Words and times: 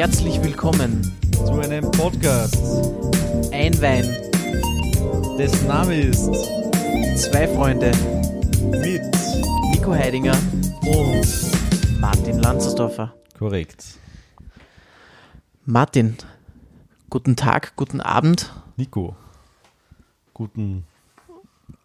Herzlich 0.00 0.42
willkommen. 0.42 1.02
zu 1.30 1.60
einem 1.60 1.90
Podcast, 1.90 2.56
Ein 3.52 3.78
Wein, 3.82 4.08
dessen 5.36 5.66
Name 5.66 6.00
ist 6.00 6.24
zwei 7.16 7.46
Freunde, 7.46 7.92
mit 8.62 9.02
Nico 9.70 9.92
Heidinger 9.92 10.38
und 10.86 12.00
Martin 12.00 12.38
Lanzersdorfer. 12.38 13.12
korrekt. 13.38 13.84
Martin, 15.66 16.16
guten 17.10 17.36
Tag, 17.36 17.76
guten 17.76 18.00
Abend. 18.00 18.54
Nico, 18.78 19.14
guten 20.32 20.86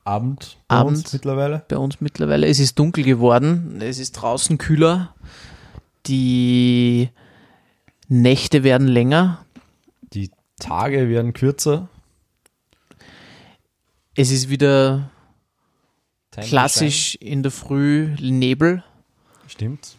Abend 0.06 0.56
bei 0.70 0.76
Abend. 0.78 1.00
uns 1.00 1.12
mittlerweile. 1.12 1.66
Bei 1.68 1.78
uns 1.78 2.00
mittlerweile. 2.00 2.48
Es 2.48 2.60
ist 2.60 2.80
dunkel 2.80 3.04
geworden. 3.04 3.82
Es 3.82 4.00
ist 4.00 4.14
draußen 4.14 4.58
kühler. 4.58 5.14
Die 6.06 7.10
Nächte 8.08 8.64
werden 8.64 8.88
länger. 8.88 9.46
Die 10.14 10.32
Tage 10.60 11.10
werden 11.10 11.34
kürzer. 11.34 11.90
Es 14.16 14.32
ist 14.32 14.50
wieder 14.50 15.10
Time 16.32 16.46
klassisch 16.48 17.16
in 17.16 17.44
der 17.44 17.52
Früh 17.52 18.16
Nebel. 18.22 18.84
Stimmt. 19.48 19.96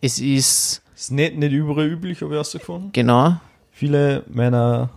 Es 0.00 0.18
ist, 0.18 0.82
Ist 0.94 1.10
nicht, 1.10 1.36
nicht 1.36 1.52
überall 1.52 1.86
üblich, 1.88 2.20
habe 2.20 2.30
ich 2.32 2.34
herausgefunden. 2.36 2.92
genau, 2.92 3.36
Viele 3.72 4.24
meiner 4.28 4.90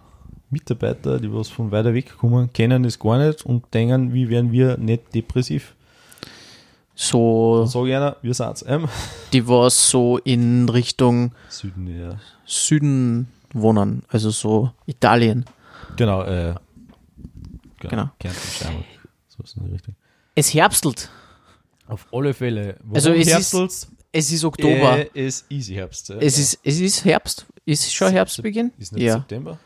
Mitarbeiter, 0.49 1.19
die 1.19 1.31
was 1.33 1.49
von 1.49 1.71
weiter 1.71 1.93
weg 1.93 2.17
kommen, 2.17 2.51
kennen 2.53 2.83
das 2.83 2.99
gar 2.99 3.17
nicht 3.23 3.45
und 3.45 3.71
denken, 3.73 4.13
wie 4.13 4.29
werden 4.29 4.51
wir 4.51 4.77
nicht 4.77 5.13
depressiv. 5.13 5.75
So, 6.95 7.65
Sag 7.65 7.85
ich 7.87 7.95
einer, 7.95 8.17
wir 8.21 8.33
sind's. 8.33 8.63
Ähm. 8.67 8.87
die 9.33 9.47
was 9.47 9.89
so 9.89 10.17
in 10.19 10.69
Richtung 10.69 11.33
Süden, 11.49 11.87
ja. 11.87 12.17
Süden 12.45 13.27
wohnen, 13.53 14.03
also 14.09 14.29
so 14.29 14.71
Italien. 14.85 15.45
Genau, 15.97 16.23
äh, 16.23 16.55
Genau. 17.79 18.09
Kärnten, 18.19 18.47
Steiermark. 18.55 18.85
So 19.27 19.43
ist 19.43 19.57
in 19.57 19.65
die 19.65 19.71
Richtung. 19.71 19.95
Es 20.35 20.53
herbstelt. 20.53 21.09
Auf 21.87 22.07
alle 22.13 22.33
Fälle. 22.33 22.77
Warum 22.81 22.95
Also 22.95 23.11
es 23.11 23.27
ist 23.27 23.33
Herbstels? 23.33 23.87
Es 24.11 24.31
ist 24.31 24.43
Oktober. 24.43 24.99
Äh, 24.99 25.09
es 25.27 25.45
ist 25.49 25.69
Herbst. 25.71 26.09
Ja. 26.09 26.15
es, 26.17 26.37
ist, 26.37 26.59
es 26.63 26.79
ist 26.79 27.03
Herbst. 27.05 27.45
Ist 27.65 27.93
schon 27.93 28.11
Herbstbeginn? 28.11 28.71
Ist 28.77 28.93
nicht 28.93 29.03
Ja. 29.03 29.15
September? 29.15 29.57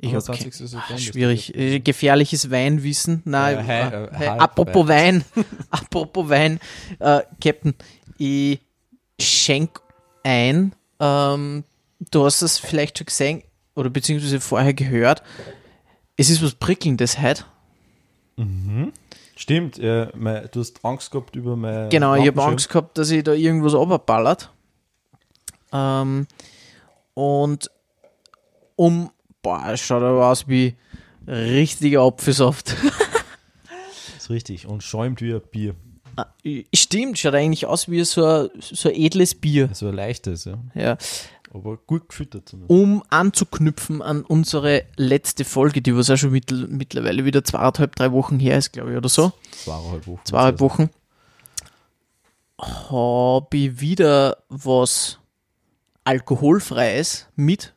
Ich 0.00 0.14
hab 0.14 0.28
21. 0.28 0.50
ke- 0.50 0.56
September 0.68 0.84
Ah, 0.90 0.94
ist 0.94 1.04
schwierig. 1.04 1.52
der- 1.54 1.60
Äh, 1.74 1.80
Gefährliches 1.80 2.50
Weinwissen. 2.50 3.22
Nein, 3.24 3.58
Äh, 3.68 3.88
äh, 3.88 4.24
äh, 4.24 4.28
apropos 4.28 4.86
Wein. 4.88 5.24
apropos 5.70 6.28
Wein. 6.28 6.60
Äh, 7.00 7.22
Captain, 7.42 7.74
ich 8.16 8.60
schenk 9.20 9.80
ein. 10.22 10.74
Ähm, 11.00 11.64
du 12.10 12.24
hast 12.24 12.42
es 12.42 12.58
vielleicht 12.58 12.98
schon 12.98 13.06
gesehen 13.06 13.42
oder 13.74 13.90
beziehungsweise 13.90 14.40
vorher 14.40 14.74
gehört. 14.74 15.22
Es 16.16 16.30
ist 16.30 16.42
was 16.44 16.54
Prickelndes 16.54 17.20
heute. 17.20 17.44
Stimmt, 19.36 19.78
äh, 19.78 20.08
mein, 20.16 20.48
du 20.52 20.60
hast 20.60 20.84
Angst 20.84 21.10
gehabt 21.10 21.34
über 21.36 21.56
mein. 21.56 21.88
Genau, 21.90 22.14
ich 22.14 22.26
habe. 22.26 22.42
Angst 22.42 22.68
gehabt, 22.68 22.98
dass 22.98 23.10
ich 23.10 23.22
da 23.24 23.32
irgendwas 23.32 23.74
runterballert. 23.74 24.52
Ähm, 25.72 26.26
und 27.14 27.70
um, 28.76 29.10
boah, 29.42 29.70
es 29.72 29.80
schaut 29.80 30.02
aber 30.02 30.28
aus 30.28 30.48
wie 30.48 30.76
richtiger 31.26 32.02
Apfelsaft. 32.02 32.74
Ist 34.16 34.30
richtig. 34.30 34.66
Und 34.66 34.82
schäumt 34.82 35.20
wie 35.20 35.34
ein 35.34 35.42
Bier. 35.50 35.74
Stimmt, 36.74 37.18
schaut 37.18 37.34
eigentlich 37.34 37.66
aus 37.66 37.88
wie 37.88 38.02
so 38.04 38.24
ein, 38.24 38.48
so 38.60 38.88
ein 38.88 38.94
edles 38.94 39.34
Bier. 39.34 39.70
So 39.72 39.88
ein 39.88 39.94
leichtes, 39.94 40.46
ja. 40.46 40.58
Ja. 40.74 40.98
Aber 41.54 41.78
gut 41.78 42.08
gefüttert 42.08 42.48
zumindest. 42.48 42.70
Um 42.70 43.02
anzuknüpfen 43.08 44.02
an 44.02 44.22
unsere 44.22 44.84
letzte 44.96 45.44
Folge, 45.44 45.80
die 45.80 45.96
was 45.96 46.10
auch 46.10 46.16
schon 46.16 46.32
mittel, 46.32 46.66
mittlerweile 46.68 47.24
wieder 47.24 47.42
zweieinhalb, 47.42 47.96
drei 47.96 48.12
Wochen 48.12 48.38
her 48.38 48.58
ist, 48.58 48.72
glaube 48.72 48.90
ich, 48.90 48.96
oder 48.96 49.08
so. 49.08 49.32
Zweieinhalb 49.64 50.06
Wochen. 50.06 50.20
Zweieinhalb 50.24 50.60
Wochen. 50.60 50.90
Habe 52.60 53.56
ich 53.56 53.80
wieder 53.80 54.38
was 54.48 55.20
Alkoholfreies 56.04 57.28
mit 57.36 57.74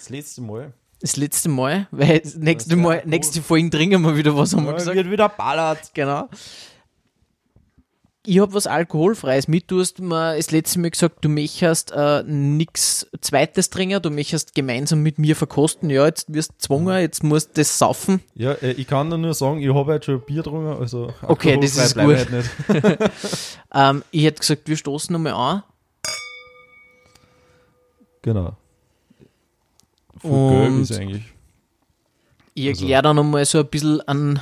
Das 0.00 0.08
letzte 0.08 0.40
Mal. 0.40 0.72
Das 1.02 1.16
letzte 1.16 1.50
Mal, 1.50 1.88
weil 1.90 2.20
das 2.20 2.36
nächste 2.36 2.74
Mal, 2.74 3.02
nächste 3.04 3.42
Folgen 3.42 3.70
trinken 3.70 4.00
wir 4.00 4.16
wieder 4.16 4.34
was, 4.34 4.54
haben 4.54 4.64
wir 4.64 4.70
Ja, 4.70 4.76
gesagt. 4.78 4.96
wird 4.96 5.10
wieder 5.10 5.28
ballert. 5.28 5.90
Genau. 5.92 6.26
Ich 8.24 8.38
habe 8.38 8.54
was 8.54 8.66
Alkoholfreies 8.66 9.46
mit. 9.46 9.70
Du 9.70 9.80
hast 9.80 9.98
mir 9.98 10.36
das 10.36 10.50
letzte 10.50 10.78
Mal 10.78 10.90
gesagt, 10.90 11.22
du 11.22 11.28
möchtest 11.28 11.92
äh, 11.94 12.22
nichts 12.22 13.06
Zweites 13.20 13.68
trinken, 13.68 14.00
du 14.00 14.08
möchtest 14.10 14.54
gemeinsam 14.54 15.02
mit 15.02 15.18
mir 15.18 15.36
verkosten. 15.36 15.90
Ja, 15.90 16.06
jetzt 16.06 16.32
wirst 16.32 16.50
du 16.50 16.54
gezwungen, 16.54 16.98
jetzt 16.98 17.22
musst 17.22 17.50
du 17.50 17.60
das 17.60 17.78
saufen. 17.78 18.20
Ja, 18.34 18.52
äh, 18.52 18.72
ich 18.72 18.86
kann 18.86 19.08
nur 19.08 19.34
sagen, 19.34 19.60
ich 19.60 19.68
habe 19.68 19.92
heute 19.92 20.04
schon 20.06 20.20
Bier 20.22 20.42
getrunken, 20.42 20.80
also. 20.80 21.12
Okay, 21.22 21.58
das 21.60 21.76
ist 21.76 21.94
gut. 21.94 22.16
Halt 22.16 22.30
nicht. 22.30 22.50
Ähm, 23.72 24.02
ich 24.10 24.24
hätte 24.24 24.40
gesagt, 24.40 24.62
wir 24.66 24.76
stoßen 24.76 25.12
nochmal 25.12 25.32
an. 25.34 25.62
Genau. 28.22 28.56
Voll 30.20 30.66
Und- 30.66 30.82
ist 30.82 30.92
eigentlich. 30.92 31.24
Ich 32.54 32.68
Also- 32.68 32.82
erkläre 32.82 33.02
dann 33.02 33.16
nochmal 33.16 33.44
so 33.44 33.58
ein 33.60 33.66
bisschen 33.66 34.00
an 34.08 34.40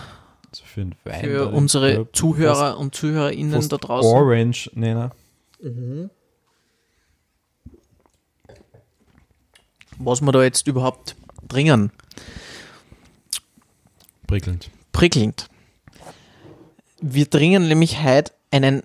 Also 0.51 0.65
für 0.65 0.87
für 1.21 1.49
unsere 1.49 1.93
gelb, 1.93 2.17
Zuhörer 2.17 2.79
und 2.79 2.95
Zuhörerinnen 2.95 3.69
da 3.69 3.77
draußen. 3.77 4.11
Orange 4.11 4.71
nennen. 4.75 5.11
was 9.99 10.21
wir 10.21 10.33
da 10.33 10.43
jetzt 10.43 10.67
überhaupt 10.69 11.17
trinken. 11.49 11.91
Prickelnd. 14.27 14.71
prickelnd. 14.93 15.49
Wir 17.01 17.29
trinken 17.29 17.67
nämlich 17.69 18.03
heute 18.03 18.33
einen 18.51 18.83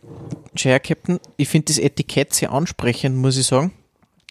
Chair 0.55 0.79
Captain. 0.79 1.19
Ich 1.37 1.49
finde 1.49 1.65
das 1.65 1.77
Etikett 1.79 2.33
sehr 2.33 2.51
ansprechend, 2.51 3.15
muss 3.17 3.37
ich 3.37 3.45
sagen. 3.47 3.71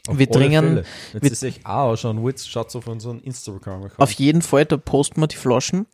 Auf 0.09 0.19
Wir 0.19 0.27
Fälle. 0.27 0.85
Jetzt 1.13 1.23
wir- 1.23 1.31
ist 1.33 1.43
echt 1.45 1.65
auch 1.67 1.91
ausschauen, 1.93 2.25
jetzt 2.27 2.51
schaut 2.51 2.75
auf 2.75 2.87
unseren 2.87 3.21
Instagram-Account. 3.21 4.01
Auf 4.01 4.13
jeden 4.13 4.43
Fall, 4.43 4.65
da 4.65 4.77
posten 4.77 5.21
wir 5.21 5.29
die 5.29 5.37
Flaschen. 5.37 5.87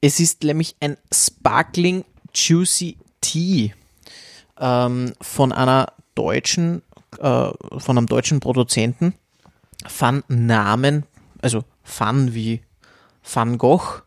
Es 0.00 0.20
ist 0.20 0.42
nämlich 0.44 0.76
ein 0.80 0.96
Sparkling 1.12 2.04
Juicy 2.34 2.96
Tea 3.20 3.74
ähm, 4.58 5.12
von 5.20 5.52
einer 5.52 5.92
deutschen, 6.14 6.82
äh, 7.18 7.50
von 7.78 7.98
einem 7.98 8.06
deutschen 8.06 8.40
Produzenten. 8.40 9.14
Van 9.98 10.22
Namen, 10.28 11.04
also 11.42 11.64
Van 11.84 12.34
wie 12.34 12.62
Van 13.22 13.58
Gogh 13.58 14.02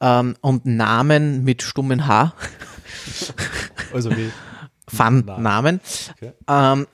ähm, 0.00 0.36
und 0.40 0.64
Namen 0.66 1.44
mit 1.44 1.62
stummen 1.62 2.06
H. 2.06 2.32
Also 3.92 4.10
wie 4.16 4.30
Van 4.90 5.20
Namen. 5.26 5.42
Namen. 5.42 5.80
Okay. 6.16 6.32
Ähm, 6.48 6.86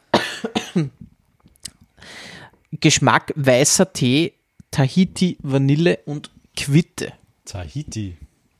Geschmack 2.73 3.33
weißer 3.37 3.93
Tee, 3.93 4.35
Tahiti, 4.71 5.39
Vanille 5.43 5.99
und 6.07 6.31
Quitte. 6.57 7.13
Tahiti. 7.45 8.17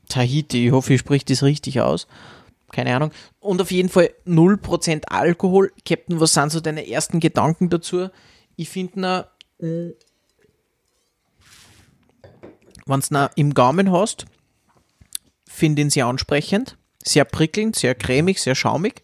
Tahiti, 0.09 0.67
ich 0.67 0.71
hoffe, 0.73 0.93
ich 0.93 0.99
spricht 0.99 1.29
das 1.29 1.43
richtig 1.43 1.79
aus. 1.79 2.07
Keine 2.71 2.95
Ahnung. 2.95 3.11
Und 3.39 3.61
auf 3.61 3.71
jeden 3.71 3.89
Fall 3.89 4.11
0% 4.25 5.05
Alkohol. 5.07 5.71
Captain, 5.85 6.19
was 6.19 6.33
sind 6.33 6.51
so 6.51 6.59
deine 6.59 6.87
ersten 6.87 7.19
Gedanken 7.19 7.69
dazu? 7.69 8.09
Ich 8.55 8.69
finde, 8.69 9.27
wenn 9.59 9.93
du 12.85 13.29
im 13.35 13.53
Gaumen 13.53 13.91
hast, 13.91 14.25
finde 15.47 15.81
ihn 15.81 15.89
sehr 15.89 16.05
ansprechend, 16.07 16.77
sehr 17.03 17.25
prickelnd, 17.25 17.75
sehr 17.75 17.95
cremig, 17.95 18.41
sehr 18.41 18.55
schaumig. 18.55 19.03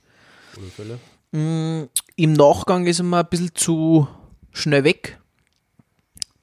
Fälle. 0.76 1.00
Im 1.32 2.34
Nachgang 2.34 2.88
ist 2.88 3.00
er 3.00 3.04
mir 3.04 3.20
ein 3.20 3.30
bisschen 3.30 3.54
zu 3.54 4.08
schnell 4.58 4.84
weg. 4.84 5.20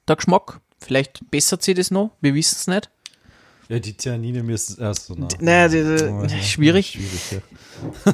Der 0.07 0.15
Geschmack. 0.15 0.61
Vielleicht 0.79 1.31
bessert 1.31 1.63
sich 1.63 1.75
das 1.75 1.89
noch, 1.89 2.11
wir 2.21 2.35
wissen 2.35 2.57
es 2.59 2.67
nicht. 2.67 2.91
Ja, 3.67 3.79
die 3.79 3.93
Tannine 3.93 4.43
müssen 4.43 4.79
erst 4.79 5.07
so 5.07 5.15
nah. 5.15 5.27
Naja, 5.39 5.67
die, 5.67 6.27
die, 6.27 6.43
schwierig. 6.43 6.91
Schwierig, 6.91 7.31
ja. 7.31 8.13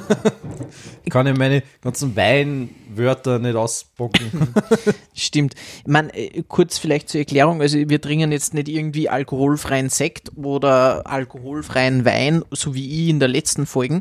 ich 1.04 1.10
kann 1.10 1.26
ja 1.26 1.34
meine 1.34 1.62
ganzen 1.82 2.16
Weinwörter 2.16 3.38
nicht 3.38 3.54
ausbocken. 3.54 4.54
Stimmt. 5.14 5.54
Ich 5.80 5.86
meine, 5.86 6.14
äh, 6.14 6.42
kurz 6.48 6.78
vielleicht 6.78 7.10
zur 7.10 7.20
Erklärung, 7.20 7.60
also 7.60 7.76
wir 7.76 8.00
trinken 8.00 8.32
jetzt 8.32 8.54
nicht 8.54 8.68
irgendwie 8.68 9.10
alkoholfreien 9.10 9.90
Sekt 9.90 10.32
oder 10.36 11.06
alkoholfreien 11.06 12.06
Wein, 12.06 12.42
so 12.50 12.74
wie 12.74 13.02
ich 13.02 13.08
in 13.10 13.20
der 13.20 13.28
letzten 13.28 13.66
Folge, 13.66 14.00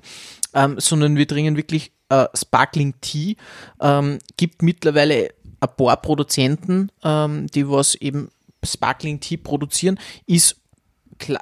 ähm, 0.53 0.79
sondern 0.79 1.17
wir 1.17 1.27
trinken 1.27 1.57
wirklich 1.57 1.91
äh, 2.07 2.27
Sparkling 2.33 2.93
Tea. 3.01 3.35
Ähm, 3.81 4.19
gibt 4.37 4.61
mittlerweile 4.61 5.33
ein 5.61 5.69
paar 5.77 5.97
Produzenten, 5.97 6.91
ähm, 7.03 7.47
die 7.47 7.69
was 7.69 7.95
eben 7.95 8.29
Sparkling 8.63 9.19
Tea 9.19 9.37
produzieren, 9.37 9.99
ist 10.25 10.57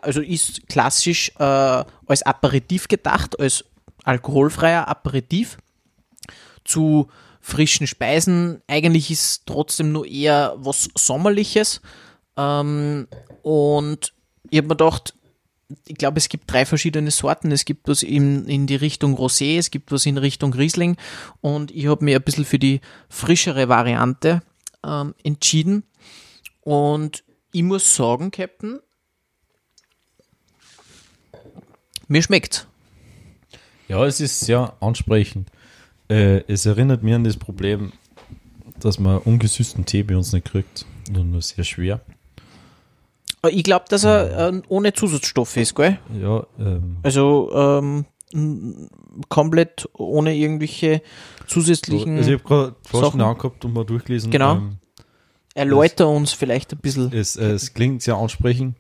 also 0.02 0.22
ist 0.22 0.68
klassisch 0.68 1.32
äh, 1.40 1.44
als 1.44 2.24
Aperitif 2.24 2.90
gedacht, 2.90 3.40
als 3.40 3.64
alkoholfreier 4.04 4.90
Aperitif 4.90 5.58
zu 6.66 7.08
frischen 7.40 7.88
Speisen. 7.88 8.62
Eigentlich 8.68 9.10
ist 9.10 9.44
trotzdem 9.46 9.94
nur 9.94 10.06
eher 10.06 10.54
was 10.58 10.90
Sommerliches. 10.98 11.82
Ähm, 12.36 13.08
und 13.42 14.14
ich 14.50 14.58
habe 14.58 14.68
mir 14.68 14.76
gedacht, 14.76 15.14
ich 15.86 15.96
glaube, 15.96 16.18
es 16.18 16.30
gibt 16.30 16.52
drei 16.52 16.66
verschiedene 16.66 17.12
Sorten. 17.12 17.52
Es 17.52 17.66
gibt 17.66 17.88
was 17.88 18.04
in, 18.04 18.48
in 18.48 18.68
die 18.68 18.76
Richtung 18.76 19.16
Rosé, 19.16 19.58
es 19.58 19.72
gibt 19.72 19.92
was 19.92 20.06
in 20.06 20.18
Richtung 20.18 20.54
Riesling 20.54 20.98
und 21.42 21.72
ich 21.72 21.88
habe 21.88 22.04
mir 22.04 22.18
ein 22.18 22.24
bisschen 22.24 22.46
für 22.46 22.60
die 22.60 22.82
frischere 23.10 23.70
Variante 23.70 24.42
ähm, 24.84 25.14
entschieden. 25.24 25.84
Und 26.62 27.24
ich 27.52 27.64
muss 27.64 27.96
sagen, 27.96 28.32
Captain, 28.32 28.80
mir 32.08 32.22
schmeckt. 32.22 32.68
Ja, 33.88 34.06
es 34.06 34.20
ist 34.20 34.40
sehr 34.42 34.74
ansprechend. 34.82 35.50
Äh, 36.10 36.44
es 36.48 36.66
erinnert 36.66 37.04
mich 37.04 37.14
an 37.14 37.24
das 37.24 37.38
Problem, 37.38 37.92
dass 38.80 39.00
man 39.00 39.20
ungesüßten 39.20 39.86
Tee 39.86 40.04
bei 40.04 40.16
uns 40.16 40.32
nicht 40.32 40.46
kriegt. 40.46 40.86
Nur, 41.12 41.24
nur 41.24 41.42
sehr 41.42 41.64
schwer. 41.64 42.02
Ich 43.48 43.64
glaube, 43.64 43.86
dass 43.90 44.04
er 44.04 44.50
äh, 44.50 44.62
ohne 44.68 44.94
Zusatzstoffe 44.94 45.58
ist, 45.58 45.76
gell? 45.76 45.98
Ja, 46.22 46.46
ähm, 46.60 46.98
Also 47.04 47.52
ähm, 47.54 48.06
komplett 49.30 49.88
ohne 49.94 50.36
irgendwelche 50.36 51.02
zusätzlichen. 51.48 52.18
also 52.18 52.32
ich 52.32 52.40
habe 52.40 52.48
gerade 52.48 52.76
Sachen. 53.06 53.22
angehabt 53.22 53.64
und 53.66 53.74
mal 53.74 53.86
durchgelesen. 53.86 54.30
Genau. 54.32 54.56
Ähm, 54.58 54.78
Erläuter 55.56 56.08
uns 56.08 56.32
vielleicht 56.34 56.74
ein 56.74 56.80
bisschen. 56.80 57.12
es, 57.12 57.36
äh, 57.36 57.52
es 57.52 57.74
klingt 57.74 58.02
sehr 58.02 58.16
ansprechend. 58.16 58.76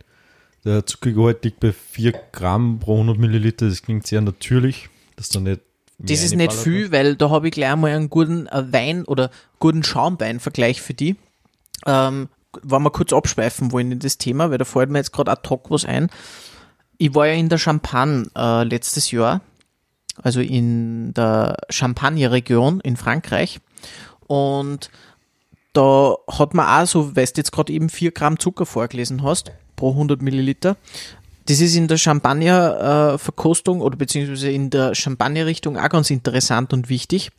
Der 0.65 0.85
Zuckergehalt 0.85 1.43
liegt 1.43 1.61
bei 1.61 1.71
4 1.71 2.13
Gramm 2.31 2.79
pro 2.79 2.93
100 2.93 3.17
Milliliter. 3.17 3.67
Das 3.67 3.81
klingt 3.81 4.05
sehr 4.05 4.21
natürlich. 4.21 4.89
Das 5.15 5.27
ist 5.27 5.35
dann 5.35 5.43
nicht 5.43 5.61
Das 5.97 6.23
ist 6.23 6.35
nicht 6.35 6.53
viel, 6.53 6.91
weil 6.91 7.15
da 7.15 7.29
habe 7.29 7.47
ich 7.47 7.53
gleich 7.53 7.75
mal 7.75 7.91
einen 7.91 8.09
guten 8.09 8.47
äh, 8.47 8.71
Wein 8.71 9.05
oder 9.05 9.31
guten 9.59 9.83
Schaumwein-Vergleich 9.83 10.81
für 10.81 10.93
die. 10.93 11.15
Ähm, 11.85 12.27
wenn 12.63 12.81
wir 12.81 12.91
kurz 12.91 13.13
abschweifen 13.13 13.71
wollen 13.71 13.91
in 13.91 13.99
das 13.99 14.17
Thema, 14.17 14.49
weil 14.49 14.57
da 14.57 14.65
fällt 14.65 14.89
mir 14.89 14.99
jetzt 14.99 15.13
gerade 15.13 15.31
ad 15.31 15.47
hoc 15.49 15.69
was 15.69 15.85
ein. 15.85 16.09
Ich 16.97 17.15
war 17.15 17.27
ja 17.27 17.33
in 17.33 17.49
der 17.49 17.57
Champagne 17.57 18.25
äh, 18.35 18.63
letztes 18.63 19.11
Jahr, 19.11 19.41
also 20.21 20.41
in 20.41 21.13
der 21.13 21.57
Champagne-Region 21.69 22.81
in 22.81 22.97
Frankreich. 22.97 23.59
Und 24.27 24.89
da 25.73 26.15
hat 26.27 26.53
man 26.53 26.67
auch 26.67 26.87
so, 26.87 27.15
weil 27.15 27.25
du 27.25 27.33
jetzt 27.37 27.51
gerade 27.51 27.71
eben 27.71 27.89
4 27.89 28.11
Gramm 28.11 28.39
Zucker 28.39 28.65
vorgelesen 28.65 29.23
hast, 29.23 29.51
pro 29.75 29.91
100 29.91 30.21
Milliliter. 30.21 30.75
Das 31.45 31.61
ist 31.61 31.75
in 31.75 31.87
der 31.87 31.97
Champagner-Verkostung 31.97 33.81
oder 33.81 33.97
beziehungsweise 33.97 34.51
in 34.51 34.69
der 34.69 34.93
Champagner-Richtung 34.93 35.77
auch 35.77 35.89
ganz 35.89 36.09
interessant 36.09 36.73
und 36.73 36.89
wichtig. 36.89 37.31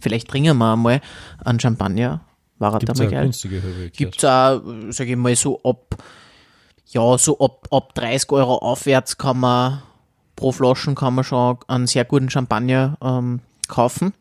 Vielleicht 0.00 0.28
trinken 0.28 0.56
wir 0.56 0.72
einmal 0.72 1.00
einen 1.44 1.60
Champagner. 1.60 2.20
War 2.62 2.74
er 2.74 2.78
Gibt 2.78 2.90
da 2.90 2.92
es 2.92 2.98
mal 3.00 3.10
geil? 3.10 3.90
Gibt 3.90 4.18
es 4.18 4.24
auch, 4.24 4.62
sage 4.90 5.10
ich 5.10 5.16
mal, 5.16 5.34
so 5.34 5.60
ab, 5.64 5.96
ja, 6.86 7.18
so 7.18 7.36
ab, 7.40 7.66
ab 7.72 7.92
30 7.96 8.30
Euro 8.30 8.58
aufwärts 8.58 9.18
kann 9.18 9.40
man, 9.40 9.82
pro 10.36 10.52
Flaschen 10.52 10.94
kann 10.94 11.14
man 11.14 11.24
schon 11.24 11.58
einen 11.66 11.88
sehr 11.88 12.04
guten 12.04 12.30
Champagner 12.30 12.96
ähm, 13.02 13.40
kaufen. 13.66 14.14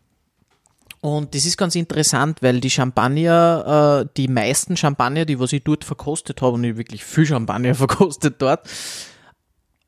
Und 1.02 1.36
das 1.36 1.46
ist 1.46 1.56
ganz 1.56 1.76
interessant, 1.76 2.42
weil 2.42 2.60
die 2.60 2.72
Champagner, 2.72 4.06
äh, 4.06 4.10
die 4.18 4.28
meisten 4.28 4.76
Champagner, 4.76 5.26
die 5.26 5.40
was 5.40 5.54
ich 5.54 5.64
dort 5.64 5.84
verkostet 5.84 6.42
habe, 6.42 6.54
und 6.54 6.64
ich 6.64 6.78
wirklich 6.78 7.04
viel 7.04 7.28
Champagner 7.28 7.76
verkostet 7.76 8.42
dort, 8.42 8.68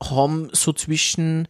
haben 0.04 0.50
so 0.52 0.74
zwischen 0.74 1.48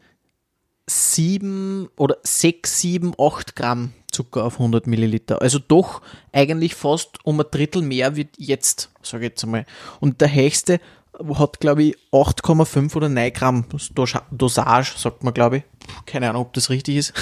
7 0.88 1.90
oder 1.98 2.16
6, 2.24 2.80
7, 2.80 3.14
8 3.20 3.58
Gramm 3.58 3.92
Zucker 4.14 4.46
auf 4.46 4.54
100 4.54 4.88
Milliliter. 4.88 5.42
Also 5.42 5.60
doch 5.60 6.02
eigentlich 6.32 6.76
fast 6.76 7.18
um 7.26 7.40
ein 7.40 7.46
Drittel 7.52 7.82
mehr 7.82 8.16
wie 8.16 8.28
jetzt, 8.38 8.90
sage 9.02 9.26
ich 9.26 9.32
jetzt 9.32 9.44
einmal. 9.44 9.66
Und 10.00 10.22
der 10.22 10.34
höchste 10.34 10.80
hat, 11.38 11.60
glaube 11.60 11.84
ich, 11.84 11.98
8,5 12.12 12.96
oder 12.96 13.10
9 13.10 13.34
Gramm 13.34 13.66
Dos- 13.70 13.92
Dosage, 14.32 14.94
sagt 14.98 15.24
man, 15.24 15.34
glaube 15.34 15.58
ich. 15.58 15.64
Keine 16.06 16.30
Ahnung, 16.30 16.44
ob 16.44 16.54
das 16.54 16.70
richtig 16.70 16.96
ist. 16.96 17.14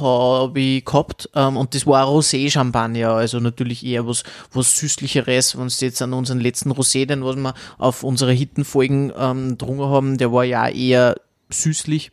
Habe 0.00 0.60
ich 0.60 0.84
gehabt. 0.84 1.28
Ähm, 1.34 1.56
und 1.56 1.74
das 1.74 1.86
war 1.86 2.06
Rosé-Champagner, 2.06 3.10
also 3.10 3.40
natürlich 3.40 3.84
eher 3.84 4.06
was, 4.06 4.22
was 4.52 4.78
Süßlicheres. 4.78 5.58
Wenn 5.58 5.68
du 5.68 5.74
jetzt 5.80 6.00
an 6.00 6.12
unseren 6.12 6.40
letzten 6.40 6.70
Rosé, 6.72 7.06
den 7.06 7.24
was 7.24 7.36
wir 7.36 7.54
auf 7.78 8.04
unsere 8.04 8.32
Hittenfolgen 8.32 9.12
ähm, 9.18 9.58
drungen 9.58 9.88
haben, 9.90 10.16
der 10.16 10.32
war 10.32 10.44
ja 10.44 10.68
eher 10.68 11.16
süßlich. 11.50 12.12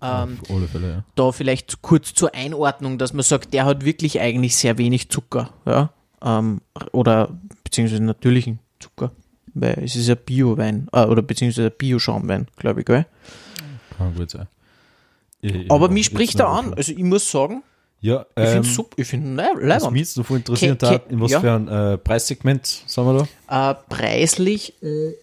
Ähm, 0.00 0.38
Auf 0.42 0.50
alle 0.56 0.68
Fälle, 0.68 0.88
ja. 0.90 1.04
da 1.16 1.32
vielleicht 1.32 1.82
kurz 1.82 2.14
zur 2.14 2.34
Einordnung, 2.34 2.98
dass 2.98 3.12
man 3.12 3.22
sagt, 3.24 3.52
der 3.52 3.64
hat 3.64 3.84
wirklich 3.84 4.20
eigentlich 4.20 4.56
sehr 4.56 4.78
wenig 4.78 5.08
Zucker, 5.10 5.50
ja, 5.66 5.90
ähm, 6.22 6.60
oder 6.92 7.36
beziehungsweise 7.64 8.02
natürlichen 8.02 8.60
Zucker, 8.78 9.10
weil 9.54 9.82
es 9.84 9.96
ist 9.96 10.08
ein 10.08 10.16
Bio-Wein, 10.24 10.88
äh, 10.92 11.04
oder 11.04 11.22
beziehungsweise 11.22 11.66
ein 11.66 11.72
Bio-Schaumwein, 11.76 12.46
glaube 12.56 12.80
ich, 12.80 12.86
gell? 12.86 13.06
Kann 13.96 14.14
gut 14.14 14.30
sein. 14.30 14.46
Ich- 15.40 15.70
Aber 15.70 15.86
ja, 15.86 15.92
mich 15.92 16.06
spricht 16.06 16.38
er 16.40 16.48
an, 16.48 16.64
davon. 16.66 16.74
also 16.78 16.92
ich 16.92 16.98
muss 17.02 17.28
sagen, 17.30 17.62
Ja, 18.00 18.26
ich 18.36 18.44
ähm, 18.44 18.52
finde 18.62 18.68
super, 18.68 18.96
ich 18.98 19.06
finde 19.08 19.42
le 19.42 19.70
was 19.80 19.90
mich 19.90 20.00
jetzt 20.02 20.20
voll 20.24 20.36
interessiert 20.38 20.80
hat, 20.84 21.10
in 21.10 21.20
was 21.20 21.32
ja. 21.32 21.40
für 21.40 21.52
ein 21.52 21.66
äh, 21.68 21.98
Preissegment 21.98 22.64
sind 22.86 23.04
wir 23.04 23.26
da? 23.48 23.70
Äh, 23.72 23.74
preislich, 23.88 24.74
äh, 24.82 25.14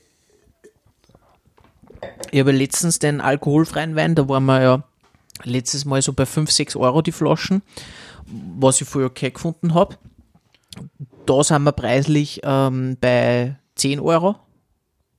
ich 2.32 2.40
habe 2.40 2.52
letztens 2.52 3.00
den 3.00 3.22
alkoholfreien 3.22 3.96
Wein, 3.96 4.16
da 4.16 4.28
waren 4.28 4.46
wir 4.46 4.62
ja 4.62 4.84
letztes 5.44 5.86
Mal 5.86 6.02
so 6.02 6.14
bei 6.14 6.26
5, 6.26 6.50
6 6.50 6.76
Euro 6.76 7.02
die 7.02 7.12
Flaschen, 7.12 7.62
was 8.26 8.82
ich 8.82 8.88
vorher 8.88 9.10
okay 9.10 9.32
gefunden 9.32 9.74
habe. 9.74 9.98
Da 11.26 11.44
sind 11.44 11.64
wir 11.64 11.72
preislich 11.72 12.42
ähm, 12.44 12.98
bei 13.00 13.56
10 13.76 14.00
Euro, 14.00 14.36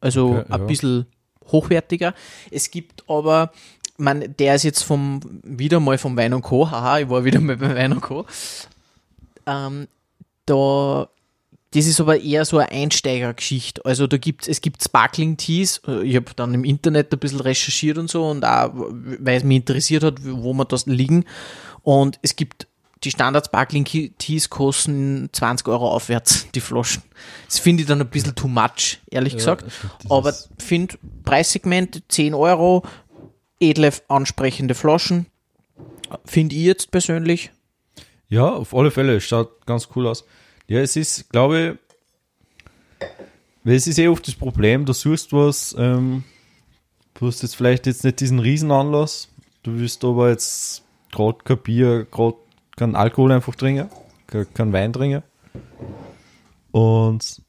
also 0.00 0.36
Okay, 0.36 0.44
ein 0.52 0.60
ja. 0.60 0.66
bisschen 0.66 1.06
hochwertiger. 1.50 2.14
Es 2.50 2.70
gibt 2.70 3.04
aber, 3.08 3.52
man, 3.96 4.34
der 4.38 4.54
ist 4.54 4.64
jetzt 4.64 4.82
vom, 4.82 5.20
wieder 5.42 5.80
mal 5.80 5.98
vom 5.98 6.16
Wein 6.16 6.34
und 6.34 6.42
Co., 6.42 6.70
haha, 6.70 6.98
ich 7.00 7.08
war 7.08 7.24
wieder 7.24 7.40
mal 7.40 7.56
bei 7.56 7.74
Wein 7.74 7.92
und 7.92 8.00
Co., 8.00 8.26
ähm, 9.46 9.88
da 10.44 11.08
das 11.76 11.86
ist 11.86 12.00
aber 12.00 12.18
eher 12.18 12.46
so 12.46 12.56
eine 12.56 12.72
Einsteigergeschichte. 12.72 13.84
Also 13.84 14.06
da 14.06 14.16
gibt 14.16 14.48
es 14.48 14.62
gibt 14.62 14.82
Sparkling 14.82 15.36
Teas. 15.36 15.82
Ich 16.02 16.16
habe 16.16 16.32
dann 16.34 16.54
im 16.54 16.64
Internet 16.64 17.12
ein 17.12 17.18
bisschen 17.18 17.40
recherchiert 17.40 17.98
und 17.98 18.08
so 18.08 18.26
und 18.30 18.46
auch, 18.46 18.70
weil 18.74 19.36
es 19.36 19.44
mich 19.44 19.58
interessiert 19.58 20.02
hat, 20.02 20.14
wo 20.22 20.54
man 20.54 20.66
das 20.68 20.86
liegen. 20.86 21.26
Und 21.82 22.18
es 22.22 22.34
gibt 22.34 22.66
die 23.04 23.10
Standard 23.10 23.44
Sparkling 23.44 23.84
Teas 23.84 24.48
kosten 24.48 25.28
20 25.32 25.68
Euro 25.68 25.90
aufwärts, 25.90 26.46
die 26.54 26.60
Flaschen. 26.60 27.02
Das 27.46 27.58
finde 27.58 27.82
ich 27.82 27.88
dann 27.88 28.00
ein 28.00 28.08
bisschen 28.08 28.34
too 28.34 28.48
much, 28.48 29.00
ehrlich 29.10 29.34
gesagt. 29.34 29.70
stimmt, 29.70 29.92
das 30.02 30.10
Aber 30.10 30.34
finde 30.58 30.96
Preissegment 31.24 32.04
10 32.08 32.32
Euro, 32.32 32.84
edle 33.60 33.92
ansprechende 34.08 34.74
Flaschen. 34.74 35.26
Finde 36.24 36.56
ich 36.56 36.62
jetzt 36.62 36.90
persönlich. 36.90 37.50
Ja, 38.30 38.48
auf 38.48 38.74
alle 38.74 38.90
Fälle. 38.90 39.16
Es 39.16 39.24
Schaut 39.24 39.66
ganz 39.66 39.88
cool 39.94 40.06
aus. 40.06 40.24
Ja, 40.68 40.80
es 40.80 40.96
ist, 40.96 41.30
glaube 41.30 41.78
ich, 43.00 43.02
es 43.64 43.86
ist 43.86 43.98
eh 43.98 44.08
oft 44.08 44.26
das 44.26 44.34
Problem, 44.34 44.84
du 44.84 44.92
suchst 44.92 45.32
was, 45.32 45.74
ähm, 45.78 46.24
du 47.14 47.26
hast 47.26 47.42
jetzt 47.42 47.56
vielleicht 47.56 47.86
jetzt 47.86 48.04
nicht 48.04 48.20
diesen 48.20 48.38
Riesenanlass, 48.38 49.28
du 49.62 49.78
willst 49.78 50.04
aber 50.04 50.30
jetzt 50.30 50.82
gerade 51.12 51.38
kein 51.44 51.58
Bier, 51.58 52.06
gerade 52.10 52.36
kein 52.76 52.94
Alkohol 52.96 53.32
einfach 53.32 53.54
trinken, 53.54 53.88
kein, 54.26 54.46
kein 54.54 54.72
Wein 54.72 54.92
trinken. 54.92 55.22
Und 56.72 57.42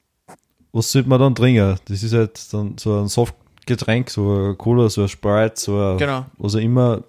was 0.72 0.92
sollte 0.92 1.10
man 1.10 1.20
dann 1.20 1.36
trinken? 1.36 1.78
Das 1.86 2.04
ist 2.04 2.14
halt 2.14 2.54
dann 2.54 2.78
so 2.78 3.00
ein 3.00 3.08
Softgetränk, 3.08 4.10
so 4.10 4.50
ein 4.52 4.58
Cola, 4.58 4.90
so 4.90 5.02
ein 5.02 5.10
Sprite, 5.10 5.54
so 5.60 5.80
ein 5.80 5.98
Genau. 5.98 6.26
was 6.38 6.56
auch 6.56 6.60
immer, 6.60 7.04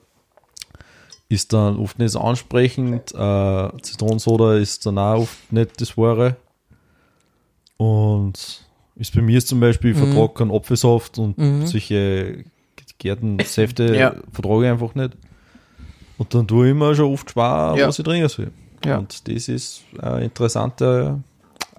ist 1.28 1.52
dann 1.52 1.76
oft 1.78 1.99
nicht 1.99 2.12
so 2.12 2.20
ansprechend. 2.20 3.12
Äh, 3.14 3.68
Zitronensoda 3.82 4.54
ist 4.56 4.87
dann 4.87 4.99
auch 4.99 5.20
oft 5.20 5.52
nicht 5.52 5.80
das 5.80 5.97
Wahre. 5.99 6.37
Und 7.76 8.64
ist 8.97 9.14
bei 9.14 9.23
mir 9.23 9.44
zum 9.44 9.61
Beispiel, 9.61 9.92
ich 9.92 9.97
Mhm. 9.97 10.12
vertrage 10.12 10.35
keinen 10.35 10.50
Apfelsaft 10.52 11.18
und 11.18 11.38
Mhm. 11.38 11.66
solche 11.66 12.44
Gärtensäfte 12.99 13.94
Ja. 13.97 14.14
vertrage 14.32 14.64
ich 14.64 14.70
einfach 14.70 14.94
nicht. 14.94 15.16
Und 16.16 16.35
dann 16.35 16.49
tue 16.49 16.66
ich 16.66 16.70
immer 16.73 16.94
schon 16.97 17.12
oft 17.12 17.30
sparen, 17.30 17.78
Ja. 17.78 17.87
was 17.88 17.99
ich 17.99 18.04
trinken 18.04 18.28
soll. 18.28 18.50
Ja. 18.85 18.99
Und 18.99 19.28
das 19.28 19.49
ist 19.49 19.82
eine 20.00 20.25
interessante 20.25 21.20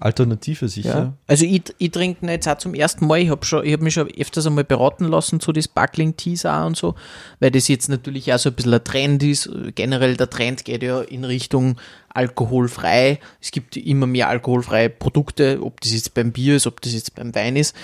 Alternative 0.00 0.68
sicher. 0.68 0.98
Ja. 0.98 1.12
Also 1.26 1.44
ich, 1.44 1.62
ich 1.78 1.90
trinke 1.90 2.26
jetzt 2.26 2.48
auch 2.48 2.56
zum 2.58 2.74
ersten 2.74 3.06
Mal. 3.06 3.18
Ich 3.18 3.28
habe 3.30 3.46
habe 3.46 3.82
mich 3.84 3.94
schon 3.94 4.08
öfters 4.08 4.46
einmal 4.46 4.64
beraten 4.64 5.04
lassen 5.04 5.40
zu 5.40 5.52
den 5.52 5.62
Sparkling 5.62 6.16
Teas 6.16 6.46
auch 6.46 6.66
und 6.66 6.76
so, 6.76 6.94
weil 7.38 7.50
das 7.50 7.68
jetzt 7.68 7.88
natürlich 7.88 8.32
auch 8.32 8.38
so 8.38 8.48
ein 8.48 8.54
bisschen 8.54 8.74
ein 8.74 8.84
Trend 8.84 9.22
ist. 9.22 9.50
Generell 9.74 10.16
der 10.16 10.30
Trend 10.30 10.64
geht 10.64 10.82
ja 10.82 11.00
in 11.02 11.24
Richtung 11.24 11.76
alkoholfrei. 12.08 13.20
Es 13.40 13.50
gibt 13.50 13.76
immer 13.76 14.06
mehr 14.06 14.28
alkoholfreie 14.28 14.88
Produkte, 14.90 15.60
ob 15.62 15.80
das 15.80 15.92
jetzt 15.92 16.14
beim 16.14 16.32
Bier 16.32 16.56
ist, 16.56 16.66
ob 16.66 16.80
das 16.80 16.94
jetzt 16.94 17.14
beim 17.14 17.34
Wein 17.34 17.56
ist. 17.56 17.76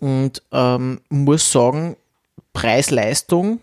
Und 0.00 0.42
ähm, 0.52 1.00
muss 1.08 1.50
sagen, 1.50 1.96
Preis-Leistung 2.52 3.60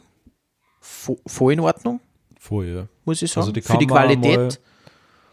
vo- 0.82 1.20
voll 1.28 1.54
in 1.54 1.60
Ordnung. 1.60 2.00
Voll, 2.40 2.66
ja. 2.68 2.88
muss 3.06 3.22
ich 3.22 3.32
sagen. 3.32 3.42
Also 3.42 3.52
die 3.52 3.62
Für 3.62 3.78
die 3.78 3.88
Qualität 3.88 4.60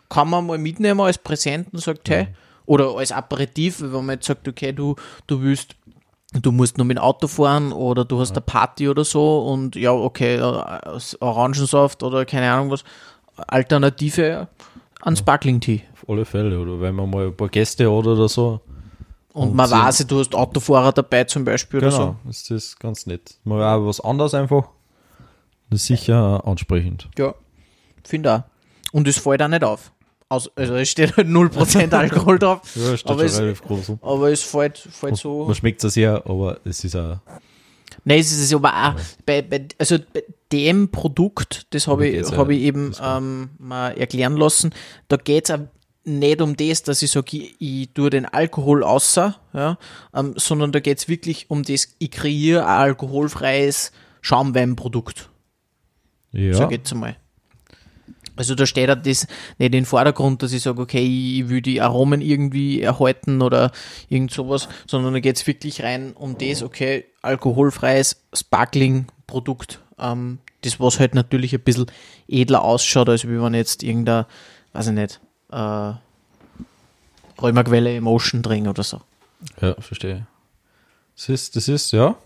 kann 0.09 0.29
man 0.29 0.47
mal 0.47 0.59
mitnehmen 0.59 1.01
als 1.01 1.19
Präsent 1.19 1.69
und 1.73 1.81
sagt, 1.81 2.09
hey, 2.09 2.29
oder 2.67 2.97
als 2.97 3.13
Aperitif, 3.13 3.81
wenn 3.81 4.05
man 4.05 4.17
jetzt 4.17 4.27
sagt, 4.27 4.47
okay, 4.47 4.73
du, 4.73 4.97
du 5.27 5.41
willst, 5.41 5.77
du 6.33 6.53
musst 6.53 6.79
nur 6.79 6.85
mit 6.85 6.99
dem 6.99 7.03
Auto 7.03 7.29
fahren 7.29 7.73
oder 7.73 8.05
du 8.05 8.21
hast 8.21 8.33
eine 8.33 8.41
Party 8.43 8.89
oder 8.89 9.05
so 9.05 9.47
und 9.47 9.77
ja, 9.77 9.93
okay, 9.93 10.37
äh, 10.37 10.99
Orangensaft 11.21 12.03
oder 12.03 12.25
keine 12.25 12.51
Ahnung 12.51 12.71
was, 12.71 12.85
Alternative 13.37 14.49
an 15.03 15.17
Sparkling 15.17 15.61
Tea. 15.61 15.83
Auf 15.93 16.09
alle 16.09 16.25
Fälle. 16.25 16.59
Oder 16.59 16.81
wenn 16.81 16.95
man 16.95 17.09
mal 17.09 17.27
ein 17.27 17.37
paar 17.37 17.49
Gäste 17.49 17.85
hat 17.85 18.07
oder 18.07 18.29
so. 18.29 18.61
Und, 19.33 19.51
Und 19.51 19.55
man 19.55 19.71
weiß, 19.71 20.07
du 20.07 20.19
hast 20.19 20.35
Autofahrer 20.35 20.93
dabei 20.93 21.25
zum 21.25 21.45
Beispiel 21.45 21.81
oder 21.81 21.91
so. 21.91 21.99
Genau, 21.99 22.17
ist 22.29 22.51
das 22.51 22.77
ganz 22.79 23.07
nett. 23.07 23.39
Mal 23.45 23.63
auch 23.63 23.87
was 23.87 24.01
anderes 24.01 24.33
einfach. 24.35 24.69
Das 25.69 25.81
ist 25.81 25.87
sicher 25.87 26.43
ansprechend. 26.47 27.09
Ja, 27.19 27.35
finde 28.03 28.35
auch. 28.35 28.43
Und 28.93 29.07
es 29.07 29.19
fällt 29.19 29.43
auch 29.43 29.49
nicht 29.49 29.63
auf. 29.63 29.93
Aus, 30.29 30.51
also 30.57 30.75
es 30.75 30.89
steht 30.89 31.17
halt 31.17 31.29
0% 31.29 31.93
Alkohol 31.95 32.39
drauf, 32.41 32.61
Ja, 32.75 32.97
steht 32.97 33.11
Aber 33.11 33.21
schon 33.21 33.27
es- 33.27 33.39
relativ 33.39 33.63
groß. 33.63 33.89
um. 33.91 33.99
aber 34.03 34.31
es 34.33 34.43
fällt, 34.43 34.77
fällt 34.79 35.17
so. 35.17 35.45
Man 35.45 35.55
schmeckt 35.55 35.85
es 35.85 35.95
sehr, 35.95 36.23
aber 36.27 36.59
es 36.65 36.83
ist 36.83 36.97
auch. 36.97 37.19
Nein, 38.05 38.19
es 38.21 38.33
ist 38.33 38.53
aber 38.53 38.71
auch 38.75 38.95
bei, 39.25 39.43
bei, 39.43 39.67
also 39.79 39.99
bei 40.13 40.25
dem 40.53 40.91
Produkt, 40.91 41.67
das 41.71 41.87
habe 41.87 42.09
ich, 42.09 42.29
ja 42.29 42.37
hab 42.37 42.49
ich 42.51 42.61
eben 42.61 42.93
ähm, 43.03 43.51
mal 43.59 43.91
erklären 43.97 44.37
lassen, 44.37 44.75
da 45.09 45.17
geht 45.17 45.49
es 45.49 45.59
nicht 46.05 46.41
um 46.41 46.57
das, 46.57 46.83
dass 46.83 47.03
ich 47.03 47.11
sage, 47.11 47.37
ich, 47.37 47.57
ich 47.61 47.91
tue 47.95 48.11
den 48.11 48.27
Alkohol 48.27 48.83
außer, 48.85 49.37
ja, 49.55 49.79
ähm, 50.15 50.35
sondern 50.37 50.73
da 50.73 50.81
geht 50.81 50.99
es 50.99 51.09
wirklich 51.09 51.51
um 51.51 51.63
das, 51.63 51.89
ich 51.99 52.11
kreiere 52.11 52.63
ein 52.67 52.81
alkoholfreies 52.81 53.93
Schaumweinprodukt. 54.23 55.31
Ja, 56.33 56.55
sag 56.55 56.71
ich 56.73 56.79
jetzt 56.79 56.93
einmal. 56.93 57.17
Also 58.37 58.55
da 58.55 58.67
steht 58.67 58.91
auch 58.91 58.97
das 58.97 59.05
nicht 59.05 59.27
in 59.59 59.73
den 59.73 59.85
Vordergrund, 59.87 60.43
dass 60.43 60.53
ich 60.53 60.63
sage, 60.63 60.81
okay, 60.81 61.05
ich 61.05 61.49
will 61.49 61.63
die 61.63 61.81
Aromen 61.81 62.21
irgendwie 62.21 62.83
erhalten 62.83 63.43
oder 63.43 63.73
irgend 64.09 64.31
sowas, 64.31 64.69
sondern 64.87 65.15
da 65.15 65.21
geht 65.21 65.37
es 65.37 65.47
wirklich 65.47 65.83
rein 65.83 66.13
um 66.13 66.37
das, 66.39 66.63
okay, 66.63 67.07
alkoholfreies 67.23 68.23
Sparkling-Produkt, 68.35 69.81
ähm, 69.99 70.39
das 70.63 70.79
was 70.81 71.01
halt 71.01 71.15
natürlich 71.15 71.55
ein 71.55 71.61
bisschen 71.61 71.87
edler 72.29 72.63
ausschaut, 72.63 73.09
als 73.09 73.25
wie 73.25 73.41
wenn 73.41 73.55
jetzt 73.55 73.83
irgendein, 73.83 74.27
weiß 74.73 74.89
ich 74.89 74.93
nicht, 74.93 75.21
äh, 75.51 75.93
Rheumagwelle 77.41 77.95
Emotion 77.95 78.43
drin 78.43 78.69
oder 78.69 78.83
so. 78.83 79.01
ja, 79.61 79.75
verstehe. 79.75 80.27
Das 81.17 81.29
ist, 81.29 81.57
das 81.57 81.69
ist, 81.69 81.93
ja. 81.93 82.17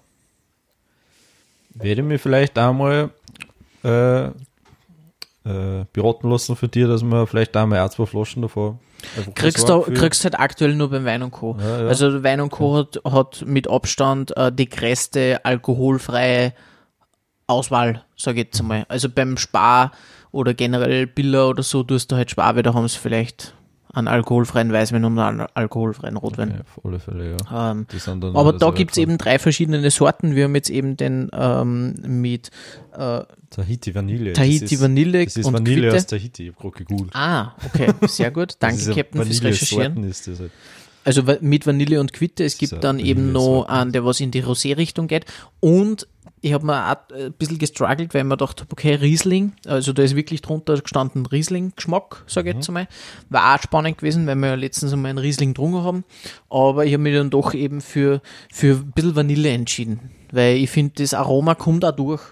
Werde 1.75 2.03
mir 2.03 2.19
vielleicht 2.19 2.59
einmal 2.59 3.11
äh, 3.85 4.31
äh, 5.45 5.85
beraten 5.93 6.31
lassen 6.31 6.57
für 6.57 6.69
dir, 6.69 6.89
dass 6.89 7.03
wir 7.03 7.27
vielleicht 7.27 7.57
einmal 7.57 7.81
ein, 7.81 7.91
zwei 7.91 8.07
Flaschen 8.07 8.43
davor 8.43 8.79
einfach 9.17 9.35
Kriegst 9.35 9.69
du 9.69 9.83
kriegst 9.83 10.25
halt 10.25 10.39
aktuell 10.39 10.75
nur 10.75 10.91
beim 10.91 11.05
Wein 11.05 11.23
und 11.23 11.31
Co. 11.31 11.57
Ja, 11.59 11.83
ja. 11.83 11.89
Also 11.89 12.23
Wein 12.23 12.41
und 12.41 12.51
Co. 12.51 12.77
hat, 12.77 13.01
hat 13.05 13.45
mit 13.47 13.69
Abstand 13.69 14.37
äh, 14.37 14.53
die 14.53 14.69
größte 14.69 15.45
alkoholfreie 15.45 16.53
Auswahl, 17.47 18.05
sage 18.17 18.41
ich 18.41 18.47
jetzt 18.47 18.61
einmal. 18.61 18.85
Also 18.89 19.09
beim 19.09 19.37
Spar 19.37 19.93
oder 20.33 20.55
generell 20.55 21.07
Biller 21.07 21.49
oder 21.49 21.63
so 21.63 21.83
tust 21.83 22.13
du 22.13 22.17
halt 22.17 22.31
Spar, 22.31 22.55
weil 22.57 22.63
da 22.63 22.75
haben 22.75 22.87
sie 22.87 22.99
vielleicht 22.99 23.55
einen 23.93 24.09
alkoholfreien 24.09 24.73
Weißwein 24.73 25.05
und 25.05 25.19
einen 25.19 25.47
alkoholfreien 25.55 26.17
Rotwein. 26.17 26.51
Ja, 26.51 26.61
auf 26.61 26.85
alle 26.85 27.01
Fälle, 27.01 27.37
ja. 27.37 27.71
Ähm, 27.73 27.87
aber 28.35 28.53
da 28.53 28.71
gibt's 28.71 28.97
etwa- 28.97 29.03
eben 29.03 29.19
drei 29.19 29.39
verschiedene 29.39 29.91
Sorten. 29.91 30.35
Wir 30.37 30.45
haben 30.45 30.55
jetzt 30.55 30.71
eben 30.71 30.97
den 30.97 31.29
ähm, 31.33 31.95
mit 32.07 32.51
äh, 32.97 33.23
Tahiti 33.51 33.95
Vanille. 33.95 34.33
Tahiti 34.33 34.61
das 34.61 34.73
ist, 34.73 34.81
Vanille 34.81 35.25
Das 35.25 35.37
ist 35.37 35.45
und 35.47 35.55
Vanille 35.55 35.81
Quitte. 35.83 35.97
aus 35.97 36.07
Tahiti, 36.07 36.43
ich 36.49 36.55
habe 36.55 36.61
gerade 36.71 36.85
gegoogelt. 36.85 37.11
Ah, 37.15 37.53
okay, 37.67 37.93
sehr 38.07 38.31
gut. 38.31 38.55
Danke, 38.61 38.85
Captain, 38.95 39.23
fürs 39.25 39.43
Recherchieren. 39.43 39.97
Vanillesorten 39.97 40.05
Ist 40.11 40.27
das 40.29 40.39
halt. 40.41 40.51
Also 41.05 41.23
mit 41.41 41.67
Vanille 41.67 41.99
und 42.01 42.13
Quitte. 42.13 42.45
Es 42.45 42.59
gibt 42.59 42.73
ja 42.73 42.79
dann 42.79 42.99
eben 42.99 43.33
noch 43.33 43.41
Vanillesorten. 43.41 43.75
einen, 43.75 43.93
der 43.93 44.05
was 44.05 44.21
in 44.21 44.31
die 44.31 44.43
Rosé-Richtung 44.45 45.07
geht. 45.09 45.25
Und 45.61 46.07
ich 46.43 46.53
habe 46.53 46.65
mir 46.67 46.91
auch 46.93 47.15
ein 47.15 47.33
bisschen 47.35 47.59
gestruggelt, 47.59 48.13
weil 48.15 48.21
ich 48.23 48.27
mir 48.27 48.37
gedacht 48.37 48.61
habe, 48.61 48.73
okay, 48.73 48.95
Riesling, 48.95 49.53
also 49.67 49.93
da 49.93 50.03
ist 50.03 50.17
wirklich 50.17 50.41
drunter 50.43 50.79
gestanden 50.81 51.27
Riesling-Geschmack, 51.27 52.25
sage 52.27 52.51
ich 52.51 52.57
jetzt 52.57 52.69
Mhm. 52.69 52.77
einmal. 52.77 52.89
War 53.29 53.55
auch 53.55 53.63
spannend 53.63 53.99
gewesen, 53.99 54.27
weil 54.27 54.37
wir 54.37 54.49
ja 54.49 54.55
letztens 54.55 54.93
einmal 54.93 55.11
einen 55.11 55.19
Riesling 55.19 55.51
getrunken 55.55 55.83
haben. 55.83 56.05
Aber 56.49 56.85
ich 56.87 56.93
habe 56.93 57.03
mich 57.03 57.15
dann 57.15 57.31
doch 57.31 57.53
eben 57.55 57.81
für, 57.81 58.21
für 58.53 58.77
ein 58.77 58.93
bisschen 58.93 59.17
Vanille 59.17 59.51
entschieden. 59.51 60.11
Weil 60.33 60.57
ich 60.57 60.71
finde, 60.71 60.95
das 61.03 61.13
Aroma 61.15 61.55
kommt 61.55 61.85
auch 61.85 61.93
durch. 61.93 62.23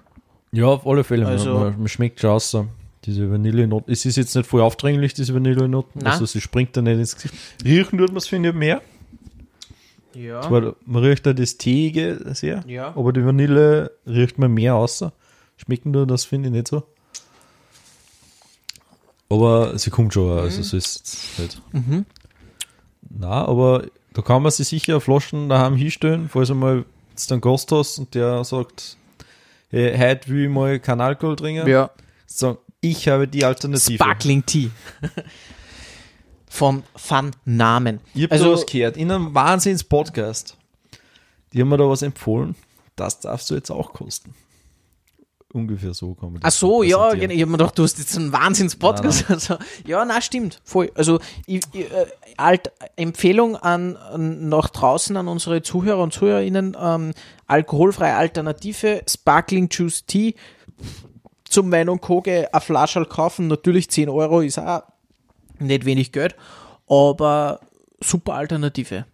Ja, 0.52 0.66
auf 0.66 0.87
alle 0.87 1.04
Fälle. 1.04 1.26
Also- 1.26 1.54
man, 1.58 1.78
man 1.78 1.88
schmeckt 1.88 2.20
schon 2.20 2.30
raus. 2.30 2.56
Diese 3.05 3.31
Vanillenoten. 3.31 3.93
Es 3.93 4.05
ist 4.05 4.17
jetzt 4.17 4.35
nicht 4.35 4.47
voll 4.47 4.61
aufdringlich, 4.61 5.14
diese 5.14 5.35
Vanillenoten. 5.35 6.07
Also 6.07 6.26
sie 6.26 6.40
springt 6.40 6.76
da 6.76 6.83
nicht 6.83 6.99
ins 6.99 7.14
Gesicht. 7.14 7.35
Riechen 7.64 7.99
tut 7.99 8.09
man 8.09 8.17
es, 8.19 8.26
finde 8.26 8.50
ich, 8.50 8.55
mehr. 8.55 8.83
Ja. 10.14 10.50
Weil 10.50 10.75
man 10.85 11.05
riecht 11.05 11.25
da 11.26 11.33
das 11.33 11.59
Teige 11.59 12.21
sehr. 12.35 12.64
Ja. 12.67 12.88
Aber 12.97 13.12
die 13.12 13.25
Vanille 13.25 13.93
riecht 14.07 14.38
man 14.38 14.52
mehr 14.52 14.75
außer. 14.75 15.12
Schmecken 15.57 15.93
nur, 15.93 16.07
das 16.07 16.25
finde 16.25 16.49
ich 16.49 16.55
nicht 16.55 16.69
so. 16.69 16.83
Aber 19.28 19.78
sie 19.78 19.90
kommt 19.90 20.14
schon, 20.14 20.38
also 20.38 20.62
so 20.62 20.76
ist 20.76 21.05
es 21.05 21.38
nicht. 21.38 21.62
Mhm. 21.73 22.07
Na, 23.11 23.45
aber 23.47 23.85
da 24.14 24.23
kann 24.23 24.43
man 24.43 24.50
sich 24.50 24.69
sicher 24.69 25.00
Flaschen 25.00 25.49
daheim 25.49 25.76
hinstellen, 25.76 26.28
falls 26.28 26.49
du 26.49 26.55
mal 26.55 26.85
jetzt 27.11 27.31
einen 27.31 27.40
Gast 27.40 27.71
hast 27.73 27.99
und 27.99 28.14
der 28.14 28.43
sagt, 28.45 28.97
hey, 29.71 29.97
heute 29.97 30.28
will 30.28 30.45
ich 30.45 30.50
mal 30.50 30.81
keinen 30.81 31.02
Alkohol 31.02 31.37
trinken. 31.37 31.69
Ja. 31.69 31.90
Sagen, 32.26 32.59
ich 32.80 33.08
habe 33.08 33.26
die 33.28 33.44
Alternative. 33.44 33.94
Sparkling 33.94 34.44
Tea. 34.47 34.70
Von 36.50 36.82
Van 37.08 37.32
Namen. 37.44 38.00
Ich 38.14 38.23
habe 38.25 38.32
Also- 38.32 38.44
da 38.47 38.52
was 38.52 38.66
gehört, 38.66 38.97
in 38.97 39.11
einem 39.11 39.35
Wahnsinns-Podcast. 39.35 40.56
Die 41.52 41.61
haben 41.61 41.68
mir 41.68 41.76
da 41.76 41.88
was 41.88 42.02
empfohlen. 42.02 42.54
Das 42.97 43.20
darfst 43.20 43.50
du 43.50 43.54
jetzt 43.54 43.70
auch 43.70 43.92
kosten. 43.92 44.35
Ungefähr 45.52 45.94
so 45.94 46.14
kann 46.14 46.32
man 46.35 46.42
Ach 46.44 46.50
so, 46.50 46.82
ja, 46.82 47.14
genau. 47.14 47.32
ich 47.32 47.40
habe 47.40 47.50
mir 47.52 47.56
gedacht, 47.58 47.78
du 47.78 47.82
hast 47.82 47.99
jetzt 47.99 48.16
einen 48.16 48.32
Wahnsinns-Podcast. 48.32 49.30
Also, 49.30 49.56
ja, 49.87 50.04
na 50.04 50.20
stimmt, 50.20 50.61
voll. 50.62 50.90
Also, 50.94 51.20
ich, 51.47 51.62
ich, 51.73 51.90
äh, 51.90 52.06
halt, 52.38 52.70
Empfehlung 52.97 53.56
an, 53.56 53.97
an 53.97 54.49
nach 54.50 54.68
draußen 54.68 55.16
an 55.16 55.26
unsere 55.26 55.62
Zuhörer 55.62 56.02
und 56.02 56.12
Zuhörerinnen, 56.12 56.76
ähm, 56.78 57.14
alkoholfreie 57.47 58.14
Alternative, 58.14 59.02
Sparkling 59.08 59.68
Juice 59.70 60.04
Tea, 60.04 60.35
zum 61.49 61.71
Wein 61.73 61.88
und 61.88 62.00
Koge 62.00 62.52
eine 62.52 62.61
Flasche 62.61 63.05
kaufen, 63.05 63.47
natürlich 63.47 63.90
10 63.90 64.09
Euro 64.09 64.40
ist 64.40 64.59
auch 64.59 64.83
nicht 65.59 65.85
wenig 65.85 66.12
Geld, 66.12 66.37
aber 66.88 67.61
super 68.00 68.35
Alternative. 68.35 69.05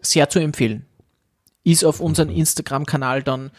Sehr 0.00 0.28
zu 0.28 0.38
empfehlen. 0.38 0.86
Ist 1.64 1.84
auf 1.84 2.00
unserem 2.00 2.30
Instagram-Kanal 2.30 3.22
dann 3.22 3.50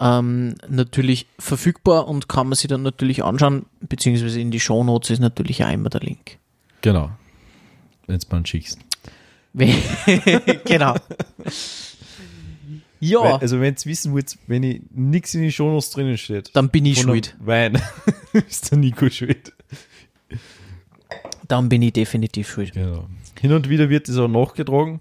ähm, 0.00 0.54
natürlich 0.68 1.26
verfügbar 1.38 2.08
und 2.08 2.28
kann 2.28 2.48
man 2.48 2.56
sich 2.56 2.68
dann 2.68 2.82
natürlich 2.82 3.24
anschauen, 3.24 3.66
beziehungsweise 3.80 4.40
in 4.40 4.50
die 4.50 4.60
Shownotes 4.60 5.10
ist 5.10 5.20
natürlich 5.20 5.64
auch 5.64 5.70
immer 5.70 5.88
der 5.88 6.00
Link. 6.00 6.38
Genau. 6.82 7.10
Wenn 8.06 8.16
es 8.16 8.28
mal 8.30 8.44
schickst. 8.44 8.78
Genau. 9.54 10.96
Ja, 13.00 13.20
Weil, 13.20 13.32
also 13.34 13.60
wenn 13.60 13.74
ihr 13.74 13.84
wissen 13.84 14.12
wollt, 14.12 14.36
wenn 14.46 14.62
ich 14.62 14.82
nichts 14.90 15.34
in 15.34 15.42
die 15.42 15.52
Shownotes 15.52 15.90
drinnen 15.90 16.16
steht, 16.16 16.50
dann 16.54 16.70
bin 16.70 16.86
ich 16.86 17.00
schuld. 17.00 17.36
Wein, 17.40 17.80
ist 18.48 18.70
der 18.70 18.78
Nico 18.78 19.08
schuld. 19.10 19.52
Dann 21.48 21.68
bin 21.68 21.82
ich 21.82 21.92
definitiv 21.92 22.48
schuld. 22.50 22.72
Genau. 22.72 23.06
Hin 23.40 23.52
und 23.52 23.68
wieder 23.68 23.90
wird 23.90 24.08
das 24.08 24.16
auch 24.16 24.28
nachgetragen. 24.28 25.00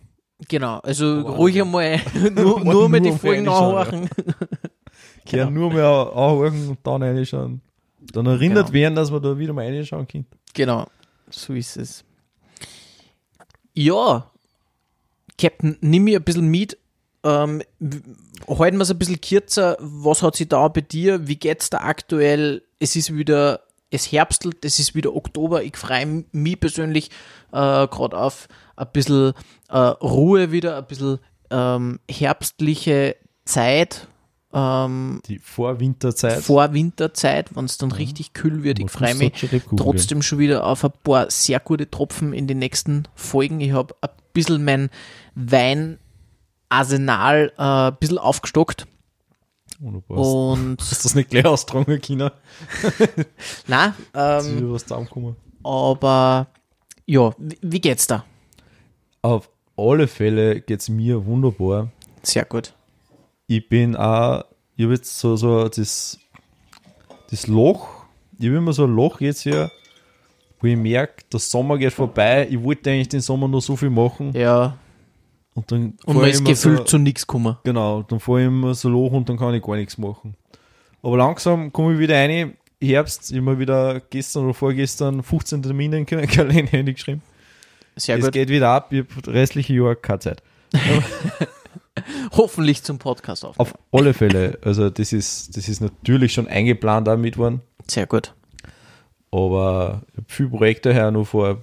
Genau, 0.50 0.79
also 0.79 1.05
Aber- 1.05 1.35
ruhig 1.38 1.62
einmal 1.62 2.01
nur, 2.35 2.59
nur 2.63 2.89
mal 2.89 3.00
die 3.00 3.12
Folgen 3.13 3.43
nachhören. 3.43 4.09
Genau. 4.09 4.33
Genau. 5.25 5.50
nur 5.51 5.71
mehr 5.73 5.85
anhören 6.13 6.67
und 6.69 6.79
dann 6.83 7.01
reinschauen. 7.03 7.62
Dann 8.12 8.25
erinnert 8.25 8.65
Genau. 8.67 8.73
werden, 8.73 8.95
dass 8.95 9.09
man 9.12 9.21
da 9.21 9.38
wieder 9.38 9.53
mal 9.53 9.65
reinschauen 9.65 10.05
kann. 10.05 10.25
Genau, 10.53 10.88
so 11.29 11.53
ist 11.53 11.77
es. 11.77 12.03
Ja, 13.73 14.29
Captain, 15.38 15.77
nimm 15.79 16.03
mir 16.03 16.19
ein 16.19 16.23
bisschen 16.23 16.47
mit. 16.50 16.77
Ähm, 17.23 17.61
halten 18.47 18.77
wir 18.77 18.81
es 18.81 18.91
ein 18.91 18.97
bisschen 18.99 19.21
kürzer. 19.21 19.77
Was 19.79 20.21
hat 20.21 20.35
sich 20.35 20.49
da 20.49 20.67
bei 20.67 20.81
dir? 20.81 21.27
Wie 21.27 21.37
geht's 21.37 21.69
da 21.69 21.79
aktuell? 21.79 22.63
Es 22.79 22.95
ist 22.95 23.15
wieder, 23.15 23.61
es 23.91 24.11
herbstelt, 24.11 24.65
es 24.65 24.79
ist 24.79 24.93
wieder 24.95 25.15
Oktober. 25.15 25.63
Ich 25.63 25.77
freue 25.77 26.25
mich 26.31 26.59
persönlich 26.59 27.09
äh, 27.51 27.87
gerade 27.87 28.17
auf 28.17 28.47
ein 28.75 28.87
bisschen 28.91 29.33
äh, 29.69 29.77
Ruhe 29.77 30.51
wieder, 30.51 30.77
ein 30.77 30.85
bisschen 30.87 31.19
ähm, 31.49 31.99
herbstliche 32.09 33.15
Zeit. 33.45 34.07
Ähm, 34.55 35.21
Die 35.27 35.39
Vorwinterzeit. 35.39 36.43
vor 36.43 36.73
Winterzeit, 36.73 37.55
wenn 37.55 37.65
es 37.65 37.77
dann 37.77 37.91
richtig 37.91 38.33
kühl 38.33 38.63
wird. 38.63 38.79
Ich 38.79 38.91
freue 38.91 39.15
mich 39.15 39.31
trotzdem 39.77 40.21
schon 40.21 40.39
wieder 40.39 40.65
auf 40.65 40.83
ein 40.83 40.91
paar 41.03 41.31
sehr 41.31 41.59
gute 41.59 41.89
Tropfen 41.89 42.33
in 42.33 42.47
den 42.47 42.59
nächsten 42.59 43.07
Folgen. 43.15 43.61
Ich 43.61 43.71
habe 43.71 43.95
ein 44.01 44.09
bisschen 44.33 44.63
mein 44.63 44.89
Weinarsenal 46.73 47.51
äh, 47.57 47.61
ein 47.61 47.95
bisschen 47.99 48.17
aufgestockt. 48.17 48.87
Wunderbar. 49.79 50.17
Und 50.17 50.77
du 50.79 50.85
das 51.03 51.15
nicht 51.15 51.29
gleich 51.29 51.45
austragen, 51.45 51.99
China? 52.01 52.31
na, 53.67 53.87
Ist 53.87 54.91
ähm, 54.91 55.35
aber 55.63 56.47
ja, 57.05 57.33
wie, 57.37 57.57
wie 57.61 57.81
geht's 57.81 58.07
da? 58.07 58.25
Auf 59.21 59.49
alle 59.77 60.07
Fälle 60.07 60.61
geht's 60.61 60.89
mir 60.89 61.25
wunderbar. 61.25 61.89
Sehr 62.21 62.45
gut. 62.45 62.73
Ich 63.47 63.67
bin 63.67 63.95
auch, 63.95 64.45
ich 64.75 64.83
habe 64.83 64.93
jetzt 64.93 65.17
so, 65.17 65.35
so 65.35 65.67
das, 65.67 66.19
das 67.29 67.47
Loch, 67.47 67.89
ich 68.37 68.47
habe 68.47 68.57
immer 68.57 68.73
so 68.73 68.85
ein 68.85 68.95
Loch 68.95 69.21
jetzt 69.21 69.41
hier, 69.41 69.71
wo 70.59 70.67
ich 70.67 70.77
merke, 70.77 71.23
der 71.31 71.39
Sommer 71.39 71.77
geht 71.77 71.93
vorbei. 71.93 72.47
Ich 72.49 72.61
wollte 72.61 72.89
eigentlich 72.89 73.09
den 73.09 73.21
Sommer 73.21 73.47
nur 73.47 73.61
so 73.61 73.75
viel 73.75 73.89
machen 73.89 74.33
Ja, 74.33 74.77
und 75.55 75.72
dann 75.72 75.98
und 76.05 76.17
man 76.17 76.29
ist 76.29 76.43
gefühlt 76.43 76.79
so, 76.79 76.83
zu 76.83 76.98
nichts 76.98 77.27
gekommen. 77.27 77.57
Genau, 77.63 78.03
dann 78.03 78.19
fahre 78.19 78.41
ich 78.41 78.48
immer 78.48 78.74
so 78.74 78.89
Loch 78.89 79.12
und 79.12 79.29
dann 79.29 79.38
kann 79.38 79.53
ich 79.53 79.62
gar 79.62 79.75
nichts 79.75 79.98
machen. 79.98 80.36
Aber 81.01 81.17
langsam 81.17 81.72
komme 81.72 81.93
ich 81.93 82.00
wieder 82.00 82.15
rein. 82.15 82.53
Herbst, 82.81 83.31
immer 83.31 83.60
wieder 83.60 84.01
gestern 84.10 84.45
oder 84.45 84.53
vorgestern 84.53 85.24
15 85.24 85.63
Termine 85.63 86.00
in 86.00 86.05
den 86.05 86.27
Kalender 86.27 86.72
hingeschrieben. 86.72 87.22
Sehr 87.95 88.17
es 88.17 88.25
gut. 88.25 88.33
geht 88.33 88.50
wieder 88.50 88.69
ab, 88.69 88.91
ich 88.91 89.00
habe 89.00 89.33
restliche 89.33 89.74
Jahr 89.74 89.95
keine 89.95 90.19
Zeit. 90.19 90.43
Hoffentlich 92.31 92.83
zum 92.83 92.98
Podcast 92.98 93.45
auf. 93.45 93.60
Auf 93.60 93.74
alle 93.91 94.13
Fälle. 94.13 94.57
Also 94.63 94.89
das 94.89 95.13
ist, 95.13 95.55
das 95.55 95.69
ist 95.69 95.81
natürlich 95.81 96.33
schon 96.33 96.48
eingeplant 96.48 97.07
damit 97.07 97.38
worden. 97.38 97.62
Sehr 97.88 98.07
gut. 98.07 98.33
Aber 99.31 100.01
ich 100.12 100.17
hab 100.17 100.31
viele 100.31 100.50
Projekte 100.50 100.93
her 100.93 101.12
noch 101.12 101.25
vor. 101.25 101.62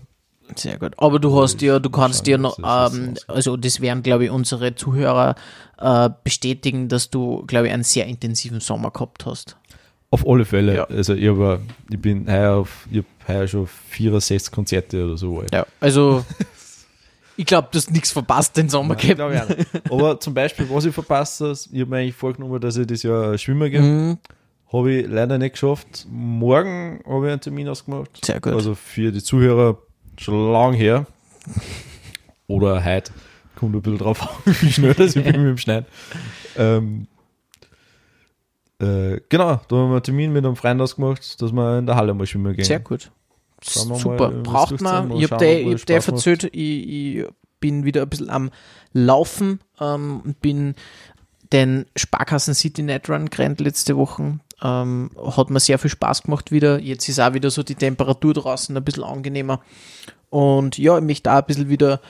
Sehr 0.57 0.79
gut. 0.79 0.93
Aber 0.99 1.19
du 1.19 1.41
hast 1.41 1.63
ja, 1.63 1.79
du 1.79 1.91
kannst 1.91 2.27
ja 2.27 2.39
noch, 2.39 2.59
ähm, 2.59 3.17
so 3.17 3.33
also 3.33 3.57
das 3.57 3.81
werden, 3.81 4.03
glaube 4.03 4.25
ich, 4.25 4.31
unsere 4.31 4.75
Zuhörer 4.75 5.35
äh, 5.79 6.11
bestätigen, 6.25 6.89
dass 6.89 7.11
du, 7.11 7.45
glaube 7.47 7.69
ich, 7.69 7.73
einen 7.73 7.85
sehr 7.85 8.07
intensiven 8.07 8.61
Sommer 8.61 8.91
gehabt 8.91 9.27
hast. 9.27 9.57
Auf 10.11 10.27
alle 10.27 10.45
Fälle. 10.45 10.75
Ja. 10.75 10.85
Also 10.85 11.15
ich, 11.15 11.29
hab, 11.29 11.61
ich 11.89 12.01
bin 12.01 12.31
heuer 12.31 12.57
auf, 12.57 12.87
ich 12.91 12.99
habe 12.99 13.07
heuer 13.29 13.47
schon 13.47 13.67
64 13.67 14.53
Konzerte 14.53 15.05
oder 15.05 15.17
so. 15.17 15.45
Ja, 15.53 15.65
also 15.79 16.25
ich 17.37 17.47
glaube, 17.47 17.69
du 17.71 17.79
hast 17.79 17.91
nichts 17.93 18.11
verpasst 18.11 18.57
den 18.57 18.69
Sommer 18.69 18.97
Nein, 18.97 19.17
gehabt. 19.17 19.67
Aber 19.91 20.19
zum 20.19 20.35
Beispiel, 20.35 20.69
was 20.69 20.85
ich 20.85 20.95
verpasst 20.95 21.41
habe, 21.41 21.53
ich 21.53 21.81
habe 21.81 21.91
mir 21.91 21.97
eigentlich 21.99 22.17
vorgenommen, 22.17 22.61
dass 22.61 22.77
ich 22.77 22.87
das 22.87 23.03
Jahr 23.05 23.39
schwimmen 23.39 23.71
gehe. 23.71 23.81
Mhm. 23.81 24.19
Habe 24.73 24.93
ich 24.93 25.07
leider 25.09 25.39
nicht 25.39 25.53
geschafft. 25.53 26.07
Morgen 26.11 27.01
habe 27.07 27.27
ich 27.27 27.33
einen 27.33 27.41
Termin 27.41 27.69
ausgemacht. 27.69 28.25
Sehr 28.25 28.41
gut. 28.41 28.53
Also 28.53 28.75
für 28.75 29.11
die 29.13 29.23
Zuhörer 29.23 29.79
schon 30.21 30.53
lang 30.53 30.75
her. 30.75 31.07
Oder 32.47 32.85
heute. 32.85 33.13
Kommt 33.57 33.75
ein 33.75 33.83
bisschen 33.83 33.99
drauf 33.99 34.23
an, 34.23 34.29
wie 34.61 34.73
schnell 34.73 34.95
das 34.95 35.17
ich 35.17 35.25
bin 35.25 35.33
mit 35.43 35.51
dem 35.51 35.59
Schneiden. 35.59 35.87
Ähm, 36.57 37.07
äh, 38.79 39.21
genau, 39.29 39.61
da 39.69 39.77
haben 39.77 39.89
wir 39.89 39.97
einen 39.97 40.03
Termin 40.03 40.33
mit 40.33 40.45
einem 40.45 40.57
Freund 40.57 40.81
ausgemacht, 40.81 41.41
dass 41.41 41.53
wir 41.53 41.79
in 41.79 41.87
der 41.87 41.97
Halle 41.97 42.15
mal 42.15 42.27
schwimmen 42.27 42.55
gehen. 42.55 42.65
Sehr 42.65 42.81
gut. 42.81 43.11
Super. 43.63 44.31
mal, 44.31 44.43
Braucht 44.43 44.81
man. 44.81 45.11
Ich 45.13 45.31
habe 45.31 45.45
es 45.45 45.53
hab 45.53 45.67
dir 45.67 45.79
Spaß 45.79 46.07
macht. 46.07 46.09
erzählt, 46.17 46.45
ich, 46.45 46.89
ich 46.89 47.27
bin 47.61 47.85
wieder 47.85 48.03
ein 48.03 48.09
bisschen 48.09 48.31
am 48.31 48.51
Laufen. 48.93 49.61
Ähm, 49.81 50.35
bin 50.41 50.75
den 51.53 51.87
Sparkassen 51.97 52.55
City 52.55 52.83
Net 52.83 53.11
Run 53.11 53.29
gerannt 53.29 53.61
letzte 53.61 53.97
Woche. 53.97 54.39
Ähm, 54.63 55.11
hat 55.25 55.51
mir 55.51 55.61
sehr 55.61 55.79
viel 55.79 55.91
Spaß 55.91 56.23
gemacht 56.25 56.53
wieder. 56.53 56.79
Jetzt 56.79 57.09
ist 57.09 57.19
auch 57.19 57.33
wieder 57.33 57.51
so 57.51 57.63
die 57.63 57.75
Temperatur 57.75 58.35
draußen 58.35 58.77
ein 58.77 58.85
bisschen 58.85 59.05
angenehmer. 59.05 59.61
Und 60.29 60.77
ja, 60.79 60.99
ich 60.99 61.05
möchte 61.05 61.33
auch 61.33 61.37
ein 61.39 61.45
bisschen 61.47 61.69
wieder 61.71 62.01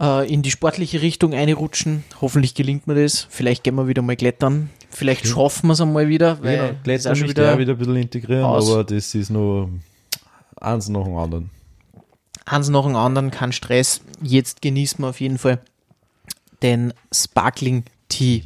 äh, 0.00 0.30
in 0.32 0.42
die 0.42 0.50
sportliche 0.50 1.00
Richtung 1.00 1.32
einrutschen. 1.34 2.04
Hoffentlich 2.20 2.54
gelingt 2.54 2.86
mir 2.86 2.94
das. 3.02 3.26
Vielleicht 3.30 3.64
gehen 3.64 3.74
wir 3.74 3.88
wieder 3.88 4.02
mal 4.02 4.16
klettern. 4.16 4.70
Vielleicht 4.90 5.26
schaffen 5.26 5.68
wir 5.68 5.72
es 5.72 5.80
einmal 5.80 6.08
wieder. 6.08 6.42
Weil 6.42 6.56
Genau, 6.58 6.94
es 6.94 7.06
ist 7.06 7.24
Klettern 7.24 7.48
auch 7.50 7.54
auch 7.54 7.58
wieder 7.58 7.72
ein 7.72 7.78
bisschen 7.78 7.96
integrieren, 7.96 8.44
aus. 8.44 8.70
aber 8.70 8.84
das 8.84 9.14
ist 9.14 9.30
nur 9.30 9.70
eins 10.60 10.88
nach 10.88 11.04
dem 11.04 11.16
anderen. 11.16 11.50
eins 12.44 12.68
nach 12.68 12.84
dem 12.84 12.96
anderen, 12.96 13.30
kein 13.30 13.52
Stress. 13.52 14.02
Jetzt 14.22 14.62
genießen 14.62 15.02
wir 15.02 15.08
auf 15.08 15.20
jeden 15.20 15.38
Fall 15.38 15.60
den 16.62 16.92
Sparkling 17.12 17.84
Tea. 18.08 18.44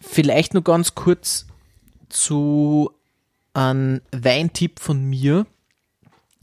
Vielleicht 0.00 0.54
nur 0.54 0.62
ganz 0.64 0.94
kurz 0.94 1.46
zu 2.08 2.90
einem 3.54 4.00
Weintipp 4.12 4.80
von 4.80 5.04
mir, 5.04 5.46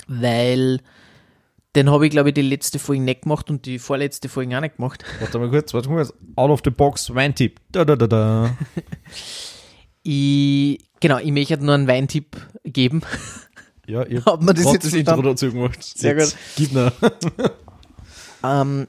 weil 0.08 0.80
den 1.75 1.91
habe 1.91 2.06
ich, 2.06 2.12
glaube 2.12 2.30
ich, 2.30 2.36
die 2.36 2.41
letzte 2.41 2.80
Folge 2.80 3.01
nicht 3.01 3.23
gemacht 3.23 3.49
und 3.49 3.65
die 3.65 3.80
vorletzte 3.80 4.30
Folge 4.30 4.56
auch 4.58 4.62
nicht 4.62 4.78
gemacht. 4.78 5.04
Warte 5.19 5.39
mal 5.39 5.49
kurz, 5.49 5.73
warte 5.73 5.89
mal 5.89 5.95
kurz. 5.95 6.13
Out 6.36 6.49
of 6.49 6.62
the 6.63 6.69
box, 6.69 7.13
Weintipp. 7.13 7.60
Da, 7.71 7.84
da, 7.86 7.95
da, 7.95 8.08
da. 8.08 8.58
Ich, 10.08 10.86
genau, 10.99 11.17
ich 11.17 11.32
möchte 11.32 11.58
nur 11.58 11.73
einen 11.73 11.88
Weintipp 11.88 12.38
geben. 12.63 13.01
Ja, 13.88 14.04
ihr 14.04 14.25
Hat 14.25 14.41
man 14.41 14.56
das 14.56 14.65
habt 14.65 14.73
jetzt 14.73 14.86
das 14.88 14.93
Intro 14.93 15.21
dazu 15.21 15.51
gemacht. 15.51 15.84
Sehr 15.84 16.17
Jetzt 16.17 16.36
Gib 16.56 16.73
mir. 16.73 16.91
Ähm, 18.43 18.88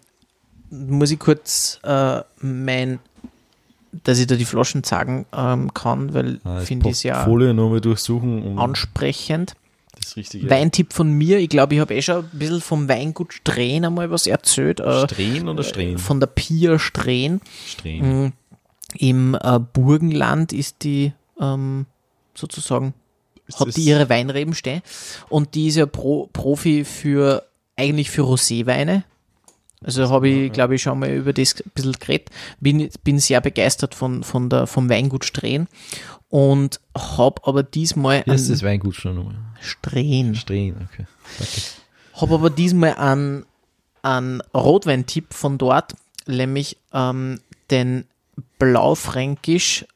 muss 0.70 1.10
ich 1.10 1.18
kurz 1.18 1.78
äh, 1.82 2.22
mein, 2.40 2.98
dass 4.04 4.18
ich 4.18 4.26
da 4.26 4.36
die 4.36 4.44
Flaschen 4.44 4.84
sagen 4.84 5.26
ähm, 5.36 5.72
kann, 5.74 6.14
weil 6.14 6.40
finde 6.64 6.88
ich 6.88 6.92
es 6.96 7.02
ja 7.02 7.24
durchsuchen. 7.24 8.58
Ansprechend. 8.58 9.54
das 9.98 10.16
Richtige. 10.16 10.48
Weintipp 10.50 10.92
von 10.92 11.10
mir, 11.12 11.38
ich 11.38 11.48
glaube, 11.48 11.74
ich 11.74 11.80
habe 11.80 11.94
eh 11.94 12.02
schon 12.02 12.24
ein 12.24 12.30
bisschen 12.38 12.60
vom 12.60 12.88
Weingut 12.88 13.32
Strehn 13.32 13.84
einmal 13.84 14.10
was 14.10 14.26
erzählt. 14.26 14.80
Äh, 14.80 15.04
Strehen 15.04 15.48
oder 15.48 15.62
Strehen? 15.62 15.98
von 15.98 16.20
der 16.20 16.26
Pia 16.28 16.78
Strehn. 16.78 17.40
Strehen. 17.66 18.22
Mhm. 18.24 18.32
Im 18.98 19.34
äh, 19.40 19.58
Burgenland 19.58 20.52
ist 20.52 20.84
die 20.84 21.12
ähm, 21.40 21.86
sozusagen, 22.34 22.94
hat 23.58 23.68
das- 23.68 23.74
die 23.74 23.82
ihre 23.82 24.08
Weinreben 24.08 24.54
stehen. 24.54 24.82
Und 25.28 25.54
die 25.54 25.68
ist 25.68 25.76
ja 25.76 25.86
Pro, 25.86 26.28
Profi 26.32 26.84
für, 26.84 27.44
eigentlich 27.76 28.10
für 28.10 28.22
Roséweine. 28.22 29.02
Also 29.84 30.08
habe 30.08 30.28
ich, 30.28 30.52
glaube 30.52 30.74
ich, 30.74 30.82
schon 30.82 30.98
mal 30.98 31.10
über 31.10 31.32
das 31.32 31.54
ein 31.54 31.70
bisschen 31.74 31.92
geredet. 31.92 32.30
Bin, 32.60 32.88
bin 33.04 33.18
sehr 33.18 33.40
begeistert 33.40 33.94
von, 33.94 34.22
von 34.22 34.48
der, 34.48 34.66
vom 34.66 34.88
Weingut 34.88 35.24
Strehn. 35.24 35.68
Und 36.28 36.80
habe 36.96 37.42
aber 37.44 37.62
diesmal 37.62 38.22
Wie 38.26 38.34
ist 38.34 38.50
das 38.50 38.62
Weingut 38.62 38.96
schon 38.96 39.16
nochmal? 39.16 39.36
Strehn. 39.60 40.34
Strehen, 40.34 40.88
okay. 40.90 41.06
Habe 42.14 42.34
aber 42.34 42.50
diesmal 42.50 42.94
einen, 42.94 43.44
einen 44.02 44.40
Rotweintipp 44.54 45.32
von 45.34 45.58
dort, 45.58 45.94
nämlich 46.26 46.78
ähm, 46.92 47.40
den 47.70 48.06
Blaufränkisch 48.58 49.86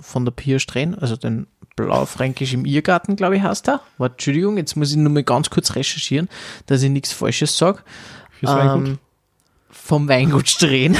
von 0.00 0.24
der 0.24 0.32
Pia 0.32 0.58
Strehn, 0.58 0.94
also 0.96 1.16
den 1.16 1.46
Blaufränkisch 1.76 2.52
im 2.52 2.66
Irrgarten, 2.66 3.16
glaube 3.16 3.36
ich, 3.36 3.42
heißt 3.42 3.68
er. 3.68 3.80
Warte, 3.98 4.14
Entschuldigung, 4.14 4.56
jetzt 4.56 4.76
muss 4.76 4.90
ich 4.90 4.96
nur 4.96 5.12
mal 5.12 5.22
ganz 5.22 5.48
kurz 5.48 5.74
recherchieren, 5.74 6.28
dass 6.66 6.82
ich 6.82 6.90
nichts 6.90 7.12
Falsches 7.12 7.56
sage. 7.56 7.80
Fürs 8.42 8.56
Weingut? 8.56 8.88
Ähm, 8.88 8.98
vom 9.70 10.08
Weingut 10.08 10.48
Strehn. 10.48 10.96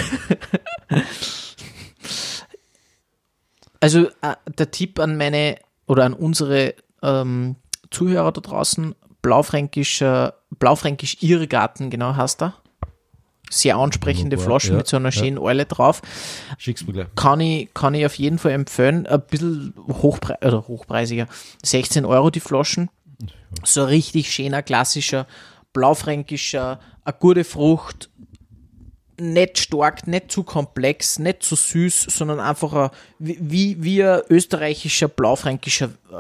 also 3.80 4.06
äh, 4.22 4.36
der 4.46 4.70
Tipp 4.70 5.00
an 5.00 5.16
meine 5.16 5.56
oder 5.86 6.04
an 6.04 6.14
unsere 6.14 6.74
ähm, 7.02 7.56
Zuhörer 7.90 8.30
da 8.30 8.40
draußen, 8.40 8.94
Blaufränkischer, 9.22 10.34
Blaufränkisch 10.50 11.16
Irrgarten, 11.20 11.90
genau 11.90 12.14
heißt 12.14 12.42
er. 12.42 12.54
Sehr 13.50 13.76
ansprechende 13.76 14.36
Wunderbar, 14.36 14.60
Flaschen 14.60 14.72
ja, 14.74 14.78
mit 14.78 14.86
so 14.86 14.96
einer 14.96 15.10
ja. 15.10 15.12
schönen 15.12 15.38
Eule 15.38 15.66
drauf. 15.66 16.00
Schick's 16.58 16.86
mir 16.86 16.92
gleich. 16.92 17.06
Kann 17.16 17.40
ich, 17.40 17.74
kann 17.74 17.94
ich 17.94 18.06
auf 18.06 18.14
jeden 18.14 18.38
Fall 18.38 18.52
empfehlen. 18.52 19.06
Ein 19.06 19.20
bisschen 19.28 19.74
hochpre 19.88 20.38
oder 20.42 20.66
hochpreisiger. 20.68 21.26
16 21.64 22.04
Euro 22.04 22.30
die 22.30 22.40
Flaschen. 22.40 22.88
So 23.64 23.84
richtig 23.84 24.32
schöner, 24.32 24.62
klassischer, 24.62 25.26
blaufränkischer, 25.72 26.80
eine 27.04 27.16
gute 27.18 27.44
Frucht. 27.44 28.10
Nicht 29.20 29.58
stark, 29.58 30.06
nicht 30.06 30.32
zu 30.32 30.42
komplex, 30.42 31.18
nicht 31.18 31.42
zu 31.42 31.54
süß, 31.54 32.04
sondern 32.08 32.40
einfach 32.40 32.72
ein, 32.72 32.90
wie, 33.18 33.82
wie, 33.82 34.02
ein 34.02 34.22
österreichischer, 34.28 35.08
blaufränkischer 35.08 35.90
äh, 36.10 36.14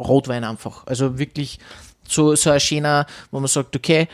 Rotwein 0.00 0.44
einfach. 0.44 0.86
Also 0.86 1.18
wirklich 1.18 1.58
so, 2.08 2.34
so 2.36 2.50
ein 2.50 2.60
schöner, 2.60 3.06
wo 3.30 3.40
man 3.40 3.48
sagt, 3.48 3.76
okay, 3.76 4.08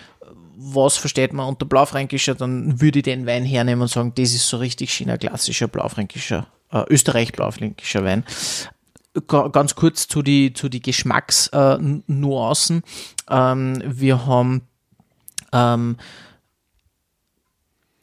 was 0.56 0.96
versteht 0.96 1.32
man 1.32 1.48
unter 1.48 1.66
Blaufränkischer, 1.66 2.34
dann 2.34 2.80
würde 2.80 3.00
ich 3.00 3.04
den 3.04 3.26
Wein 3.26 3.44
hernehmen 3.44 3.82
und 3.82 3.88
sagen, 3.88 4.12
das 4.16 4.32
ist 4.32 4.48
so 4.48 4.56
richtig 4.56 4.92
schöner, 4.92 5.18
klassischer 5.18 5.68
Blaufränkischer, 5.68 6.46
äh, 6.72 6.82
Österreich-Blaufränkischer 6.88 8.02
Wein. 8.04 8.24
Ga- 9.26 9.48
Ganz 9.48 9.74
kurz 9.74 10.08
zu 10.08 10.22
die, 10.22 10.52
zu 10.52 10.68
die 10.68 10.82
Geschmacksnuancen. 10.82 12.82
Ähm, 13.28 13.82
wir 13.84 14.26
haben 14.26 14.62
ähm, 15.52 15.96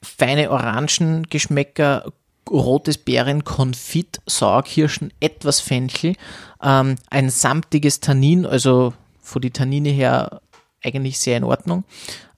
feine 0.02 0.50
Orangengeschmäcker, 0.50 2.12
rotes 2.50 2.98
Beeren, 2.98 3.44
Konfit, 3.44 4.20
Sauerkirschen, 4.26 5.12
etwas 5.20 5.60
Fenchel, 5.60 6.14
ähm, 6.62 6.96
ein 7.10 7.30
samtiges 7.30 8.00
Tannin, 8.00 8.44
also 8.44 8.92
von 9.22 9.40
die 9.40 9.50
Tannine 9.50 9.90
her 9.90 10.42
eigentlich 10.82 11.18
sehr 11.18 11.38
in 11.38 11.44
Ordnung. 11.44 11.84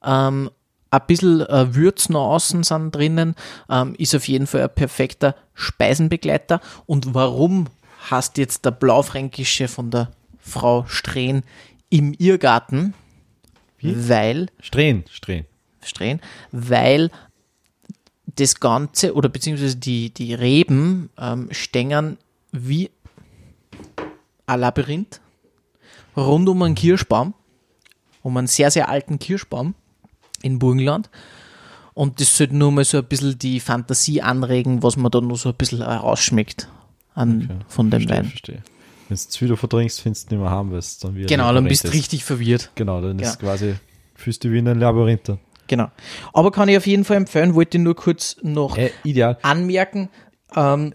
Ähm, 0.04 0.50
ein 0.92 1.00
bisschen 1.08 1.40
äh, 1.40 1.74
Würz 1.74 2.08
noch 2.08 2.34
außen 2.34 2.62
sind 2.62 2.94
drinnen, 2.94 3.34
ähm, 3.68 3.96
ist 3.98 4.14
auf 4.14 4.28
jeden 4.28 4.46
Fall 4.46 4.62
ein 4.62 4.74
perfekter 4.74 5.34
Speisenbegleiter. 5.54 6.60
Und 6.86 7.12
warum 7.12 7.66
hast 8.11 8.38
jetzt 8.38 8.64
der 8.64 8.71
Blaufränkische 8.71 9.69
von 9.69 9.90
der 9.90 10.11
Frau 10.38 10.85
Strehn 10.87 11.42
im 11.90 12.14
Irrgarten? 12.14 12.95
Weil 13.81 14.49
Strähn, 14.61 15.05
Strähn. 15.11 15.45
Strehn, 15.83 16.21
weil 16.51 17.11
das 18.25 18.59
Ganze 18.59 19.14
oder 19.14 19.29
beziehungsweise 19.29 19.77
die, 19.77 20.12
die 20.12 20.35
Reben 20.35 21.11
ähm, 21.19 21.49
stängern 21.53 22.19
wie 22.53 22.90
ein 24.47 24.61
Labyrinth 24.61 25.21
rund 26.16 26.49
um 26.49 26.62
einen 26.62 26.75
Kirschbaum, 26.75 27.35
um 28.23 28.37
einen 28.37 28.47
sehr, 28.47 28.71
sehr 28.71 28.88
alten 28.88 29.19
Kirschbaum 29.19 29.75
in 30.42 30.59
Burgenland. 30.59 31.11
Und 31.95 32.21
das 32.21 32.37
sollte 32.37 32.57
nur 32.57 32.73
mal 32.73 32.85
so 32.85 32.99
ein 32.99 33.05
bisschen 33.05 33.38
die 33.38 33.61
Fantasie 33.61 34.21
anregen, 34.21 34.83
was 34.83 34.97
man 34.97 35.11
da 35.11 35.21
nur 35.21 35.37
so 35.37 35.51
ein 35.51 35.55
bisschen 35.55 35.83
rausschmeckt 35.83 36.69
an, 37.16 37.42
Okay, 37.50 37.59
von 37.68 37.90
dem 37.90 38.00
verstehe, 38.02 38.16
Wein. 38.16 38.24
Verstehe. 38.26 38.62
Wenn 39.09 39.16
du 39.16 39.22
es 39.29 39.40
wieder 39.40 39.57
verdrängst, 39.57 40.00
findest 40.00 40.31
du 40.31 40.35
nicht 40.37 40.42
mehr 40.42 40.50
haben, 40.50 40.70
weil 40.70 40.79
es 40.79 40.98
dann 40.98 41.14
wieder 41.16 41.26
Genau, 41.26 41.52
dann 41.52 41.64
bist 41.64 41.85
du 41.85 41.88
richtig 41.92 42.24
verwirrt. 42.24 42.70
Genau, 42.76 43.00
dann 43.00 43.18
Ja. 43.18 43.31
ist 43.31 43.38
quasi, 43.40 43.74
fühlst 44.14 44.44
du 44.44 44.52
wie 44.52 44.59
in 44.59 44.68
ein 44.68 44.79
Labyrinth. 44.79 45.38
Genau. 45.68 45.90
Aber 46.33 46.50
kann 46.52 46.68
ich 46.68 46.76
auf 46.76 46.87
jeden 46.87 47.05
Fall 47.05 47.16
empfehlen, 47.16 47.55
wollte 47.55 47.79
ich 47.79 47.83
nur 47.85 47.96
kurz 47.96 48.37
noch 48.42 48.76
Äh, 48.76 48.90
ideal. 49.05 49.38
anmerken. 49.42 50.09
Ähm, 50.55 50.94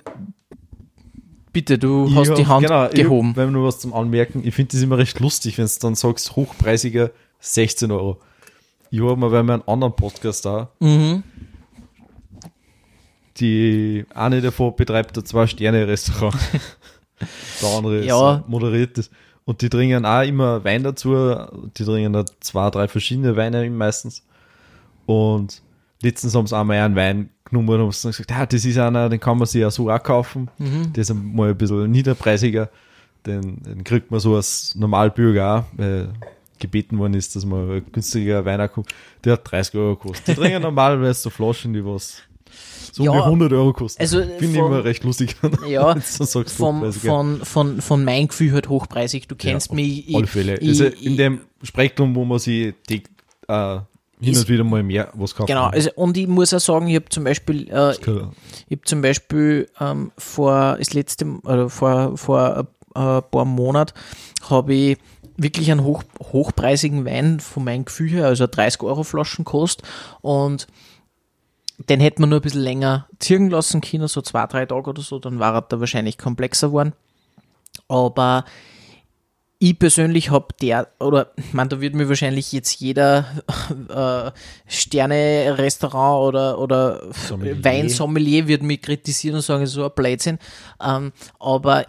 bitte, 1.53 1.77
du 1.77 2.07
Ich 2.07 2.15
hast 2.15 2.29
hab- 2.29 2.35
die 2.35 2.47
Hand 2.47 2.65
genau, 2.67 2.85
ich 2.87 2.93
gehoben. 2.93 3.29
Hab, 3.31 3.37
wenn 3.37 3.51
nur 3.51 3.67
was 3.67 3.79
zum 3.79 3.93
Anmerken, 3.93 4.41
ich 4.45 4.53
finde 4.55 4.73
das 4.73 4.81
immer 4.81 4.97
recht 4.97 5.19
lustig, 5.19 5.57
wenn 5.57 5.65
du 5.65 5.71
dann 5.81 5.95
sagst, 5.95 6.35
hochpreisiger 6.35 7.11
16 7.39 7.91
Euro. 7.91 8.19
Ich 8.89 8.99
habe 9.01 9.15
mal 9.15 9.29
bei 9.29 9.41
meinem 9.43 9.63
anderen 9.67 9.95
Podcast 9.95 10.45
da, 10.45 10.69
Mhm. 10.79 11.23
Die 13.37 14.05
eine 14.13 14.41
davon 14.41 14.75
betreibt 14.75 15.17
ein 15.17 15.25
Zwei-Sterne-Restaurant. 15.25 16.35
Der 17.61 17.69
andere 17.69 18.05
Ja. 18.05 18.37
äh, 18.37 18.41
moderiert 18.47 18.97
das. 18.97 19.09
Und 19.45 19.61
die 19.61 19.69
trinken 19.69 20.05
auch 20.05 20.21
immer 20.23 20.63
Wein 20.63 20.83
dazu. 20.83 21.35
Die 21.77 21.83
trinken 21.83 22.13
da 22.13 22.25
zwei, 22.39 22.69
drei 22.69 22.87
verschiedene 22.87 23.35
Weine 23.35 23.69
meistens. 23.69 24.23
Und 25.05 25.61
letztens 26.01 26.35
haben 26.35 26.47
sie 26.47 26.57
einmal 26.57 26.77
einen 26.77 26.95
Wein 26.95 27.29
genommen 27.45 27.69
und 27.69 27.79
haben 27.81 27.87
gesagt, 28.11 28.31
ah, 28.31 28.45
das 28.45 28.65
ist 28.65 28.77
einer, 28.77 29.09
den 29.09 29.19
kann 29.19 29.37
man 29.37 29.47
sich 29.47 29.61
ja 29.61 29.69
so 29.71 29.89
auch 29.89 30.01
kaufen. 30.01 30.49
Mhm. 30.57 30.93
Der 30.93 31.01
ist 31.01 31.13
mal 31.13 31.49
ein 31.49 31.57
bisschen 31.57 31.91
niederpreisiger. 31.91 32.69
Den, 33.25 33.61
den 33.63 33.83
kriegt 33.83 34.09
man 34.09 34.19
so 34.19 34.35
als 34.35 34.73
Normalbürger 34.75 35.59
auch, 35.59 35.77
weil 35.77 36.09
gebeten 36.59 36.97
worden 36.99 37.15
ist, 37.15 37.35
dass 37.35 37.45
man 37.45 37.83
günstiger 37.91 38.45
Wein 38.45 38.69
kommt. 38.71 38.93
Der 39.23 39.33
hat 39.33 39.51
30 39.51 39.75
Euro 39.75 39.95
gekostet. 39.95 40.27
Die 40.27 40.35
trinken 40.41 40.61
normalerweise 40.63 41.19
so 41.21 41.29
Flaschen, 41.29 41.73
die 41.73 41.83
was 41.83 42.21
so 42.91 43.03
Ja, 43.03 43.11
um 43.11 43.17
die 43.17 43.23
100 43.23 43.53
Euro 43.53 43.73
kosten. 43.73 44.01
also 44.01 44.21
Finde 44.21 44.45
ich 44.45 44.55
immer 44.55 44.83
recht 44.83 45.03
lustig. 45.03 45.35
Ja, 45.67 45.99
so 45.99 46.43
vom, 46.43 46.91
von, 46.91 47.45
von, 47.45 47.81
von 47.81 48.03
mein 48.03 48.27
Gefühl 48.27 48.53
halt 48.53 48.69
hochpreisig. 48.69 49.27
Du 49.27 49.35
kennst 49.35 49.69
ja, 49.69 49.75
mich. 49.75 50.09
auf 50.09 50.15
alle 50.15 50.27
Fälle. 50.27 50.57
Ich, 50.57 50.69
also 50.69 50.85
ich, 50.85 51.05
in 51.05 51.17
dem 51.17 51.41
Spektrum, 51.63 52.15
wo 52.15 52.25
man 52.25 52.39
sich 52.39 52.73
die, 52.89 53.03
äh, 53.47 53.79
hin 54.21 54.37
und 54.37 54.49
wieder 54.49 54.63
mal 54.63 54.83
mehr 54.83 55.09
was 55.13 55.33
kauft. 55.35 55.47
Genau, 55.47 55.65
also, 55.65 55.89
und 55.95 56.15
ich 56.17 56.27
muss 56.27 56.53
auch 56.53 56.59
sagen, 56.59 56.87
ich 56.87 56.95
habe 56.95 57.09
zum 57.09 57.23
Beispiel, 57.23 57.67
äh, 57.69 57.91
ich 57.91 58.07
habe 58.07 58.81
zum 58.85 59.01
Beispiel 59.01 59.67
ähm, 59.79 60.11
vor 60.17 60.77
das 60.77 60.93
letzte, 60.93 61.25
oder 61.43 61.69
vor, 61.69 62.17
vor 62.17 62.67
äh, 62.95 62.99
ein 62.99 63.21
paar 63.31 63.45
Monaten 63.45 63.93
habe 64.49 64.73
ich 64.73 64.97
wirklich 65.37 65.71
einen 65.71 65.83
hoch, 65.83 66.03
hochpreisigen 66.21 67.05
Wein 67.05 67.39
von 67.39 67.63
meinem 67.63 67.85
Gefühl 67.85 68.09
her, 68.09 68.27
also 68.27 68.47
30 68.47 68.83
Euro 68.83 69.03
Flaschen 69.03 69.45
kostet 69.45 69.87
und 70.21 70.67
den 71.89 71.99
hätte 71.99 72.21
man 72.21 72.29
nur 72.29 72.39
ein 72.39 72.43
bisschen 72.43 72.61
länger 72.61 73.07
ziehen 73.19 73.49
lassen 73.49 73.81
können, 73.81 74.07
so 74.07 74.21
zwei, 74.21 74.45
drei 74.47 74.65
Tage 74.65 74.89
oder 74.89 75.01
so, 75.01 75.19
dann 75.19 75.39
war 75.39 75.53
er 75.53 75.61
da 75.61 75.79
wahrscheinlich 75.79 76.17
komplexer 76.17 76.67
geworden. 76.67 76.93
Aber 77.87 78.45
ich 79.63 79.77
persönlich 79.77 80.31
habe 80.31 80.47
der, 80.59 80.87
oder 80.99 81.33
man, 81.51 81.69
da 81.69 81.79
wird 81.79 81.93
mir 81.93 82.09
wahrscheinlich 82.09 82.51
jetzt 82.51 82.79
jeder 82.79 83.25
äh, 83.89 84.31
Sterne-Restaurant 84.67 86.27
oder, 86.27 86.59
oder 86.59 87.13
Sommelier. 87.13 87.63
Weinsommelier 87.63 88.47
wird 88.47 88.63
mich 88.63 88.81
kritisieren 88.81 89.35
und 89.35 89.43
sagen, 89.43 89.67
so 89.67 89.85
ein 89.85 89.91
Blödsinn. 89.95 90.39
Ähm, 90.83 91.11
aber 91.39 91.85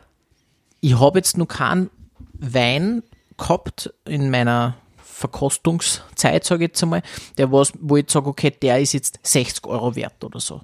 ich 0.80 1.00
habe 1.00 1.18
jetzt 1.18 1.38
noch 1.38 1.46
keinen 1.46 1.88
Wein 2.34 3.02
gehabt 3.38 3.92
in 4.04 4.30
meiner 4.30 4.76
Verkostungszeit, 5.22 6.44
sage 6.44 6.64
ich 6.64 6.70
jetzt 6.70 6.82
einmal, 6.82 7.02
der 7.38 7.52
was, 7.52 7.72
wo 7.80 7.96
ich 7.96 8.10
sage, 8.10 8.28
okay, 8.28 8.50
der 8.50 8.80
ist 8.80 8.92
jetzt 8.92 9.20
60 9.22 9.66
Euro 9.66 9.94
wert 9.94 10.22
oder 10.24 10.40
so. 10.40 10.62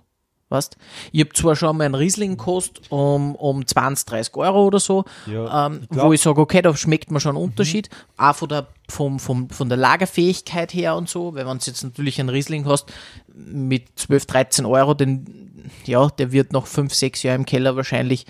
Weißt? 0.50 0.78
Ich 1.12 1.20
habe 1.20 1.32
zwar 1.34 1.56
schon 1.56 1.76
mal 1.76 1.84
einen 1.84 1.94
Riesling 1.94 2.38
gekostet 2.38 2.90
um, 2.90 3.34
um 3.34 3.66
20, 3.66 4.06
30 4.06 4.36
Euro 4.36 4.64
oder 4.64 4.80
so, 4.80 5.04
Ja, 5.26 5.66
ähm, 5.66 5.86
ich 5.90 5.98
wo 5.98 6.12
ich 6.12 6.22
sage, 6.22 6.40
okay, 6.40 6.62
da 6.62 6.74
schmeckt 6.74 7.10
man 7.10 7.20
schon 7.20 7.36
einen 7.36 7.44
Unterschied, 7.44 7.90
auch 8.16 8.34
von 8.34 8.48
der, 8.48 8.66
vom, 8.88 9.18
vom, 9.18 9.50
von 9.50 9.68
der 9.68 9.76
Lagerfähigkeit 9.76 10.72
her 10.72 10.96
und 10.96 11.08
so, 11.08 11.34
weil 11.34 11.46
wenn 11.46 11.58
du 11.58 11.64
jetzt 11.66 11.84
natürlich 11.84 12.18
einen 12.18 12.30
Riesling 12.30 12.64
hast 12.64 12.90
mit 13.34 13.98
12, 13.98 14.24
13 14.24 14.64
Euro, 14.64 14.94
den, 14.94 15.70
ja, 15.84 16.08
der 16.08 16.32
wird 16.32 16.52
nach 16.54 16.66
5, 16.66 16.94
6 16.94 17.22
Jahren 17.24 17.40
im 17.42 17.46
Keller 17.46 17.76
wahrscheinlich 17.76 18.24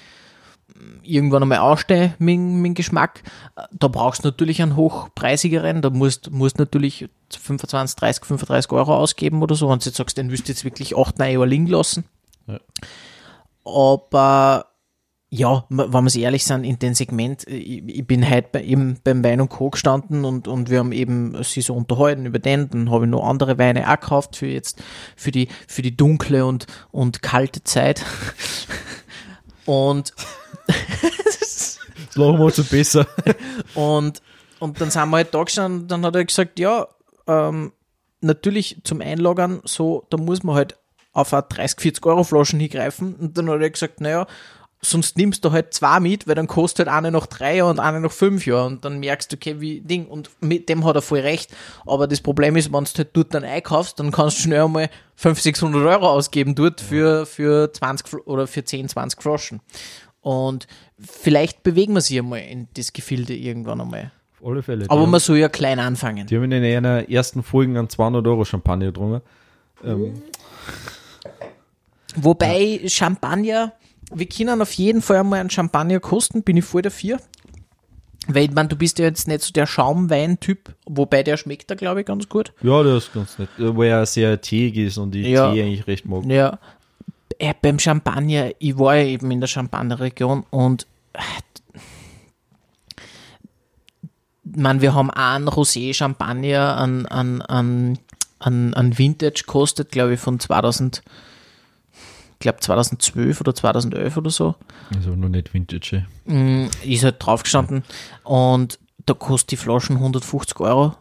irgendwann 1.02 1.42
einmal 1.42 1.58
ausstehen 1.58 2.14
mit, 2.18 2.38
mit 2.38 2.66
dem 2.66 2.74
Geschmack. 2.74 3.22
Da 3.72 3.88
brauchst 3.88 4.24
du 4.24 4.28
natürlich 4.28 4.62
einen 4.62 4.76
hochpreisigeren, 4.76 5.82
da 5.82 5.90
musst 5.90 6.26
du 6.26 6.32
natürlich 6.58 7.08
25, 7.30 7.96
30, 7.96 8.24
35 8.24 8.72
Euro 8.72 8.96
ausgeben 8.96 9.42
oder 9.42 9.54
so. 9.54 9.68
Wenn 9.68 9.78
du 9.78 9.86
jetzt 9.86 9.96
sagst, 9.96 10.18
den 10.18 10.30
willst 10.30 10.48
du 10.48 10.52
jetzt 10.52 10.64
wirklich 10.64 10.96
8, 10.96 11.18
9 11.18 11.36
Euro 11.36 11.44
liegen 11.44 11.66
lassen. 11.66 12.04
Ja. 12.46 12.60
Aber 13.64 14.66
ja, 15.30 15.66
wenn 15.68 16.04
wir 16.04 16.10
sich 16.10 16.22
ehrlich 16.22 16.44
sind, 16.46 16.64
in 16.64 16.78
dem 16.78 16.94
Segment, 16.94 17.46
ich, 17.46 17.86
ich 17.86 18.06
bin 18.06 18.28
heute 18.28 18.48
bei, 18.50 18.64
eben 18.64 18.98
beim 19.04 19.22
Wein 19.22 19.42
und 19.42 19.50
Co. 19.50 19.68
gestanden 19.68 20.24
und, 20.24 20.48
und 20.48 20.70
wir 20.70 20.78
haben 20.78 20.92
eben 20.92 21.42
sie 21.42 21.60
so 21.60 21.74
unterhalten 21.74 22.24
über 22.24 22.38
den, 22.38 22.70
dann 22.70 22.90
habe 22.90 23.04
ich 23.04 23.10
noch 23.10 23.28
andere 23.28 23.58
Weine 23.58 23.90
auch 23.90 24.00
gekauft 24.00 24.36
für 24.36 24.46
jetzt, 24.46 24.82
für 25.16 25.30
die, 25.30 25.48
für 25.66 25.82
die 25.82 25.94
dunkle 25.94 26.46
und, 26.46 26.66
und 26.90 27.20
kalte 27.22 27.62
Zeit. 27.64 28.04
Und 29.68 30.14
Wir 32.14 32.26
uns 32.26 32.68
besser. 32.68 33.06
Und, 33.74 34.22
und 34.58 34.80
dann 34.80 34.90
sind 34.90 35.08
wir 35.10 35.18
halt 35.18 35.34
da 35.34 35.42
gestanden, 35.44 35.86
dann 35.86 36.04
hat 36.04 36.16
er 36.16 36.24
gesagt, 36.24 36.58
ja, 36.58 36.88
ähm, 37.28 37.72
natürlich 38.20 38.80
zum 38.82 39.00
Einlagern, 39.00 39.60
so, 39.64 40.04
da 40.10 40.16
muss 40.16 40.42
man 40.42 40.56
halt 40.56 40.76
auf 41.12 41.32
eine 41.32 41.44
30, 41.48 41.80
40 41.80 42.06
Euro 42.06 42.24
Flaschen 42.24 42.60
hingreifen. 42.60 43.14
Und 43.14 43.38
dann 43.38 43.48
hat 43.48 43.60
er 43.60 43.70
gesagt, 43.70 44.00
naja, 44.00 44.26
sonst 44.80 45.16
nimmst 45.16 45.44
du 45.44 45.50
halt 45.50 45.74
zwei 45.74 45.98
mit, 46.00 46.28
weil 46.28 46.34
dann 46.34 46.46
kostet 46.46 46.86
halt 46.86 46.96
eine 46.96 47.10
noch 47.10 47.26
drei 47.26 47.56
Jahre 47.56 47.70
und 47.70 47.80
eine 47.80 48.00
noch 48.00 48.12
fünf 48.12 48.46
Jahre. 48.46 48.66
Und 48.66 48.84
dann 48.84 49.00
merkst 49.00 49.32
du, 49.32 49.36
okay, 49.36 49.60
wie 49.60 49.80
Ding. 49.80 50.06
Und 50.06 50.30
mit 50.40 50.68
dem 50.68 50.84
hat 50.84 50.96
er 50.96 51.02
voll 51.02 51.20
recht. 51.20 51.50
Aber 51.86 52.06
das 52.06 52.20
Problem 52.20 52.56
ist, 52.56 52.72
wenn 52.72 52.84
du 52.84 52.90
halt 52.96 53.16
dort 53.16 53.34
dann 53.34 53.44
einkaufst, 53.44 53.98
dann 53.98 54.12
kannst 54.12 54.38
du 54.38 54.42
schnell 54.42 54.62
einmal 54.62 54.90
500, 55.16 55.42
600 55.42 55.82
Euro 55.82 56.08
ausgeben 56.08 56.54
dort 56.54 56.80
für, 56.80 57.26
für 57.26 57.72
20 57.72 58.06
Fl- 58.06 58.24
oder 58.24 58.46
für 58.46 58.64
10, 58.64 58.88
20 58.88 59.20
Flaschen. 59.20 59.60
Und 60.20 60.66
vielleicht 60.98 61.62
bewegen 61.62 61.94
wir 61.94 62.00
sich 62.00 62.18
einmal 62.18 62.40
in 62.40 62.68
das 62.74 62.92
Gefilde 62.92 63.34
irgendwann 63.34 63.80
einmal. 63.80 64.12
Auf 64.40 64.48
alle 64.48 64.62
Fälle. 64.62 64.86
Aber 64.88 65.06
man 65.06 65.20
soll 65.20 65.38
ja 65.38 65.48
klein 65.48 65.78
anfangen. 65.78 66.26
die 66.26 66.36
haben 66.36 66.50
in 66.50 66.64
einer 66.64 67.08
ersten 67.08 67.42
Folge 67.42 67.78
an 67.78 67.88
200 67.88 68.26
Euro 68.26 68.44
Champagner 68.44 68.86
getrunken. 68.86 69.22
Ähm, 69.84 70.14
Wobei 72.16 72.80
Champagner, 72.86 73.72
wir 74.12 74.26
können 74.26 74.60
auf 74.62 74.72
jeden 74.72 75.02
Fall 75.02 75.18
einmal 75.18 75.40
einen 75.40 75.50
Champagner 75.50 76.00
kosten, 76.00 76.42
bin 76.42 76.56
ich 76.56 76.64
voll 76.64 76.82
dafür. 76.82 77.18
Weil, 78.30 78.44
ich 78.44 78.50
meine, 78.52 78.68
du 78.68 78.76
bist 78.76 78.98
ja 78.98 79.06
jetzt 79.06 79.26
nicht 79.26 79.40
so 79.42 79.52
der 79.52 79.66
Schaumwein-Typ, 79.66 80.74
wobei 80.86 81.22
der 81.22 81.38
schmeckt 81.38 81.70
da, 81.70 81.74
glaube 81.74 82.00
ich, 82.00 82.06
ganz 82.06 82.28
gut. 82.28 82.52
ja, 82.62 82.82
das 82.82 83.04
ist 83.04 83.14
ganz 83.14 83.38
nett. 83.38 83.48
Äh, 83.58 83.74
Wo 83.74 83.82
er 83.82 84.04
sehr 84.04 84.38
teig 84.40 84.76
ist 84.76 84.98
und 84.98 85.14
ich 85.14 85.26
Ja. 85.28 85.50
Tee 85.52 85.62
eigentlich 85.62 85.86
recht 85.86 86.04
mag. 86.04 86.26
Ja, 86.26 86.58
äh, 87.38 87.54
beim 87.60 87.78
Champagner, 87.78 88.50
ich 88.58 88.78
war 88.78 88.96
ja 88.96 89.04
eben 89.04 89.30
in 89.30 89.40
der 89.40 89.48
Champagner-Region 89.48 90.44
und 90.50 90.86
äh, 91.12 91.20
man, 94.56 94.80
wir 94.80 94.94
haben 94.94 95.10
einen 95.10 95.48
Rosé-Champagner 95.48 96.76
an, 96.76 97.06
an, 97.06 97.42
an, 97.42 97.98
an, 98.38 98.74
an 98.74 98.98
Vintage 98.98 99.44
kostet, 99.46 99.92
glaube 99.92 100.14
ich, 100.14 100.20
von 100.20 100.40
2000, 100.40 101.02
ich 101.92 102.38
glaube 102.38 102.60
2012 102.60 103.40
oder 103.40 103.54
2011 103.54 104.16
oder 104.16 104.30
so. 104.30 104.54
Also 104.94 105.10
noch 105.14 105.28
nicht 105.28 105.54
Vintage. 105.54 106.06
Mm, 106.24 106.66
ist 106.84 107.04
halt 107.04 107.16
drauf 107.18 107.42
gestanden 107.42 107.84
und 108.24 108.78
da 109.06 109.14
kostet 109.14 109.52
die 109.52 109.56
Flaschen 109.56 109.96
150 109.96 110.58
Euro. 110.60 110.94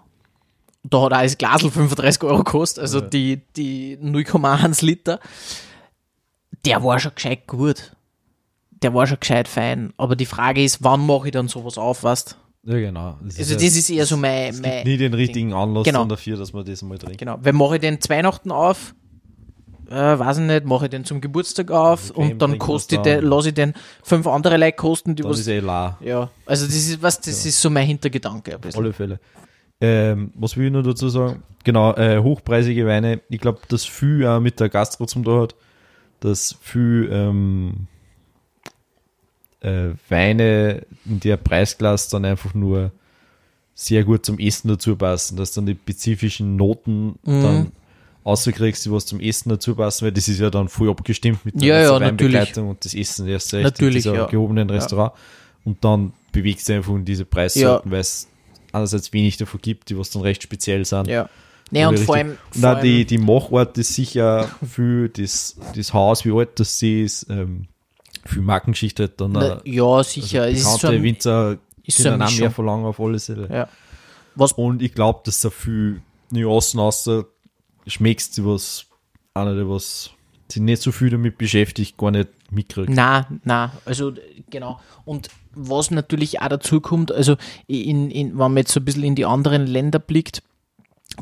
Da 0.84 1.02
hat 1.02 1.13
auch 1.13 1.21
das 1.21 1.38
Glasl 1.38 1.69
35 1.69 2.23
Euro 2.23 2.43
gekostet, 2.43 2.82
also 2.82 3.02
die, 3.02 3.41
die 3.56 3.97
0,1 3.97 4.86
Liter. 4.86 5.19
Der 6.67 6.84
war 6.84 6.99
schon 6.99 7.13
gescheit 7.15 7.47
gut. 7.47 7.95
Der 8.84 8.93
war 8.93 9.08
schon 9.08 9.19
gescheit 9.19 9.47
fein. 9.47 9.93
Aber 9.97 10.15
die 10.15 10.25
Frage 10.25 10.63
ist, 10.63 10.84
wann 10.84 11.06
mache 11.06 11.27
ich 11.27 11.32
dann 11.32 11.47
sowas 11.47 11.77
auf, 11.77 12.03
weißt 12.03 12.38
Ja, 12.63 12.75
genau. 12.80 13.17
Das 13.23 13.39
Also 13.39 13.53
ja- 13.53 13.60
das 13.60 13.75
ist 13.75 13.89
eher 13.89 14.06
so 14.06 14.17
mein, 14.17 14.49
es 14.49 14.62
mein 14.62 14.84
nie 14.84 14.97
den 14.97 15.13
richtigen 15.13 15.53
Anlass 15.53 15.86
Genau. 15.86 16.06
dafür, 16.06 16.38
dass 16.38 16.53
man 16.53 16.65
das 16.65 16.82
mal 16.82 16.97
trinkt. 16.97 17.17
Genau. 17.17 17.38
Wenn 17.41 17.56
mache 17.56 17.75
ich 17.75 17.82
den 17.82 17.97
Weihnachten 18.10 18.51
auf, 18.51 18.93
äh, 19.89 19.93
weiß 20.19 20.39
ich 20.39 20.43
nicht, 20.43 20.65
mache 20.65 20.86
ich 20.86 20.91
den 20.91 21.06
zum 21.06 21.21
Geburtstag 21.21 21.71
auf 21.71 22.12
Okay, 22.12 22.34
und 22.34 22.39
dann 22.41 22.60
koste 22.60 22.95
ich 22.95 23.01
den, 23.01 23.23
lasse 23.23 23.49
ich 23.49 23.53
den 23.56 23.73
fünf 24.03 24.27
andere 24.27 24.58
Leute 24.58 24.75
kosten, 24.75 25.15
die 25.15 25.23
Dann 25.23 25.32
was. 25.32 25.39
ist 25.39 25.47
eh 25.47 25.60
la. 25.60 25.97
Ja, 26.01 26.30
also 26.45 26.65
das 26.65 26.75
ist 26.75 27.01
was, 27.01 27.21
das 27.21 27.45
ist 27.45 27.60
so 27.62 27.69
mein 27.69 27.88
Hintergedanke 27.88 28.53
ein 28.56 28.60
bisschen. 28.62 28.84
alle 28.84 28.91
Fälle. 28.93 29.19
Ähm, 29.80 30.32
was 30.36 30.58
will 30.58 30.65
ich 30.67 30.71
noch 30.73 30.82
dazu 30.84 31.08
sagen? 31.08 31.43
Genau, 31.63 31.93
äh, 31.93 32.19
hochpreisige 32.21 32.86
Weine. 32.86 33.21
Ich 33.30 33.39
glaube, 33.39 33.60
dass 33.69 33.86
viel 33.86 34.25
auch 34.27 34.39
mit 34.39 34.60
der 34.60 34.69
Gastro 34.69 35.06
zum 35.06 35.23
da 35.23 35.39
hat, 35.41 35.56
dass 36.19 36.56
viel 36.62 37.10
ähm, 37.12 37.88
äh, 39.62 39.89
Weine 40.10 40.86
in 41.06 41.19
der 41.19 41.38
Preisklasse 41.38 42.12
dann 42.12 42.25
einfach 42.25 42.53
nur 42.53 42.91
sehr 43.73 44.03
gut 44.03 44.25
zum 44.25 44.39
Essen 44.39 44.69
dazu 44.69 44.95
passen, 44.95 45.38
dass 45.38 45.51
dann 45.51 45.65
die 45.65 45.73
spezifischen 45.75 46.56
Noten 46.56 47.19
Mhm. 47.23 47.41
dann 47.43 47.71
außerkriegst, 48.23 48.86
die 48.86 48.91
was 48.91 49.06
zum 49.06 49.19
Essen 49.19 49.49
dazu 49.49 49.75
passen, 49.75 50.06
weil 50.06 50.12
das 50.12 50.27
ist 50.27 50.39
ja 50.39 50.49
dann 50.49 50.67
voll 50.67 50.89
abgestimmt 50.89 51.45
mit 51.45 51.62
Ja, 51.62 51.80
ja, 51.82 51.99
Weinbegleitung 51.99 52.69
und 52.69 52.84
das 52.84 52.93
Essen 52.93 53.27
erst 53.27 53.53
recht 53.53 53.63
Natürlich, 53.63 54.06
in 54.06 54.12
dieser 54.12 54.23
ja. 54.23 54.27
gehobenen 54.27 54.69
Restaurant 54.69 55.13
und 55.63 55.84
dann 55.84 56.12
bewegst 56.32 56.67
du 56.67 56.73
einfach 56.73 56.93
in 56.93 57.06
diese 57.06 57.23
Preissorten, 57.25 57.89
weil 57.91 58.01
es 58.01 58.27
einerseits 58.73 59.13
wenig 59.13 59.38
davon 59.38 59.62
gibt, 59.62 59.89
die 59.89 59.97
was 59.97 60.10
dann 60.10 60.23
recht 60.23 60.43
speziell 60.43 60.84
sind. 60.84 61.08
Ja. 61.08 61.30
Nee, 61.71 61.86
und 61.86 61.99
vor 61.99 62.15
allem, 62.15 62.38
vor 62.51 62.69
allem 62.69 62.84
die, 62.84 63.06
die 63.06 63.17
Machart 63.17 63.77
ist 63.77 63.93
sicher 63.93 64.49
für 64.65 65.10
das, 65.10 65.58
das 65.75 65.93
Haus, 65.93 66.25
wie 66.25 66.32
alt 66.32 66.60
das 66.60 66.80
sie 66.80 67.03
ist, 67.03 67.27
ähm, 67.30 67.67
viel 68.25 68.41
Markenschicht 68.41 68.99
hat 68.99 69.19
dann 69.19 69.34
na, 69.34 69.62
ja, 69.65 70.03
sicher. 70.03 70.47
es 70.47 70.60
ist 70.60 70.80
so 70.80 70.88
ein, 70.88 71.03
Winzer 71.03 71.58
ist 71.84 71.97
so 71.97 72.12
auch 72.12 72.38
mehr 72.39 72.51
verlangen 72.51 72.86
auf 72.86 72.99
alle 72.99 73.19
Fälle. 73.19 73.49
Ja. 73.51 73.69
Was, 74.36 74.53
Und 74.53 74.82
ich 74.82 74.93
glaube, 74.93 75.21
dass 75.25 75.41
da 75.41 75.49
viel 75.49 76.01
Nuancen 76.30 76.80
aus 76.80 77.03
der 77.03 77.25
schmeckst, 77.88 78.38
die 78.38 78.45
was 78.45 78.86
einer, 79.34 79.56
der 79.56 79.69
was 79.69 80.12
sich 80.49 80.62
nicht 80.62 80.82
so 80.82 80.91
viel 80.91 81.10
damit 81.10 81.38
beschäftigt, 81.38 81.97
gar 81.97 82.12
nicht 82.12 82.30
mitkriegt. 82.51 82.89
Na, 82.89 83.27
na, 83.43 83.73
also 83.86 84.13
genau. 84.49 84.80
Und 85.06 85.30
was 85.53 85.91
natürlich 85.91 86.41
auch 86.41 86.49
dazu 86.49 86.82
kommt, 86.82 87.12
also 87.12 87.36
in, 87.67 88.12
in, 88.12 88.32
wenn 88.32 88.38
man 88.38 88.58
jetzt 88.58 88.71
so 88.71 88.80
ein 88.80 88.86
bisschen 88.86 89.03
in 89.03 89.15
die 89.15 89.25
anderen 89.25 89.67
Länder 89.67 89.99
blickt, 89.99 90.43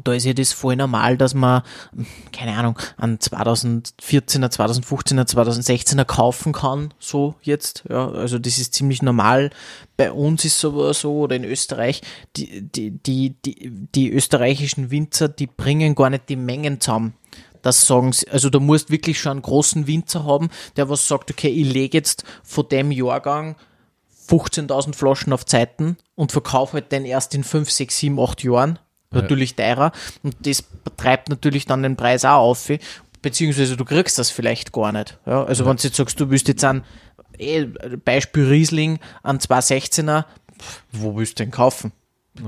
da 0.03 0.13
ist 0.13 0.25
ja 0.25 0.33
das 0.33 0.51
voll 0.51 0.75
normal, 0.75 1.17
dass 1.17 1.33
man, 1.33 1.61
keine 2.31 2.57
Ahnung, 2.57 2.77
an 2.97 3.17
2014er, 3.17 4.51
2015er, 4.51 5.25
2016er 5.25 6.05
kaufen 6.05 6.53
kann, 6.53 6.93
so 6.99 7.35
jetzt. 7.41 7.83
Ja, 7.89 8.09
also 8.09 8.37
das 8.39 8.57
ist 8.57 8.73
ziemlich 8.73 9.01
normal. 9.01 9.51
Bei 9.95 10.11
uns 10.11 10.43
ist 10.43 10.65
aber 10.65 10.93
so, 10.93 11.19
oder 11.19 11.35
in 11.35 11.45
Österreich, 11.45 12.01
die, 12.35 12.61
die, 12.61 12.91
die, 12.91 13.35
die, 13.45 13.71
die 13.95 14.11
österreichischen 14.11 14.91
Winzer, 14.91 15.29
die 15.29 15.47
bringen 15.47 15.95
gar 15.95 16.09
nicht 16.09 16.29
die 16.29 16.35
Mengen 16.35 16.81
zusammen. 16.81 17.13
Das 17.61 17.87
sagen 17.87 18.11
sie, 18.11 18.27
also 18.29 18.49
du 18.49 18.59
musst 18.59 18.91
wirklich 18.91 19.19
schon 19.19 19.31
einen 19.33 19.41
großen 19.41 19.87
Winzer 19.87 20.25
haben, 20.25 20.49
der 20.75 20.89
was 20.89 21.07
sagt, 21.07 21.31
okay, 21.31 21.49
ich 21.49 21.71
lege 21.71 21.97
jetzt 21.97 22.23
von 22.43 22.67
dem 22.67 22.91
Jahrgang 22.91 23.55
15.000 24.27 24.93
Flaschen 24.93 25.33
auf 25.33 25.45
Zeiten 25.45 25.97
und 26.15 26.31
verkaufe 26.31 26.73
halt 26.73 26.91
den 26.91 27.05
erst 27.05 27.33
in 27.33 27.43
5, 27.43 27.69
6, 27.71 27.97
7, 27.97 28.19
8 28.19 28.43
Jahren. 28.43 28.79
Natürlich 29.21 29.55
teurer. 29.55 29.91
Und 30.23 30.35
das 30.41 30.63
treibt 30.97 31.29
natürlich 31.29 31.65
dann 31.65 31.83
den 31.83 31.95
Preis 31.95 32.25
auch 32.25 32.41
auf. 32.41 32.69
Beziehungsweise 33.21 33.75
du 33.75 33.85
kriegst 33.85 34.19
das 34.19 34.29
vielleicht 34.29 34.71
gar 34.71 34.91
nicht. 34.91 35.17
Ja, 35.25 35.43
also 35.43 35.65
wenn 35.65 35.77
du 35.77 35.83
jetzt 35.83 35.95
sagst, 35.95 36.19
du 36.19 36.29
willst 36.29 36.47
jetzt 36.47 36.63
an, 36.63 36.83
eh, 37.39 37.65
Beispiel 38.03 38.47
Riesling, 38.47 38.99
an 39.23 39.39
216er, 39.39 40.25
pff, 40.59 40.83
wo 40.91 41.15
willst 41.15 41.39
du 41.39 41.43
den 41.43 41.51
kaufen? 41.51 41.91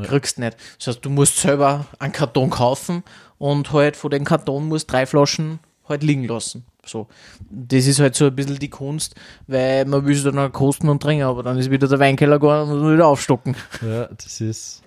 Kriegst 0.04 0.38
nicht. 0.38 0.58
Das 0.78 0.88
heißt, 0.88 1.06
du 1.06 1.10
musst 1.10 1.38
selber 1.38 1.86
einen 1.98 2.12
Karton 2.12 2.50
kaufen 2.50 3.04
und 3.38 3.72
halt 3.72 3.96
von 3.96 4.12
dem 4.12 4.26
Karton 4.26 4.68
musst 4.68 4.92
drei 4.92 5.06
Flaschen 5.06 5.60
halt 5.88 6.04
liegen 6.04 6.26
lassen. 6.26 6.66
So. 6.86 7.08
Das 7.50 7.86
ist 7.86 8.00
halt 8.00 8.16
so 8.16 8.26
ein 8.26 8.36
bisschen 8.36 8.60
die 8.60 8.70
Kunst, 8.70 9.16
weil 9.48 9.86
man 9.86 10.06
will 10.06 10.16
es 10.16 10.24
dann 10.24 10.36
noch 10.36 10.52
kosten 10.52 10.90
und 10.90 11.02
trinken, 11.02 11.24
aber 11.24 11.44
dann 11.44 11.58
ist 11.58 11.70
wieder 11.70 11.88
der 11.88 12.00
Weinkeller 12.00 12.40
gar 12.40 12.68
und 12.68 12.94
wieder 12.94 13.08
aufstocken. 13.08 13.56
Ja, 13.82 14.06
das 14.06 14.42
ist. 14.42 14.84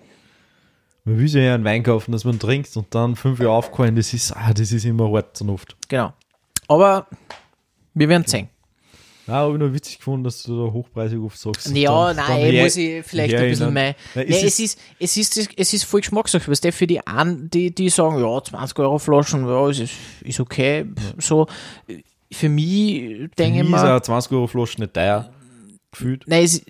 Man 1.05 1.19
will 1.19 1.29
ja 1.29 1.55
einen 1.55 1.65
Wein 1.65 1.83
kaufen, 1.83 2.13
dass 2.13 2.25
man 2.25 2.39
trinkt 2.39 2.77
und 2.77 2.95
dann 2.95 3.17
fünf 3.17 3.39
Jahre 3.41 3.53
aufgehalten, 3.53 3.97
das 3.97 4.13
ist, 4.13 4.33
ah, 4.37 4.53
das 4.53 4.71
ist 4.73 4.85
immer 4.85 5.11
hart 5.13 5.41
dann 5.41 5.49
oft. 5.51 5.77
Genau. 5.89 6.13
Aber 6.69 7.07
wir 7.95 8.09
werden 8.09 8.27
sehen. 8.27 8.49
Ja, 9.27 9.35
habe 9.35 9.53
ich 9.55 9.59
noch 9.61 9.73
witzig 9.73 9.99
gefunden, 9.99 10.25
dass 10.25 10.43
du 10.43 10.67
da 10.67 10.73
hochpreisig 10.73 11.19
oft 11.21 11.39
sagst. 11.39 11.69
Ja, 11.77 12.07
Dann- 12.13 12.17
nein, 12.17 12.27
dann 12.29 12.39
her- 12.51 12.65
muss 12.65 12.77
ich 12.77 13.05
vielleicht 13.07 13.35
ein 13.35 13.49
bisschen 13.51 13.73
mehr. 13.73 13.95
Nein, 14.15 14.27
Nee, 14.29 14.35
es 14.37 14.43
es 14.43 14.59
ist, 14.61 14.79
es 14.99 15.17
ist, 15.17 15.37
es 15.37 15.47
ist, 15.47 15.51
es 15.57 15.73
ist 15.73 15.85
voll 15.85 16.01
Geschmackssache. 16.01 16.51
Was 16.51 16.61
der 16.61 16.73
für 16.73 16.87
die 16.87 17.07
einen, 17.07 17.49
die, 17.49 17.73
die 17.75 17.89
sagen, 17.91 18.19
ja, 18.21 18.43
20 18.43 18.79
Euro 18.81 18.99
Flaschen, 18.99 19.47
ja, 19.47 19.69
ist, 19.69 19.93
ist 20.23 20.41
okay. 20.41 20.87
So, 21.19 21.47
für 22.33 22.49
mich 22.49 23.31
denke 23.39 23.59
ich 23.61 23.63
Mir 23.63 23.63
ist 23.65 23.71
mal, 23.71 23.91
eine 23.91 24.03
20 24.03 24.33
Euro 24.33 24.47
Flasche 24.49 24.81
nicht 24.81 24.95
teuer 24.95 25.31
gefühlt. 25.93 26.25
nein, 26.27 26.45
es, 26.45 26.63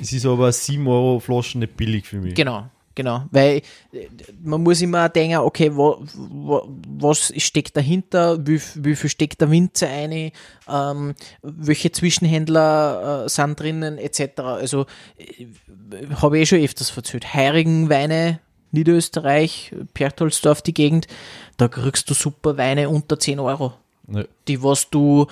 Es 0.00 0.12
ist 0.12 0.24
aber 0.24 0.44
eine 0.44 0.52
7 0.52 0.86
Euro 0.86 1.20
Flasche 1.20 1.58
nicht 1.58 1.76
billig 1.76 2.06
für 2.06 2.18
mich. 2.20 2.34
Genau, 2.34 2.70
genau. 2.98 3.22
Weil 3.30 3.62
äh, 3.92 4.08
man 4.42 4.62
muss 4.62 4.82
immer 4.82 5.08
denken, 5.08 5.38
okay, 5.38 5.74
wo, 5.74 6.04
wo, 6.14 6.68
was 6.98 7.32
steckt 7.36 7.76
dahinter, 7.76 8.44
wie, 8.44 8.60
wie 8.74 8.96
viel 8.96 9.08
steckt 9.08 9.40
der 9.40 9.50
Winzer 9.50 9.88
ein, 9.88 10.32
ähm, 10.68 11.14
welche 11.42 11.92
Zwischenhändler 11.92 13.24
äh, 13.24 13.28
sind 13.28 13.58
drinnen, 13.58 13.98
etc. 13.98 14.40
Also 14.40 14.86
äh, 15.16 15.46
habe 16.16 16.36
ich 16.36 16.42
eh 16.42 16.46
schon 16.46 16.64
öfters 16.64 16.90
verzählt. 16.90 17.32
Heirigen 17.32 17.88
Weine, 17.88 18.40
Niederösterreich, 18.72 19.72
Perchtoldsdorf, 19.94 20.60
die 20.60 20.74
Gegend, 20.74 21.06
da 21.56 21.68
kriegst 21.68 22.10
du 22.10 22.14
super 22.14 22.58
Weine 22.58 22.88
unter 22.90 23.18
10 23.18 23.38
Euro 23.38 23.74
Ja. 24.08 24.24
die 24.48 24.62
was 24.62 24.90
du 24.90 25.26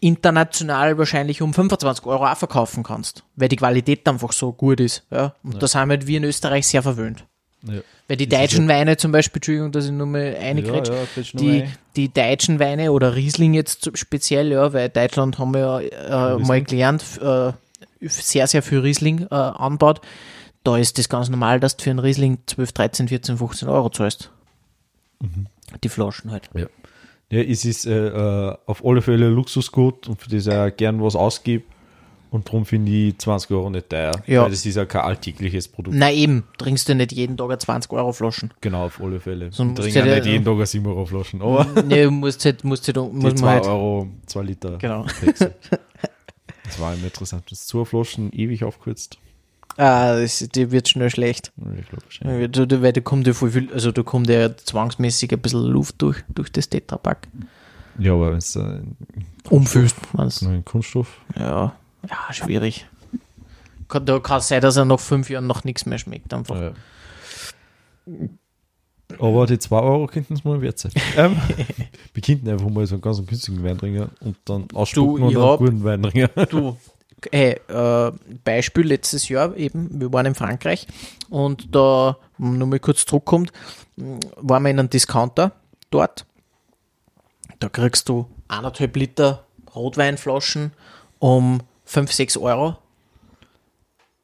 international 0.00 0.96
wahrscheinlich 0.98 1.42
um 1.42 1.52
25 1.52 2.06
Euro 2.06 2.26
auch 2.26 2.36
verkaufen 2.36 2.82
kannst, 2.82 3.24
weil 3.36 3.48
die 3.48 3.56
Qualität 3.56 4.08
einfach 4.08 4.32
so 4.32 4.52
gut 4.52 4.80
ist. 4.80 5.04
Ja? 5.10 5.34
Und 5.42 5.62
da 5.62 5.66
sind 5.66 5.88
halt 5.88 6.06
wir 6.06 6.16
in 6.16 6.24
Österreich 6.24 6.66
sehr 6.66 6.82
verwöhnt. 6.82 7.24
Ja. 7.62 7.80
Weil 8.08 8.16
die 8.16 8.28
Das 8.28 8.40
deutschen 8.40 8.68
Weine 8.68 8.96
zum 8.96 9.12
Beispiel, 9.12 9.38
Entschuldigung, 9.38 9.72
dass 9.72 9.86
ich 9.86 9.90
nur 9.90 10.06
mal 10.06 10.32
Ja, 10.34 10.38
reingrätsch, 10.40 10.88
ja, 10.88 11.24
schon 11.24 11.40
die, 11.40 11.62
ein. 11.62 11.74
die 11.96 12.12
deutschen 12.12 12.60
Weine 12.60 12.92
oder 12.92 13.16
Riesling 13.16 13.54
jetzt 13.54 13.90
speziell, 13.98 14.52
ja, 14.52 14.72
weil 14.72 14.88
Deutschland 14.88 15.38
haben 15.38 15.52
wir 15.52 15.82
ja 15.82 16.34
äh, 16.34 16.38
mal 16.38 16.62
gelernt, 16.62 17.02
äh, 17.20 17.52
sehr, 18.00 18.46
sehr 18.46 18.62
viel 18.62 18.78
Riesling 18.78 19.26
äh, 19.30 19.34
anbaut. 19.34 20.00
Da 20.62 20.76
ist 20.76 20.98
das 20.98 21.08
ganz 21.08 21.28
normal, 21.28 21.60
dass 21.60 21.76
du 21.76 21.84
für 21.84 21.90
einen 21.90 21.98
Riesling 21.98 22.38
12, 22.46 22.72
13, 22.72 23.08
14, 23.08 23.38
15 23.38 23.68
Euro 23.68 23.90
zahlst. 23.90 24.30
Mhm. 25.20 25.46
Die 25.82 25.88
Flaschen 25.88 26.30
halt. 26.30 26.48
Ja. 26.54 26.66
Ja, 27.30 27.40
es 27.40 27.64
ist 27.64 27.86
äh, 27.86 28.08
äh, 28.08 28.56
auf 28.66 28.84
alle 28.84 29.02
Fälle 29.02 29.28
Luxusgut 29.28 30.08
und 30.08 30.20
für 30.20 30.28
das 30.30 30.46
ich 30.46 30.52
auch 30.52 30.74
gern 30.76 31.02
was 31.02 31.16
ausgebe. 31.16 31.64
Und 32.30 32.48
darum 32.48 32.66
finde 32.66 32.90
ich 32.90 33.18
20 33.18 33.50
Euro 33.52 33.70
nicht 33.70 33.88
teuer. 33.88 34.12
Ja. 34.26 34.42
Weil 34.42 34.50
das 34.50 34.66
ist 34.66 34.74
ja 34.74 34.84
kein 34.84 35.02
alltägliches 35.02 35.68
Produkt. 35.68 35.96
Na 35.96 36.10
eben, 36.12 36.42
trinkst 36.58 36.88
du 36.88 36.94
nicht 36.94 37.12
jeden 37.12 37.36
Tag 37.36 37.46
eine 37.48 37.58
20 37.58 37.92
Euro 37.92 38.12
Flaschen. 38.12 38.52
Genau, 38.60 38.86
auf 38.86 39.00
alle 39.00 39.20
Fälle. 39.20 39.52
So 39.52 39.64
ich 39.64 39.74
trinke 39.74 40.02
dir- 40.02 40.14
nicht 40.16 40.26
jeden 40.26 40.44
Tag 40.44 40.54
eine 40.54 40.66
7 40.66 40.86
Euro 40.86 41.06
Flaschen. 41.06 41.40
Aber 41.40 41.66
nee, 41.86 42.02
du 42.02 42.10
musst 42.10 42.44
halt, 42.44 42.64
musst 42.64 42.86
halt, 42.88 42.96
muss 42.96 43.22
man 43.22 43.36
2 43.36 43.46
halt, 43.48 43.66
Euro, 43.66 44.08
2 44.26 44.42
Liter. 44.42 44.76
genau. 44.78 45.06
Das 46.64 46.80
war 46.80 46.94
immer 46.94 47.04
interessant. 47.04 47.44
Das 47.50 47.66
zwei 47.66 47.84
Flaschen 47.84 48.32
ewig 48.32 48.64
aufgekürzt. 48.64 49.18
Ah, 49.78 50.18
das, 50.18 50.38
die 50.54 50.70
wird 50.70 50.88
schnell 50.88 51.10
schlecht. 51.10 51.52
Ich 51.78 51.88
glaube 51.88 52.66
da- 52.66 52.82
Weil 52.82 52.92
da 52.92 53.00
kommt 53.02 53.26
ja 53.26 53.34
voll 53.34 53.50
viel, 53.50 53.70
also 53.72 53.92
da 53.92 54.02
kommt 54.02 54.28
ja 54.30 54.56
zwangsmäßig 54.56 55.32
ein 55.32 55.40
bisschen 55.40 55.64
Luft 55.64 56.00
durch, 56.00 56.22
durch 56.28 56.50
das 56.50 56.68
Tetrapack. 56.68 57.28
Ja, 57.98 58.12
aber 58.14 58.30
wenn 58.30 58.38
es 58.38 58.52
da 58.52 58.80
Umfüllst, 59.50 59.96
meinst 60.12 60.42
du? 60.42 60.62
Kunststoff. 60.62 61.20
Ja, 61.38 61.74
ja, 62.08 62.32
schwierig. 62.32 62.86
Kann, 63.88 64.04
da 64.06 64.18
kann 64.18 64.38
es 64.38 64.48
sein, 64.48 64.60
dass 64.60 64.76
er 64.76 64.84
nach 64.84 64.98
fünf 65.00 65.30
Jahren 65.30 65.46
noch 65.46 65.62
nichts 65.64 65.86
mehr 65.86 65.98
schmeckt. 65.98 66.32
Einfach. 66.34 66.60
Ja. 66.60 66.72
Aber 69.18 69.46
die 69.46 69.58
2 69.58 69.78
Euro 69.78 70.06
könnten 70.08 70.34
es 70.34 70.44
mal 70.44 70.60
wert 70.60 70.78
sein. 70.78 70.92
ähm, 71.16 71.36
wir 72.12 72.22
könnten 72.22 72.48
einfach 72.48 72.68
mal 72.68 72.86
so 72.86 72.96
einen 72.96 73.02
ganz 73.02 73.24
günstigen 73.24 73.62
Wein 73.62 73.78
trinken 73.78 74.10
und 74.20 74.36
dann 74.44 74.66
ausspucken 74.74 75.22
und 75.24 75.30
ich 75.30 75.36
einen 75.36 75.44
hab- 75.46 75.58
guten 75.58 75.84
Wein 75.84 76.02
trinken. 76.02 76.28
Du, 76.50 76.76
hey, 77.32 77.60
äh, 77.68 78.12
Beispiel 78.44 78.86
letztes 78.86 79.28
Jahr 79.28 79.56
eben, 79.56 80.00
wir 80.00 80.12
waren 80.12 80.26
in 80.26 80.34
Frankreich 80.34 80.86
und 81.30 81.74
da, 81.74 82.18
nur 82.38 82.66
mal 82.66 82.78
kurz 82.78 83.06
zurückkommt, 83.06 83.52
mh, 83.96 84.20
waren 84.36 84.62
wir 84.62 84.70
in 84.70 84.78
einem 84.78 84.90
Discounter 84.90 85.52
dort. 85.90 86.26
Da 87.58 87.68
kriegst 87.68 88.08
du 88.08 88.26
anderthalb 88.48 88.96
Liter 88.96 89.46
Rotweinflaschen 89.74 90.72
um 91.18 91.60
5, 91.84 92.12
6 92.12 92.36
Euro. 92.38 92.78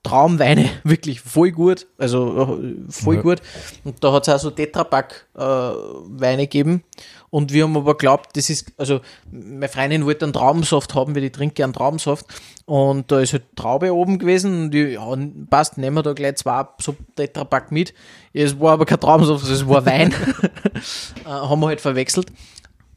Traumweine, 0.02 0.68
wirklich 0.84 1.20
voll 1.20 1.52
gut, 1.52 1.86
also 1.96 2.58
äh, 2.60 2.74
voll 2.90 3.16
Ja. 3.16 3.22
gut. 3.22 3.42
Und 3.84 4.02
da 4.02 4.12
hat 4.12 4.26
es 4.26 4.34
auch 4.34 4.38
so 4.38 4.50
Tetrapack-Weine 4.50 6.42
gegeben. 6.42 6.82
Und 7.30 7.52
wir 7.52 7.64
haben 7.64 7.76
aber 7.76 7.96
glaubt, 7.96 8.36
das 8.36 8.50
ist, 8.50 8.72
also 8.76 9.00
meine 9.30 9.68
Freundin 9.68 10.04
wollte 10.04 10.24
einen 10.26 10.34
Traubensaft 10.34 10.94
haben, 10.94 11.14
weil 11.16 11.24
ich 11.24 11.32
trinke 11.32 11.54
gern 11.54 11.72
Traubensaft. 11.72 12.26
Und 12.66 13.10
da 13.10 13.20
ist 13.20 13.32
halt 13.32 13.44
Traube 13.56 13.94
oben 13.94 14.18
gewesen 14.18 14.64
und 14.64 14.74
ich, 14.74 14.94
ja, 14.94 15.16
passt, 15.48 15.78
nehmen 15.78 15.96
wir 15.96 16.02
da 16.02 16.12
gleich 16.12 16.36
zwei 16.36 16.64
so 16.78 16.94
Tetrapack 17.16 17.72
mit. 17.72 17.94
Es 18.32 18.58
war 18.60 18.72
aber 18.72 18.84
kein 18.84 19.00
Traubensaft, 19.00 19.48
es 19.48 19.66
war 19.66 19.86
Wein. 19.86 20.12
äh, 21.24 21.28
haben 21.28 21.60
wir 21.60 21.68
halt 21.68 21.80
verwechselt. 21.80 22.26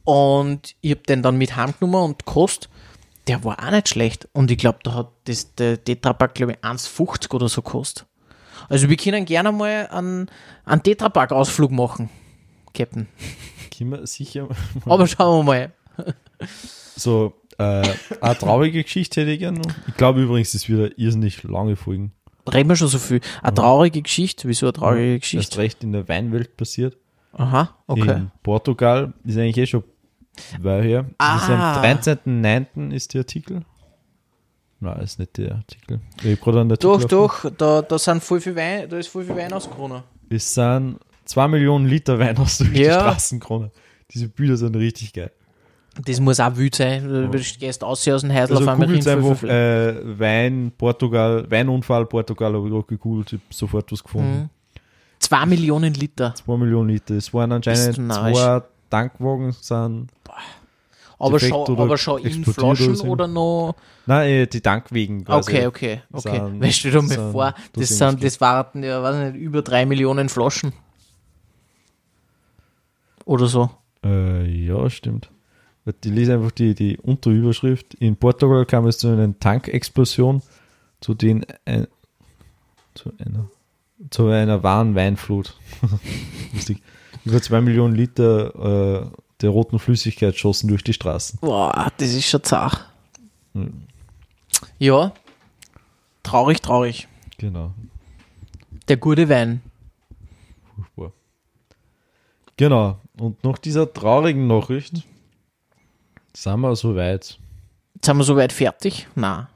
Und 0.04 0.76
ich 0.82 0.92
habe 0.92 1.02
den 1.04 1.22
dann 1.24 1.38
mit 1.38 1.56
heimgenommen 1.56 2.12
und 2.12 2.26
gekostet. 2.26 2.70
Der 3.28 3.44
war 3.44 3.66
auch 3.66 3.72
nicht 3.72 3.90
schlecht. 3.90 4.28
Und 4.34 4.52
ich 4.52 4.58
glaube, 4.58 4.80
da 4.84 4.94
hat 4.94 5.12
das, 5.26 5.56
der 5.56 5.84
Tetrapack, 5.84 6.36
glaube 6.36 6.54
ich, 6.54 6.58
1,50 6.60 7.34
oder 7.34 7.50
so 7.50 7.62
gekostet. 7.62 8.06
Also 8.70 8.90
wir 8.90 8.98
können 8.98 9.26
gerne 9.26 9.52
mal 9.52 9.88
einen, 9.88 10.30
einen 10.66 10.84
Tetrapack-Ausflug 10.84 11.72
machen, 11.72 12.10
Captain. 12.74 13.08
Können 13.76 13.92
wir 13.92 14.08
sicher. 14.08 14.48
Aber 14.86 15.08
schauen 15.08 15.46
wir 15.46 15.52
mal. 15.52 15.74
So, 16.98 17.34
äh, 17.58 17.84
eine 18.22 18.38
traurige 18.38 18.82
Geschichte 18.82 19.20
hätte 19.20 19.32
ich 19.32 19.40
gerne 19.40 19.60
noch. 19.60 19.72
Ich 19.86 19.98
glaube 19.98 20.22
übrigens, 20.22 20.54
es 20.54 20.70
wird 20.70 20.98
irrsinnig 20.98 21.44
lange 21.44 21.76
Folgen. 21.76 22.14
Reden 22.52 22.70
wir 22.70 22.78
schon 22.78 22.88
so 22.88 23.00
viel. 23.00 23.20
Eine 23.42 23.54
traurige 23.54 24.02
Geschichte. 24.02 24.48
Wieso 24.48 24.68
eine 24.68 24.74
traurige 24.74 25.20
Geschichte? 25.20 25.58
recht 25.58 25.84
in 25.84 25.92
der 25.92 26.08
Weinwelt 26.08 26.56
passiert. 26.56 26.96
Aha, 27.34 27.76
okay. 27.88 28.12
In 28.12 28.32
Portugal 28.44 29.14
ist 29.26 29.38
eigentlich 29.38 29.58
eh 29.58 29.66
schon 29.66 29.84
weil 30.62 30.84
her. 30.84 31.06
Das 31.18 31.44
ist 31.44 31.50
Ah. 31.50 31.78
am 31.78 31.84
13.09. 31.84 32.92
ist 32.92 33.14
der 33.14 33.22
Artikel. 33.22 33.62
Nein, 34.80 35.00
ist 35.02 35.20
nicht 35.20 35.38
der 35.38 35.56
Artikel. 35.56 36.00
Ich 36.20 36.24
habe 36.26 36.36
gerade 36.38 36.62
einen 36.62 36.72
Artikel 36.72 37.08
Doch, 37.08 37.42
doch, 37.44 37.52
da, 37.58 37.82
da 37.82 37.98
sind 37.98 38.24
voll 38.24 38.42
viel 38.42 38.56
Wein, 38.56 38.90
da 38.90 38.98
ist 38.98 39.08
voll 39.08 39.24
viel 39.24 39.36
Wein 39.36 39.52
ausgekommen. 39.54 40.04
Es 40.30 40.54
sind 40.54 41.00
2 41.26 41.48
Millionen 41.48 41.88
Liter 41.88 42.20
Wein 42.20 42.38
aus 42.38 42.58
durch 42.58 42.72
die 42.74 42.82
Ja. 42.84 43.00
Straßenkrone. 43.00 43.72
Diese 44.12 44.28
Bilder 44.28 44.58
sind 44.58 44.76
richtig 44.76 45.14
geil. 45.14 45.32
Das 46.04 46.20
muss 46.20 46.42
auch 46.42 46.56
wild 46.58 46.76
sein. 46.76 47.08
Du 47.08 47.30
gehst 47.30 47.82
aus 47.84 48.06
aus 48.08 48.22
dem 48.22 48.30
Häusl 48.32 48.54
Also 48.54 48.56
auf 48.56 48.68
einmal 48.68 49.02
voll, 49.02 49.10
einfach 49.12 49.44
äh, 49.44 50.20
Wein, 50.20 50.72
Portugal, 50.78 51.50
Weinunfall, 51.50 52.06
Portugal, 52.06 52.54
habe 52.54 52.68
ich 52.68 52.72
gerade 52.74 52.86
gegoogelt, 52.86 53.32
ich 53.34 53.40
hab 53.40 53.54
sofort 53.54 53.92
was 53.94 54.04
gefunden. 54.04 54.40
Mhm. 54.42 54.50
Zwei 55.20 55.46
Millionen 55.46 55.94
Liter. 55.94 56.36
2 56.36 56.58
Millionen 56.58 56.90
Liter. 56.90 57.16
Es 57.16 57.34
waren 57.34 57.54
anscheinend 57.54 57.96
zwei 57.96 58.62
Tankwagen, 58.90 59.54
sind, 59.54 60.10
Aber 61.26 61.40
schon, 61.40 61.78
aber 61.80 61.98
schon 61.98 62.22
in 62.24 62.46
Flaschen 62.46 62.96
oder 63.02 63.10
oder 63.10 63.28
noch. 63.28 63.76
nein, 64.06 64.30
äh, 64.30 64.48
die 64.48 64.62
Tankwegen. 64.62 65.26
Okay, 65.28 65.66
okay, 65.68 66.02
okay. 66.12 66.40
sind- 66.40 66.62
Weißt 66.62 66.84
du 66.86 66.90
mal 67.02 67.08
sind 67.08 67.32
vor, 67.32 67.56
das, 67.74 67.90
das 67.90 67.98
sind, 67.98 68.24
das 68.24 68.42
warten 68.42 68.84
ja, 68.84 69.02
weiß 69.02 69.34
nicht, 69.34 69.42
über 69.42 69.62
drei 69.62 69.86
Millionen 69.86 70.30
Flaschen. 70.30 70.74
Oder 73.26 73.48
so. 73.48 73.70
Äh, 74.04 74.46
ja, 74.46 74.90
stimmt. 74.90 75.30
Ich 75.86 75.96
lese 76.12 76.34
einfach 76.34 76.52
die, 76.52 76.74
die 76.76 76.98
Unterüberschrift. 76.98 77.94
In 77.96 78.16
Portugal 78.16 78.66
kam 78.66 78.88
es 78.88 78.98
zu 78.98 79.08
einer 79.08 79.38
Tankexplosion, 79.40 80.42
zu 81.00 81.14
den 81.14 81.46
ein, 81.66 81.88
zu 82.96 83.12
einer 83.20 83.50
zu 84.10 84.28
einer 84.28 84.62
wahren 84.62 84.94
Weinflut. 84.94 85.56
Über 87.26 87.42
zwei 87.42 87.62
Millionen 87.62 87.96
Liter 87.96 89.04
äh, 89.04 89.08
der 89.42 89.50
roten 89.50 89.80
Flüssigkeit 89.80 90.36
schossen 90.38 90.68
durch 90.68 90.84
die 90.84 90.94
Straßen. 90.94 91.40
Boah, 91.42 91.92
das 91.98 92.14
ist 92.14 92.26
schon 92.28 92.44
zart. 92.44 92.90
Hm. 93.54 93.84
Ja. 94.80 95.14
Traurig, 96.24 96.62
traurig. 96.62 97.08
Genau. 97.38 97.74
Der 98.88 98.98
gute 98.98 99.28
Wein. 99.30 99.62
Furchtbar. 100.76 101.12
Genau. 102.58 103.00
Und 103.20 103.44
nach 103.44 103.58
dieser 103.58 103.92
traurigen 103.92 104.48
Nachricht 104.48 105.04
sind 106.36 106.60
wir 106.62 106.76
soweit. 106.76 107.40
Jetzt 107.96 108.06
sind 108.06 108.18
wir 108.18 108.24
soweit 108.24 108.52
fertig? 108.52 109.08
Na. 109.16 109.50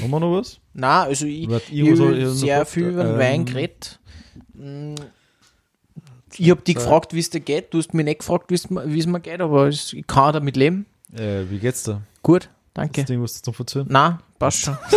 Haben 0.00 0.10
wir 0.10 0.20
noch 0.20 0.38
was? 0.38 0.58
Na, 0.72 1.02
also 1.02 1.26
ich, 1.26 1.48
Warte, 1.48 1.72
ich 1.72 1.80
ich 1.82 2.28
sehr 2.28 2.64
viel 2.64 2.88
über 2.88 3.04
den 3.04 3.12
Ähm, 3.14 3.18
Wein 3.18 3.44
geredet. 3.44 4.00
Ich 6.38 6.50
habe 6.50 6.62
dich 6.62 6.74
gefragt, 6.76 7.14
wie 7.14 7.20
es 7.20 7.30
dir 7.30 7.40
geht. 7.40 7.72
Du 7.74 7.78
hast 7.78 7.94
mich 7.94 8.04
nicht 8.04 8.20
gefragt, 8.20 8.50
wie 8.50 8.54
es 8.54 9.06
mir 9.06 9.20
geht, 9.20 9.40
aber 9.40 9.68
ich 9.68 10.04
kann 10.06 10.32
damit 10.32 10.56
leben. 10.56 10.86
Äh, 11.14 11.44
wie 11.50 11.58
geht's 11.58 11.82
da? 11.82 12.02
Gut, 12.22 12.48
danke. 12.74 13.04
du 13.04 13.12
irgendwas 13.12 13.42
zum 13.42 13.54
Verzögern? 13.54 13.88
Na, 13.90 14.20
passt 14.38 14.60
schon. 14.60 14.76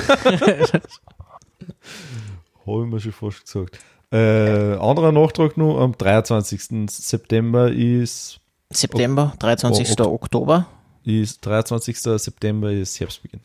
Habe 2.65 2.84
ich 2.84 2.91
mir 2.91 3.00
schon 3.00 3.12
fast 3.12 3.43
gesagt. 3.45 3.80
Äh, 4.12 4.76
anderer 4.78 5.12
Nachtrag 5.12 5.58
noch, 5.58 5.80
am 5.80 5.98
23. 5.98 6.89
September 6.89 7.71
ist, 7.71 8.39
September, 8.71 9.34
23. 9.39 10.00
Oh, 10.00 10.13
Oktober. 10.13 10.67
ist 11.04 11.45
23. 11.45 12.00
September 12.00 12.71
ist 12.71 13.00
Herbstbeginn. 13.00 13.41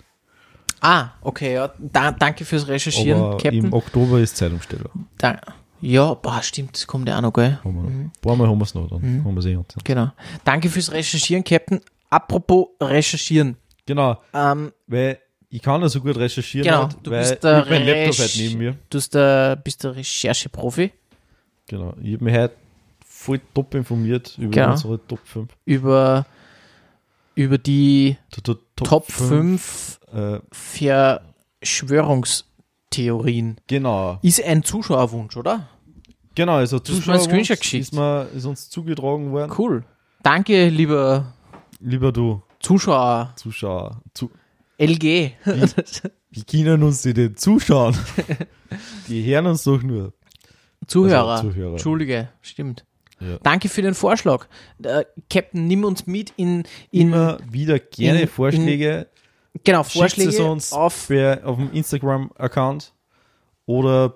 Ah, 0.81 1.11
okay, 1.22 1.55
ja. 1.55 1.72
Da, 1.79 2.11
danke 2.12 2.44
fürs 2.44 2.66
Recherchieren, 2.68 3.20
Aber 3.20 3.37
Captain. 3.37 3.66
im 3.66 3.72
Oktober 3.72 4.20
ist 4.20 4.37
Zeitumstellung. 4.37 5.07
Da, 5.18 5.38
ja, 5.81 6.14
boah, 6.14 6.43
stimmt, 6.43 6.75
das 6.75 6.87
kommt 6.87 7.09
ja 7.09 7.16
auch 7.19 7.23
noch, 7.23 7.33
gell? 7.33 7.59
Haben 7.64 7.75
wir 7.83 7.90
Mhm. 7.90 8.01
Ein 8.07 8.12
paar 8.21 8.37
Mal 8.37 8.49
haben 8.49 8.59
wir 8.59 8.64
es 8.64 8.75
noch, 8.75 8.88
dann 8.88 9.03
haben 9.25 9.35
wir 9.35 9.38
es 9.38 9.47
eh. 9.47 9.59
Genau. 9.85 10.11
Danke 10.45 10.69
fürs 10.69 10.90
Recherchieren, 10.93 11.43
Captain. 11.45 11.81
Apropos 12.11 12.69
Recherchieren. 12.81 13.57
Genau, 13.87 14.21
Ähm, 14.35 14.73
weil 14.87 15.19
ich 15.49 15.62
kann 15.62 15.81
ja 15.83 15.88
so 15.88 16.01
gut 16.01 16.16
recherchieren, 16.16 16.64
Genau, 16.66 16.83
halt, 16.85 16.97
du 17.03 17.11
weil 17.11 17.21
bist 17.21 17.33
ich 17.35 17.40
der 17.40 17.57
hab 17.57 17.71
mein 17.71 17.85
Laptop 17.87 18.14
Resch- 18.14 18.21
halt 18.21 18.35
neben 18.37 18.59
mir. 18.59 18.73
du 18.73 18.79
bist 18.99 19.14
der, 19.14 19.57
bist 19.57 19.83
der 19.85 19.97
Rechercheprofi 19.97 20.93
Genau, 21.66 21.95
ich 22.03 22.14
habe 22.14 22.25
mich 22.25 22.35
heute 22.37 22.55
voll 23.07 23.40
top 23.55 23.75
informiert 23.75 24.37
über 24.38 24.51
Genau. 24.51 24.71
unsere 24.73 25.07
Top 25.07 25.21
5. 25.25 25.49
über, 25.64 26.27
über 27.35 27.59
die 27.59 28.16
Top, 28.31 28.61
Top 28.77 29.11
5 29.11 29.99
Äh, 30.12 30.40
Verschwörungstheorien. 32.92 33.57
genau, 33.66 34.18
Ist 34.22 34.42
ein 34.42 34.62
Zuschauerwunsch, 34.62 35.37
oder? 35.37 35.68
genau, 36.35 36.55
also 36.57 36.76
hast 36.79 36.88
mir 36.88 36.94
einen 36.94 37.03
Zuschauer 37.03 37.18
Screenshot 37.20 37.61
geschickt. 37.61 37.83
ist, 37.83 37.94
mir, 37.94 38.29
ist 38.35 38.44
uns 38.46 38.68
zugetragen 38.70 39.31
worden. 39.33 39.53
Cool. 39.57 39.85
Danke, 40.22 40.68
lieber 40.68 41.33
Lieber 41.81 42.12
du, 42.12 42.42
Zuschauer. 42.61 43.33
Zuschauer, 43.37 44.03
zu, 44.12 44.31
LG. 44.79 45.33
wie 46.31 46.44
können 46.64 46.83
uns 46.83 47.03
die 47.03 47.14
denn 47.14 47.37
zuschauen? 47.37 47.96
die 49.09 49.24
hören 49.24 49.46
uns 49.46 49.64
doch 49.64 49.83
nur. 49.83 50.12
Zuhörer. 50.87 51.29
Also 51.37 51.50
Zuhörer. 51.50 51.72
Entschuldige, 51.72 52.29
stimmt. 52.42 52.85
Ja. 53.20 53.38
Danke 53.42 53.68
für 53.68 53.83
den 53.83 53.94
Vorschlag. 53.94 54.46
Äh, 54.83 55.05
Captain, 55.31 55.66
nimm 55.66 55.85
uns 55.85 56.07
mit 56.07 56.33
in, 56.37 56.64
in 56.90 57.09
Immer 57.09 57.38
wieder 57.50 57.79
gerne 57.79 58.22
in- 58.22 58.29
Vorschläge. 58.29 59.07
Genau, 59.65 59.83
Schickt 59.85 59.93
Vorschläge 59.97 60.31
es 60.31 60.39
uns 60.41 60.73
auf 60.73 61.09
per, 61.09 61.41
auf 61.47 61.57
dem 61.57 61.73
Instagram-Account 61.73 62.93
oder 63.67 64.15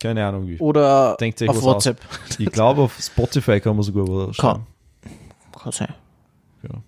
keine 0.00 0.26
Ahnung 0.26 0.48
wie. 0.48 0.58
oder 0.58 1.16
Denkt 1.20 1.46
auf 1.48 1.62
WhatsApp. 1.62 2.00
Ich 2.38 2.50
glaube, 2.50 2.82
auf 2.82 2.98
Spotify 3.00 3.60
kann 3.60 3.76
man 3.76 3.82
sogar 3.82 4.06
was 4.08 4.36
schreiben. 4.36 4.66
Kann 5.58 5.72
sein. 5.72 5.94
Ja. 6.62 6.82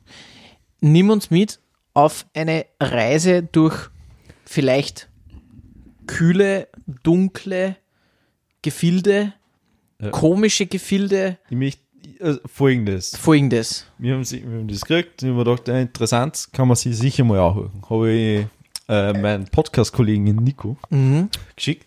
Nimm 0.80 1.10
uns 1.10 1.30
mit 1.30 1.60
auf 1.94 2.24
eine 2.34 2.64
Reise 2.80 3.42
durch 3.42 3.90
vielleicht 4.46 5.08
kühle, 6.06 6.68
dunkle 7.02 7.76
Gefilde, 8.62 9.34
Ja. 10.00 10.10
komische 10.10 10.66
Gefilde. 10.66 11.38
Ich 11.50 11.56
möchte 11.56 11.82
äh, 12.22 12.38
folgendes. 12.46 13.16
Folgendes. 13.16 13.86
Wir 13.98 14.14
haben, 14.14 14.24
sie- 14.24 14.42
wir 14.42 14.58
haben 14.58 14.68
das 14.68 14.80
gekriegt 14.82 15.22
habe 15.22 15.34
mir 15.34 15.44
gedacht, 15.44 15.68
interessant, 15.68 16.48
kann 16.52 16.68
man 16.68 16.76
sich 16.76 16.96
sicher 16.96 17.24
mal 17.24 17.38
anhören. 17.40 17.72
Habe 17.88 18.10
ich 18.10 18.46
äh, 18.88 19.12
meinen 19.12 19.44
Podcast-Kollegen 19.46 20.24
Nico 20.36 20.76
Mhm. 20.90 21.28
geschickt. 21.56 21.86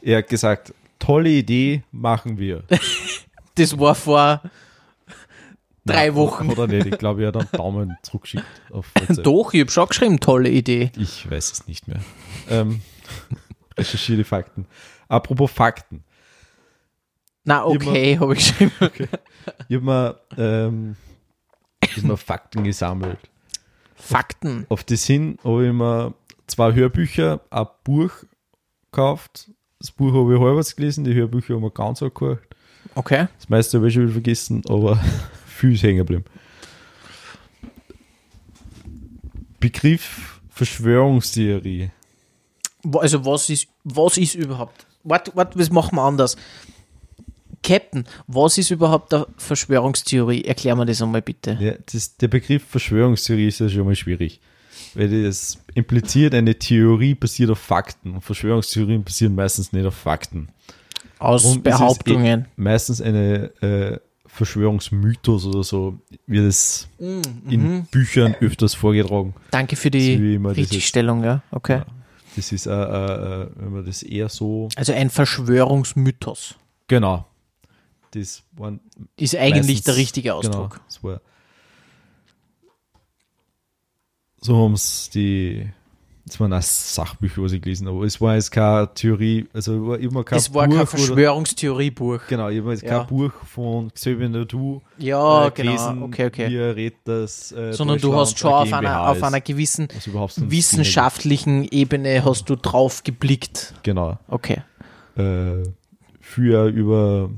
Er 0.00 0.18
hat 0.18 0.28
gesagt, 0.28 0.74
tolle 0.98 1.28
Idee, 1.30 1.82
machen 1.92 2.38
wir. 2.38 2.64
Das 3.54 3.78
war 3.78 3.94
vor 3.94 4.40
drei 5.84 6.06
Nein, 6.06 6.14
Wochen. 6.14 6.48
Oder 6.50 6.66
nicht, 6.66 6.86
ich 6.86 6.96
glaube, 6.98 7.20
er 7.22 7.28
hat 7.28 7.36
einen 7.36 7.48
Daumen 7.52 7.96
zurückgeschickt. 8.02 8.44
Doch, 9.22 9.52
ich 9.52 9.60
habe 9.60 9.70
schon 9.70 9.88
geschrieben, 9.88 10.20
tolle 10.20 10.48
Idee. 10.48 10.90
Ich 10.96 11.30
weiß 11.30 11.52
es 11.52 11.66
nicht 11.66 11.86
mehr. 11.86 12.00
Ähm, 12.48 12.80
recherchiere 13.76 14.16
die 14.18 14.24
Fakten. 14.24 14.66
Apropos 15.08 15.50
Fakten. 15.50 16.02
Na, 17.44 17.64
okay, 17.64 18.18
habe 18.18 18.34
ich 18.34 18.38
geschrieben. 18.38 18.72
Ich 19.68 19.76
habe 19.76 19.84
mir, 19.84 20.20
ähm, 20.36 20.96
hab 21.84 22.02
mir 22.02 22.16
Fakten 22.16 22.64
gesammelt. 22.64 23.18
Fakten. 23.96 24.66
Auf 24.68 24.84
das 24.84 25.04
hin 25.04 25.38
habe 25.44 25.66
ich 25.66 25.72
mir 25.72 26.14
zwei 26.46 26.72
Hörbücher, 26.72 27.40
ein 27.50 27.66
Buch 27.84 28.10
gekauft. 28.90 29.50
Das 29.78 29.90
Buch 29.90 30.12
habe 30.14 30.34
ich 30.34 30.40
halbwegs 30.40 30.76
gelesen, 30.76 31.04
die 31.04 31.14
Hörbücher 31.14 31.54
haben 31.54 31.62
wir 31.62 31.70
ganz 31.70 32.02
angehört. 32.02 32.42
Okay. 32.94 33.26
Das 33.38 33.48
meiste 33.48 33.78
habe 33.78 33.88
ich 33.88 33.94
schon 33.94 34.04
wieder 34.04 34.12
vergessen, 34.12 34.62
aber 34.68 34.96
viel 35.46 35.74
ist 35.74 35.82
hängen 35.82 35.98
geblieben. 35.98 36.24
Begriff 39.58 40.40
Verschwörungstheorie. 40.50 41.90
Also 42.94 43.24
was 43.24 43.48
ist, 43.48 43.68
was 43.84 44.16
ist 44.18 44.34
überhaupt? 44.34 44.86
Warte, 45.04 45.32
warte, 45.34 45.58
was 45.58 45.70
machen 45.70 45.96
wir 45.96 46.02
anders? 46.02 46.36
Captain, 47.62 48.04
was 48.26 48.58
ist 48.58 48.70
überhaupt 48.70 49.14
eine 49.14 49.26
Verschwörungstheorie? 49.36 50.42
Erklär 50.44 50.74
mir 50.76 50.86
das 50.86 51.00
einmal 51.02 51.22
bitte. 51.22 51.56
Ja, 51.60 51.74
das, 51.92 52.16
der 52.16 52.28
Begriff 52.28 52.64
Verschwörungstheorie 52.68 53.48
ist 53.48 53.60
ja 53.60 53.68
schon 53.68 53.84
mal 53.86 53.94
schwierig. 53.96 54.40
Weil 54.94 55.22
das 55.24 55.58
impliziert, 55.74 56.34
eine 56.34 56.58
Theorie 56.58 57.14
basiert 57.14 57.50
auf 57.50 57.58
Fakten. 57.58 58.12
Und 58.14 58.20
Verschwörungstheorien 58.22 59.04
basieren 59.04 59.34
meistens 59.34 59.72
nicht 59.72 59.86
auf 59.86 59.94
Fakten. 59.94 60.48
Aus 61.18 61.42
Darum 61.44 61.58
ist 61.58 61.66
es 61.66 61.78
Behauptungen. 61.78 62.40
eh 62.42 62.46
meistens 62.56 63.00
eine 63.00 63.50
äh, 63.62 63.98
Verschwörungsmythos 64.26 65.46
oder 65.46 65.62
so, 65.62 65.98
wird 66.26 66.46
es 66.46 66.88
Mhm. 66.98 67.22
in 67.48 67.84
Büchern 67.90 68.34
öfters 68.40 68.74
vorgetragen. 68.74 69.34
Danke 69.50 69.76
für 69.76 69.84
So 69.86 69.90
die 69.90 70.14
jetzt- 70.14 70.56
Richtigstellung, 70.56 71.22
ja. 71.24 71.42
Okay. 71.50 71.78
Ja. 71.78 71.86
Das 72.34 72.50
ist, 72.50 72.66
äh, 72.66 72.70
äh, 72.70 73.42
äh, 73.42 73.46
wenn 73.56 73.72
man 73.72 73.84
das 73.86 74.02
eher 74.02 74.28
so, 74.28 74.68
Also 74.76 74.92
ein 74.92 75.10
Verschwörungsmythos 75.10 76.56
genau. 76.88 77.26
Das 78.12 78.42
waren 78.52 78.80
ist 79.16 79.34
eigentlich 79.36 79.66
meistens- 79.66 79.84
der 79.84 79.96
richtige 79.96 80.34
Ausdruck. 80.34 80.70
Genau, 80.70 80.82
das 80.86 81.02
war, 81.04 81.20
so 84.40 84.56
haben 84.56 84.72
es 84.74 85.08
die, 85.10 85.68
das 86.26 86.38
waren 86.40 86.52
auch 86.52 86.62
Sachbücher, 86.62 87.42
was 87.42 87.52
ich 87.52 87.62
gelesen 87.62 87.86
habe, 87.86 87.96
aber 87.98 88.06
es 88.06 88.20
war 88.20 88.34
jetzt 88.34 88.50
keine 88.50 88.92
Theorie, 88.94 89.46
also 89.52 89.86
war 89.86 89.98
immer 89.98 90.24
kein 90.24 90.38
es 90.38 90.52
war 90.52 90.66
Buch 90.66 90.76
kein 90.76 90.86
Verschwörungstheoriebuch. 90.86 92.20
genau, 92.28 92.48
ich 92.48 92.58
habe 92.60 92.72
jetzt 92.72 92.82
Ja. 92.82 92.98
kein 92.98 93.06
Buch 93.06 93.32
von 93.46 93.92
Xavier 93.94 94.28
Nadu 94.28 94.80
Ja, 94.98 95.46
äh, 95.46 95.50
genau. 95.52 95.70
gelesen, 95.70 96.02
Okay, 96.02 96.26
okay. 96.26 96.50
wie 96.50 96.56
er 96.56 96.76
redet, 96.76 96.98
dass 97.04 97.52
äh, 97.52 97.72
Sondern 97.72 97.98
du 97.98 98.14
hast 98.16 98.38
schon 98.38 98.52
auf 98.52 98.72
einer, 98.72 99.08
auf 99.08 99.22
einer 99.22 99.40
gewissen 99.40 99.88
wissenschaftlichen 100.36 101.64
Ebene 101.70 102.24
hast 102.24 102.48
du 102.50 102.56
drauf 102.56 103.04
geblickt. 103.04 103.74
Genau. 103.84 104.18
Okay. 104.28 104.62
Äh, 105.16 105.62
für 106.20 106.68
über 106.68 107.30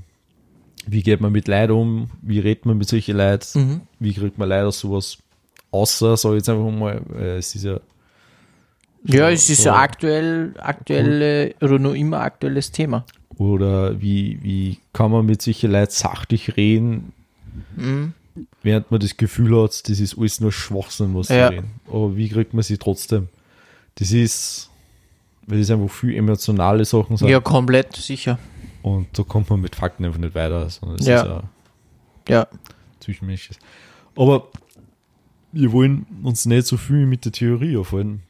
wie 0.86 1.02
geht 1.02 1.20
man 1.20 1.32
mit 1.32 1.48
Leid 1.48 1.70
um, 1.70 2.10
wie 2.22 2.38
redet 2.40 2.66
man 2.66 2.78
mit 2.78 2.88
solchen 2.88 3.16
Leid, 3.16 3.46
Mhm. 3.54 3.80
wie 4.00 4.12
kriegt 4.14 4.38
man 4.38 4.48
Leid 4.48 4.64
aus 4.64 4.80
sowas 4.80 5.18
außer, 5.70 6.16
sag 6.16 6.30
ich 6.32 6.36
jetzt 6.36 6.48
einfach 6.48 6.70
mal, 6.70 7.00
äh, 7.18 7.36
es 7.38 7.54
ist 7.54 7.64
ja 7.64 7.78
Ja, 9.06 9.26
So- 9.28 9.32
es 9.34 9.50
ist 9.50 9.62
so- 9.64 9.68
ein 9.70 9.74
aktuell, 9.76 10.54
aktuelle 10.58 11.54
oder 11.60 11.78
noch 11.78 11.92
immer 11.92 12.20
aktuelles 12.20 12.70
Thema. 12.72 13.04
Oder 13.36 14.00
wie, 14.00 14.38
wie 14.42 14.78
kann 14.94 15.10
man 15.10 15.26
mit 15.26 15.42
solchen 15.42 15.72
Leuten 15.72 15.90
sachlich 15.92 16.56
reden, 16.56 17.12
Mhm. 17.76 18.14
während 18.62 18.90
man 18.90 19.00
das 19.00 19.16
Gefühl 19.18 19.60
hat, 19.62 19.88
das 19.90 20.00
ist 20.00 20.16
alles 20.16 20.40
nur 20.40 20.52
Schwachsinn, 20.52 21.14
was 21.14 21.28
sie 21.28 21.34
Ja. 21.34 21.48
reden. 21.48 21.72
Aber 21.86 22.16
wie 22.16 22.28
kriegt 22.30 22.54
man 22.54 22.62
sie 22.62 22.78
trotzdem? 22.78 23.28
Das 23.96 24.10
ist, 24.10 24.70
weil 25.46 25.58
das 25.58 25.70
einfach 25.70 25.90
viel 25.90 26.14
emotionale 26.16 26.84
Sachen 26.86 27.16
sind 27.18 27.28
Ja, 27.28 27.40
komplett, 27.40 27.94
sicher. 27.96 28.38
Und 28.84 29.18
da 29.18 29.22
kommt 29.22 29.48
man 29.50 29.60
mit 29.60 29.74
Fakten 29.74 30.04
einfach 30.04 30.18
nicht 30.20 30.34
weiter, 30.34 30.68
sondern 30.70 30.98
es 31.00 31.06
Ja. 31.06 31.20
ist 31.22 31.26
ja 31.26 31.42
Ja. 32.28 32.46
zwischenmenschliches. 33.00 33.58
Aber 34.16 34.48
wir 35.52 35.72
wollen 35.72 36.06
uns 36.22 36.46
nicht 36.46 36.66
so 36.66 36.76
viel 36.76 37.06
mit 37.06 37.24
der 37.24 37.32
Theorie 37.32 37.76
aufhalten, 37.76 38.22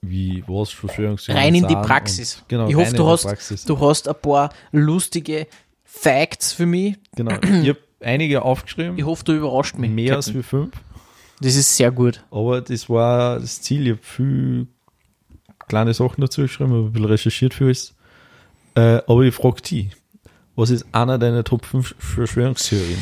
wie 0.00 0.42
was 0.46 0.70
Verschwörungstheorien 0.70 1.44
Rein 1.44 1.54
in 1.54 1.68
die 1.68 1.74
Praxis. 1.74 2.36
Und, 2.40 2.48
genau, 2.48 2.68
ich 2.68 2.74
hoffe, 2.74 2.96
du 2.96 3.06
hast, 3.06 3.22
Praxis. 3.24 3.64
du 3.64 3.78
hast 3.80 4.08
ein 4.08 4.14
paar 4.20 4.50
lustige 4.72 5.46
Facts 5.84 6.52
für 6.52 6.66
mich. 6.66 6.96
Genau. 7.14 7.36
Ich 7.62 7.68
habe 7.68 7.78
einige 8.00 8.42
aufgeschrieben, 8.42 8.98
Ich 8.98 9.04
hoffe, 9.04 9.22
du 9.24 9.32
überrascht 9.32 9.76
mich. 9.78 9.90
mehr 9.90 10.16
als 10.16 10.26
Captain. 10.26 10.40
wie 10.40 10.44
fünf. 10.44 10.72
Das 11.40 11.54
ist 11.56 11.76
sehr 11.76 11.90
gut. 11.90 12.24
Aber 12.30 12.60
das 12.60 12.88
war 12.88 13.38
das 13.40 13.60
Ziel. 13.62 13.86
Ich 13.86 13.92
habe 13.92 14.02
viel 14.02 14.66
kleine 15.68 15.92
Sachen 15.94 16.20
dazu 16.20 16.42
geschrieben, 16.42 16.72
ein 16.86 16.92
bisschen 16.92 17.06
recherchiert 17.08 17.54
für 17.54 17.66
uns. 17.68 17.94
Äh, 18.74 19.02
aber 19.06 19.22
ich 19.22 19.34
frage 19.34 19.60
dich, 19.62 19.88
was 20.56 20.70
ist 20.70 20.86
einer 20.92 21.18
deiner 21.18 21.44
Top 21.44 21.64
5 21.64 21.94
Verschwörungstheorien? 21.98 22.98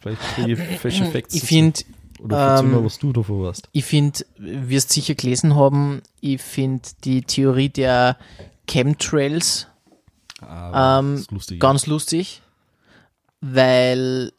Vielleicht 0.00 0.20
kriege 0.34 0.52
ich 0.52 0.78
falsche 0.80 1.04
Facts. 1.06 1.34
Ich 1.34 1.42
finde, 1.44 1.80
Oder 2.20 2.58
ähm, 2.60 2.72
mal, 2.72 2.84
was 2.84 2.98
du 2.98 3.12
davon 3.12 3.42
weißt. 3.44 3.68
ich 3.72 3.84
finde, 3.84 4.20
wirst 4.38 4.90
sicher 4.90 5.14
gelesen 5.14 5.54
haben, 5.56 6.02
ich 6.20 6.40
finde 6.42 6.82
die 7.04 7.22
Theorie 7.22 7.68
der 7.70 8.18
Chemtrails 8.68 9.66
Ah, 10.40 10.98
ähm, 10.98 11.24
lustig. 11.30 11.58
ganz 11.60 11.86
lustig, 11.86 12.42
weil 13.40 14.32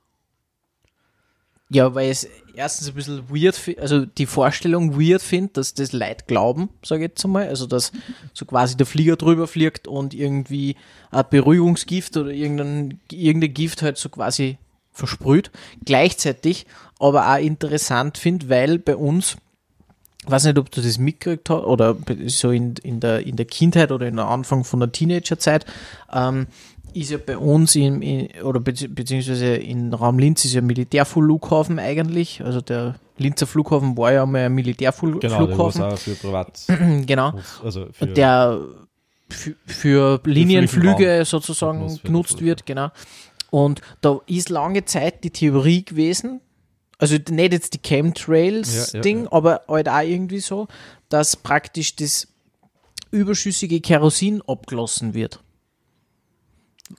ja, 1.76 1.94
weil 1.94 2.10
es 2.10 2.26
erstens 2.56 2.88
ein 2.88 2.94
bisschen 2.94 3.30
weird, 3.30 3.60
also 3.82 4.06
die 4.06 4.26
Vorstellung 4.26 4.98
weird 4.98 5.22
finde, 5.22 5.54
dass 5.54 5.74
das 5.74 5.92
Leute 5.92 6.24
glauben, 6.26 6.70
sage 6.84 7.04
ich 7.04 7.10
jetzt 7.10 7.26
einmal, 7.26 7.50
also 7.50 7.68
dass 7.68 7.92
so 8.34 8.46
quasi 8.46 8.78
der 8.78 8.86
Flieger 8.86 9.18
drüber 9.18 9.46
fliegt 9.46 9.86
und 9.86 10.14
irgendwie 10.14 10.78
ein 11.12 11.26
Beruhigungsgift 11.30 12.16
oder 12.16 12.32
irgendein, 12.32 13.02
irgendein 13.12 13.54
Gift 13.54 13.82
halt 13.82 13.98
so 13.98 14.08
quasi 14.08 14.58
versprüht. 14.94 15.52
Gleichzeitig 15.84 16.66
aber 16.98 17.30
auch 17.30 17.40
interessant 17.40 18.18
finde, 18.18 18.48
weil 18.48 18.80
bei 18.80 18.96
uns 18.96 19.36
weiß 20.28 20.46
nicht, 20.46 20.58
ob 20.58 20.72
du 20.72 20.82
das 20.82 20.98
mitgekriegt 20.98 21.50
hast 21.50 21.66
oder 21.66 21.98
so 22.28 22.52
in, 22.52 22.76
in, 22.84 23.02
der, 23.02 23.28
in 23.28 23.36
der 23.36 23.46
Kindheit 23.46 23.92
oder 23.92 24.08
in 24.08 24.16
der 24.16 24.28
Anfang 24.28 24.64
von 24.64 24.80
der 24.80 24.94
Teenagerzeit, 24.94 25.66
ähm, 26.12 26.48
ist 26.96 27.12
ja 27.12 27.18
bei 27.18 27.38
uns 27.38 27.76
in, 27.76 28.02
in 28.02 28.41
oder 28.43 28.60
bezieh- 28.60 28.88
beziehungsweise 28.88 29.56
in 29.56 29.93
Raum 29.93 30.18
Linz 30.20 30.46
ist 30.46 30.54
ja 30.54 30.62
ein 30.62 30.66
Militärflughafen 30.68 31.78
eigentlich. 31.80 32.41
Also 32.43 32.62
der 32.62 32.96
Linzer 33.18 33.48
Flughafen 33.48 33.98
war 33.98 34.12
ja 34.14 34.26
mal 34.26 34.46
ein 34.46 34.54
Militärflughafen. 34.54 35.20
Genau, 35.82 35.89
der 35.89 35.98
für 35.98 36.16
Privat. 36.16 36.60
genau. 37.06 37.34
Also 37.64 37.88
für, 37.91 38.08
Der 38.08 38.60
für, 39.30 39.56
für 39.66 40.22
Linienflüge 40.26 41.24
sozusagen 41.26 42.00
Genutzt 42.04 42.41
wird 42.41 42.66
genau. 42.66 42.89
Und 43.52 43.82
da 44.02 44.20
ist 44.28 44.50
lange 44.50 44.86
Zeit 44.86 45.24
die 45.24 45.30
Theorie 45.30 45.86
gewesen, 45.86 46.41
also 46.98 47.16
nicht 47.16 47.54
jetzt 47.54 47.74
die 47.74 47.78
Ja, 47.78 47.84
Chemtrails-Ding, 47.89 49.24
ja, 49.24 49.32
aber 49.32 49.62
halt 49.68 49.88
auch 49.89 50.02
irgendwie 50.02 50.39
so, 50.39 50.68
dass 51.10 51.36
praktisch 51.38 51.96
das 51.96 52.28
überschüssige 53.12 53.80
Kerosin 53.82 54.41
abgelassen 54.46 55.14
wird. 55.14 55.39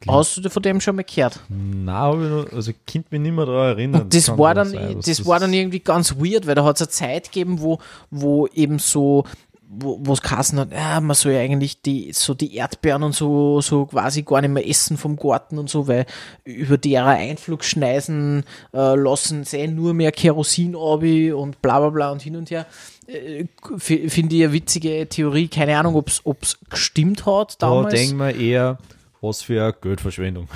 Hast 0.08 0.44
du 0.44 0.50
von 0.50 0.62
dem 0.62 0.80
schon 0.80 0.96
mal 0.96 1.04
gehört? 1.04 1.40
Nein, 1.48 2.46
also 2.52 2.72
ich 2.72 2.76
kann 2.92 3.04
mich 3.10 3.20
nicht 3.20 3.32
mehr 3.32 3.46
daran 3.46 3.68
erinnern. 3.68 4.02
Und 4.02 4.14
das 4.14 4.36
war 4.36 4.52
dann, 4.54 4.70
sein, 4.70 4.96
dass 4.96 5.06
das 5.06 5.24
war 5.26 5.38
dann 5.38 5.52
irgendwie 5.52 5.80
ganz 5.80 6.16
weird, 6.16 6.46
weil 6.46 6.56
da 6.56 6.64
hat 6.64 6.76
es 6.76 6.82
eine 6.82 6.88
Zeit 6.90 7.24
gegeben, 7.32 7.60
wo, 7.60 7.78
wo 8.10 8.48
eben 8.48 8.80
so, 8.80 9.24
wo 9.68 10.12
es 10.12 10.22
geheißen 10.22 10.58
hat, 10.58 10.72
ja, 10.72 11.00
man 11.00 11.14
soll 11.14 11.32
ja 11.32 11.40
eigentlich 11.40 11.82
die, 11.82 12.12
so 12.12 12.34
die 12.34 12.56
Erdbeeren 12.56 13.04
und 13.04 13.14
so, 13.14 13.60
so 13.60 13.86
quasi 13.86 14.22
gar 14.22 14.40
nicht 14.40 14.50
mehr 14.52 14.68
essen 14.68 14.96
vom 14.96 15.16
Garten 15.16 15.58
und 15.58 15.70
so, 15.70 15.86
weil 15.86 16.06
über 16.44 16.78
deren 16.78 17.08
Einflugschneisen 17.08 18.44
äh, 18.72 18.94
lassen 18.96 19.44
sie 19.44 19.68
nur 19.68 19.94
mehr 19.94 20.12
Kerosin 20.12 20.74
ab 20.74 21.02
und 21.02 21.62
bla 21.62 21.78
bla 21.80 21.90
bla 21.90 22.10
und 22.10 22.22
hin 22.22 22.36
und 22.36 22.50
her. 22.50 22.66
Äh, 23.06 23.44
Finde 23.78 24.36
ich 24.36 24.42
eine 24.44 24.52
witzige 24.52 25.08
Theorie, 25.08 25.46
keine 25.48 25.78
Ahnung, 25.78 25.94
ob 25.94 26.42
es 26.42 26.58
gestimmt 26.70 27.24
hat 27.26 27.60
Da 27.62 27.68
damals. 27.68 27.94
denken 27.94 28.16
wir 28.18 28.34
eher, 28.34 28.78
was 29.26 29.42
für 29.42 29.62
eine 29.62 29.72
Geldverschwendung. 29.72 30.48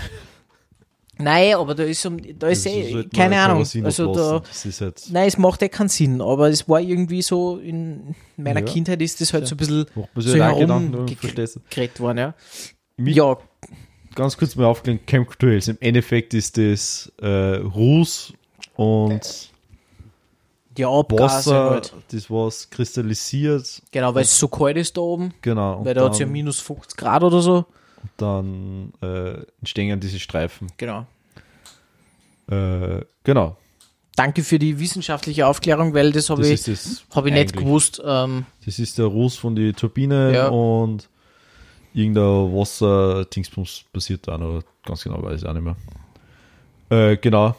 Nein, 1.18 1.55
aber 1.55 1.75
da 1.75 1.83
ist, 1.83 2.09
da 2.39 2.49
ist 2.49 2.64
eh, 2.66 2.95
man 2.95 3.11
keine 3.11 3.39
Ahnung. 3.39 3.66
Also 3.85 4.14
da, 4.14 4.43
ist 4.64 4.81
halt, 4.81 5.03
Nein, 5.11 5.29
es 5.29 5.37
macht 5.37 5.61
ja 5.61 5.68
keinen 5.68 5.91
Sinn, 5.91 6.23
aber 6.23 6.49
es 6.49 6.66
war 6.66 6.81
irgendwie 6.81 7.21
so, 7.21 7.59
in 7.59 8.14
meiner 8.39 8.61
Ja. 8.61 8.66
Kindheit 8.66 9.03
ist 9.03 9.21
das 9.21 9.35
halt 9.35 9.47
so 9.47 9.55
ein 9.55 9.59
bisschen 9.59 9.87
so 10.16 10.33
halt 10.43 10.57
herumgeredet 10.57 12.01
worden, 12.01 12.18
ja. 12.18 12.35
Mich- 12.97 13.16
Ja, 13.16 13.37
Ganz 14.16 14.37
kurz 14.37 14.57
mal 14.57 14.64
aufklären, 14.64 14.99
Chemtrails. 15.07 15.68
Im 15.68 15.77
Endeffekt 15.81 16.35
ist 16.35 16.57
das 16.59 17.12
äh, 17.23 17.29
Ruß 17.57 18.33
und 18.75 19.51
die 20.77 20.85
Abgase 20.85 21.23
Wasser, 21.23 21.71
halt. 21.71 21.95
das 22.11 22.29
was 22.31 22.68
kristallisiert. 22.71 23.83
Genau, 23.93 24.12
weil 24.14 24.23
es 24.23 24.37
so 24.37 24.49
kalt 24.49 24.77
ist 24.79 24.97
da 24.97 25.01
oben, 25.03 25.33
Genau. 25.43 25.85
Weil 25.85 25.95
da 25.95 26.05
hat 26.07 26.14
es 26.14 26.18
ja 26.18 26.27
minus 26.27 26.59
50 26.61 26.97
Grad 26.97 27.23
oder 27.23 27.41
so. 27.41 27.66
Dann 28.16 28.92
äh, 29.03 29.42
entstehen 29.61 30.01
diese 30.01 30.18
Streifen. 30.20 30.68
Genau. 30.76 31.07
Äh, 32.51 33.05
genau. 33.24 33.57
Danke 34.16 34.42
für 34.42 34.59
die 34.59 34.78
wissenschaftliche 34.78 35.46
Aufklärung, 35.46 35.94
weil 35.94 36.12
das 36.12 36.28
habe 36.30 36.46
ich, 36.46 36.61
hab 37.14 37.26
ich 37.26 37.32
nicht 37.32 37.57
gewusst. 37.57 38.03
Ähm, 38.05 38.44
Das 38.64 38.78
ist 38.78 38.98
der 38.98 39.07
Ruß 39.07 39.36
von 39.36 39.55
die 39.55 39.72
Turbine 39.72 40.34
Ja. 40.34 40.48
und 40.48 41.09
irgendein 41.94 42.22
Wasser-Dingsbums 42.53 43.84
passiert 43.92 44.26
da 44.28 44.36
noch. 44.36 44.62
Ganz 44.84 45.05
genau 45.05 45.22
weiß 45.22 45.42
ich 45.42 45.48
auch 45.48 45.55
nicht 45.55 45.62
mehr. 45.64 45.76
Äh, 46.90 47.16
genau. 47.16 47.55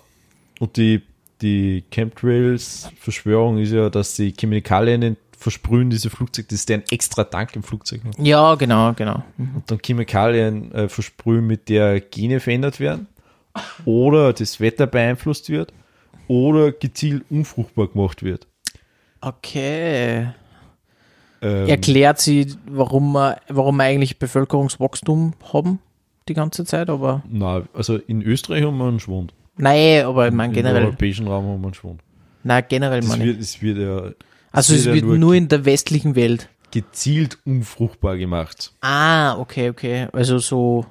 Und 0.59 0.77
die, 0.77 1.01
die 1.41 1.83
Chemtrails-Verschwörung 1.89 3.57
ist 3.57 3.71
ja, 3.71 3.89
dass 3.89 4.15
die 4.15 4.33
Chemikalien 4.37 5.01
in- 5.01 5.17
versprühen, 5.41 5.89
diese 5.89 6.09
Flugzeuge, 6.09 6.47
das 6.49 6.59
ist 6.59 6.69
deren 6.69 6.83
extra 6.91 7.23
Tank 7.23 7.55
im 7.55 7.63
Flugzeug. 7.63 8.01
ja, 8.17 8.55
genau, 8.55 8.93
genau. 8.93 9.23
Und 9.37 9.63
dann 9.67 9.79
Chemikalien 9.83 10.71
äh, 10.73 10.87
versprühen, 10.87 11.45
mit 11.47 11.67
der 11.69 11.99
Gene 11.99 12.39
verändert 12.39 12.79
werden 12.79 13.07
oder 13.85 14.33
das 14.33 14.59
Wetter 14.59 14.87
beeinflusst 14.87 15.49
wird 15.49 15.73
oder 16.27 16.71
gezielt 16.71 17.23
unfruchtbar 17.29 17.87
gemacht 17.87 18.23
wird. 18.23 18.47
Okay. 19.19 20.29
Ähm, 21.41 21.67
Erklärt 21.67 22.19
sie, 22.19 22.53
warum 22.67 23.13
wir, 23.13 23.37
warum 23.49 23.77
wir 23.77 23.83
eigentlich 23.83 24.19
Bevölkerungswachstum 24.19 25.33
haben 25.51 25.79
die 26.29 26.33
ganze 26.35 26.65
Zeit, 26.65 26.89
aber 26.89 27.23
Na, 27.29 27.63
also 27.73 27.97
in 27.97 28.21
Österreich 28.21 28.63
haben 28.63 28.77
wir 28.77 28.87
einen 28.87 28.99
Schwund. 28.99 29.33
nein, 29.57 30.05
aber 30.05 30.27
ich 30.27 30.33
meine 30.33 30.53
Im 30.53 30.55
generell, 30.55 30.85
europäischen 30.85 31.27
Raum 31.27 31.45
haben 31.47 31.61
wir 31.61 31.65
einen 31.67 31.73
Schwund. 31.73 32.01
nein, 32.43 32.63
generell 32.69 32.99
Das 33.01 33.09
meine 33.09 33.25
wird, 33.25 33.39
es 33.39 33.59
wird 33.61 33.77
ja 33.79 34.11
Also 34.51 34.73
es 34.73 34.85
wird 34.85 35.05
nur 35.05 35.33
in 35.33 35.47
der 35.47 35.65
westlichen 35.65 36.15
Welt. 36.15 36.49
gezielt 36.71 37.37
unfruchtbar 37.45 38.17
gemacht. 38.17 38.71
Ah, 38.81 39.37
okay, 39.37 39.69
okay. 39.69 40.07
Also 40.13 40.39
so, 40.39 40.85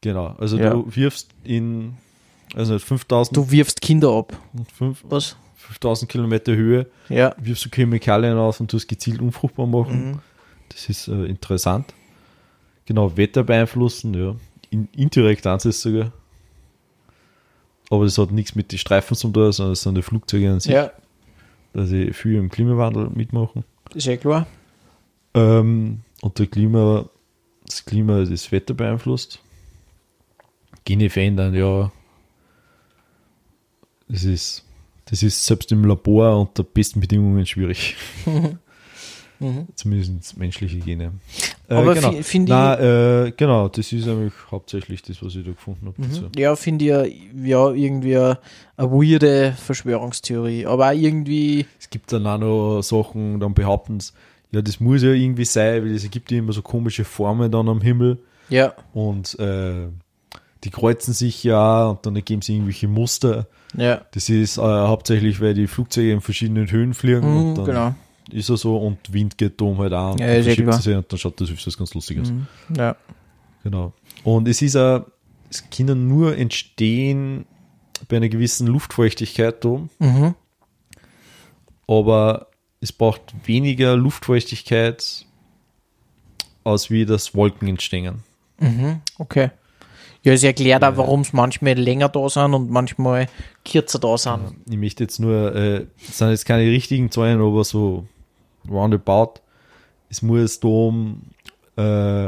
Genau. 0.00 0.34
Also 0.38 0.58
Ja. 0.58 0.70
du 0.70 0.86
wirfst 0.96 1.28
in 1.44 1.94
also 2.54 2.72
nicht 2.74 2.84
5000, 2.86 3.36
du 3.36 3.48
wirfst 3.50 3.80
Kinder 3.80 4.10
ab. 4.10 4.36
fünf- 4.76 5.04
Was? 5.08 5.36
5000 5.56 6.10
Kilometer 6.10 6.52
Höhe, 6.56 6.86
Ja. 7.08 7.34
wirfst 7.38 7.64
du 7.66 7.68
Chemikalien 7.70 8.36
aus 8.38 8.58
und 8.60 8.70
tust 8.70 8.88
gezielt 8.88 9.20
unfruchtbar 9.20 9.66
machen. 9.66 10.10
Mhm. 10.12 10.18
Das 10.70 10.88
ist 10.88 11.06
äh, 11.08 11.26
interessant. 11.26 11.92
Genau, 12.86 13.16
Wetter 13.16 13.44
beeinflussen, 13.44 14.14
ja. 14.14 14.34
In, 14.70 14.88
indirekt 14.96 15.46
ansetzt 15.46 15.82
sogar. 15.82 16.12
Aber 17.90 18.04
das 18.04 18.18
hat 18.18 18.30
nichts 18.32 18.54
mit 18.54 18.72
den 18.72 18.78
Streifen 18.78 19.16
zu 19.16 19.28
tun, 19.28 19.52
sondern 19.52 19.72
es 19.74 19.82
sind 19.82 19.94
die 19.96 20.02
Flugzeuge 20.02 20.50
an 20.50 20.60
sich, 20.60 20.72
Ja, 20.72 20.90
dass 21.72 21.88
sie 21.90 22.12
viel 22.12 22.36
im 22.36 22.50
Klimawandel 22.50 23.10
mitmachen. 23.10 23.64
ist 23.94 24.06
ja 24.06 24.16
klar. 24.16 24.46
Ähm, 25.34 26.00
und 26.20 26.38
der 26.38 26.46
Klima, 26.46 27.08
das 27.64 27.84
Klima 27.84 28.24
das 28.24 28.52
Wetter 28.52 28.74
beeinflusst. 28.74 29.40
Gene 30.84 31.10
verändern, 31.10 31.54
ja. 31.54 31.92
Das 34.08 34.24
ist, 34.24 34.64
das 35.04 35.22
ist 35.22 35.44
selbst 35.46 35.70
im 35.70 35.84
Labor 35.84 36.40
unter 36.40 36.64
besten 36.64 37.00
Bedingungen 37.00 37.46
schwierig. 37.46 37.96
Zumindest 39.74 40.36
menschliche 40.36 40.78
Gene. 40.78 41.12
Äh, 41.68 41.74
Aber 41.74 41.94
genau. 41.94 42.12
fi- 42.12 42.22
finde 42.22 42.52
Nein, 42.52 42.78
äh, 43.28 43.32
genau, 43.36 43.68
das 43.68 43.90
ist 43.92 44.06
eigentlich 44.06 44.32
hauptsächlich 44.50 45.02
das, 45.02 45.22
was 45.22 45.34
ich 45.34 45.44
da 45.44 45.50
gefunden 45.52 45.86
habe. 45.86 45.96
dazu. 46.06 46.24
Ja, 46.36 46.54
finde 46.56 46.84
ich 46.84 46.90
ja, 46.90 47.04
ja 47.42 47.70
irgendwie 47.70 48.16
eine 48.16 48.38
eine 48.76 48.90
weirde 48.90 49.52
Verschwörungstheorie. 49.64 50.66
Aber 50.66 50.88
auch 50.90 50.94
irgendwie, 50.94 51.66
Es 51.78 51.88
gibt 51.90 52.12
dann 52.12 52.26
auch 52.26 52.38
noch 52.38 52.82
Sachen, 52.82 53.40
dann 53.40 53.54
behaupten 53.54 54.00
sie, 54.00 54.12
ja, 54.52 54.62
das 54.62 54.80
muss 54.80 55.02
ja 55.02 55.10
irgendwie 55.12 55.44
sein, 55.44 55.84
weil 55.84 55.94
es 55.94 56.10
gibt 56.10 56.30
ja 56.32 56.38
immer 56.38 56.52
so 56.52 56.60
komische 56.62 57.04
Formen 57.04 57.50
dann 57.50 57.68
am 57.68 57.80
Himmel. 57.80 58.18
ja, 58.48 58.74
und 58.92 59.38
äh, 59.38 59.86
die 60.64 60.70
kreuzen 60.70 61.14
sich 61.14 61.42
ja 61.44 61.86
und 61.86 62.04
dann 62.04 62.14
ergeben 62.16 62.42
sie 62.42 62.52
irgendwelche 62.54 62.86
Muster. 62.88 63.46
ja, 63.76 64.02
Das 64.12 64.28
ist 64.28 64.58
äh, 64.58 64.60
hauptsächlich, 64.60 65.40
weil 65.40 65.54
die 65.54 65.66
Flugzeuge 65.66 66.12
in 66.12 66.20
verschiedenen 66.20 66.70
Höhen 66.70 66.92
fliegen 66.92 67.30
mhm, 67.30 67.36
und 67.50 67.54
dann 67.58 67.64
genau. 67.64 67.94
Ist 68.34 68.48
er 68.48 68.56
so 68.56 68.76
und 68.78 69.12
Wind 69.12 69.36
geht 69.38 69.60
da 69.60 69.64
um 69.64 69.78
halt 69.78 69.92
und 69.92 70.20
Ja, 70.20 70.26
dann 70.26 70.36
ist 70.36 70.40
eh 70.40 70.42
verschiebt 70.44 70.68
klar. 70.68 70.80
sie 70.80 70.94
und 70.94 71.10
dann 71.12 71.18
schaut 71.18 71.40
das 71.40 71.50
öfters 71.50 71.76
ganz 71.78 71.94
lustig 71.94 72.20
aus. 72.20 72.30
Mhm. 72.30 72.46
Ja. 72.76 72.96
Genau. 73.62 73.92
Und 74.24 74.48
es 74.48 74.62
ist 74.62 74.76
auch, 74.76 75.04
es 75.50 75.68
kann 75.70 76.08
nur 76.08 76.36
entstehen 76.36 77.44
bei 78.08 78.16
einer 78.16 78.28
gewissen 78.28 78.66
Luftfeuchtigkeit 78.66 79.64
da, 79.64 79.80
Mhm. 79.98 80.34
aber 81.86 82.46
es 82.80 82.92
braucht 82.92 83.34
weniger 83.44 83.96
Luftfeuchtigkeit, 83.96 85.26
als 86.64 86.90
wie 86.90 87.04
das 87.04 87.34
Wolken 87.34 87.68
entstehen. 87.68 88.22
Mhm. 88.58 89.00
Okay. 89.18 89.50
Ja, 90.22 90.32
es 90.34 90.42
erklärt 90.42 90.84
auch, 90.84 90.96
warum 90.98 91.20
es 91.22 91.32
manchmal 91.32 91.72
länger 91.78 92.10
da 92.10 92.28
sind 92.28 92.52
und 92.52 92.70
manchmal 92.70 93.26
kürzer 93.64 93.98
da 93.98 94.18
sind. 94.18 94.54
Ich 94.68 94.76
möchte 94.76 95.02
jetzt 95.04 95.18
nur, 95.18 95.54
äh, 95.54 95.86
das 96.06 96.18
sind 96.18 96.28
jetzt 96.30 96.44
keine 96.44 96.70
richtigen 96.70 97.10
Zahlen, 97.10 97.40
aber 97.40 97.64
so 97.64 98.06
roundabout. 98.70 99.40
Es 100.08 100.22
muss 100.22 100.60
da 100.60 100.68
um 100.68 101.22
äh, 101.76 102.26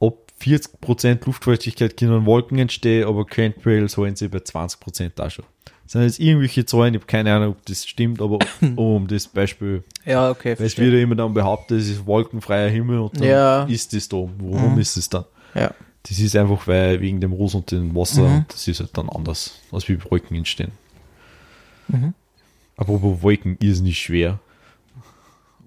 ab 0.00 0.14
40% 0.40 1.24
Luftfeuchtigkeit 1.26 1.96
können 1.96 2.26
Wolken 2.26 2.58
entstehen, 2.58 3.06
aber 3.06 3.24
Quentrails 3.26 3.96
holen 3.96 4.16
sie 4.16 4.28
bei 4.28 4.38
20% 4.38 5.12
da 5.14 5.30
schon. 5.30 5.44
Das 5.84 5.92
sind 5.92 6.02
jetzt 6.02 6.20
irgendwelche 6.20 6.64
Zahlen, 6.64 6.94
ich 6.94 7.00
habe 7.00 7.06
keine 7.06 7.34
Ahnung, 7.34 7.50
ob 7.50 7.66
das 7.66 7.84
stimmt, 7.86 8.20
aber 8.22 8.38
um 8.76 9.06
das 9.08 9.26
Beispiel, 9.28 9.82
Ja, 10.04 10.30
okay, 10.30 10.58
weil 10.58 10.66
es 10.66 10.76
ja 10.76 10.84
immer 10.84 11.14
dann 11.16 11.34
behauptet, 11.34 11.80
es 11.80 11.88
ist 11.88 12.06
wolkenfreier 12.06 12.68
Himmel 12.70 12.98
und 13.00 13.16
dann 13.20 13.28
Ja. 13.28 13.62
ist 13.64 13.92
das 13.92 14.08
da. 14.08 14.16
Warum 14.16 14.74
Mhm. 14.74 14.78
ist 14.80 14.96
es 14.96 15.08
dann? 15.08 15.24
Ja. 15.54 15.72
Das 16.04 16.18
ist 16.18 16.34
einfach, 16.34 16.66
weil 16.66 17.00
wegen 17.00 17.20
dem 17.20 17.32
Ruß 17.32 17.54
und 17.56 17.70
dem 17.70 17.94
Wasser, 17.94 18.22
Mhm. 18.22 18.44
das 18.48 18.66
ist 18.66 18.80
halt 18.80 18.96
dann 18.96 19.08
anders, 19.08 19.60
als 19.70 19.88
wie 19.88 20.02
Wolken 20.10 20.36
entstehen. 20.36 20.72
Mhm. 21.88 22.14
Apropos 22.76 23.22
Wolken, 23.22 23.56
irrsinnig 23.60 23.98
schwer. 23.98 24.40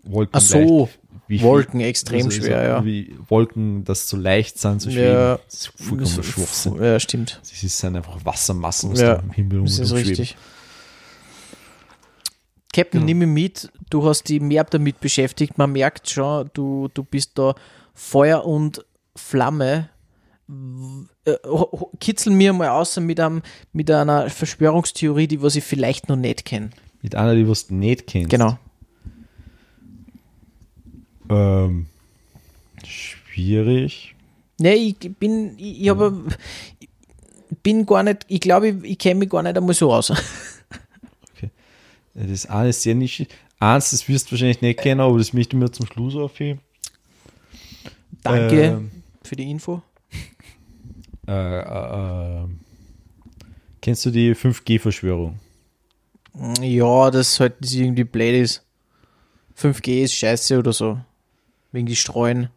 Wolken 0.03 0.35
Ach 0.35 0.41
so, 0.41 0.57
leicht, 0.85 0.99
wie 1.27 1.37
viel- 1.39 1.47
Wolken 1.47 1.79
extrem 1.81 2.25
also 2.25 2.31
schwer, 2.31 2.45
so 2.61 2.67
ja. 2.69 2.85
Wie 2.85 3.15
Wolken, 3.27 3.83
das 3.85 4.07
so 4.07 4.17
leicht 4.17 4.59
sind, 4.59 4.81
so 4.81 4.89
schweben. 4.91 5.13
Ja. 5.13 5.39
Ist 5.47 5.71
vollkommen 5.77 6.23
Schwachsinn. 6.23 6.81
Ja, 6.83 6.99
stimmt. 6.99 7.39
Das 7.41 7.63
ist, 7.63 7.77
sind 7.77 7.95
einfach 7.95 8.23
Wassermassen, 8.23 8.91
was 8.91 9.01
Ja, 9.01 9.15
da 9.15 9.21
im 9.21 9.31
Himmel 9.31 9.59
um 9.59 9.65
Das 9.65 9.79
ist 9.79 9.89
schweben. 9.89 10.07
richtig. 10.09 10.37
Captain, 12.73 12.99
Genau. 13.01 13.05
nimm 13.05 13.19
mich 13.33 13.43
mit. 13.43 13.71
Du 13.89 14.03
hast 14.05 14.23
dich 14.27 14.41
mehr 14.41 14.63
damit 14.65 14.99
beschäftigt. 14.99 15.57
Man 15.57 15.71
merkt 15.71 16.09
schon, 16.09 16.49
du, 16.53 16.89
du 16.93 17.03
bist 17.03 17.31
da 17.35 17.55
Feuer 17.93 18.45
und 18.45 18.83
Flamme. 19.15 19.89
Äh, 21.23 21.35
Kitzel 21.99 22.33
mir 22.33 22.51
mal 22.53 22.69
aus 22.69 22.97
mit, 22.99 23.19
einem, 23.19 23.41
mit 23.71 23.89
einer 23.89 24.29
Verschwörungstheorie, 24.29 25.27
die 25.27 25.41
was 25.41 25.55
ich 25.55 25.63
vielleicht 25.63 26.09
noch 26.09 26.17
nicht 26.17 26.43
kenne. 26.45 26.69
Mit 27.05 27.13
einer, 27.13 27.35
die 27.35 27.43
du 27.43 27.53
nicht 27.69 28.07
kennst. 28.07 28.31
Genau. 28.31 28.57
Ähm, 31.29 31.85
schwierig. 32.83 34.15
Nee, 34.59 34.73
ich 34.73 34.97
bin, 35.19 35.53
ich, 35.59 35.83
ich 35.83 35.89
habe, 35.89 36.23
bin 37.61 37.85
gar 37.85 38.01
nicht, 38.01 38.25
ich 38.27 38.39
glaube, 38.39 38.69
ich, 38.69 38.83
ich 38.83 38.97
kenne 38.97 39.19
mich 39.19 39.29
gar 39.29 39.43
nicht 39.43 39.55
einmal 39.55 39.75
so 39.75 39.93
aus. 39.93 40.11
Das 42.15 42.45
eine 42.45 42.69
ist 42.69 42.81
sehr 42.81 42.95
nischig. 42.95 43.27
Eins, 43.59 43.91
das 43.91 44.07
wirst 44.07 44.27
du 44.27 44.31
wahrscheinlich 44.31 44.61
nicht 44.61 44.79
kennen, 44.79 45.01
aber 45.01 45.17
das 45.17 45.33
möchte 45.33 45.55
ich 45.55 45.61
mir 45.61 45.69
zum 45.69 45.85
Schluss 45.85 46.15
aufheben. 46.15 46.61
Danke 48.23 48.61
Ähm, 48.63 48.91
für 49.21 49.35
die 49.35 49.51
Info. 49.51 49.83
Äh, 51.27 51.59
äh, 51.59 52.43
äh, 52.43 52.47
kennst 53.81 54.05
du 54.05 54.11
die 54.11 54.33
5G-Verschwörung? 54.33 55.37
Ja, 56.61 57.11
dass 57.11 57.39
halt 57.39 57.55
das 57.61 57.73
irgendwie 57.73 58.03
blöd 58.03 58.35
ist. 58.35 58.63
5G 59.57 60.03
ist 60.03 60.13
scheiße 60.13 60.59
oder 60.59 60.73
so. 60.73 60.99
Wegen 61.71 61.87
die 61.87 61.95
Streuen. 61.95 62.49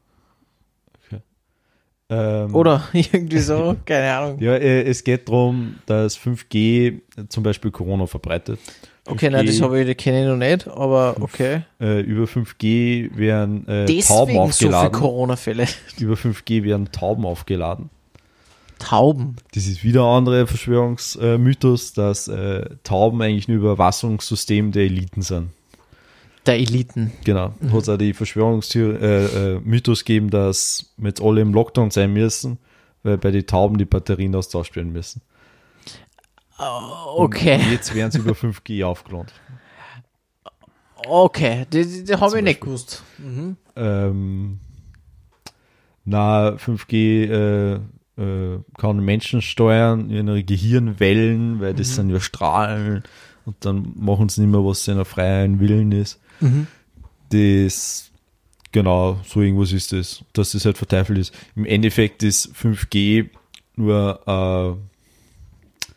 Ähm, 2.10 2.54
Oder 2.54 2.84
irgendwie 2.92 3.38
so, 3.38 3.76
keine 3.84 4.14
Ahnung. 4.14 4.38
Ja, 4.40 4.54
äh, 4.54 4.82
es 4.82 5.04
geht 5.04 5.28
darum, 5.28 5.76
dass 5.86 6.18
5G 6.18 7.00
zum 7.28 7.42
Beispiel 7.42 7.70
Corona 7.70 8.06
verbreitet. 8.06 8.58
Okay, 9.04 9.30
nein, 9.30 9.46
das 9.46 9.60
habe 9.60 9.80
ich, 9.80 9.86
das 9.86 9.96
kenne 9.96 10.22
ich 10.22 10.26
noch 10.26 10.36
nicht, 10.36 10.68
aber 10.68 11.16
okay. 11.20 11.62
Äh, 11.80 12.00
über 12.00 12.24
5G 12.24 13.16
werden 13.16 13.66
äh, 13.66 13.86
Tauben 13.86 13.86
Deswegen 13.86 14.02
so 14.02 14.18
viele 14.18 14.76
aufgeladen. 14.76 14.92
Corona-Fälle. 14.92 15.66
über 15.98 16.14
5G 16.14 16.64
werden 16.64 16.92
Tauben 16.92 17.24
aufgeladen. 17.24 17.90
Tauben. 18.78 19.36
Das 19.54 19.66
ist 19.66 19.82
wieder 19.84 20.02
ein 20.04 20.18
anderer 20.18 20.46
Verschwörungsmythos, 20.46 21.92
dass 21.92 22.28
äh, 22.28 22.68
Tauben 22.84 23.20
eigentlich 23.22 23.48
ein 23.48 23.54
Überwachungssystem 23.54 24.72
der 24.72 24.84
Eliten 24.84 25.22
sind. 25.22 25.50
Der 26.46 26.56
Eliten. 26.56 27.12
Genau. 27.24 27.52
Hat 27.72 27.82
es 27.82 27.88
auch 27.88 27.98
die 27.98 28.14
Verschwörungsmythos 28.14 29.02
äh, 29.02 29.54
äh, 29.56 29.60
Mythos 29.60 30.04
gegeben, 30.04 30.30
dass 30.30 30.92
wir 30.96 31.08
jetzt 31.08 31.20
alle 31.20 31.40
im 31.42 31.52
Lockdown 31.52 31.90
sein 31.90 32.12
müssen, 32.12 32.58
weil 33.02 33.18
bei 33.18 33.30
den 33.30 33.46
Tauben 33.46 33.76
die 33.76 33.84
Batterien 33.84 34.34
austauscht 34.34 34.74
werden 34.76 34.92
müssen. 34.92 35.20
Okay, 36.58 37.56
Und 37.56 37.70
jetzt 37.70 37.94
werden 37.94 38.10
sie 38.10 38.18
über 38.18 38.32
5G 38.32 38.84
aufgeladen. 38.84 39.30
okay, 41.06 41.66
das, 41.70 42.04
das 42.04 42.20
habe 42.20 42.38
ich 42.38 42.44
nicht 42.44 42.60
gewusst. 42.60 43.02
Ähm, 43.76 44.58
na, 46.04 46.48
5G 46.50 47.80
äh, 48.18 48.58
kann 48.76 49.04
Menschen 49.04 49.42
steuern, 49.42 50.10
ihre 50.10 50.42
Gehirnwellen, 50.42 51.60
weil 51.60 51.74
das 51.74 51.94
sind 51.94 52.10
ja 52.10 52.20
Strahlen 52.20 53.04
und 53.44 53.56
dann 53.60 53.92
machen 53.96 54.28
sie 54.28 54.42
nicht 54.42 54.50
mehr, 54.50 54.64
was 54.64 54.84
seiner 54.84 55.04
freien 55.04 55.60
Willen 55.60 55.92
ist. 55.92 56.20
Das, 57.30 58.10
genau, 58.72 59.20
so 59.24 59.40
irgendwas 59.40 59.72
ist 59.72 59.92
das, 59.92 60.24
dass 60.32 60.52
das 60.52 60.64
halt 60.64 60.78
verteufelt 60.78 61.18
ist. 61.18 61.34
Im 61.54 61.64
Endeffekt 61.64 62.22
ist 62.22 62.52
5G 62.54 63.28
nur, 63.76 64.20
äh, 65.86 65.90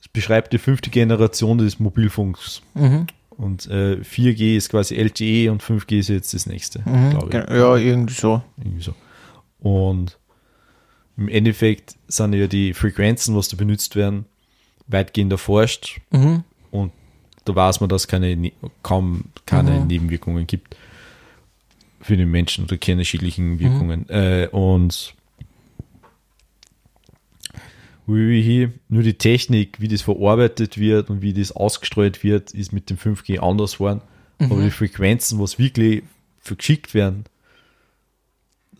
es 0.00 0.08
beschreibt 0.08 0.52
die 0.52 0.58
fünfte 0.58 0.90
Generation 0.90 1.58
des 1.58 1.78
Mobilfunks. 1.78 2.62
Mhm. 2.74 3.06
Und 3.36 3.66
äh, 3.66 3.96
4G 3.96 4.56
ist 4.56 4.70
quasi 4.70 4.94
LTE 4.94 5.50
und 5.50 5.62
5G 5.62 5.98
ist 5.98 6.08
jetzt 6.08 6.32
das 6.34 6.46
nächste, 6.46 6.78
ich. 7.28 7.34
Ja, 7.50 7.76
irgendwie 7.76 8.14
so. 8.14 8.42
Irgendwie 8.56 8.82
so. 8.82 8.94
Und 9.58 10.18
im 11.16 11.28
Endeffekt 11.28 11.94
sind 12.08 12.32
ja 12.34 12.46
die 12.46 12.74
Frequenzen, 12.74 13.36
was 13.36 13.48
da 13.48 13.56
benutzt 13.56 13.96
werden, 13.96 14.24
weitgehend 14.86 15.32
erforscht. 15.32 16.00
Mhm. 16.10 16.44
Und 16.70 16.92
da 17.44 17.54
weiß 17.54 17.80
man, 17.80 17.88
dass 17.88 18.02
es 18.02 18.08
keine, 18.08 18.36
Ne- 18.36 18.52
kaum 18.82 19.24
keine 19.46 19.80
Mhm. 19.80 19.86
Nebenwirkungen 19.86 20.46
gibt 20.46 20.76
für 22.00 22.16
den 22.16 22.30
Menschen 22.30 22.64
oder 22.64 22.76
keine 22.78 23.04
schädlichen 23.04 23.58
Wirkungen. 23.58 24.08
Äh, 24.10 24.48
und 24.50 25.14
wie 28.06 28.42
hier 28.42 28.72
nur 28.88 29.02
die 29.02 29.14
Technik, 29.14 29.80
wie 29.80 29.88
das 29.88 30.02
verarbeitet 30.02 30.76
wird 30.78 31.08
und 31.08 31.22
wie 31.22 31.32
das 31.32 31.52
ausgestreut 31.52 32.22
wird, 32.22 32.50
ist 32.52 32.72
mit 32.72 32.90
dem 32.90 32.98
5G 32.98 33.38
anders 33.38 33.74
geworden. 33.74 34.02
Aber 34.38 34.60
die 34.62 34.70
Frequenzen, 34.70 35.38
was 35.38 35.58
wirklich 35.58 36.02
für 36.40 36.56
geschickt 36.56 36.92
werden, 36.92 37.24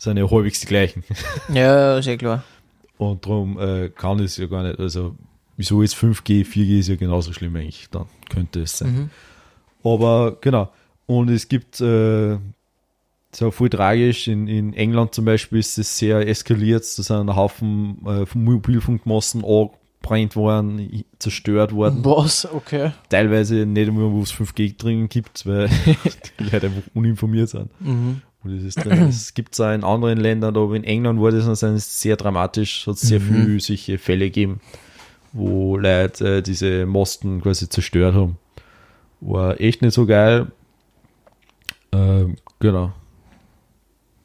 sind 0.04 0.16
ja 0.16 0.30
halbwegs 0.30 0.60
die 0.60 0.66
gleichen. 0.66 1.04
Ja, 1.52 2.00
sehr 2.00 2.16
klar. 2.16 2.44
Und 2.98 3.24
darum 3.24 3.58
äh, 3.58 3.88
kann 3.88 4.20
es 4.20 4.36
ja 4.36 4.46
gar 4.46 4.62
nicht. 4.62 4.78
Also, 4.78 5.16
wieso 5.56 5.82
ist 5.82 5.96
5G, 5.96 6.46
4G 6.46 6.78
ist 6.78 6.88
ja 6.88 6.96
genauso 6.96 7.32
schlimm 7.32 7.56
eigentlich. 7.56 7.88
Dann 7.90 8.06
könnte 8.30 8.62
es 8.62 8.78
sein. 8.78 9.10
Aber 9.82 10.36
genau. 10.40 10.70
Und 11.06 11.28
es 11.28 11.48
gibt, 11.48 11.80
äh, 11.80 12.38
so 13.36 13.50
voll 13.50 13.68
tragisch, 13.68 14.28
in, 14.28 14.48
in 14.48 14.72
England 14.74 15.14
zum 15.14 15.24
Beispiel 15.24 15.58
ist 15.58 15.78
es 15.78 15.98
sehr 15.98 16.26
eskaliert. 16.26 16.82
Da 16.82 17.02
sind 17.02 17.28
ein 17.28 17.36
Haufen 17.36 17.98
äh, 18.06 18.26
von 18.26 18.44
Mobilfunkmasten 18.44 19.44
angebrannt 19.44 20.36
worden, 20.36 21.04
zerstört 21.18 21.72
worden. 21.72 22.04
Was? 22.04 22.50
Okay. 22.50 22.92
Teilweise 23.08 23.66
nicht 23.66 23.88
einmal, 23.88 24.10
wo 24.10 24.22
es 24.22 24.32
5G 24.32 24.76
drin 24.76 25.08
gibt, 25.08 25.46
weil 25.46 25.68
die 26.38 26.44
Leute 26.44 26.66
einfach 26.66 26.82
uninformiert 26.94 27.48
sind. 27.48 27.70
Mhm. 27.80 28.22
Und 28.44 28.76
drin. 28.76 29.08
Es 29.08 29.34
gibt 29.34 29.54
es 29.54 29.60
auch 29.60 29.72
in 29.72 29.84
anderen 29.84 30.18
Ländern, 30.18 30.56
aber 30.56 30.74
in 30.74 30.84
England 30.84 31.20
war 31.20 31.30
das 31.30 31.46
noch 31.46 31.78
sehr 31.78 32.16
dramatisch. 32.16 32.86
Hat 32.86 32.98
sehr 32.98 33.20
viel 33.20 33.60
solche 33.60 33.98
Fälle 33.98 34.26
gegeben, 34.26 34.60
wo 35.32 35.76
Leute 35.76 36.38
äh, 36.38 36.42
diese 36.42 36.86
Masten 36.86 37.40
quasi 37.40 37.68
zerstört 37.68 38.14
haben. 38.14 38.36
War 39.20 39.60
echt 39.60 39.82
nicht 39.82 39.94
so 39.94 40.06
geil. 40.06 40.48
Ähm, 41.92 42.36
genau. 42.60 42.92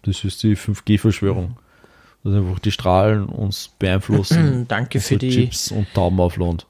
Das 0.02 0.24
ist 0.24 0.44
die 0.44 0.56
5G-Verschwörung. 0.56 1.58
Dass 2.24 2.34
einfach 2.34 2.60
die 2.60 2.72
Strahlen 2.72 3.26
uns 3.26 3.72
beeinflussen. 3.80 4.66
Danke 4.68 5.00
für 5.00 5.16
unsere 5.16 5.32
die, 5.32 5.46
Chips 5.46 5.72
und 5.72 5.88
Tauben 5.94 6.20
aufladen. 6.20 6.64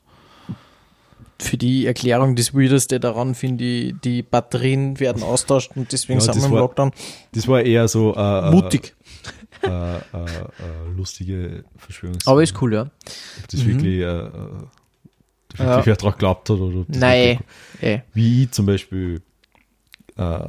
Für 1.42 1.58
die 1.58 1.86
Erklärung. 1.86 2.36
Das 2.36 2.54
Weirdeste 2.54 3.00
daran 3.00 3.34
finde 3.36 3.64
ich, 3.64 3.96
die 4.04 4.22
Batterien 4.24 5.00
werden 5.00 5.24
austauscht 5.24 5.72
und 5.76 5.92
deswegen 5.92 6.20
Ja, 6.20 6.26
sind 6.26 6.36
wir 6.42 6.46
im 6.46 6.52
war- 6.52 6.60
Lockdown. 6.60 6.92
Das 7.34 7.48
war 7.48 7.62
eher 7.62 7.88
so 7.88 8.14
äh, 8.16 8.52
Mutig. 8.52 8.96
Äh, 9.62 9.68
äh, 9.68 9.98
äh, 9.98 10.00
lustige 10.96 11.66
Verschwörungs. 11.76 12.26
Aber 12.26 12.42
ist 12.42 12.62
cool, 12.62 12.74
ja. 12.76 12.82
Ob 12.84 13.48
das 13.52 13.66
wirklich, 13.66 14.00
äh, 14.00 14.04
äh, 14.04 14.32
wirklich 14.32 14.70
Ja. 15.58 15.86
wer 15.86 15.96
daran 15.98 16.18
glaubt 16.18 16.50
hat 16.50 16.58
oder 16.60 16.86
Nein. 16.88 17.40
wirklich- 17.82 17.82
Eh. 17.82 18.00
Wie 18.14 18.44
ich 18.44 18.52
zum 18.52 18.66
Beispiel 18.68 19.22
äh, 20.18 20.40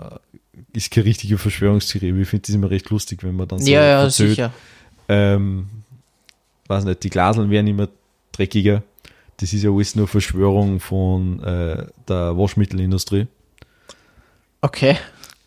ist 0.72 0.92
keine 0.92 1.06
richtige 1.06 1.38
Verschwörungstheorie, 1.38 2.20
ich 2.22 2.28
finde 2.28 2.46
das 2.46 2.54
immer 2.54 2.70
recht 2.70 2.88
lustig, 2.90 3.24
wenn 3.24 3.34
man 3.34 3.48
dann 3.48 3.58
so 3.58 3.68
Ja, 3.68 3.82
ja, 3.82 4.02
erzählt, 4.04 4.30
sicher. 4.30 4.52
ähm, 5.08 5.66
weiß 6.68 6.84
nicht, 6.84 7.02
die 7.02 7.10
Glaseln 7.10 7.50
werden 7.50 7.66
immer 7.66 7.88
dreckiger. 8.30 8.84
Das 9.40 9.54
ist 9.54 9.62
ja 9.62 9.70
alles 9.70 9.96
nur 9.96 10.06
Verschwörung 10.06 10.80
von 10.80 11.42
äh, 11.42 11.86
der 12.06 12.36
Waschmittelindustrie. 12.36 13.26
Okay. 14.60 14.98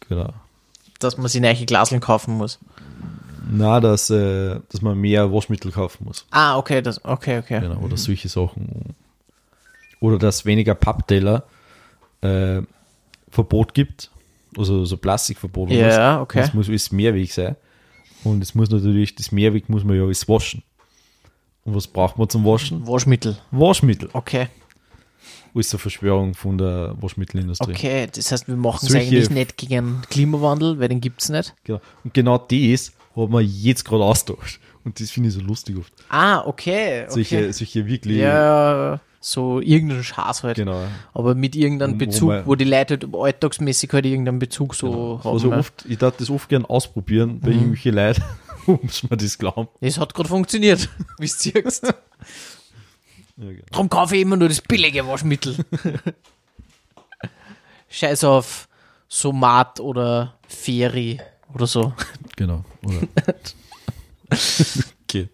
Genau. 0.09 0.33
Dass 0.99 1.17
man 1.17 1.27
sich 1.27 1.41
neue 1.41 1.65
Glaseln 1.65 2.01
kaufen 2.01 2.35
muss. 2.35 2.59
Na, 3.51 3.79
dass, 3.79 4.09
äh, 4.09 4.59
dass 4.71 4.81
man 4.81 4.97
mehr 4.97 5.31
Waschmittel 5.31 5.71
kaufen 5.71 6.05
muss. 6.05 6.25
Ah, 6.31 6.57
okay, 6.57 6.81
das, 6.81 7.03
okay, 7.05 7.37
okay. 7.37 7.59
Genau, 7.61 7.81
oder 7.81 7.97
solche 7.97 8.29
Sachen. 8.29 8.95
Oder 9.99 10.17
dass 10.17 10.45
weniger 10.45 10.73
Pappteller 10.73 11.43
äh, 12.21 12.61
Verbot 13.29 13.75
gibt, 13.75 14.09
also 14.57 14.85
so 14.85 14.97
Plastikverbot. 14.97 15.69
Ja, 15.69 16.19
okay. 16.21 16.39
Das 16.39 16.53
muss 16.53 16.67
alles 16.67 16.91
Mehrweg 16.91 17.31
sein. 17.31 17.55
Und 18.23 18.41
es 18.41 18.55
muss 18.55 18.69
natürlich, 18.69 19.15
das 19.15 19.31
Mehrweg 19.31 19.69
muss 19.69 19.83
man 19.83 19.97
ja 19.97 20.03
alles 20.03 20.27
waschen. 20.27 20.63
Und 21.65 21.75
was 21.75 21.87
braucht 21.87 22.17
man 22.17 22.29
zum 22.29 22.45
Waschen? 22.45 22.85
Waschmittel. 22.87 23.37
Waschmittel. 23.51 24.09
Okay. 24.13 24.47
Alles 25.55 25.71
eine 25.71 25.79
Verschwörung 25.79 26.33
von 26.33 26.57
der 26.57 26.95
Waschmittelindustrie. 26.99 27.71
Okay, 27.71 28.07
das 28.13 28.31
heißt, 28.31 28.47
wir 28.47 28.55
machen 28.55 28.87
es 28.87 28.95
eigentlich 28.95 29.29
nicht 29.29 29.55
gegen 29.57 30.01
Klimawandel, 30.09 30.79
weil 30.79 30.89
den 30.89 30.99
gibt 30.99 31.21
es 31.21 31.29
nicht. 31.29 31.53
Genau. 31.63 31.79
Und 32.03 32.13
genau 32.13 32.37
das 32.37 32.91
hat 33.15 33.29
man 33.29 33.45
jetzt 33.45 33.85
gerade 33.85 34.03
austauscht. 34.03 34.59
Und 34.83 34.99
das 34.99 35.11
finde 35.11 35.29
ich 35.29 35.35
so 35.35 35.41
lustig 35.41 35.77
oft. 35.77 35.93
Ah, 36.09 36.39
okay. 36.45 37.03
okay. 37.03 37.11
Solche, 37.11 37.53
solche 37.53 37.85
wirklich. 37.85 38.17
ja, 38.17 38.99
so 39.21 39.61
irgendein 39.61 40.03
Schaß 40.03 40.43
halt. 40.43 40.57
Genau. 40.57 40.83
Aber 41.13 41.33
mit 41.35 41.55
irgendeinem 41.55 41.93
wo 41.93 41.97
Bezug, 41.97 42.29
man- 42.29 42.45
wo 42.45 42.55
die 42.55 42.65
Leute 42.65 42.99
halt 43.01 43.15
alltagsmäßig 43.15 43.91
halt 43.93 44.05
irgendeinen 44.05 44.39
Bezug 44.39 44.75
so 44.75 45.21
haben. 45.23 45.33
Also 45.33 45.49
ne? 45.49 45.57
oft, 45.57 45.85
ich 45.87 45.97
darf 45.97 46.17
das 46.17 46.29
oft 46.29 46.49
gern 46.49 46.65
ausprobieren 46.65 47.39
bei 47.39 47.51
irgendwelchen 47.51 47.95
Leuten, 47.95 48.23
um 48.67 48.79
mir 49.09 49.17
das 49.17 49.37
glauben. 49.37 49.67
Es 49.79 49.97
hat 49.97 50.13
gerade 50.13 50.29
funktioniert, 50.29 50.89
wie 51.17 51.27
du 51.27 51.33
siehst. 51.33 51.83
Ja, 51.83 51.93
genau. 53.37 53.63
Darum 53.71 53.89
kaufe 53.89 54.15
ich 54.15 54.21
immer 54.21 54.37
nur 54.37 54.47
das 54.47 54.61
billige 54.61 55.07
Waschmittel. 55.07 55.57
Scheiß 57.89 58.23
auf 58.23 58.67
Somat 59.07 59.79
oder 59.79 60.37
Feri 60.47 61.19
oder 61.53 61.67
so. 61.67 61.93
Genau. 62.35 62.63
Oder? 62.83 63.07
okay. 65.03 65.29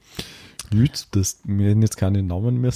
Gut, 0.71 1.07
das, 1.11 1.39
wir 1.45 1.69
hätten 1.69 1.81
jetzt 1.81 1.97
keine 1.97 2.21
Namen 2.21 2.61
mehr. 2.61 2.71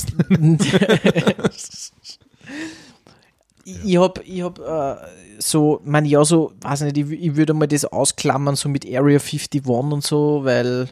Ich 3.66 3.98
hab, 3.98 4.20
ich 4.26 4.42
hab 4.42 4.60
äh, 4.60 4.96
so, 5.40 5.80
man 5.86 6.06
ja, 6.06 6.24
so, 6.26 6.52
weiß 6.62 6.82
nicht, 6.82 6.98
ich, 6.98 7.10
ich 7.12 7.36
würde 7.36 7.54
mal 7.54 7.68
das 7.68 7.86
ausklammern, 7.86 8.56
so 8.56 8.68
mit 8.70 8.86
Area 8.86 9.20
51 9.20 9.66
und 9.66 10.04
so, 10.04 10.42
weil, 10.44 10.90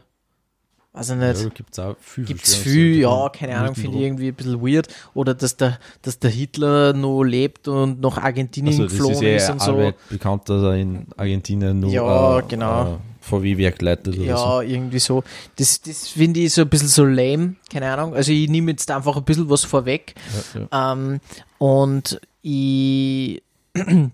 weiß 0.93 1.09
ich 1.09 1.15
Ja, 1.19 1.33
nicht. 1.33 1.53
gibt 1.55 1.73
es 1.73 1.79
auch 1.79 1.95
viel 1.99 2.23
Gibt's 2.23 2.55
Verschwörungstheorien. 2.55 2.93
viel, 2.93 3.01
ja, 3.01 3.29
keine 3.29 3.57
Ahnung, 3.57 3.75
finde 3.75 3.97
ich 3.97 4.03
irgendwie 4.03 4.27
ein 4.29 4.35
bisschen 4.35 4.61
weird. 4.61 4.87
Oder 5.13 5.33
dass 5.33 5.57
der, 5.57 5.79
dass 6.01 6.17
der 6.19 6.29
Hitler 6.29 6.93
noch 6.93 7.23
lebt 7.23 7.67
und 7.67 7.99
nach 7.99 8.17
Argentinien 8.17 8.71
Also, 8.73 8.83
das 8.83 8.91
geflogen 8.93 9.15
ist 9.27 9.41
ist, 9.43 9.47
ja 9.47 9.53
und 9.53 9.61
so. 9.61 9.71
allweit 9.73 9.95
bekannt, 10.09 10.49
dass 10.49 10.63
er 10.63 10.75
in 10.75 11.07
Argentinien 11.17 11.77
nur 11.79 11.91
Ja, 11.91 12.39
äh, 12.39 12.43
genau. 12.47 12.93
äh, 12.93 12.97
VW-Werk 13.19 13.81
leitet 13.81 14.15
oder 14.17 14.25
Ja, 14.25 14.37
so. 14.37 14.61
irgendwie 14.61 14.99
so. 14.99 15.23
Das, 15.57 15.81
das 15.81 16.07
finde 16.07 16.39
ich 16.39 16.53
so 16.53 16.61
ein 16.61 16.69
bisschen 16.69 16.87
so 16.87 17.03
lame, 17.05 17.55
keine 17.69 17.91
Ahnung. 17.91 18.15
Also 18.15 18.31
ich 18.31 18.49
nehme 18.49 18.71
jetzt 18.71 18.89
einfach 18.89 19.15
ein 19.17 19.23
bisschen 19.23 19.49
was 19.49 19.63
vorweg. 19.65 20.15
Ja, 20.55 20.61
ja. 20.71 20.93
Ähm, 20.93 21.19
und 21.59 22.19
ich 22.41 23.41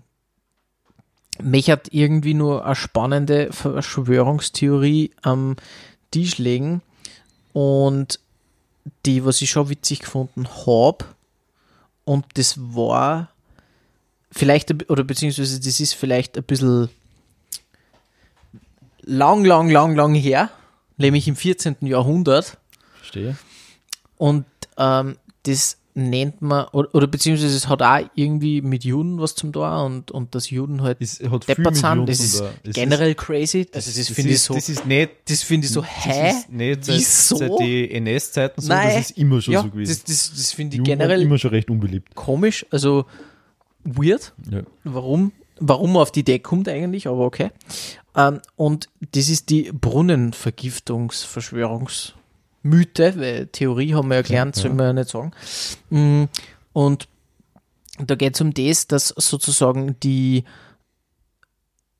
mich 1.42 1.70
hat 1.70 1.92
irgendwie 1.92 2.34
nur 2.34 2.64
eine 2.64 2.74
spannende 2.74 3.52
Verschwörungstheorie 3.52 5.12
am 5.22 5.56
Tisch 6.10 6.38
legen 6.38 6.82
und 7.52 8.20
die, 9.06 9.24
was 9.24 9.42
ich 9.42 9.50
schon 9.50 9.68
witzig 9.68 10.00
gefunden 10.00 10.48
habe 10.66 11.04
und 12.04 12.24
das 12.34 12.56
war 12.58 13.30
vielleicht, 14.30 14.90
oder 14.90 15.04
beziehungsweise 15.04 15.60
das 15.60 15.80
ist 15.80 15.94
vielleicht 15.94 16.36
ein 16.36 16.44
bisschen 16.44 16.88
lang, 19.02 19.44
lang, 19.44 19.70
lang, 19.70 19.94
lang 19.94 20.14
her, 20.14 20.50
nämlich 20.96 21.28
im 21.28 21.36
14. 21.36 21.76
Jahrhundert 21.82 22.58
Verstehe. 22.98 23.36
und 24.16 24.46
ähm, 24.76 25.16
das 25.44 25.77
nennt 25.98 26.40
man, 26.40 26.66
oder, 26.68 26.94
oder 26.94 27.06
beziehungsweise 27.06 27.54
es 27.56 27.68
hat 27.68 27.82
auch 27.82 27.98
irgendwie 28.14 28.62
mit 28.62 28.84
Juden 28.84 29.20
was 29.20 29.34
zum 29.34 29.52
da 29.52 29.82
und, 29.82 30.10
und 30.10 30.34
dass 30.34 30.48
Juden 30.50 30.82
halt 30.82 30.98
Es 31.00 31.20
hat 31.20 31.48
deppert 31.48 31.76
sind, 31.76 32.08
das 32.08 32.20
ist. 32.20 32.42
Es 32.62 32.74
generell 32.74 33.14
crazy. 33.14 33.66
Also 33.74 33.90
das, 33.90 33.96
das 33.96 34.08
finde 34.08 34.30
ich 34.30 34.36
ist- 34.36 34.44
so, 34.44 34.54
Das 34.54 34.68
ist 34.68 34.86
nicht, 34.86 35.10
das 35.28 35.42
finde 35.42 35.66
ich 35.66 35.72
so, 35.72 35.84
hä? 35.84 36.22
das 36.30 36.36
ist 36.38 36.50
nicht 36.52 36.84
seit, 36.84 36.96
Wieso? 36.98 37.36
seit 37.36 37.58
die 37.60 37.90
NS-Zeiten 37.92 38.60
so, 38.60 38.68
Nein. 38.68 38.88
das 38.94 39.10
ist 39.10 39.18
immer 39.18 39.40
schon 39.42 39.54
ja, 39.54 39.62
so 39.62 39.68
gewesen. 39.70 39.90
das, 39.90 40.04
das, 40.04 40.30
das 40.36 40.52
finde 40.52 40.74
ich 40.74 40.78
Juden 40.78 40.90
generell 40.90 41.20
immer 41.22 41.38
schon 41.38 41.50
recht 41.50 41.68
unbeliebt. 41.70 42.14
komisch, 42.14 42.64
also 42.70 43.04
weird. 43.84 44.32
Ja. 44.50 44.62
Warum, 44.84 45.32
warum 45.58 45.92
man 45.94 46.02
auf 46.02 46.12
die 46.12 46.20
Idee 46.20 46.38
kommt 46.38 46.68
eigentlich, 46.68 47.06
aber 47.08 47.24
okay. 47.24 47.50
Ähm, 48.16 48.40
und 48.56 48.88
das 49.12 49.28
ist 49.28 49.50
die 49.50 49.70
Brunnenvergiftungsverschwörungsmythe, 52.70 53.20
weil 53.20 53.46
Theorie 53.48 53.94
haben 53.94 54.08
wir 54.08 54.16
ja 54.16 54.22
gelernt, 54.22 54.56
soll 54.56 54.70
man 54.72 54.86
ja 54.86 54.92
nicht 54.92 55.08
sagen. 55.10 55.32
Mm, 55.90 56.24
Und 56.72 57.08
da 57.98 58.14
geht 58.14 58.34
es 58.34 58.40
um 58.40 58.54
das, 58.54 58.86
dass 58.86 59.08
sozusagen 59.08 59.98
die, 60.00 60.44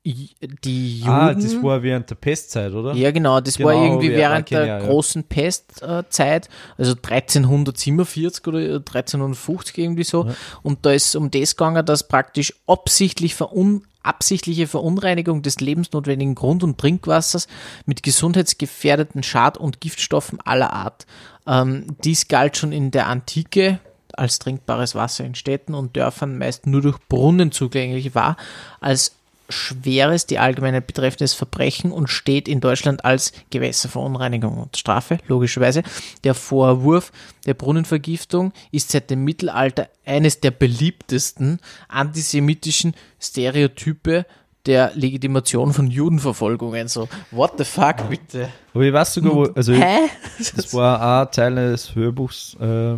die 0.05 0.99
Juden. 0.99 1.09
Ah, 1.11 1.33
das 1.33 1.61
war 1.61 1.83
während 1.83 2.09
der 2.09 2.15
Pestzeit, 2.15 2.71
oder? 2.71 2.93
Ja, 2.93 3.11
genau, 3.11 3.41
das 3.41 3.57
Genau, 3.57 3.69
war 3.69 3.75
irgendwie 3.83 4.11
ja, 4.11 4.17
während 4.17 4.49
der 4.49 4.65
ja. 4.65 4.79
großen 4.79 5.23
Pestzeit, 5.25 6.49
also 6.77 6.93
1347 6.93 8.47
oder 8.47 8.59
1350 8.59 9.77
irgendwie 9.77 10.03
so. 10.05 10.29
Und 10.63 10.85
da 10.85 10.91
ist 10.93 11.15
um 11.15 11.29
das 11.29 11.55
gegangen, 11.55 11.85
dass 11.85 12.07
praktisch 12.07 12.53
absichtlich 12.65 13.35
verun 13.35 13.83
absichtliche 14.03 14.67
Verunreinigung 14.67 15.41
des 15.41 15.59
lebensnotwendigen 15.59 16.35
Grund- 16.35 16.63
und 16.63 16.77
Trinkwassers 16.77 17.47
mit 17.85 18.03
gesundheitsgefährdeten 18.03 19.23
Schad- 19.23 19.57
und 19.57 19.81
Giftstoffen 19.81 20.39
aller 20.41 20.73
Art. 20.73 21.05
Ähm, 21.47 21.97
dies 22.03 22.27
galt 22.27 22.57
schon 22.57 22.71
in 22.71 22.91
der 22.91 23.07
Antike 23.07 23.79
als 24.13 24.39
trinkbares 24.39 24.95
Wasser 24.95 25.25
in 25.25 25.35
Städten 25.35 25.73
und 25.73 25.95
Dörfern 25.95 26.37
meist 26.37 26.67
nur 26.67 26.81
durch 26.81 26.97
Brunnen 27.07 27.51
zugänglich 27.51 28.15
war, 28.15 28.37
als 28.81 29.15
schweres 29.49 30.25
die 30.25 30.39
Allgemeinheit 30.39 30.87
betreffendes 30.87 31.33
Verbrechen 31.33 31.91
und 31.91 32.07
steht 32.07 32.47
in 32.47 32.61
Deutschland 32.61 33.03
als 33.03 33.33
Gewässerverunreinigung 33.49 34.57
und 34.57 34.77
Strafe, 34.77 35.17
logischerweise. 35.27 35.83
Der 36.23 36.33
Vorwurf 36.35 37.11
der 37.45 37.55
Brunnenvergiftung 37.55 38.53
ist 38.71 38.91
seit 38.91 39.09
dem 39.09 39.23
Mittelalter 39.23 39.89
eines 40.05 40.39
der 40.39 40.51
beliebtesten 40.51 41.59
antisemitischen 41.87 42.93
Stereotype 43.19 44.25
der 44.65 44.91
Legitimation 44.93 45.73
von 45.73 45.89
Judenverfolgungen. 45.89 46.87
So, 46.87 47.07
what 47.31 47.53
the 47.57 47.63
fuck, 47.65 48.07
bitte? 48.09 48.49
Aber 48.73 48.83
ich 48.83 48.93
weiß 48.93 49.13
sogar, 49.15 49.33
wo, 49.33 49.43
also 49.45 49.73
Hä? 49.73 50.09
das 50.55 50.73
war 50.73 51.23
auch 51.23 51.31
Teil 51.31 51.55
des 51.55 51.95
Hörbuchs. 51.95 52.55
Äh, 52.55 52.97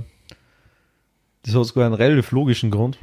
das 1.43 1.55
hat 1.55 1.65
sogar 1.65 1.85
einen 1.85 1.95
relativ 1.95 2.31
logischen 2.31 2.71
Grund. 2.71 2.97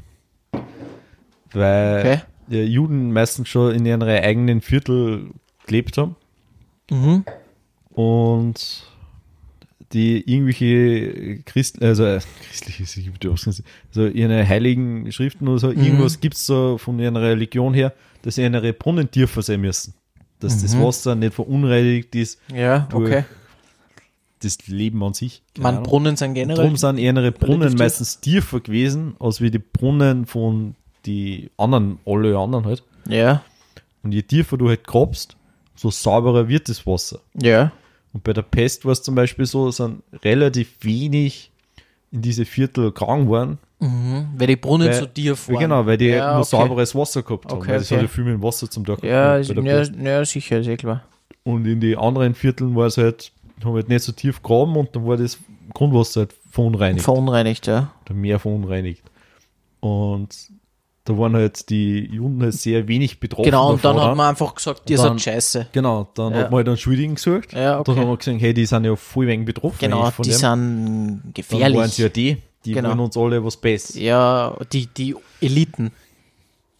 Weil 1.52 1.98
Okay. 2.00 2.20
Ja, 2.50 2.62
Juden 2.62 3.12
meistens 3.12 3.48
schon 3.48 3.74
in 3.74 3.86
ihren 3.86 4.02
eigenen 4.02 4.60
Viertel 4.60 5.30
gelebt 5.66 5.96
haben 5.98 6.16
Mhm. 6.90 7.24
und 7.90 8.84
die 9.92 10.20
irgendwelche 10.30 11.38
Christ, 11.44 11.82
also 11.82 12.04
äh, 12.04 12.20
christliche, 12.46 12.84
Ausgangs- 13.30 13.62
also 13.88 14.06
ihre 14.06 14.46
heiligen 14.46 15.10
Schriften 15.12 15.48
oder 15.48 15.58
so, 15.58 15.68
Mhm. 15.68 15.82
irgendwas 15.82 16.20
gibt's 16.20 16.44
so 16.46 16.76
von 16.78 16.98
ihrer 16.98 17.20
Religion 17.22 17.72
her, 17.74 17.94
dass 18.22 18.34
sie 18.34 18.42
ihre 18.42 18.72
Brunnen 18.72 19.10
tiefer 19.10 19.40
sein 19.42 19.60
müssen. 19.62 19.94
Dass 20.40 20.62
das 20.62 20.78
Wasser 20.78 21.14
nicht 21.16 21.34
verunreinigt 21.34 22.14
ist 22.14 22.38
Ja, 22.54 22.86
okay. 22.92 23.24
das 24.40 24.58
Leben 24.68 25.02
an 25.02 25.14
sich. 25.14 25.42
Man, 25.58 25.66
Ahnung. 25.76 25.82
Brunnen 25.84 26.16
sind 26.16 26.34
generell. 26.34 26.56
Darum 26.56 26.76
sind 26.76 26.98
ihre 26.98 27.32
Brunnen 27.32 27.70
tief. 27.70 27.78
meistens 27.78 28.20
tiefer 28.20 28.60
gewesen, 28.60 29.16
als 29.18 29.40
wie 29.40 29.50
die 29.50 29.58
Brunnen 29.58 30.26
von 30.26 30.74
die 31.06 31.50
anderen, 31.56 31.98
alle 32.04 32.36
anderen 32.36 32.66
halt. 32.66 32.82
Ja, 33.08 33.42
Und 34.02 34.12
je 34.12 34.22
tiefer 34.22 34.56
du 34.56 34.68
halt 34.68 34.86
grabst, 34.86 35.36
so 35.74 35.90
sauberer 35.90 36.48
wird 36.48 36.68
das 36.68 36.86
Wasser. 36.86 37.20
ja. 37.34 37.72
Und 38.12 38.24
bei 38.24 38.32
der 38.32 38.42
Pest 38.42 38.86
war 38.86 38.92
es 38.92 39.02
zum 39.02 39.14
Beispiel 39.14 39.44
so, 39.44 39.70
sind 39.70 40.02
relativ 40.24 40.76
wenig 40.80 41.50
in 42.10 42.22
diese 42.22 42.46
Viertel 42.46 42.90
krank 42.90 43.28
worden. 43.28 43.58
Mhm. 43.80 44.28
Weil 44.36 44.46
die 44.48 44.56
Brunnen 44.56 44.88
Weil, 44.88 44.94
so 44.94 45.06
tief 45.06 45.48
waren. 45.48 45.58
Genau, 45.58 45.86
weil 45.86 45.98
die 45.98 46.06
ja, 46.06 46.32
nur 46.32 46.40
okay. 46.40 46.48
sauberes 46.48 46.94
Wasser 46.94 47.22
gehabt 47.22 47.44
haben. 47.44 47.58
Okay, 47.58 47.68
weil 47.68 47.78
das 47.78 47.86
okay. 47.92 47.96
hat 47.96 48.02
ja 48.02 48.08
viel 48.08 48.24
mit 48.24 48.42
Wasser 48.42 48.68
zum 48.68 48.84
Tag 48.84 49.04
Ja, 49.04 49.36
ist, 49.36 49.50
ja, 49.50 49.82
ja, 49.82 50.24
sicher, 50.24 50.58
ist 50.58 50.66
eh 50.66 50.76
klar. 50.76 51.04
Und 51.44 51.66
in 51.66 51.80
die 51.80 51.96
anderen 51.96 52.34
Vierteln 52.34 52.74
war 52.74 52.86
es 52.86 52.96
halt, 52.96 53.30
haben 53.62 53.74
halt 53.74 53.88
nicht 53.88 54.02
so 54.02 54.12
tief 54.12 54.42
graben 54.42 54.74
und 54.76 54.96
dann 54.96 55.06
war 55.06 55.16
das 55.16 55.38
Grundwasser 55.74 56.20
halt 56.20 56.34
verunreinigt. 56.50 57.04
Verunreinigt, 57.04 57.66
ja. 57.66 57.92
oder 58.04 58.14
mehr 58.14 58.38
verunreinigt. 58.38 59.02
Und 59.80 60.34
da 61.08 61.16
waren 61.18 61.34
halt 61.34 61.70
die 61.70 62.00
Juden 62.12 62.42
halt 62.42 62.54
sehr 62.54 62.86
wenig 62.88 63.18
betroffen. 63.20 63.44
Genau, 63.46 63.70
und 63.72 63.84
dann 63.84 63.96
davon. 63.96 64.10
hat 64.10 64.16
man 64.16 64.28
einfach 64.30 64.54
gesagt, 64.54 64.88
ihr 64.90 64.96
Dann- 64.98 65.18
seid 65.18 65.34
scheiße. 65.34 65.66
Genau, 65.72 66.08
dann 66.14 66.32
Ja. 66.32 66.38
hat 66.40 66.50
man 66.50 66.58
halt 66.58 66.68
einen 66.68 66.76
Schuldigen 66.76 67.14
gesucht. 67.14 67.52
Ja, 67.52 67.80
okay. 67.80 67.90
Dann 67.92 68.00
haben 68.02 68.10
wir 68.10 68.16
gesehen, 68.18 68.38
hey, 68.38 68.52
die 68.52 68.66
sind 68.66 68.84
ja 68.84 68.94
voll 68.96 69.26
wenig 69.26 69.46
betroffen. 69.46 69.78
Genau, 69.80 70.10
die 70.18 70.22
dem. 70.22 70.32
sind 70.32 70.42
Dann 70.42 71.20
waren 71.22 71.32
gefährlich. 71.34 71.82
sie 71.92 72.02
ja 72.02 72.08
die, 72.08 72.36
die 72.64 72.72
Genau. 72.72 72.90
wollen 72.90 73.00
uns 73.00 73.16
alle 73.16 73.44
was 73.44 73.56
Besseres. 73.56 74.00
ja, 74.00 74.54
die, 74.72 74.86
die 74.86 75.14
Eliten. 75.40 75.92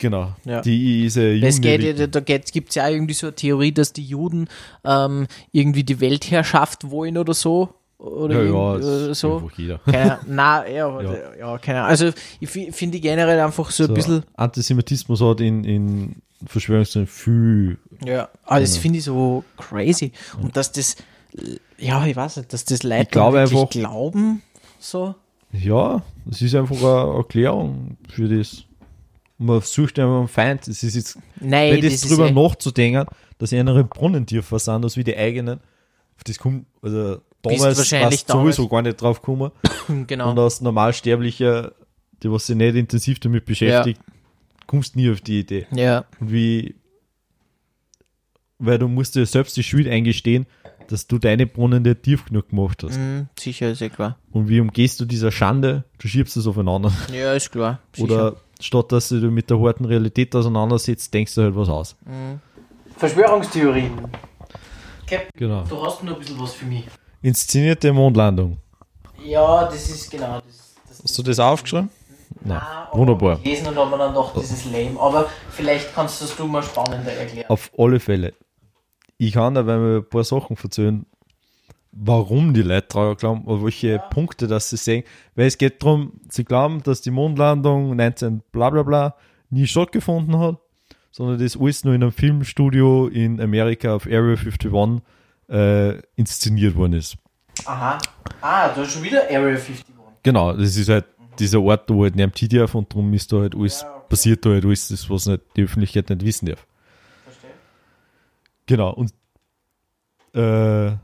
Genau, 0.01 0.33
Ja. 0.45 0.61
die 0.61 1.03
diese 1.03 1.23
Weil 1.23 1.43
Es 1.45 1.61
geht, 1.61 1.83
Juden. 1.83 2.11
da 2.13 2.21
gibt 2.21 2.69
es 2.69 2.75
ja 2.77 2.89
irgendwie 2.89 3.15
so 3.15 3.27
eine 3.29 3.35
Theorie, 3.35 3.73
dass 3.73 3.93
die 3.93 4.05
Juden 4.05 4.47
ähm, 4.85 5.27
irgendwie 5.51 5.83
die 5.83 5.99
Weltherrschaft 6.01 6.89
wollen 6.91 7.19
oder 7.19 7.35
so. 7.35 7.71
Oder 7.99 8.37
Ja, 8.37 8.43
ja, 8.45 8.53
oder 8.53 9.11
ist 9.11 9.19
so. 9.21 9.51
jeder. 9.57 9.79
Keine, 9.79 10.19
ja, 10.29 10.67
Ja. 11.03 11.35
ja. 11.39 11.59
keine 11.59 11.81
Ahnung. 11.81 11.91
Also 11.91 12.11
ich 12.39 12.49
fi- 12.49 12.71
finde 12.71 13.01
generell 13.01 13.41
einfach 13.41 13.71
so 13.71 13.83
ein 13.85 13.89
So, 13.89 13.95
bisschen, 13.95 14.23
Antisemitismus 14.37 15.21
hat 15.21 15.41
in, 15.41 15.65
in 15.65 16.17
Verschwörungstheorien 16.47 17.09
viel. 17.09 17.79
ja, 18.05 18.29
aber 18.45 18.61
das 18.61 18.71
Genau. 18.73 18.83
finde 18.83 18.99
ich 18.99 19.05
so 19.05 19.45
crazy. 19.57 20.13
Und 20.41 20.57
dass 20.57 20.71
das, 20.71 20.95
ja, 21.77 22.07
ich 22.07 22.15
weiß 22.15 22.37
nicht, 22.37 22.53
dass 22.53 22.65
das 22.65 22.85
Leute 22.85 23.03
Ich 23.03 23.11
glaube 23.11 23.41
einfach- 23.41 23.69
glauben, 23.69 24.43
so. 24.79 25.15
Ja, 25.51 26.03
es 26.31 26.41
ist 26.43 26.55
einfach 26.55 26.77
eine 26.77 27.17
Erklärung 27.17 27.97
für 28.09 28.29
das. 28.29 28.65
Man 29.39 29.61
sucht 29.63 29.99
einfach 29.99 30.19
einen 30.19 30.29
Feind. 30.29 30.69
Es 30.69 30.83
ist 30.83 30.95
jetzt 30.95 31.19
Nein, 31.41 31.73
Weil 31.73 31.81
das, 31.81 32.01
das 32.03 32.11
drüber 32.11 32.31
nachzudenken, 32.31 33.07
dass 33.39 33.53
andere 33.53 33.83
Brunnen 33.85 34.27
tiefer 34.27 34.59
sind 34.59 34.85
als 34.85 34.97
wie 34.97 35.05
die 35.05 35.17
eigenen, 35.17 35.59
auf 36.17 36.25
das 36.25 36.39
kommt, 36.39 36.67
also 36.83 37.19
damals 37.43 37.79
wahrscheinlich 37.79 38.21
warst 38.21 38.29
du 38.31 38.33
sowieso 38.35 38.69
gar 38.69 38.83
nicht 38.83 39.01
drauf 39.01 39.21
gekommen. 39.21 39.51
genau. 40.07 40.31
Und 40.31 40.39
als 40.39 40.61
Normalsterblicher, 40.61 41.73
die 42.23 42.31
was 42.31 42.47
sich 42.47 42.57
nicht 42.57 42.75
intensiv 42.75 43.21
damit 43.21 43.45
beschäftigt, 43.45 44.01
kommst 44.67 44.97
nie 44.97 45.11
auf 45.11 45.21
die 45.21 45.41
Idee. 45.41 45.67
Ja, 45.73 46.05
Und 46.21 46.33
wie, 46.33 46.75
weil 48.59 48.79
du 48.79 48.89
musst 48.89 49.15
dir 49.15 49.25
selbst 49.27 49.57
die 49.57 49.63
Schuld 49.63 49.89
eingestehen, 49.89 50.47
dass 50.89 51.07
du 51.07 51.19
deine 51.19 51.47
Brunnen 51.47 51.83
nicht 51.83 52.03
tief 52.03 52.25
genug 52.27 52.49
gemacht 52.49 52.83
hast. 52.83 52.97
mhm, 52.97 53.29
sicher, 53.39 53.71
ist 53.71 53.81
ja 53.81 53.89
klar. 53.91 54.19
Und 54.31 54.49
wie 54.49 54.59
umgehst 54.61 54.99
du 55.01 55.05
dieser 55.05 55.31
Schande? 55.31 55.85
Du 55.99 56.09
schiebst 56.09 56.37
es 56.37 56.47
aufeinander. 56.47 56.93
Ja, 57.13 57.35
ist 57.35 57.51
klar. 57.53 57.81
Sicher. 57.95 58.05
Oder 58.05 58.37
statt 58.61 58.91
dass 58.93 59.11
du 59.11 59.21
dich 59.21 59.31
mit 59.31 59.51
der 59.51 59.61
harten 59.61 59.85
Realität 59.85 60.35
auseinandersetzt, 60.35 61.13
denkst 61.13 61.35
du 61.35 61.43
halt 61.43 61.57
was 61.57 61.69
aus. 61.69 61.97
Verschwörungstheorien. 62.97 63.93
Genau. 65.37 65.65
Du 65.65 65.83
hast 65.85 66.03
nur 66.03 66.15
ein 66.15 66.21
bisschen 66.21 66.41
was 66.41 66.55
für 66.55 66.67
mich. 66.67 66.85
Inszenierte 67.23 67.93
Mondlandung. 67.93 68.59
Ja, 69.25 69.65
das 69.65 69.91
ist 69.91 70.11
genau 70.11 70.41
das. 70.41 70.75
das 70.89 71.03
Hast 71.03 71.19
du 71.19 71.23
das 71.23 71.39
aufgeschrieben? 71.39 71.91
Nein. 72.45 72.61
aber 72.61 72.99
Wunderbar. 72.99 73.41
Lesen 73.43 73.67
und 73.67 73.77
haben 73.77 73.99
dann 73.99 74.15
doch, 74.15 74.35
das 74.35 74.51
ist 74.51 74.67
lame. 74.67 74.99
Aber 75.01 75.29
vielleicht 75.51 75.95
kannst 75.95 76.23
das 76.23 76.37
du 76.37 76.47
mal 76.47 76.63
spannender 76.63 77.13
erklären. 77.13 77.51
Auf 77.51 77.71
alle 77.77 77.99
Fälle. 77.99 78.35
Ich 79.17 79.33
kann 79.33 79.55
da, 79.55 79.67
wenn 79.67 79.81
wir 79.81 79.97
ein 79.99 80.09
paar 80.09 80.23
Sachen 80.23 80.57
erzählen, 80.63 81.05
warum 81.91 82.55
die 82.55 82.63
Leute 82.63 82.87
daran 82.91 83.17
glauben, 83.17 83.45
oder 83.47 83.65
welche 83.65 84.01
Punkte 84.11 84.47
das 84.47 84.71
sie 84.71 84.77
sehen. 84.77 85.05
Weil 85.35 85.47
es 85.47 85.59
geht 85.59 85.83
darum, 85.83 86.13
sie 86.29 86.45
glauben, 86.45 86.83
dass 86.85 87.01
die 87.01 87.11
Mondlandung 87.11 87.97
19 87.97 88.43
bla 88.53 88.71
bla 88.71 88.83
bla 88.85 89.17
nie 89.51 89.67
stattgefunden 89.67 90.39
hat, 90.39 90.59
sondern 91.11 91.39
das 91.39 91.57
alles 91.57 91.85
nur 91.85 91.95
in 91.95 92.03
einem 92.03 92.13
Filmstudio 92.13 93.09
in 93.09 93.41
Amerika 93.41 93.95
auf 93.95 94.07
Area 94.07 94.37
51 94.37 94.71
äh, 95.49 95.99
inszeniert 96.17 96.77
worden 96.77 96.95
ist. 96.95 97.17
Aha. 97.65 97.99
Ah, 98.41 98.69
da 98.75 98.83
ist 98.83 98.93
schon 98.93 99.03
wieder 99.03 99.23
Area 99.25 99.49
51. 99.57 99.85
Genau, 100.23 100.53
das 100.53 100.77
ist 100.77 100.89
halt 100.89 101.07
dieser 101.39 101.61
Ort, 101.61 101.89
wo 101.91 102.03
halt 102.05 102.17
neben 102.17 102.33
TDF 102.33 102.75
und 102.75 102.93
darum 102.93 103.13
ist 103.15 103.33
da 103.33 103.39
halt 103.39 103.55
alles, 103.55 103.81
Ja, 103.83 103.91
okay. 103.97 104.07
passiert 104.09 104.45
da 104.45 104.51
halt 104.51 104.65
alles, 104.65 104.89
das, 104.89 105.09
was 105.09 105.27
nicht, 105.27 105.43
die 105.57 105.63
Öffentlichkeit 105.63 106.11
nicht 106.11 106.25
wissen 106.25 106.47
darf. 106.47 106.67
Verstehe. 107.25 107.51
Genau, 108.67 108.93
und 108.93 109.13
äh, 110.35 110.97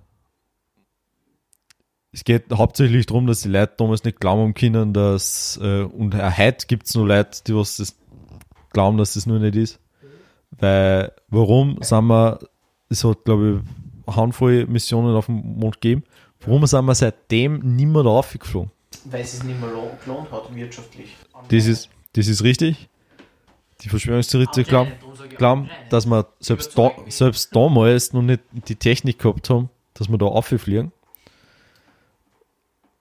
es 2.12 2.22
geht 2.24 2.44
hauptsächlich 2.52 3.06
darum, 3.06 3.26
dass 3.26 3.40
die 3.42 3.48
Leute 3.48 3.74
damals 3.76 4.04
nicht 4.04 4.20
glauben 4.20 4.54
können, 4.54 4.92
dass, 4.92 5.58
äh, 5.62 5.82
und 5.82 6.14
auch 6.14 6.38
heute 6.38 6.66
gibt 6.66 6.86
es 6.86 6.94
noch 6.94 7.04
Leute, 7.04 7.40
die 7.46 7.54
was 7.56 7.78
das 7.78 7.96
glauben, 8.70 8.98
dass 8.98 9.14
das 9.14 9.26
nur 9.26 9.38
nicht 9.40 9.56
ist. 9.56 9.80
Weil, 10.52 11.12
warum 11.28 11.78
sind 11.80 12.06
wir, 12.06 12.38
es 12.88 13.02
hat, 13.02 13.24
glaube 13.24 13.62
ich, 13.64 13.83
Handvoll 14.06 14.66
Missionen 14.66 15.14
auf 15.16 15.26
dem 15.26 15.58
Mond 15.58 15.80
gegeben, 15.80 16.04
warum 16.40 16.66
sind 16.66 16.84
wir 16.84 16.94
seitdem 16.94 17.76
nicht 17.76 17.86
mehr 17.86 18.02
da 18.02 18.10
aufgeflogen? 18.10 18.70
Weil 19.06 19.22
es 19.22 19.32
sich 19.32 19.42
nicht 19.44 19.60
mehr 19.60 19.70
lo- 19.70 19.90
gelohnt 20.04 20.30
hat, 20.30 20.54
wirtschaftlich. 20.54 21.16
Das 21.48 21.66
ist, 21.66 21.88
das 22.14 22.26
ist 22.28 22.42
richtig. 22.42 22.88
Die 23.80 23.88
Verschwörungstheoretiker 23.88 24.86
glauben, 24.86 24.92
glauben, 25.36 25.70
dass 25.90 26.06
wir 26.06 26.26
selbst, 26.40 26.78
da, 26.78 26.92
selbst 27.08 27.54
damals 27.54 28.12
noch 28.12 28.22
nicht 28.22 28.40
die 28.68 28.76
Technik 28.76 29.18
gehabt 29.18 29.50
haben, 29.50 29.68
dass 29.94 30.08
wir 30.08 30.16
da 30.16 30.26
auffliegen. 30.26 30.92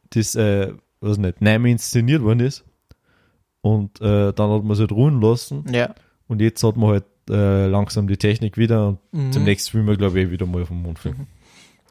Das, 0.10 0.36
äh, 0.36 0.74
weiß 1.02 1.18
nicht, 1.18 1.42
neu 1.42 1.56
inszeniert 1.72 2.22
worden 2.22 2.42
ist. 2.42 2.64
Und 3.62 4.02
äh, 4.02 4.34
dann 4.34 4.52
hat 4.52 4.64
man 4.64 4.72
es 4.72 4.80
halt 4.80 4.92
ruhen 4.92 5.22
lassen. 5.22 5.66
Ja. 5.72 5.94
Und 6.28 6.42
jetzt 6.42 6.64
hat 6.64 6.76
man 6.76 6.90
halt 6.90 7.06
äh, 7.30 7.68
langsam 7.68 8.08
die 8.08 8.18
Technik 8.18 8.58
wieder. 8.58 8.90
Und 8.90 9.00
Mhm. 9.12 9.32
demnächst 9.32 9.74
will 9.74 9.84
man, 9.84 9.98
glaube 9.98 10.20
ich, 10.20 10.28
eh 10.28 10.32
wieder 10.32 10.46
mal 10.46 10.62
auf 10.64 10.68
den 10.70 10.82
Mond 10.82 11.00
fliegen. 11.00 11.28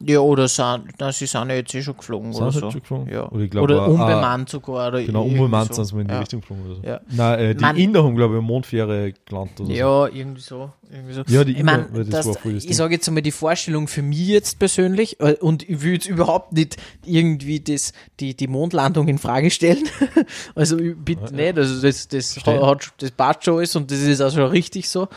Ja, 0.05 0.19
oder 0.19 0.47
sind, 0.47 0.83
na, 0.99 1.11
sie 1.11 1.25
sind 1.25 1.49
ja 1.49 1.55
jetzt 1.55 1.73
eh 1.73 1.81
schon 1.81 1.97
geflogen 1.97 2.33
Sind 2.33 2.43
oder 2.43 2.51
so. 2.51 2.71
schon 2.71 2.81
geflogen? 2.81 3.13
Ja. 3.13 3.29
Oder 3.29 3.47
glaub, 3.47 3.63
oder 3.63 3.81
ah, 3.81 3.85
unbemannt 3.85 4.49
sogar. 4.49 4.89
Oder 4.89 5.03
Genau, 5.03 5.23
unbemannt 5.23 5.73
so. 5.73 5.83
sind 5.83 5.85
sie 5.85 5.95
mal 5.95 6.01
in 6.01 6.07
die 6.07 6.13
ja. 6.13 6.19
Richtung 6.19 6.41
geflogen. 6.41 6.65
Oder 6.65 6.75
so. 6.75 6.81
Ja. 6.83 7.01
Nein, 7.09 7.39
äh, 7.39 7.55
die 7.55 7.61
Man- 7.61 7.77
Inder 7.77 8.03
haben, 8.03 8.15
glaube 8.15 8.35
ich, 8.37 8.41
Mondfähre 8.41 9.13
gelandet 9.25 9.59
oder 9.61 9.69
so. 9.69 9.73
Ja, 9.73 10.07
irgendwie 10.07 10.41
so. 10.41 10.71
Irgendwie 10.91 11.13
so. 11.13 11.23
Ja, 11.27 11.43
die 11.43 11.53
ich 11.53 11.59
Inder, 11.59 11.87
weil 11.91 12.05
das 12.05 12.25
das, 12.27 12.45
ich 12.45 12.75
sage 12.75 12.93
jetzt 12.93 13.07
einmal 13.07 13.23
die 13.23 13.31
Vorstellung 13.31 13.87
für 13.87 14.01
mich 14.01 14.27
jetzt 14.27 14.59
persönlich 14.59 15.19
äh, 15.19 15.33
und 15.39 15.67
ich 15.67 15.81
will 15.81 15.93
jetzt 15.93 16.07
überhaupt 16.07 16.53
nicht 16.53 16.77
irgendwie 17.05 17.59
das, 17.59 17.93
die, 18.19 18.35
die 18.35 18.47
Mondlandung 18.47 19.07
in 19.07 19.17
Frage 19.17 19.49
stellen. 19.49 19.83
also 20.55 20.77
bitte 20.77 21.33
nicht, 21.33 21.57
also 21.57 21.81
das, 21.81 22.07
das, 22.07 22.33
Verstehe. 22.33 22.65
hat, 22.65 22.93
das 22.99 23.11
passt 23.11 23.45
schon 23.45 23.57
alles 23.57 23.75
und 23.75 23.89
das 23.89 23.99
ist 23.99 24.21
auch 24.21 24.31
schon 24.31 24.49
richtig 24.49 24.89
so. 24.89 25.07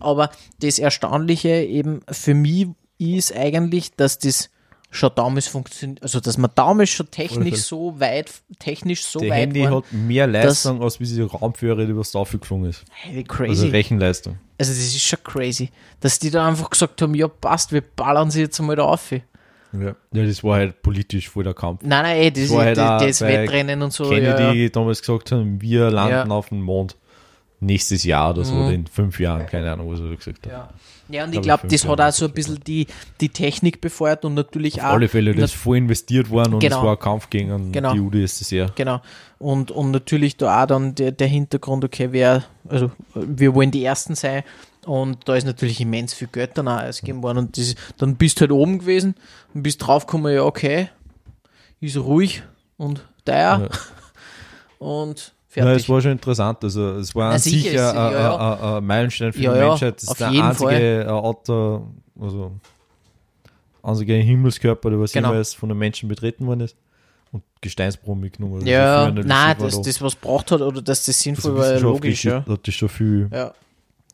Aber 0.00 0.30
das 0.60 0.78
Erstaunliche 0.78 1.48
eben 1.48 2.00
für 2.10 2.34
mich 2.34 2.68
ist 2.98 3.34
eigentlich, 3.34 3.92
dass 3.94 4.18
das 4.18 4.50
schon 4.90 5.10
damals 5.14 5.48
funktioniert, 5.48 6.02
also 6.02 6.20
dass 6.20 6.38
man 6.38 6.50
damals 6.54 6.90
schon 6.90 7.10
technisch 7.10 7.56
so 7.62 7.98
weit, 8.00 8.30
technisch 8.58 9.04
so 9.04 9.18
Der 9.18 9.30
weit 9.30 9.38
Handy 9.40 9.62
waren, 9.64 9.74
hat 9.76 9.92
mehr 9.92 10.26
Leistung, 10.26 10.80
als 10.82 11.00
wie 11.00 11.04
sie 11.04 11.20
Raumführer, 11.22 11.84
die 11.84 11.96
was 11.96 12.12
da 12.12 12.22
geflogen 12.22 12.66
ist. 12.66 12.84
hey, 12.92 13.16
Also 13.18 13.24
crazy. 13.34 13.68
Rechenleistung. 13.68 14.38
Also 14.58 14.70
das 14.72 14.78
ist 14.80 15.02
schon 15.02 15.18
crazy, 15.22 15.70
dass 16.00 16.18
die 16.18 16.30
da 16.30 16.46
einfach 16.48 16.70
gesagt 16.70 17.02
haben, 17.02 17.14
ja 17.14 17.28
passt, 17.28 17.72
wir 17.72 17.82
ballern 17.82 18.30
sie 18.30 18.40
jetzt 18.42 18.58
mal 18.60 18.76
da 18.76 18.84
auf. 18.84 19.10
Nein, 19.10 19.22
Ja. 19.72 19.96
ja, 20.12 20.26
das 20.26 20.42
war 20.42 20.56
halt 20.56 20.80
politisch 20.80 21.28
voll 21.28 21.44
der 21.44 21.52
Kampf. 21.52 21.82
nein, 21.84 22.04
ey, 22.16 22.32
das, 22.32 22.48
war 22.50 22.60
ist 22.70 22.78
halt 22.78 22.78
das, 22.78 23.18
das 23.18 23.20
Wettrennen 23.28 23.82
und 23.82 23.92
so. 23.92 24.04
Kennedy 24.08 24.26
ja, 24.42 24.52
ja. 24.52 24.68
damals 24.70 25.00
gesagt 25.00 25.32
haben, 25.32 25.60
wir 25.60 25.90
landen 25.90 26.30
Ja. 26.30 26.36
auf 26.36 26.48
dem 26.48 26.62
Mond 26.62 26.96
nächstes 27.60 28.04
Jahr 28.04 28.30
oder 28.30 28.44
so, 28.44 28.54
Mhm. 28.54 28.60
oder 28.62 28.72
in 28.72 28.86
fünf 28.86 29.18
Jahren, 29.20 29.46
keine 29.46 29.72
Ahnung, 29.72 29.90
was 29.90 30.00
er 30.00 30.14
gesagt 30.14 30.46
hat. 30.46 30.52
Ja. 30.52 30.68
ja, 31.08 31.24
und 31.24 31.30
Glaub 31.30 31.40
ich 31.40 31.42
glaube, 31.46 31.66
ich, 31.66 31.72
das 31.72 31.80
fünf 31.82 31.92
hat 31.92 31.98
Jahre 32.00 32.10
auch 32.10 32.14
so 32.14 32.24
ein 32.26 32.32
bisschen 32.32 32.60
die, 32.66 32.86
die 33.20 33.28
Technik 33.30 33.80
befeuert 33.80 34.24
und 34.24 34.34
natürlich 34.34 34.80
Auf 34.82 34.88
auch. 34.88 34.92
alle 34.94 35.08
Fälle, 35.08 35.34
das 35.34 35.52
ist 35.52 35.56
voll 35.60 35.78
investiert 35.78 36.28
worden 36.30 36.54
und 36.54 36.60
Genau. 36.60 36.78
es 36.78 36.82
war 36.84 36.92
ein 36.92 36.98
Kampf 36.98 37.30
gegen 37.30 37.72
Genau. 37.72 37.92
die 37.94 38.00
UdSSR. 38.00 38.70
Genau. 38.74 39.00
Und, 39.38 39.70
und 39.70 39.90
natürlich 39.90 40.36
da 40.36 40.62
auch 40.62 40.66
dann 40.66 40.94
der, 40.94 41.12
der 41.12 41.28
Hintergrund, 41.28 41.84
okay, 41.84 42.08
wer, 42.10 42.44
also 42.68 42.90
wir 43.14 43.54
wollen 43.54 43.70
die 43.70 43.84
Ersten 43.84 44.14
sein. 44.14 44.42
Und 44.84 45.28
da 45.28 45.34
ist 45.34 45.44
natürlich 45.46 45.80
immens 45.80 46.14
viel 46.14 46.28
Geld 46.28 46.52
dann 46.54 46.68
auch 46.68 46.80
ausgegeben 46.82 47.22
worden. 47.22 47.38
Und 47.38 47.58
das, 47.58 47.74
dann 47.98 48.14
bist 48.16 48.36
du 48.38 48.42
halt 48.42 48.52
oben 48.52 48.78
gewesen 48.78 49.14
und 49.52 49.62
bist 49.64 49.84
draufgekommen, 49.84 50.32
ja, 50.34 50.42
okay, 50.44 50.90
ist 51.80 51.96
ruhig 51.96 52.42
und 52.76 53.04
teuer 53.24 53.62
Ja. 53.62 53.68
und 54.78 55.32
Fertig. 55.64 55.82
es 55.84 55.88
war 55.88 56.00
schon 56.00 56.12
interessant. 56.12 56.62
Also, 56.64 56.90
es 56.96 57.14
war 57.14 57.32
Na, 57.32 57.38
sicher, 57.38 57.90
ein, 57.90 58.12
ja, 58.12 58.12
ja. 58.12 58.36
ein, 58.36 58.58
ein, 58.60 58.74
ein 58.78 58.86
Meilenstein 58.86 59.32
für 59.32 59.40
Ja, 59.40 59.54
die 59.54 59.60
Menschheit. 59.60 59.96
Das 60.02 60.10
ist 60.10 60.20
der 60.20 60.28
einzige 60.28 61.02
äh, 61.04 61.06
Auto, 61.08 61.86
also 62.20 62.52
einzige 63.82 64.14
Himmelskörper, 64.14 64.90
der 64.90 65.00
was 65.00 65.12
Genau. 65.12 65.28
jemals 65.30 65.54
von 65.54 65.70
einem 65.70 65.78
Menschen 65.78 66.08
betreten 66.08 66.46
worden 66.46 66.60
ist. 66.60 66.76
Und 67.32 67.42
Gesteinsproben 67.60 68.20
mitgenommen. 68.20 68.56
Also 68.56 68.66
ja, 68.66 69.10
nicht, 69.10 69.26
nein, 69.26 69.56
das, 69.58 69.76
da- 69.76 69.82
das, 69.82 70.00
was 70.00 70.14
braucht 70.14 70.50
hat 70.52 70.60
oder 70.60 70.80
dass 70.80 71.04
das 71.04 71.18
sinnvoll 71.20 71.58
also 71.60 71.74
war, 71.86 71.92
logisch, 71.92 72.24
ja. 72.24 72.44
hat 72.46 72.66
das 72.66 72.74
schon 72.74 72.88
viel 72.88 73.28
Ja, 73.32 73.52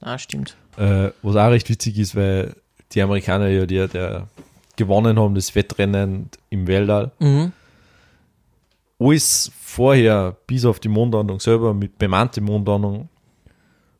ah, 0.00 0.18
stimmt. 0.18 0.56
Äh, 0.78 1.10
was 1.22 1.36
auch 1.36 1.50
recht 1.50 1.68
witzig 1.68 1.98
ist, 1.98 2.16
weil 2.16 2.54
die 2.92 3.02
Amerikaner 3.02 3.48
ja 3.48 3.66
die, 3.66 3.86
der 3.86 4.28
gewonnen 4.76 5.18
haben, 5.18 5.34
das 5.34 5.54
Wettrennen 5.54 6.30
im 6.50 6.66
Weltall. 6.66 7.10
Mhm. 7.18 7.52
Alles 9.04 9.50
vorher, 9.60 10.36
bis 10.46 10.64
auf 10.64 10.80
die 10.80 10.88
Mondlandung 10.88 11.40
selber, 11.40 11.72
mit 11.74 11.98
bemannte 11.98 12.40
Mondlandung, 12.40 13.08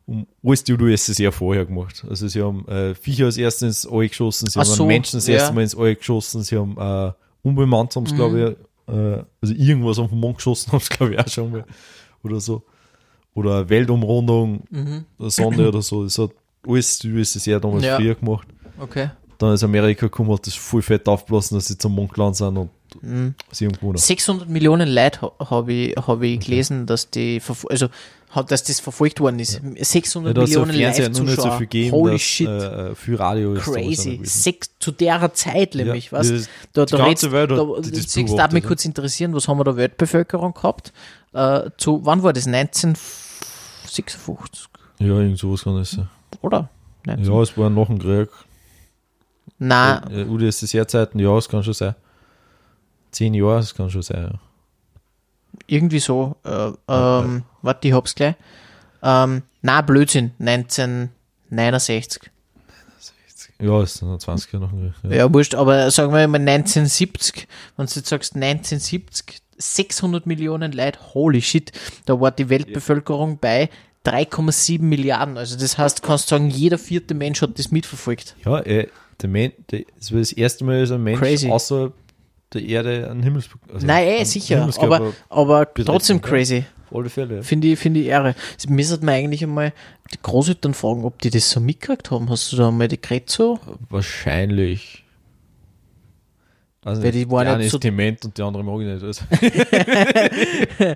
um 0.05 0.27
alles 0.43 0.63
die 0.63 0.73
UdSSR 0.73 1.31
vorher 1.31 1.65
gemacht. 1.65 2.05
Also 2.09 2.27
sie 2.27 2.41
haben 2.41 2.67
äh, 2.67 2.93
Viecher 2.95 3.25
als 3.25 3.37
erstes 3.37 3.83
ins 3.85 3.91
All 3.91 4.07
geschossen, 4.07 4.47
sie 4.49 4.59
Ach 4.59 4.65
haben 4.65 4.75
so, 4.75 4.85
Menschen 4.85 5.17
das 5.17 5.27
ja. 5.27 5.35
erste 5.35 5.53
Mal 5.53 5.61
ins 5.61 5.75
All 5.77 5.95
geschossen, 5.95 6.43
sie 6.43 6.57
haben 6.57 6.77
äh, 6.77 7.11
unbemannt 7.41 7.95
haben 7.95 8.05
sie, 8.05 8.13
Mhm. 8.13 8.17
glaube 8.17 8.57
ich, 8.87 8.93
äh, 8.93 9.23
also 9.41 9.53
irgendwas 9.53 9.99
auf 9.99 10.09
den 10.09 10.19
Mond 10.19 10.37
geschossen 10.37 10.71
haben 10.71 10.79
sie, 10.81 10.89
glaube 10.97 11.13
ich, 11.13 11.19
auch 11.19 11.27
schon 11.27 11.51
mal. 11.51 11.65
Oder 12.23 12.39
so. 12.39 12.63
Oder 13.33 13.67
Weltumrundung, 13.69 14.63
Mhm. 14.69 15.05
eine 15.19 15.29
Sonde 15.31 15.67
oder 15.67 15.81
so. 15.81 16.03
Das 16.03 16.17
hat 16.19 16.31
alles 16.67 16.99
die 16.99 17.11
UdSSR 17.11 17.59
damals 17.59 17.83
Ja. 17.83 17.95
früher 17.97 18.15
gemacht. 18.15 18.47
Okay. 18.79 19.09
Dann 19.39 19.53
ist 19.53 19.63
Amerika 19.63 20.05
gekommen, 20.05 20.31
hat 20.31 20.45
das 20.47 20.53
voll 20.55 20.81
fett 20.81 21.07
aufblasen, 21.07 21.57
dass 21.57 21.67
sie 21.67 21.77
zum 21.77 21.93
Mond 21.95 22.13
gelandet 22.13 22.37
sind 22.37 22.57
und 22.57 22.69
Mhm. 23.01 23.35
sie 23.51 23.65
haben 23.65 23.73
gewonnen. 23.73 23.97
600 23.97 24.47
Millionen 24.49 24.87
Leute 24.89 25.21
ha- 25.21 25.31
habe 25.49 25.73
ich, 25.73 25.95
hab 25.97 26.21
ich 26.21 26.39
gelesen, 26.39 26.85
dass 26.85 27.09
die, 27.09 27.41
also, 27.69 27.87
dass 28.47 28.63
das 28.63 28.79
verfolgt 28.79 29.19
worden 29.19 29.39
ist. 29.39 29.59
600 29.79 30.29
Ja, 30.29 30.33
da 30.33 30.43
ist 30.43 30.53
ja 30.55 30.65
Millionen 30.65 31.13
so 31.13 31.23
Live-Zuschauer. 31.23 31.57
viel 31.57 31.67
gegeben, 31.67 31.91
Holy 31.91 32.13
dass, 32.13 32.21
shit. 32.21 32.47
Äh, 32.47 32.95
viel 32.95 33.15
Radio 33.15 33.53
ist. 33.53 33.63
Crazy. 33.63 34.19
Sechs, 34.23 34.71
zu 34.79 34.91
der 34.91 35.31
Zeit 35.33 35.75
nämlich, 35.75 36.05
Ja, 36.05 36.11
was? 36.13 36.31
Da, 36.73 36.85
da 36.85 37.03
redst- 37.05 37.31
Welt 37.31 37.51
da, 37.51 37.63
das 37.79 37.91
das 38.13 38.35
darf 38.35 38.51
mich 38.51 38.63
kurz 38.63 38.85
interessieren, 38.85 39.33
was 39.35 39.47
haben 39.47 39.57
wir 39.59 39.63
da 39.63 39.75
Weltbevölkerung 39.77 40.53
gehabt? 40.53 40.91
Äh, 41.33 41.69
zu, 41.77 42.01
wann 42.05 42.21
war 42.23 42.33
das? 42.33 42.47
1956, 42.47 44.67
Ja, 44.99 45.07
irgend 45.07 45.37
sowas 45.39 45.63
kann 45.63 45.75
das 45.77 45.91
sein. 45.91 46.07
oder? 46.41 46.69
19? 47.05 47.25
Ja, 47.33 47.41
es 47.41 47.57
war 47.57 47.69
nach 47.69 47.87
dem 47.87 47.99
Krieg. 47.99 48.29
Nein, 49.59 50.01
Äh, 50.11 50.23
UdSSR-Zeiten, 50.25 51.19
ja, 51.19 51.37
es 51.37 51.47
kann 51.49 51.63
schon 51.63 51.73
sein. 51.73 51.95
Zehn 53.13 53.33
Jahre, 53.33 53.59
es 53.59 53.73
kann 53.73 53.89
schon 53.89 54.01
sein, 54.01 54.31
ja. 54.33 54.39
irgendwie 55.67 55.99
so. 55.99 56.35
Äh, 56.43 56.71
ähm, 56.89 57.43
warte, 57.61 57.87
ich 57.87 57.93
hab's 57.93 58.15
gleich. 58.15 58.35
Ähm, 59.01 59.43
na, 59.61 59.81
Blödsinn, 59.81 60.31
1969. 60.39 62.31
Ja, 63.59 63.81
es 63.81 63.93
sind 63.93 64.09
noch 64.09 64.17
20 64.17 64.51
Jahre 64.51 64.67
dem 64.67 64.93
Krieg. 64.99 65.11
Ja, 65.11 65.33
wurscht, 65.33 65.55
aber 65.55 65.89
sagen 65.91 66.11
wir 66.13 66.27
mal 66.27 66.39
1970, 66.39 67.47
wenn 67.77 67.85
du 67.85 67.93
jetzt 67.93 68.09
sagst 68.09 68.35
1970, 68.35 69.41
600 69.57 70.25
Millionen 70.25 70.73
Leute, 70.73 70.99
holy 71.13 71.41
shit, 71.41 71.71
da 72.05 72.19
war 72.19 72.31
die 72.31 72.49
Weltbevölkerung 72.49 73.37
bei 73.39 73.69
3,7 74.05 74.81
Milliarden. 74.81 75.37
Also 75.37 75.57
das 75.57 75.77
heißt, 75.77 75.99
du 75.99 76.07
kannst 76.07 76.27
sagen, 76.27 76.49
jeder 76.49 76.77
vierte 76.77 77.13
Mensch 77.13 77.41
hat 77.41 77.57
das 77.57 77.71
mitverfolgt. 77.71 78.35
Ja, 78.43 78.59
äh, 78.59 78.87
der 79.21 79.29
Men 79.29 79.53
der, 79.71 79.83
es 79.99 80.11
war 80.11 80.19
das 80.19 80.33
erste 80.33 80.65
Mal, 80.65 80.81
dass 80.81 80.91
ein 80.91 81.03
Mensch 81.03 81.19
Crazy. 81.19 81.49
außerhalb 81.49 81.93
der 82.53 82.63
Erde 82.63 83.09
einen 83.09 83.23
Himmels... 83.23 83.49
Also 83.73 83.85
Nein, 83.85 84.07
eh, 84.07 84.23
sicher, 84.23 84.69
aber, 84.79 85.13
aber 85.29 85.73
trotzdem 85.73 86.21
crazy. 86.21 86.65
Auf 86.89 86.97
alle 86.99 87.09
Fälle. 87.09 87.35
ja. 87.37 87.41
Finde 87.41 87.67
ich, 87.67 87.79
finde 87.79 88.01
ich 88.01 88.07
Ehre. 88.07 88.35
Mir 88.67 88.85
sollte 88.85 89.05
man 89.05 89.15
eigentlich 89.15 89.43
einmal 89.43 89.73
die 90.13 90.19
Großeltern 90.21 90.73
fragen, 90.73 91.05
ob 91.05 91.19
die 91.21 91.29
das 91.29 91.49
so 91.49 91.59
mitgekriegt 91.59 92.11
haben. 92.11 92.29
Hast 92.29 92.51
du 92.51 92.57
da 92.57 92.69
mal 92.71 92.87
die 92.87 92.99
so? 93.25 93.59
Wahrscheinlich. 93.89 95.03
Also 96.85 97.01
Weil 97.01 97.11
die 97.13 97.29
waren 97.31 97.59
nicht 97.59 97.73
ist 97.73 97.83
dement 97.83 98.25
und 98.25 98.37
die 98.37 98.41
andere 98.41 98.63
mag 98.63 98.81
ich 98.81 98.87
nicht. 98.87 99.03
Also, 99.03 99.23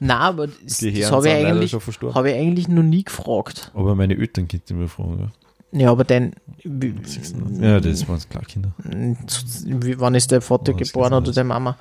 Nein, 0.00 0.16
aber 0.16 0.46
das, 0.46 0.78
das 0.78 1.10
habe 1.10 1.28
ich, 1.28 1.34
eigentlich- 1.34 1.72
habe 2.14 2.30
ich 2.30 2.36
eigentlich 2.36 2.68
noch 2.68 2.84
nie 2.84 3.02
gefragt. 3.02 3.72
Aber 3.74 3.94
meine 3.96 4.16
Eltern 4.16 4.46
könnten 4.46 4.78
mir 4.78 4.88
fragen. 4.88 5.18
Ja, 5.18 5.30
aber 5.72 6.04
dann, 6.04 6.32
Ja, 6.64 7.68
ja 7.68 7.80
das 7.80 8.08
waren 8.08 8.20
klar 8.28 8.44
Kinder. 8.44 8.72
wie, 8.78 9.98
wann 10.00 10.14
ist 10.14 10.30
der 10.30 10.40
Vater 10.40 10.72
Oh, 10.72 10.76
geboren 10.76 11.12
oder 11.12 11.32
die 11.32 11.44
Mama? 11.44 11.76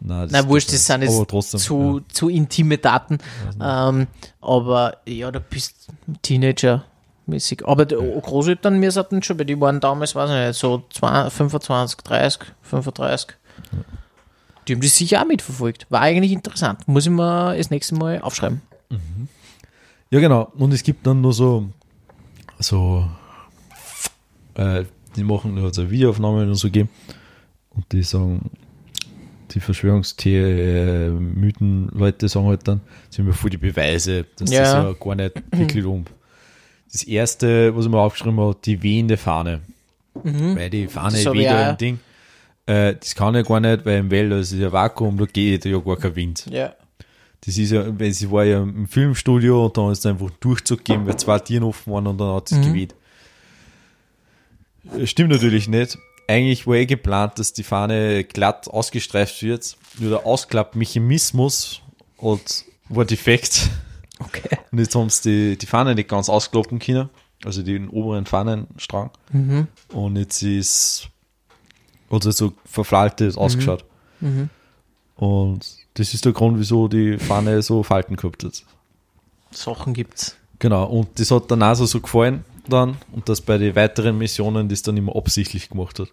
Nein, 0.00 0.28
das 0.28 0.32
Na, 0.32 0.48
wurscht, 0.48 0.72
das 0.72 0.84
sind 0.86 1.02
jetzt 1.02 1.28
trotzdem, 1.28 1.60
zu, 1.60 2.00
zu 2.12 2.28
intime 2.28 2.78
Daten. 2.78 3.18
Ähm, 3.60 4.06
aber 4.42 4.98
ja, 5.06 5.30
du 5.30 5.40
bist 5.40 5.88
Teenager-mäßig. 6.22 7.66
Aber 7.66 7.86
die 7.86 7.94
Großeltern, 7.94 8.80
wir 8.80 8.92
hatten 8.92 9.22
schon, 9.22 9.38
weil 9.38 9.46
die 9.46 9.58
waren 9.60 9.80
damals, 9.80 10.14
weiß 10.14 10.30
ich 10.30 10.48
nicht, 10.48 10.58
so 10.58 10.82
20, 10.90 11.32
25, 11.32 11.98
30, 11.98 12.42
35. 12.62 13.36
Die 14.68 14.74
haben 14.74 14.80
das 14.80 14.96
sicher 14.96 15.22
auch 15.22 15.26
mitverfolgt. 15.26 15.86
War 15.90 16.00
eigentlich 16.00 16.32
interessant. 16.32 16.86
Muss 16.88 17.06
ich 17.06 17.12
mir 17.12 17.56
das 17.56 17.70
nächste 17.70 17.94
Mal 17.94 18.20
aufschreiben. 18.20 18.60
Ja. 18.90 18.98
ja, 20.10 20.20
genau. 20.20 20.52
Und 20.56 20.72
es 20.74 20.82
gibt 20.82 21.06
dann 21.06 21.20
nur 21.20 21.32
so, 21.32 21.66
so, 22.58 23.08
äh, 24.56 24.84
die 25.16 25.24
machen 25.24 25.54
nur 25.54 25.72
so 25.72 25.90
Videoaufnahmen 25.90 26.48
und 26.48 26.54
so 26.56 26.68
gegeben. 26.68 26.90
Und 27.70 27.90
die 27.92 28.02
sagen, 28.02 28.50
die 29.52 29.60
Verschwörungstheorie-Mythen-Leute 29.60 32.28
sagen 32.28 32.46
halt 32.46 32.68
dann, 32.68 32.80
haben 33.16 33.26
ja 33.26 33.32
voll 33.32 33.50
die 33.50 33.56
Beweise, 33.56 34.24
dass 34.36 34.50
das 34.50 34.52
Ja. 34.72 34.88
ja 34.88 34.92
gar 34.92 35.14
nicht 35.14 35.34
wirklich 35.52 35.84
um. 35.84 36.04
Das 36.92 37.04
erste, 37.04 37.76
was 37.76 37.84
ich 37.84 37.90
mir 37.90 37.98
aufgeschrieben 37.98 38.40
habe, 38.40 38.56
die 38.64 38.82
wehende 38.82 39.16
Fahne. 39.16 39.60
Weil 40.14 40.70
die 40.70 40.88
Fahne 40.88 41.16
weht 41.16 41.34
ich 41.34 41.42
ja 41.42 41.70
ein 41.70 41.76
Ding. 41.76 41.98
Äh, 42.66 42.94
das 42.94 43.14
kann 43.14 43.34
ja 43.34 43.42
gar 43.42 43.60
nicht, 43.60 43.84
weil 43.84 43.98
im 43.98 44.10
Wälder 44.10 44.38
ist 44.38 44.52
ja 44.52 44.72
Vakuum, 44.72 45.18
da 45.18 45.26
geht 45.26 45.66
ja 45.66 45.78
gar 45.78 45.96
kein 45.96 46.16
Wind. 46.16 46.46
Ja. 46.50 46.74
Das 47.44 47.58
ist 47.58 47.70
ja, 47.70 47.84
weil 47.98 48.12
sie 48.12 48.30
war 48.30 48.44
ja 48.44 48.62
im 48.62 48.88
Filmstudio 48.88 49.66
und 49.66 49.76
dann 49.76 49.92
ist 49.92 49.98
es 50.00 50.06
einfach 50.06 50.30
Durchzug 50.40 50.84
gegeben, 50.84 51.06
weil 51.06 51.16
zwei 51.16 51.38
Tieren 51.38 51.64
offen 51.64 51.92
waren 51.92 52.06
und 52.06 52.18
dann 52.18 52.34
hat 52.34 52.50
es 52.50 52.60
geweht. 52.60 52.94
Stimmt 55.04 55.30
natürlich 55.30 55.68
nicht. 55.68 55.98
Eigentlich 56.28 56.66
war 56.66 56.74
eh 56.74 56.86
geplant, 56.86 57.38
dass 57.38 57.52
die 57.52 57.62
Fahne 57.62 58.24
glatt 58.24 58.68
ausgestreift 58.68 59.42
wird. 59.42 59.76
Nur 59.98 60.10
der 60.10 60.26
Ausklappmechanismus 60.26 61.82
hat, 62.20 62.64
war 62.88 63.04
defekt. 63.04 63.70
Okay. 64.18 64.58
Und 64.72 64.78
jetzt 64.78 64.94
haben 64.94 65.10
sie 65.10 65.50
die, 65.52 65.58
die 65.58 65.66
Fahne 65.66 65.94
nicht 65.94 66.08
ganz 66.08 66.28
ausklappen 66.28 66.78
können. 66.78 67.10
Also 67.44 67.62
den 67.62 67.88
oberen 67.88 68.26
Fahnenstrang. 68.26 69.10
Und 69.92 70.16
jetzt 70.16 70.42
ist, 70.42 71.10
hat 72.10 72.24
es 72.24 72.38
so 72.38 72.54
verflaltet 72.64 73.36
ausgeschaut. 73.36 73.84
Und 75.16 75.66
das 75.94 76.14
ist 76.14 76.24
der 76.24 76.32
Grund, 76.32 76.58
wieso 76.58 76.88
die 76.88 77.18
Fahne 77.18 77.62
so 77.62 77.82
Falten 77.82 78.16
gehabt 78.16 78.42
hat. 78.42 78.64
Sachen 79.50 79.94
gibt's. 79.94 80.36
Genau, 80.58 80.84
und 80.84 81.20
das 81.20 81.30
hat 81.30 81.50
der 81.50 81.58
NASA 81.58 81.86
so 81.86 82.00
gefallen 82.00 82.44
dann 82.68 82.96
und 83.12 83.28
dass 83.28 83.40
bei 83.40 83.58
den 83.58 83.74
weiteren 83.74 84.18
Missionen 84.18 84.68
das 84.68 84.82
dann 84.82 84.96
immer 84.96 85.16
absichtlich 85.16 85.68
gemacht 85.68 85.98
hat. 85.98 86.08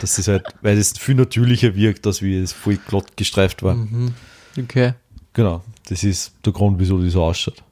Dass 0.00 0.16
das 0.16 0.28
halt, 0.28 0.44
weil 0.60 0.76
das 0.76 0.98
viel 0.98 1.14
natürlicher 1.14 1.74
wirkt, 1.74 2.06
als 2.06 2.22
wie 2.22 2.38
es 2.38 2.52
voll 2.52 2.76
glatt 2.76 3.16
gestreift 3.16 3.62
war. 3.62 3.76
Okay. 4.58 4.94
Genau, 5.32 5.62
das 5.88 6.04
ist 6.04 6.32
der 6.44 6.52
Grund, 6.52 6.78
wieso 6.78 7.00
die 7.00 7.10
so 7.10 7.22
ausschaut. 7.22 7.62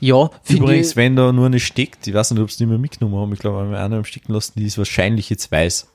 Ja, 0.00 0.30
finde 0.42 0.62
Übrigens, 0.62 0.96
wenn 0.96 1.16
da 1.16 1.32
nur 1.32 1.46
eine 1.46 1.60
steckt, 1.60 2.06
ich 2.06 2.14
weiß 2.14 2.30
nicht, 2.30 2.40
ob 2.40 2.50
sie 2.50 2.58
die 2.58 2.66
mehr 2.66 2.78
mitgenommen 2.78 3.16
haben, 3.20 3.32
ich 3.32 3.38
glaube, 3.38 3.58
wir 3.58 3.64
haben 3.64 3.74
einer 3.74 3.96
am 3.96 4.04
stecken 4.04 4.32
lassen, 4.32 4.54
die 4.56 4.66
ist 4.66 4.78
wahrscheinlich 4.78 5.28
jetzt 5.30 5.50
weiß. 5.52 5.88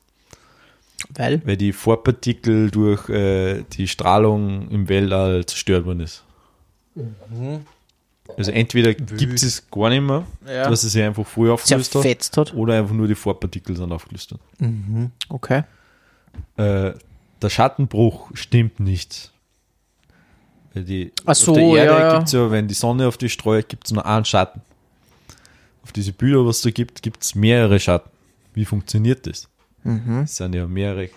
Weil? 1.16 1.42
weil 1.46 1.58
die 1.58 1.74
Vorpartikel 1.74 2.70
durch 2.70 3.10
äh, 3.10 3.64
die 3.74 3.88
Strahlung 3.88 4.70
im 4.70 4.88
Weltall 4.88 5.46
zerstört 5.46 5.86
worden 5.86 6.02
ist. 6.02 6.24
Also 8.38 8.52
entweder 8.52 8.94
gibt 8.94 9.42
es 9.44 9.70
gar 9.70 9.90
nicht 9.90 10.02
mehr, 10.02 10.26
Ja. 10.48 10.70
dass 10.70 10.84
es 10.84 10.94
sich 10.94 11.04
einfach 11.04 11.26
voll 11.26 11.50
aufgelöst 11.52 11.94
hat, 11.96 12.38
hat. 12.38 12.54
oder 12.54 12.76
einfach 12.78 12.94
nur 12.94 13.08
die 13.08 13.16
Vorpartikel 13.16 13.76
sind 13.76 13.92
aufgelöst. 13.92 14.32
worden. 14.60 15.12
Okay. 15.30 15.64
Äh, 16.58 16.94
der 17.42 17.50
Schattenbruch 17.50 18.30
stimmt 18.34 18.80
nicht. 18.80 19.32
Die, 20.74 21.12
Ach 21.26 21.36
so, 21.36 21.52
auf 21.52 21.58
der 21.58 21.66
Erde 21.68 21.92
ja, 21.92 22.00
ja. 22.00 22.16
gibt 22.16 22.28
es 22.28 22.34
ja, 22.34 22.50
wenn 22.50 22.68
die 22.68 22.74
Sonne 22.74 23.08
auf 23.08 23.18
die 23.18 23.30
streut, 23.30 23.68
gibt 23.68 23.86
es 23.88 23.92
nur 23.92 24.06
einen 24.06 24.24
Schatten. 24.24 24.62
Auf 25.84 25.92
diese 25.92 26.14
Bilder, 26.14 26.46
was 26.46 26.58
es 26.58 26.62
da 26.62 26.70
gibt, 26.72 27.02
gibt 27.02 27.24
es 27.24 27.36
mehrere 27.36 27.80
Schatten. 27.80 28.10
Wie 28.54 28.64
funktioniert 28.66 29.28
das? 29.28 29.50
Mhm. 29.84 30.22
Es 30.24 30.36
sind 30.38 30.54
ja 30.56 30.68
mehrere 30.68 31.10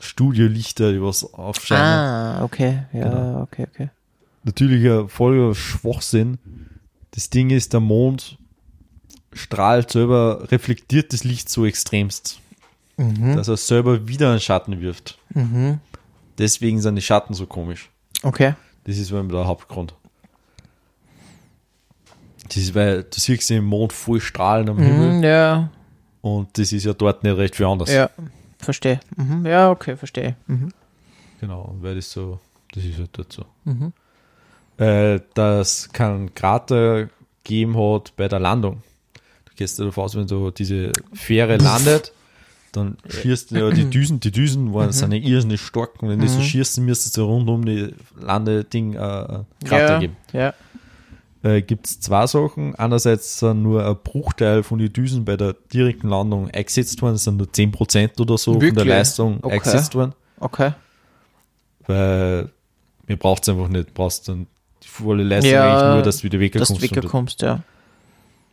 Studiolichter, 0.00 0.92
die 0.92 1.02
was 1.02 1.34
aufscheinen. 1.34 1.82
Ah, 1.82 2.44
okay. 2.44 2.84
Ja, 2.92 3.08
Genau. 3.08 3.42
okay, 3.42 3.66
okay. 3.72 3.90
Natürlich 4.44 4.90
ein 4.90 5.08
voller 5.08 5.54
Schwachsinn. 5.54 6.38
Das 7.12 7.30
Ding 7.30 7.50
ist, 7.50 7.72
der 7.72 7.80
Mond 7.80 8.38
strahlt 9.32 9.90
selber, 9.90 10.50
reflektiert 10.50 11.12
das 11.12 11.24
Licht 11.24 11.48
so 11.48 11.64
extremst, 11.64 12.40
dass 12.96 13.48
er 13.48 13.56
selber 13.56 14.08
wieder 14.08 14.30
einen 14.30 14.40
Schatten 14.40 14.80
wirft. 14.80 15.18
Mhm. 15.30 15.80
Deswegen 16.38 16.80
sind 16.80 16.96
die 16.96 17.02
Schatten 17.02 17.34
so 17.34 17.46
komisch. 17.46 17.90
Okay. 18.22 18.54
Das 18.84 18.98
ist 18.98 19.10
der 19.10 19.46
Hauptgrund. 19.46 19.94
Das 22.48 22.56
ist, 22.56 22.74
weil 22.74 23.04
du 23.04 23.20
siehst 23.20 23.48
den 23.50 23.64
Mond 23.64 23.92
voll 23.92 24.20
strahlen 24.20 24.68
am 24.68 24.78
Himmel 24.78 25.18
Mhm, 25.18 25.24
ja, 25.24 25.70
und 26.20 26.56
das 26.58 26.72
ist 26.72 26.84
ja 26.84 26.92
dort 26.92 27.22
nicht 27.22 27.36
recht 27.36 27.56
viel 27.56 27.66
anders. 27.66 27.90
ja. 27.92 28.10
Verstehe. 28.58 29.00
Mhm. 29.16 29.44
Ja, 29.44 29.70
okay, 29.70 29.96
verstehe. 29.96 30.36
Mhm. 30.46 30.68
Genau, 31.40 31.74
weil 31.80 31.96
das 31.96 32.12
so, 32.12 32.38
das 32.72 32.84
ist 32.84 32.96
halt 32.96 33.10
dort 33.12 33.32
so. 33.32 33.44
Mhm. 33.64 33.92
Äh, 34.82 35.20
dass 35.34 35.90
keinen 35.92 36.34
Krater 36.34 37.08
gegeben 37.44 37.76
hat 37.78 38.14
bei 38.16 38.26
der 38.26 38.40
Landung. 38.40 38.82
Du 39.44 39.52
gehst 39.54 39.78
ja 39.78 39.84
davon 39.84 40.04
aus, 40.04 40.16
wenn 40.16 40.26
so 40.26 40.50
diese 40.50 40.90
Fähre 41.12 41.56
landet, 41.58 42.12
dann 42.72 42.96
schießt 43.08 43.52
du 43.52 43.56
ja 43.56 43.70
die 43.70 43.84
Düsen, 43.88 44.18
die 44.18 44.32
Düsen 44.32 44.74
waren, 44.74 44.90
sind 44.90 45.12
ja 45.12 45.18
irrsinnig 45.18 45.60
stark 45.60 46.02
und 46.02 46.08
wenn 46.08 46.18
die 46.20 46.26
so 46.26 46.40
schießen, 46.40 46.84
müsstest 46.84 47.16
du 47.16 47.22
rund 47.24 47.48
um 47.48 47.64
die 47.64 47.94
Landeding 48.18 48.94
äh, 48.94 48.98
einen 48.98 49.46
Krater 49.64 49.92
ja, 49.92 49.98
geben. 50.00 50.16
Ja. 50.32 50.54
äh, 51.44 51.62
gibt 51.62 51.86
es 51.86 52.00
zwei 52.00 52.26
Sachen. 52.26 52.74
Einerseits 52.74 53.38
sind 53.38 53.62
nur 53.62 53.86
ein 53.86 53.96
Bruchteil 54.02 54.64
von 54.64 54.78
den 54.78 54.92
Düsen 54.92 55.24
bei 55.24 55.36
der 55.36 55.54
direkten 55.72 56.08
Landung 56.08 56.50
eingesetzt 56.50 57.00
worden, 57.02 57.14
es 57.14 57.24
sind 57.24 57.36
nur 57.36 57.46
10% 57.46 58.20
oder 58.20 58.36
so 58.36 58.54
von 58.54 58.62
Wirklich? 58.62 58.84
der 58.84 58.96
Leistung 58.96 59.38
Okay. 59.42 59.54
eingesetzt 59.54 59.94
worden, 59.94 60.14
Okay. 60.40 60.72
weil 61.86 62.48
mir 63.06 63.16
braucht 63.16 63.42
es 63.42 63.48
einfach 63.50 63.68
nicht, 63.68 63.94
brauchst 63.94 64.28
dann 64.28 64.46
die 64.82 64.88
volle 64.88 65.22
Leistung 65.22 65.52
Ja, 65.52 65.72
eigentlich 65.72 65.94
nur, 65.94 66.02
dass 66.02 66.18
du 66.18 66.22
wieder 66.24 66.38
Dass 66.58 66.68
du 66.68 66.74
wegkommst. 66.80 66.96
Und, 66.96 67.04
wegkommst, 67.04 67.42
ja. 67.42 67.62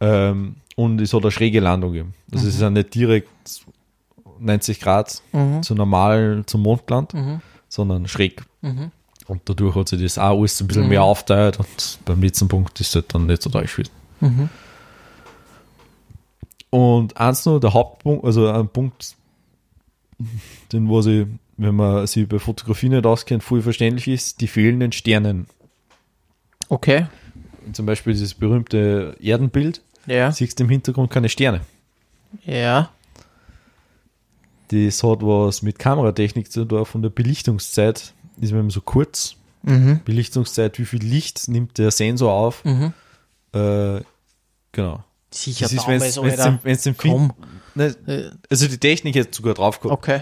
ähm, 0.01 0.55
und 0.75 1.01
es 1.01 1.13
hat 1.13 1.21
eine 1.23 1.31
schräge 1.31 1.59
Landung 1.59 1.91
gegeben. 1.93 2.13
Also 2.31 2.47
es 2.47 2.55
ist 2.55 2.61
ja 2.61 2.69
nicht 2.69 2.93
direkt 2.95 3.29
90 4.39 4.79
Grad 4.79 5.21
Mhm. 5.33 5.63
zu 5.63 5.75
normal 5.75 6.43
zum 6.45 6.61
Mond 6.61 6.87
gelandet, 6.87 7.13
Mhm. 7.15 7.41
sondern 7.67 8.07
schräg. 8.07 8.43
Mhm. 8.61 8.91
Und 9.27 9.41
dadurch 9.45 9.75
hat 9.75 9.89
sich 9.89 10.01
das 10.01 10.17
auch 10.17 10.39
alles 10.39 10.59
ein 10.61 10.67
bisschen 10.67 10.83
Mhm. 10.83 10.89
mehr 10.89 11.03
aufteilt 11.03 11.59
und 11.59 11.99
beim 12.05 12.21
letzten 12.21 12.47
Punkt 12.47 12.79
ist 12.79 12.89
es 12.89 12.95
halt 12.95 13.13
dann 13.13 13.25
nicht 13.27 13.41
so 13.43 13.49
deutlich 13.49 13.71
gewesen. 13.73 13.91
Mhm. 14.21 14.49
Und 16.69 17.17
eins 17.17 17.45
noch, 17.45 17.59
der 17.59 17.73
Hauptpunkt, 17.73 18.23
also 18.25 18.47
ein 18.49 18.67
Punkt, 18.67 19.15
den 20.71 20.89
was 20.89 21.07
ich, 21.07 21.25
wenn 21.57 21.75
man 21.75 22.05
sich 22.07 22.27
bei 22.27 22.39
Fotografie 22.39 22.89
nicht 22.89 23.05
auskennt, 23.05 23.43
voll 23.43 23.61
verständlich 23.61 24.07
ist, 24.07 24.41
die 24.41 24.47
fehlenden 24.47 24.91
Sternen. 24.91 25.47
Okay. 26.69 27.07
Zum 27.73 27.85
Beispiel 27.85 28.13
dieses 28.13 28.33
berühmte 28.33 29.15
Erdenbild, 29.19 29.81
Ja. 30.05 30.31
siehst 30.31 30.59
du 30.59 30.63
im 30.63 30.69
Hintergrund 30.69 31.11
keine 31.11 31.29
Sterne. 31.29 31.61
Ja. 32.45 32.89
Das 34.69 35.03
hat 35.03 35.21
was 35.21 35.61
mit 35.63 35.79
Kameratechnik 35.79 36.51
zu 36.51 36.63
tun, 36.65 36.85
von 36.85 37.01
der 37.01 37.09
Belichtungszeit 37.09 38.13
ist 38.39 38.53
man 38.53 38.69
so 38.69 38.81
kurz. 38.81 39.35
Mhm. 39.63 40.01
Belichtungszeit, 40.05 40.79
wie 40.79 40.85
viel 40.85 41.03
Licht 41.03 41.47
nimmt 41.47 41.77
der 41.77 41.91
Sensor 41.91 42.31
auf? 42.31 42.63
Mhm. 42.63 42.93
Äh, 43.53 44.01
genau. 44.71 45.03
Sicher 45.31 45.65
Das 45.65 45.73
ist, 45.73 45.87
wenn 45.87 46.01
es 46.01 46.17
Alter. 46.17 46.59
wenn's 46.63 46.85
im 46.85 46.95
ne, 47.75 47.95
Äh, 48.07 48.29
also 48.49 48.67
die 48.67 48.77
Technik 48.77 49.15
jetzt 49.15 49.35
sogar 49.35 49.53
drauf 49.55 49.79
gehabt. 49.79 49.97
Okay. 49.99 50.21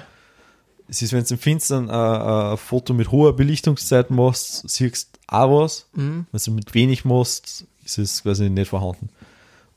Es 0.90 1.02
ist, 1.02 1.12
wenn 1.14 1.24
du 1.24 1.34
im 1.34 1.40
Finstern 1.40 1.90
äh, 1.90 1.92
ein 1.92 2.58
Foto 2.58 2.94
mit 2.94 3.12
hoher 3.12 3.36
Belichtungszeit 3.36 4.10
machst, 4.10 4.70
siehst 4.70 5.10
du 5.14 5.20
auch 5.36 5.64
was. 5.64 5.88
Mhm. 5.94 6.26
Wenn 6.32 6.42
du 6.44 6.52
mit 6.52 6.74
wenig 6.74 7.04
machst, 7.04 7.66
ist 7.84 7.98
es 7.98 8.24
quasi 8.24 8.50
nicht 8.50 8.70
vorhanden. 8.70 9.10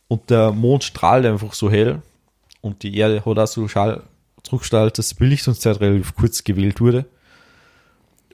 Und 0.08 0.30
der 0.30 0.52
Mond 0.52 0.84
strahlt 0.84 1.26
einfach 1.26 1.52
so 1.52 1.70
hell 1.70 2.02
und 2.60 2.82
die 2.82 2.96
Erde 2.96 3.24
hat 3.24 3.38
auch 3.38 3.46
so 3.46 3.66
Schall 3.68 4.02
zurückgestrahlt, 4.42 4.98
dass 4.98 5.10
die 5.10 5.14
Belichtungszeit 5.16 5.80
relativ 5.80 6.14
kurz 6.14 6.44
gewählt 6.44 6.80
wurde. 6.80 7.06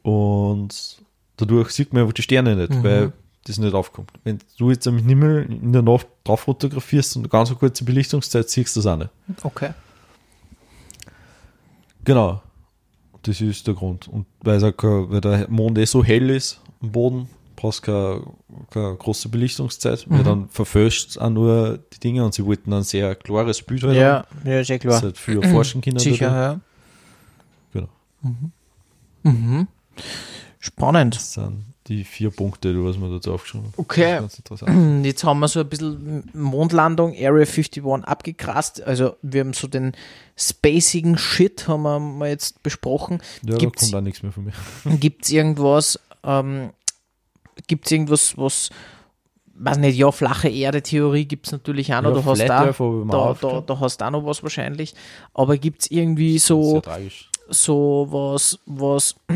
Und 0.02 0.98
dadurch 1.36 1.70
sieht 1.70 1.92
man 1.92 2.02
einfach 2.02 2.14
die 2.14 2.22
Sterne 2.22 2.56
nicht, 2.56 2.82
weil 2.82 3.12
das 3.44 3.58
nicht 3.58 3.74
aufkommt. 3.74 4.10
Wenn 4.24 4.38
du 4.58 4.70
jetzt 4.70 4.86
am 4.86 4.98
Himmel 4.98 5.46
in 5.50 5.72
der 5.72 5.82
Nacht 5.82 6.06
drauf 6.24 6.40
fotografierst 6.40 7.16
und 7.16 7.22
eine 7.22 7.28
ganz 7.28 7.54
kurze 7.54 7.84
Belichtungszeit 7.84 8.48
siehst 8.48 8.76
du 8.76 8.80
das 8.80 8.86
auch 8.86 8.96
nicht. 8.96 9.10
Okay. 9.42 9.70
Genau. 12.04 12.40
Das 13.26 13.40
ist 13.40 13.66
der 13.66 13.74
Grund. 13.74 14.06
Und 14.08 14.26
weil, 14.42 14.62
auch 14.62 14.72
weil 14.82 15.20
der 15.20 15.48
Mond 15.50 15.76
eh 15.78 15.84
so 15.84 16.04
hell 16.04 16.30
ist 16.30 16.60
am 16.80 16.92
Boden, 16.92 17.28
brauchst 17.56 17.80
du 17.86 17.92
keine, 17.92 18.22
keine 18.70 18.96
große 18.96 19.28
Belichtungszeit, 19.28 20.06
weil 20.08 20.22
dann 20.22 20.48
verfälscht 20.50 21.18
auch 21.18 21.30
nur 21.30 21.78
die 21.92 21.98
Dinge 21.98 22.24
und 22.24 22.34
sie 22.34 22.44
wollten 22.44 22.72
ein 22.72 22.82
sehr 22.84 23.14
klares 23.16 23.62
Bild 23.62 23.82
halt 23.82 23.96
haben. 23.98 24.24
Ja, 24.44 24.52
ja, 24.52 24.60
ist 24.60 24.68
ja 24.68 24.78
Das 24.78 24.98
klar. 24.98 25.02
hat 25.10 25.18
für 25.18 25.42
Forschenkinder 25.42 26.00
Sicher, 26.00 26.30
ja. 26.30 26.60
Genau. 27.72 27.88
Mhm. 29.22 29.66
Spannend. 30.60 31.16
Das 31.16 31.32
sind 31.32 31.64
die 31.88 32.04
vier 32.04 32.30
Punkte, 32.30 32.72
die 32.72 32.84
was 32.84 32.98
wir 33.00 33.08
dazu 33.08 33.32
aufgeschrieben 33.32 33.66
haben. 33.66 33.74
Okay. 33.76 34.20
Jetzt 35.04 35.24
haben 35.24 35.38
wir 35.40 35.48
so 35.48 35.60
ein 35.60 35.68
bisschen 35.68 36.28
Mondlandung, 36.34 37.12
Area 37.12 37.44
51 37.46 37.84
abgekrast. 37.84 38.82
Also 38.82 39.16
wir 39.22 39.40
haben 39.40 39.52
so 39.52 39.68
den 39.68 39.92
spacigen 40.36 41.16
Shit 41.18 41.68
haben 41.68 41.82
wir 41.82 41.98
mal 41.98 42.28
jetzt 42.28 42.62
besprochen. 42.62 43.22
Ja, 43.42 43.56
Gibt's- 43.56 43.82
da 43.82 43.86
kommt 43.86 43.94
auch 43.96 44.04
nichts 44.04 44.22
mehr 44.22 44.32
von 44.32 44.44
mir. 44.44 44.52
Gibt 44.98 45.24
es 45.24 45.30
irgendwas, 45.30 45.98
ähm, 46.24 46.70
gibt 47.66 47.86
es 47.86 47.92
irgendwas, 47.92 48.36
was, 48.36 48.70
weiß 49.54 49.78
nicht, 49.78 49.96
ja, 49.96 50.12
flache 50.12 50.48
Erde-Theorie 50.48 51.24
gibt 51.24 51.46
es 51.46 51.52
natürlich 51.52 51.94
auch 51.94 52.02
noch, 52.02 52.10
Ja, 52.16 52.20
da 52.20 52.24
hast 52.24 52.40
da, 52.40 52.64
mir 52.64 53.06
da, 53.10 53.36
da, 53.40 53.60
da 53.62 53.80
hast 53.80 54.00
du 54.00 54.04
auch 54.04 54.10
noch 54.10 54.26
was 54.26 54.42
wahrscheinlich. 54.42 54.94
Aber 55.32 55.56
gibt 55.56 55.82
es 55.82 55.90
irgendwie 55.90 56.38
so, 56.38 56.80
tragisch. 56.80 57.30
So 57.48 58.06
was, 58.10 58.58
was, 58.66 59.14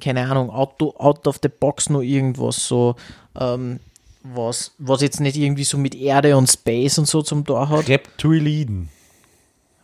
keine 0.00 0.28
Ahnung, 0.28 0.50
out, 0.50 0.80
out 0.80 1.26
of 1.26 1.38
the 1.42 1.48
box 1.48 1.88
noch 1.90 2.02
irgendwas, 2.02 2.66
so, 2.66 2.96
ähm, 3.38 3.80
was, 4.22 4.72
was 4.78 5.02
jetzt 5.02 5.20
nicht 5.20 5.36
irgendwie 5.36 5.64
so 5.64 5.78
mit 5.78 5.94
Erde 5.94 6.36
und 6.36 6.48
Space 6.50 6.98
und 6.98 7.06
so 7.06 7.22
zum 7.22 7.44
Tor 7.44 7.68
hat. 7.68 7.88
Reptiliden. 7.88 8.88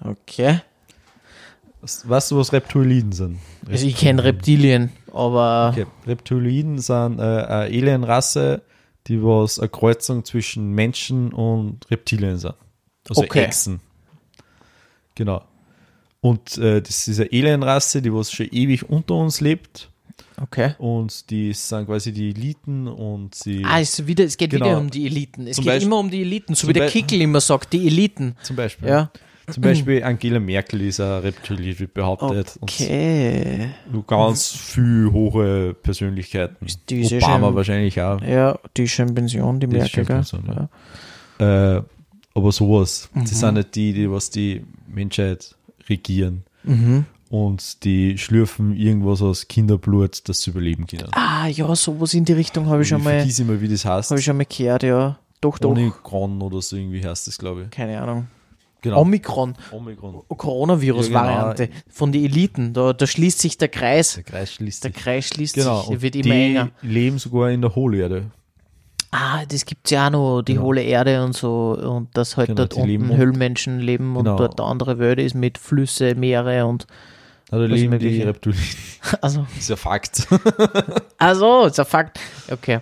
Okay. 0.01 0.61
Was- 1.81 2.09
Weißt 2.09 2.31
du, 2.31 2.37
was 2.39 2.53
Reptiliden 2.53 3.13
sind? 3.13 3.39
Also 3.69 3.87
ich 3.87 3.97
kenne 3.97 4.23
Reptilien, 4.25 4.93
aber 5.13 5.71
Okay. 5.73 5.87
Reptiliden 6.07 6.79
sind 6.79 7.19
äh, 7.19 7.23
eine 7.23 7.49
Alienrasse, 7.49 8.63
die 9.09 9.23
was 9.23 9.59
eine 9.59 9.69
Kreuzung 9.69 10.25
zwischen 10.25 10.71
Menschen 10.73 11.33
und 11.33 11.91
Reptilien 11.91 12.39
sind. 12.39 12.55
Also 13.09 13.23
Okay. 13.23 13.45
Echsen. 13.45 13.81
Genau. 15.15 15.43
Und 16.23 16.57
äh, 16.57 16.81
das 16.81 17.09
ist 17.09 17.21
eine 17.21 17.29
Alienrasse, 17.31 18.01
die 18.01 18.13
was 18.13 18.33
schon 18.33 18.47
ewig 18.51 18.89
unter 18.89 19.15
uns 19.17 19.41
lebt. 19.41 19.91
okay. 20.41 20.75
Und 20.79 21.29
die 21.31 21.53
sind 21.53 21.87
quasi 21.87 22.13
die 22.13 22.31
Eliten 22.31 22.87
und 22.89 23.35
sie 23.35 23.63
Ah, 23.65 23.81
es, 23.81 24.07
wieder, 24.07 24.25
es 24.25 24.37
geht 24.37 24.51
Genau. 24.51 24.67
wieder 24.67 24.79
um 24.79 24.89
die 24.91 25.05
Eliten. 25.07 25.47
Es 25.49 25.57
Zum 25.57 25.65
geht 25.65 25.73
Beispiel- 25.75 25.87
immer 25.89 25.99
um 25.99 26.11
die 26.11 26.21
Eliten, 26.23 26.55
so 26.55 26.69
wie 26.69 26.73
der 26.73 26.85
Be- 26.85 26.91
Kickel 26.91 27.21
immer 27.21 27.41
sagt, 27.41 27.73
die 27.73 27.87
Eliten. 27.87 28.37
zum 28.43 28.55
Beispiel. 28.57 28.89
Ja. 28.89 29.11
Zum 29.51 29.61
Beispiel 29.65 30.05
Angela 30.05 30.39
Merkel 30.39 30.83
ist 30.83 31.01
ein 31.01 31.19
Reptilid, 31.23 31.81
wird 31.81 31.93
behauptet. 31.95 32.57
Okay. 32.61 33.71
Und 33.87 33.93
nur 33.93 34.07
ganz 34.07 34.47
viel 34.47 35.11
hohe 35.13 35.75
Persönlichkeiten. 35.75 36.65
Die 36.89 37.03
ja 37.03 37.19
Obama 37.19 37.49
schon- 37.49 37.55
wahrscheinlich 37.57 38.01
auch. 38.01 38.23
Ja, 38.23 38.57
die 38.77 38.85
ist 38.85 38.93
schon 38.93 39.09
in 39.09 39.15
Pension, 39.17 39.59
die 39.59 39.67
Die 39.67 39.77
Merkel? 39.77 40.05
Pension, 40.05 40.69
ja. 41.41 41.77
Äh, 41.79 41.83
aber 42.35 42.53
sowas. 42.53 43.11
Mhm. 43.13 43.21
Das 43.23 43.41
sind 43.41 43.55
nicht 43.55 43.75
die, 43.75 43.93
die 43.93 44.09
was 44.09 44.31
die 44.31 44.63
Menschheit 44.87 45.57
regieren. 45.93 46.45
Mhm. 46.65 47.05
Und 47.31 47.85
die 47.85 48.19
schlürfen 48.19 48.77
irgendwas 48.77 49.23
aus 49.23 49.49
Kinderblut, 49.49 50.29
das 50.29 50.43
sie 50.43 50.51
überleben 50.51 50.87
können. 50.87 51.09
Ah, 51.13 51.47
ja, 51.47 51.75
sowas 51.75 52.13
in 52.13 52.25
die 52.27 52.35
Richtung 52.35 52.67
habe 52.67 52.83
ich 52.83 52.89
schon 52.89 52.99
ich 52.99 53.05
mal, 53.05 53.17
vergesse 53.21 53.43
immer, 53.43 53.59
wie 53.61 53.69
das 53.69 53.85
heißt. 53.87 54.11
habe 54.11 54.19
ich 54.21 54.25
schon 54.27 54.37
mal 54.37 54.45
gehört, 54.47 54.83
ja. 54.83 55.19
Doch, 55.41 55.59
doch. 55.59 55.71
Omikron 55.71 56.41
oder 56.43 56.61
so 56.61 56.77
irgendwie 56.77 57.03
heißt 57.05 57.27
das, 57.27 57.39
glaube 57.39 57.63
ich. 57.65 57.71
Keine 57.71 58.01
Ahnung. 58.01 58.27
Genau. 58.83 59.01
Omikron, 59.01 59.55
Omikron. 59.71 60.23
Coronavirus-Variante 60.29 61.69
von 61.89 62.11
den 62.13 62.25
Eliten. 62.25 62.73
Da, 62.75 62.93
da 62.93 63.07
schließt 63.07 63.39
sich 63.39 63.57
der 63.57 63.69
Kreis. 63.69 64.15
Der 64.15 64.25
Kreis 64.25 64.53
schließt 64.55 64.85
Der 64.85 64.93
sich. 64.93 65.03
Kreis 65.03 65.29
schließt 65.29 65.55
Genau. 65.55 65.81
sich, 65.81 65.89
der 65.91 66.03
wird 66.03 66.15
die 66.17 66.21
immer 66.21 66.35
enger. 66.35 66.71
leben 66.83 67.19
sogar 67.19 67.51
in 67.51 67.61
der 67.63 67.75
Hohlerde. 67.75 68.31
Ah, 69.15 69.45
das 69.47 69.67
gibt's 69.67 69.91
ja 69.91 70.07
auch 70.07 70.11
noch, 70.11 70.43
die 70.43 70.55
Genau. 70.55 70.65
hohle 70.67 70.83
Erde 70.83 71.23
und 71.23 71.35
so. 71.35 71.73
Und 71.79 72.17
dass 72.17 72.37
halt 72.39 72.47
Genau, 72.49 72.57
dort 72.65 72.77
die 72.77 72.81
leben 72.83 73.05
unten 73.05 73.13
un- 73.15 73.19
Höhlenmenschen 73.21 73.79
leben 73.79 74.17
und 74.17 74.25
Genau. 74.25 74.37
dort 74.39 74.59
eine 74.59 74.69
andere 74.69 74.99
Welt 74.99 75.19
ist 75.21 75.35
mit 75.35 75.59
Flüsse, 75.59 76.15
Meere 76.15 76.65
und 76.67 76.87
Was 77.51 77.69
leben 77.69 77.99
die. 77.99 78.23
Reptilien. 78.23 78.59
also, 79.21 79.43
Das 79.43 79.59
ist 79.59 79.69
ja 79.71 79.77
Fakt. 79.77 80.27
also, 81.19 81.67
ist 81.67 81.79
ein 81.79 81.85
Fakt. 81.87 82.19
Okay. 82.51 82.81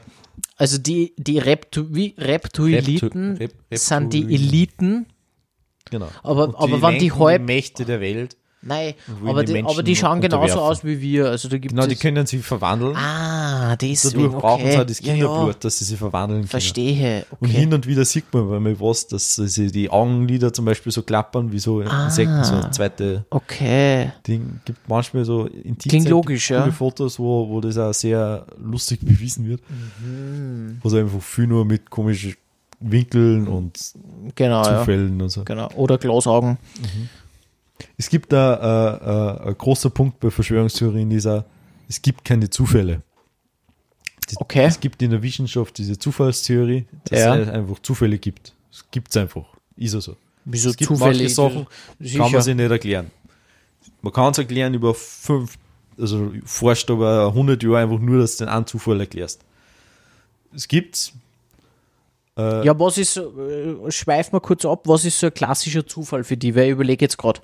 Also 0.56 0.78
die, 0.78 1.14
die 1.16 1.38
Reptu 1.38 1.86
wie 1.90 2.14
Reptoiliten 2.16 3.36
Reptu- 3.36 3.50
Rep- 3.70 3.78
sind 3.78 4.12
die. 4.12 4.32
Eliten, 4.32 5.06
Genau. 5.90 6.08
aber, 6.22 6.48
Und 6.48 6.54
aber 6.56 6.82
wenn 6.82 6.98
die 7.00 7.10
halb 7.12 7.42
Mächte 7.42 7.84
der 7.84 8.00
Welt. 8.00 8.36
Nein, 8.62 8.92
Und 9.22 9.28
aber 9.30 9.42
die 9.42 9.54
die, 9.54 9.64
aber 9.64 9.82
die 9.82 9.96
schauen 9.96 10.20
genauso 10.20 10.60
aus 10.60 10.84
wie 10.84 11.00
wir. 11.00 11.30
Also 11.30 11.48
da 11.48 11.56
gibt 11.56 11.74
Genau, 11.74 11.86
die 11.86 11.96
können 11.96 12.26
sich 12.26 12.42
verwandeln. 12.44 12.94
Ah, 12.94 13.74
deswegen. 13.76 14.24
Dadurch 14.24 14.40
brauchen 14.42 14.62
okay. 14.64 14.72
sie 14.72 14.78
auch 14.78 14.84
das 14.86 15.00
Ja, 15.00 15.12
Kinderblut, 15.14 15.54
ja, 15.54 15.60
dass 15.60 15.78
sie 15.78 15.84
sich 15.86 15.96
verwandeln 15.98 16.40
können. 16.40 16.48
verstehe. 16.48 17.24
Und 17.40 17.48
Okay. 17.48 17.58
hin 17.60 17.72
und 17.72 17.86
wieder 17.86 18.04
sieht 18.04 18.24
man, 18.34 18.50
weil 18.50 18.60
man 18.60 18.78
was, 18.78 19.06
dass 19.06 19.34
sie 19.36 19.70
die 19.72 19.88
Augenlider 19.88 20.52
zum 20.52 20.66
Beispiel 20.66 20.92
so 20.92 21.00
klappern, 21.02 21.50
wie 21.52 21.58
so 21.58 21.80
Ah. 21.80 22.04
Insekten, 22.04 22.44
so 22.44 22.54
ein 22.56 22.70
zweite 22.72 23.24
Okay. 23.30 24.12
Ding. 24.26 24.60
Gibt 24.66 24.86
manchmal 24.88 25.24
so 25.24 25.46
in 25.46 25.78
Klingt 25.78 26.08
logisch, 26.10 26.50
ja. 26.50 26.70
Fotos, 26.70 27.18
wo, 27.18 27.48
wo 27.48 27.60
das 27.62 27.78
auch 27.78 27.94
sehr 27.94 28.44
lustig 28.62 29.00
bewiesen 29.02 29.48
wird. 29.48 29.62
Mhm. 29.70 30.78
Wo 30.82 30.88
sie 30.90 30.98
einfach 31.00 31.22
viel 31.22 31.46
nur 31.46 31.64
mit 31.64 31.88
komischen 31.88 32.34
Winkeln 32.78 33.48
und 33.48 33.78
Genau, 34.34 34.62
ja. 34.64 34.78
Zufällen 34.80 35.20
und 35.20 35.28
so. 35.30 35.44
Genau. 35.44 35.68
Oder 35.76 35.96
Glasaugen. 35.98 36.58
Es 37.96 38.08
gibt 38.08 38.32
da 38.32 39.40
äh, 39.42 39.46
äh, 39.46 39.48
ein 39.50 39.58
großer 39.58 39.90
Punkt 39.90 40.20
bei 40.20 40.30
Verschwörungstheorien, 40.30 41.08
dieser, 41.10 41.44
es 41.88 42.00
gibt 42.02 42.24
keine 42.24 42.48
Zufälle. 42.50 43.02
Die- 44.30 44.36
Okay. 44.38 44.64
Es 44.64 44.78
gibt 44.78 45.02
in 45.02 45.10
der 45.10 45.22
Wissenschaft 45.22 45.76
diese 45.78 45.98
Zufallstheorie, 45.98 46.86
dass 47.04 47.18
Ja. 47.20 47.36
es 47.36 47.48
einfach 47.48 47.78
Zufälle 47.80 48.18
gibt. 48.18 48.52
Es 48.70 48.84
gibt 48.90 49.08
es 49.10 49.16
einfach. 49.16 49.44
Ist 49.76 49.94
ja 49.94 50.00
so. 50.00 50.16
Wieso 50.44 50.70
es 50.70 50.76
gibt 50.76 50.88
zufällig? 50.88 51.18
manche 51.20 51.34
Sachen, 51.34 51.66
Sicher. 51.98 52.18
kann 52.22 52.32
man 52.32 52.42
sich 52.42 52.54
nicht 52.54 52.70
erklären. 52.70 53.10
Man 54.02 54.12
kann 54.12 54.30
es 54.32 54.38
erklären 54.38 54.72
über 54.74 54.94
fünf, 54.94 55.56
also 55.98 56.32
forscht 56.44 56.90
aber 56.90 57.26
100 57.34 57.62
Jahre 57.62 57.78
einfach 57.78 57.98
nur, 57.98 58.20
dass 58.20 58.36
du 58.36 58.44
den 58.44 58.52
einen 58.52 58.66
Zufall 58.66 59.00
erklärst. 59.00 59.40
Es 60.54 60.66
gibt's. 60.68 61.12
Äh, 62.36 62.64
Ja, 62.64 62.78
was 62.78 62.98
ist, 62.98 63.16
äh, 63.16 63.90
schweif 63.90 64.32
mal 64.32 64.40
kurz 64.40 64.64
ab, 64.64 64.82
was 64.86 65.04
ist 65.04 65.18
so 65.18 65.26
ein 65.26 65.34
klassischer 65.34 65.86
Zufall 65.86 66.24
für 66.24 66.36
die? 66.36 66.54
Weil 66.54 66.66
ich 66.66 66.70
überlege 66.72 67.04
jetzt 67.04 67.18
gerade. 67.18 67.40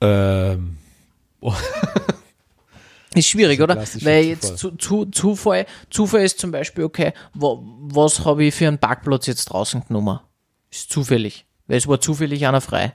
Ähm, 0.00 0.76
Ist 3.14 3.28
schwierig, 3.28 3.58
ist 3.58 3.64
oder? 3.64 3.76
Weil 4.02 4.24
jetzt 4.24 4.58
zu, 4.58 4.72
zu, 4.72 5.06
Zufall, 5.06 5.66
Zufall 5.90 6.22
ist 6.22 6.38
zum 6.38 6.50
Beispiel, 6.50 6.84
okay, 6.84 7.12
wa, 7.34 7.58
was 7.60 8.24
habe 8.24 8.44
ich 8.44 8.54
für 8.54 8.68
einen 8.68 8.78
Parkplatz 8.78 9.26
jetzt 9.26 9.46
draußen 9.46 9.82
genommen? 9.88 10.20
Ist 10.70 10.90
zufällig. 10.90 11.46
Weil 11.66 11.78
es 11.78 11.86
war 11.88 12.00
zufällig 12.00 12.46
einer 12.46 12.60
frei. 12.60 12.94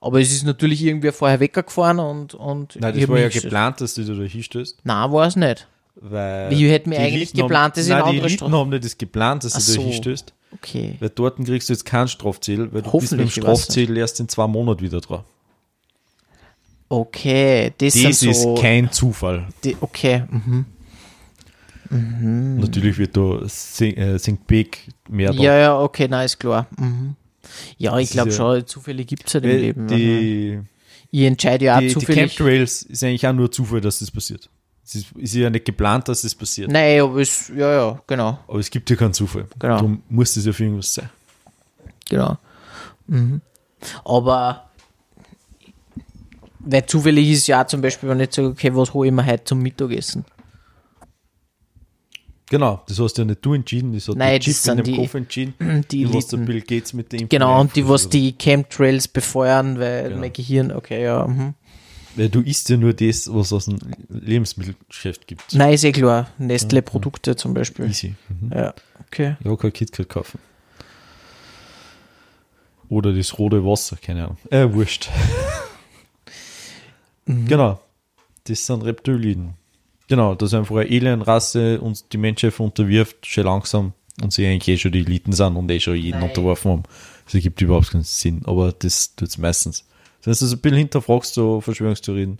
Aber 0.00 0.20
es 0.20 0.32
ist 0.32 0.44
natürlich 0.44 0.82
irgendwer 0.82 1.12
vorher 1.12 1.38
weggefahren 1.38 2.00
und, 2.00 2.34
und 2.34 2.76
nein, 2.80 2.98
das 2.98 3.08
war 3.08 3.20
ja 3.20 3.28
geplant, 3.28 3.80
dass 3.80 3.94
du 3.94 4.04
da 4.04 4.22
hinstößt. 4.22 4.80
Nein, 4.82 5.12
war 5.12 5.26
es 5.28 5.36
nicht. 5.36 5.68
Weil 5.94 6.52
Ich 6.52 6.62
hätte 6.62 6.88
mir 6.88 6.98
eigentlich 6.98 7.14
Eliten 7.14 7.38
geplant, 7.38 7.76
dass 7.76 7.84
ich 7.84 7.92
in 7.92 7.98
Nein, 7.98 8.12
die 8.14 8.36
Stra- 8.36 8.50
haben 8.50 8.70
nicht 8.70 8.84
das 8.84 8.98
geplant, 8.98 9.44
dass 9.44 9.52
du 9.52 9.60
so. 9.60 9.76
da 9.76 9.82
hinstößt. 9.82 10.32
Okay. 10.54 10.96
Weil 10.98 11.10
dort 11.10 11.36
kriegst 11.36 11.68
du 11.68 11.72
jetzt 11.72 11.84
keinen 11.84 12.08
Strafzettel, 12.08 12.72
weil 12.72 12.82
du 12.82 12.90
bist 12.98 13.12
mit 13.12 13.20
dem 13.20 13.30
Strafzettel 13.30 13.96
erst 13.96 14.18
in 14.18 14.28
zwei 14.28 14.46
Monaten 14.48 14.80
wieder 14.82 15.00
dran. 15.00 15.22
Okay, 16.92 17.72
das, 17.78 17.94
Das 18.02 18.20
so. 18.20 18.30
ist 18.30 18.60
kein 18.60 18.92
Zufall. 18.92 19.48
die, 19.64 19.74
okay, 19.80 20.24
mhm. 20.28 20.66
Natürlich 22.58 22.98
wird 22.98 23.16
da 23.16 23.40
Sing, 23.48 23.94
äh, 23.96 24.18
St. 24.18 24.46
Beck 24.46 24.78
mehr 25.08 25.32
da. 25.32 25.42
Ja, 25.42 25.56
ja, 25.58 25.80
okay, 25.80 26.06
na, 26.08 26.22
ist 26.24 26.38
klar. 26.38 26.66
Mhm. 26.78 27.16
Ja, 27.78 27.98
ich 27.98 28.10
glaube 28.10 28.30
ja- 28.30 28.36
schon, 28.36 28.66
Zufälle 28.66 29.04
gibt 29.06 29.26
es 29.26 29.34
halt 29.34 29.44
im 29.44 29.50
Weil 29.50 29.58
Leben. 29.60 29.82
mhm. 29.84 29.88
die, 29.88 30.60
Ich 31.10 31.22
entscheide 31.22 31.64
ja 31.66 31.76
auch 31.76 31.80
die, 31.80 31.86
die 31.88 31.92
zufällig. 31.94 32.34
Chemtrails 32.36 32.82
ist 32.82 33.02
eigentlich 33.04 33.26
auch 33.26 33.32
nur 33.32 33.50
Zufall, 33.50 33.80
dass 33.80 33.98
das 33.98 34.10
passiert. 34.10 34.48
Es 34.84 34.94
ist, 34.94 35.12
ist 35.16 35.34
ja 35.34 35.48
nicht 35.48 35.64
geplant, 35.64 36.08
dass 36.08 36.22
das 36.22 36.34
passiert. 36.34 36.70
Nein, 36.70 37.00
aber 37.00 37.20
es, 37.20 37.48
ja, 37.56 37.72
ja, 37.72 38.00
genau, 38.06 38.38
Aber 38.48 38.58
es 38.58 38.70
gibt 38.70 38.88
ja 38.90 38.96
keinen 38.96 39.14
Zufall. 39.14 39.46
Genau. 39.58 39.76
Darum 39.76 40.02
muss 40.10 40.34
das 40.34 40.44
ja 40.44 40.52
für 40.52 40.64
irgendwas 40.64 40.92
sein. 40.92 41.08
genau. 42.08 42.36
Mhm. 43.06 43.40
Aber 44.04 44.70
weil 46.64 46.86
zufällig 46.86 47.30
ist 47.30 47.46
ja 47.46 47.66
zum 47.66 47.80
Beispiel, 47.80 48.08
wenn 48.08 48.20
ich 48.20 48.32
sage, 48.32 48.48
okay, 48.48 48.74
was 48.74 48.92
hole 48.94 49.08
ich 49.08 49.14
mir 49.14 49.26
heute 49.26 49.44
zum 49.44 49.60
Mittagessen? 49.60 50.24
Genau, 52.50 52.82
das 52.86 52.98
hast 53.00 53.16
ja 53.16 53.24
nicht 53.24 53.42
du 53.44 53.54
entschieden, 53.54 53.94
das 53.94 54.08
hat 54.08 54.16
Nein, 54.16 54.38
das 54.44 54.62
Chip 54.62 54.70
in 54.72 54.76
dem 54.76 54.84
die- 54.84 54.96
Kopf 54.96 55.14
entschieden. 55.14 55.54
Die 55.90 56.12
was 56.12 56.26
der 56.26 56.38
Eliten. 56.38 56.44
Bill 56.44 56.60
Gates 56.60 56.92
mit 56.92 57.10
dem 57.12 57.28
Genau, 57.28 57.58
und 57.60 57.74
die, 57.74 57.88
was 57.88 58.10
die 58.10 58.32
Chemtrails 58.38 59.08
befeuern, 59.08 59.78
weil 59.78 60.08
Genau. 60.08 60.20
mein 60.20 60.32
Gehirn, 60.34 60.70
okay, 60.70 61.02
ja. 61.04 61.26
Mhm. 61.26 61.54
Weil 62.14 62.28
du 62.28 62.42
isst 62.42 62.68
ja 62.68 62.76
nur 62.76 62.92
das, 62.92 63.32
was 63.32 63.54
aus 63.54 63.64
dem 63.64 63.78
Lebensmittelgeschäft 64.10 65.26
gibt. 65.26 65.54
Nein, 65.54 65.72
ist 65.72 65.84
eh 65.84 65.92
klar. 65.92 66.28
Nestle-Produkte 66.36 67.36
zum 67.36 67.54
Beispiel. 67.54 67.86
Easy. 67.86 68.16
Mhm. 68.28 68.50
Ja, 68.54 68.74
okay. 69.06 69.36
Ja, 69.42 69.56
kein 69.56 69.72
KitKat 69.72 70.10
kaufen. 70.10 70.38
Oder 72.90 73.14
das 73.14 73.38
rote 73.38 73.64
Wasser, 73.64 73.96
keine 73.96 74.24
Ahnung. 74.24 74.36
Äh, 74.50 74.70
wurscht. 74.74 75.08
Mhm. 77.26 77.46
Genau. 77.46 77.80
Das 78.44 78.66
sind 78.66 78.84
Reptilien. 78.84 79.54
Genau, 80.08 80.34
das 80.34 80.50
ist 80.50 80.54
einfach 80.54 80.76
eine 80.76 80.90
Alienrasse 80.90 81.80
und 81.80 82.12
die 82.12 82.18
Menschheit 82.18 82.58
unterwirft 82.58 83.26
schon 83.26 83.44
langsam 83.44 83.92
und 84.20 84.32
sie 84.32 84.46
eigentlich 84.46 84.68
eh 84.68 84.78
schon 84.78 84.92
die 84.92 85.00
Eliten 85.00 85.32
sind 85.32 85.56
und 85.56 85.70
eh 85.70 85.80
schon 85.80 85.96
jeden 85.96 86.20
Nein. 86.20 86.28
unterworfen 86.28 86.70
haben. 86.70 86.82
Das 87.24 87.34
ergibt 87.34 87.62
überhaupt 87.62 87.92
keinen 87.92 88.02
Sinn, 88.02 88.42
aber 88.44 88.72
das 88.72 89.14
tut 89.14 89.28
es 89.28 89.38
meistens. 89.38 89.86
Wenn 90.22 90.34
du 90.34 90.38
das 90.38 90.52
ein 90.52 90.58
bisschen 90.58 90.78
hinterfragst, 90.78 91.34
so 91.34 91.60
Verschwörungstheorien, 91.60 92.38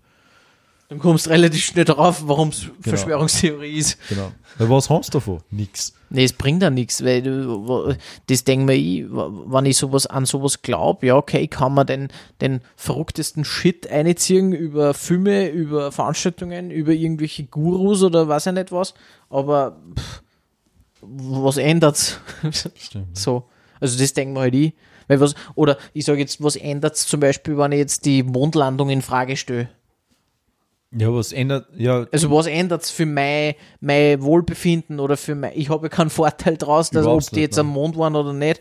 Dann 0.92 0.98
kommst 1.00 1.24
du 1.24 1.30
relativ 1.30 1.64
schnell 1.64 1.86
drauf, 1.86 2.22
warum 2.26 2.50
es 2.50 2.60
Genau. 2.66 2.74
Verschwörungstheorie 2.80 3.78
ist. 3.78 3.98
genau. 4.10 4.30
Weil 4.58 4.68
was 4.68 4.90
haben 4.90 5.02
sie 5.02 5.10
davon? 5.10 5.40
Nix. 5.50 5.94
Nee, 6.10 6.24
es 6.24 6.34
bringt 6.34 6.62
ja 6.62 6.68
nichts, 6.68 7.02
weil 7.02 7.22
du, 7.22 7.94
das 8.26 8.44
denke 8.44 8.66
mir 8.66 8.74
ich, 8.74 9.06
wenn 9.08 9.64
ich 9.64 9.78
sowas 9.78 10.06
an 10.06 10.26
sowas 10.26 10.60
glaube, 10.60 11.06
ja, 11.06 11.16
okay, 11.16 11.46
kann 11.48 11.72
mir 11.72 11.86
den, 11.86 12.08
den 12.42 12.60
verrücktesten 12.76 13.46
Shit 13.46 13.88
einziehen 13.90 14.52
über 14.52 14.92
Filme, 14.92 15.48
über 15.48 15.92
Veranstaltungen, 15.92 16.70
über 16.70 16.92
irgendwelche 16.92 17.44
Gurus 17.44 18.02
oder 18.02 18.28
weiß 18.28 18.48
ich 18.48 18.52
nicht 18.52 18.70
was, 18.70 18.92
aber 19.30 19.80
pff, 19.98 20.22
was 21.00 21.56
ändert's? 21.56 22.20
Stimmt. 22.76 23.16
so. 23.16 23.48
Also 23.80 23.98
das 23.98 24.12
denken 24.12 24.34
wir 24.34 24.40
halt 24.40 24.54
ich. 24.54 24.74
Weil 25.08 25.20
was, 25.20 25.34
oder 25.54 25.78
ich 25.94 26.04
sage 26.04 26.20
jetzt, 26.20 26.42
was 26.42 26.56
ändert's 26.56 27.06
zum 27.06 27.20
Beispiel, 27.20 27.56
wenn 27.56 27.72
ich 27.72 27.78
jetzt 27.78 28.04
die 28.04 28.22
Mondlandung 28.22 28.90
in 28.90 29.00
Frage 29.00 29.38
stelle? 29.38 29.70
Ja, 30.94 31.12
was 31.12 31.32
ändert, 31.32 31.66
ja, 31.76 32.06
Also 32.12 32.30
was 32.30 32.46
ändert's 32.46 32.90
für 32.90 33.06
mein, 33.06 33.54
mein 33.80 34.20
Wohlbefinden 34.22 35.00
oder 35.00 35.16
für 35.16 35.34
mein, 35.34 35.52
ich 35.54 35.70
habe 35.70 35.86
ja 35.86 35.88
keinen 35.88 36.10
Vorteil 36.10 36.56
draus, 36.58 36.90
dass 36.90 37.06
ob 37.06 37.20
die 37.20 37.36
nicht, 37.36 37.42
jetzt 37.42 37.56
ne? 37.56 37.60
am 37.62 37.68
Mond 37.68 37.96
waren 37.96 38.14
oder 38.14 38.32
nicht, 38.34 38.60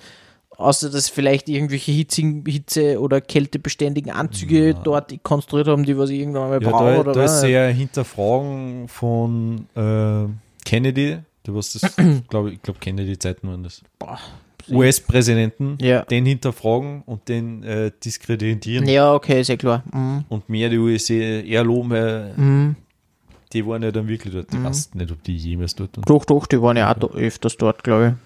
außer 0.56 0.90
dass 0.90 1.10
vielleicht 1.10 1.50
irgendwelche 1.50 1.92
hitzigen, 1.92 2.44
Hitze- 2.46 3.00
oder 3.02 3.20
kältebeständigen 3.20 4.12
Anzüge 4.14 4.76
dort 4.76 5.22
konstruiert 5.24 5.68
haben, 5.68 5.84
die 5.84 5.98
was 5.98 6.10
ich 6.10 6.20
irgendwann 6.20 6.50
mal 6.50 6.62
Ja, 6.64 6.70
brauche 6.70 6.94
da, 6.94 7.00
oder 7.02 7.12
da 7.14 7.24
ist 7.26 7.32
was. 7.32 7.42
sehr 7.42 7.68
Hinterfragen 7.72 8.88
von 8.88 9.68
äh, 9.76 10.26
Kennedy, 10.64 11.18
du 11.44 11.56
was 11.56 11.74
das, 11.74 11.96
glaube 12.30 12.54
ich, 12.54 12.62
glaube 12.62 12.80
Kennedy-Zeiten 12.80 13.48
waren 13.48 13.64
das. 13.64 13.82
Boah. 14.00 14.20
US-Präsidenten, 14.72 15.78
Ja. 15.82 16.04
den 16.04 16.26
hinterfragen 16.26 17.02
und 17.06 17.28
den 17.30 17.64
äh, 17.64 17.92
diskreditieren 18.04 18.88
Ja, 18.88 19.14
okay, 19.14 19.44
sehr 19.44 19.58
klar. 19.58 19.84
Mhm. 19.94 20.26
und 20.30 20.50
mehr 20.50 20.70
die 20.70 20.78
USA 20.78 21.14
eher 21.14 21.64
loben, 21.64 21.90
weil 21.90 22.34
Mhm. 22.38 22.76
die 23.54 23.66
waren 23.66 23.84
ja 23.84 23.92
dann 23.92 24.08
wirklich 24.08 24.34
dort. 24.34 24.54
Ich 24.54 24.64
weiß 24.64 24.94
nicht, 24.96 25.12
ob 25.12 25.24
die 25.24 25.36
jemals 25.38 25.76
dort 25.76 25.96
waren. 25.98 26.06
Doch, 26.06 26.26
doch, 26.26 26.46
die 26.48 26.62
waren 26.62 26.78
ja 26.78 26.92
auch 26.92 26.98
da 27.00 27.08
öfters 27.08 27.58
dort, 27.58 27.84
glaube 27.84 28.18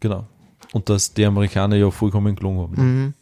Genau. 0.00 0.26
Und 0.72 0.88
dass 0.88 1.12
die 1.14 1.24
Amerikaner 1.24 1.76
ja 1.76 1.90
vollkommen 1.90 2.34
gelungen 2.36 2.60
haben. 2.60 2.72
ich. 2.74 2.78
Mhm. 2.80 3.14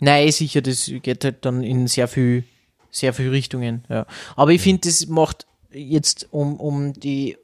Nein, 0.00 0.26
eh 0.26 0.30
sicher, 0.30 0.60
das 0.62 0.90
geht 1.02 1.24
halt 1.24 1.44
dann 1.44 1.62
in 1.62 1.86
sehr 1.86 2.08
viel, 2.08 2.44
sehr 2.90 3.12
viel 3.12 3.28
Richtungen, 3.30 3.84
ja. 3.88 4.04
Aber 4.36 4.50
ich 4.50 4.60
finde, 4.60 4.80
das 4.88 5.06
macht 5.06 5.46
jetzt 5.74 6.28
um, 6.30 6.58
um 6.58 6.92
die, 6.92 7.36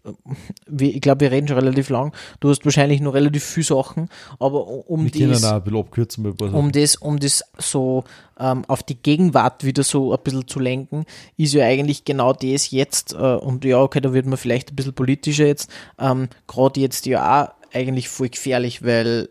wir, 0.67 0.95
ich 0.95 1.01
glaube, 1.01 1.23
wir 1.23 1.31
reden 1.31 1.49
schon 1.49 1.59
relativ 1.59 1.89
lang. 1.89 2.13
Du 2.41 2.49
hast 2.49 2.65
wahrscheinlich 2.65 3.01
noch 3.01 3.15
relativ 3.15 3.45
viele 3.45 3.65
Sachen, 3.65 4.09
aber 4.39 4.67
um 4.67 5.05
Wir 5.05 5.29
ein 5.29 5.63
bisschen 5.63 5.77
abkürzen 5.77 6.37
paar 6.37 6.55
um 6.55 6.73
das, 6.73 6.97
um 6.97 7.19
das 7.19 7.45
so 7.59 8.05
ähm, 8.39 8.65
auf 8.67 8.83
die 8.83 8.97
Gegenwart 8.97 9.65
wieder 9.65 9.83
so 9.83 10.13
ein 10.13 10.23
bisschen 10.23 10.47
zu 10.47 10.61
lenken, 10.61 11.05
ist 11.37 11.55
ja 11.55 11.65
eigentlich 11.65 12.05
genau 12.05 12.33
das 12.33 12.71
jetzt, 12.71 13.13
äh, 13.13 13.17
und 13.17 13.65
ja, 13.65 13.81
okay, 13.81 14.01
da 14.01 14.13
wird 14.13 14.27
man 14.27 14.39
vielleicht 14.39 14.73
ein 14.73 14.77
bisschen 14.77 14.95
politischer 14.95 15.47
jetzt, 15.47 15.71
ähm, 15.99 16.29
gerade 16.47 16.81
jetzt 16.81 17.07
ja 17.07 17.45
auch 17.45 17.49
eigentlich 17.73 18.09
voll 18.09 18.29
gefährlich, 18.29 18.83
weil 18.83 19.29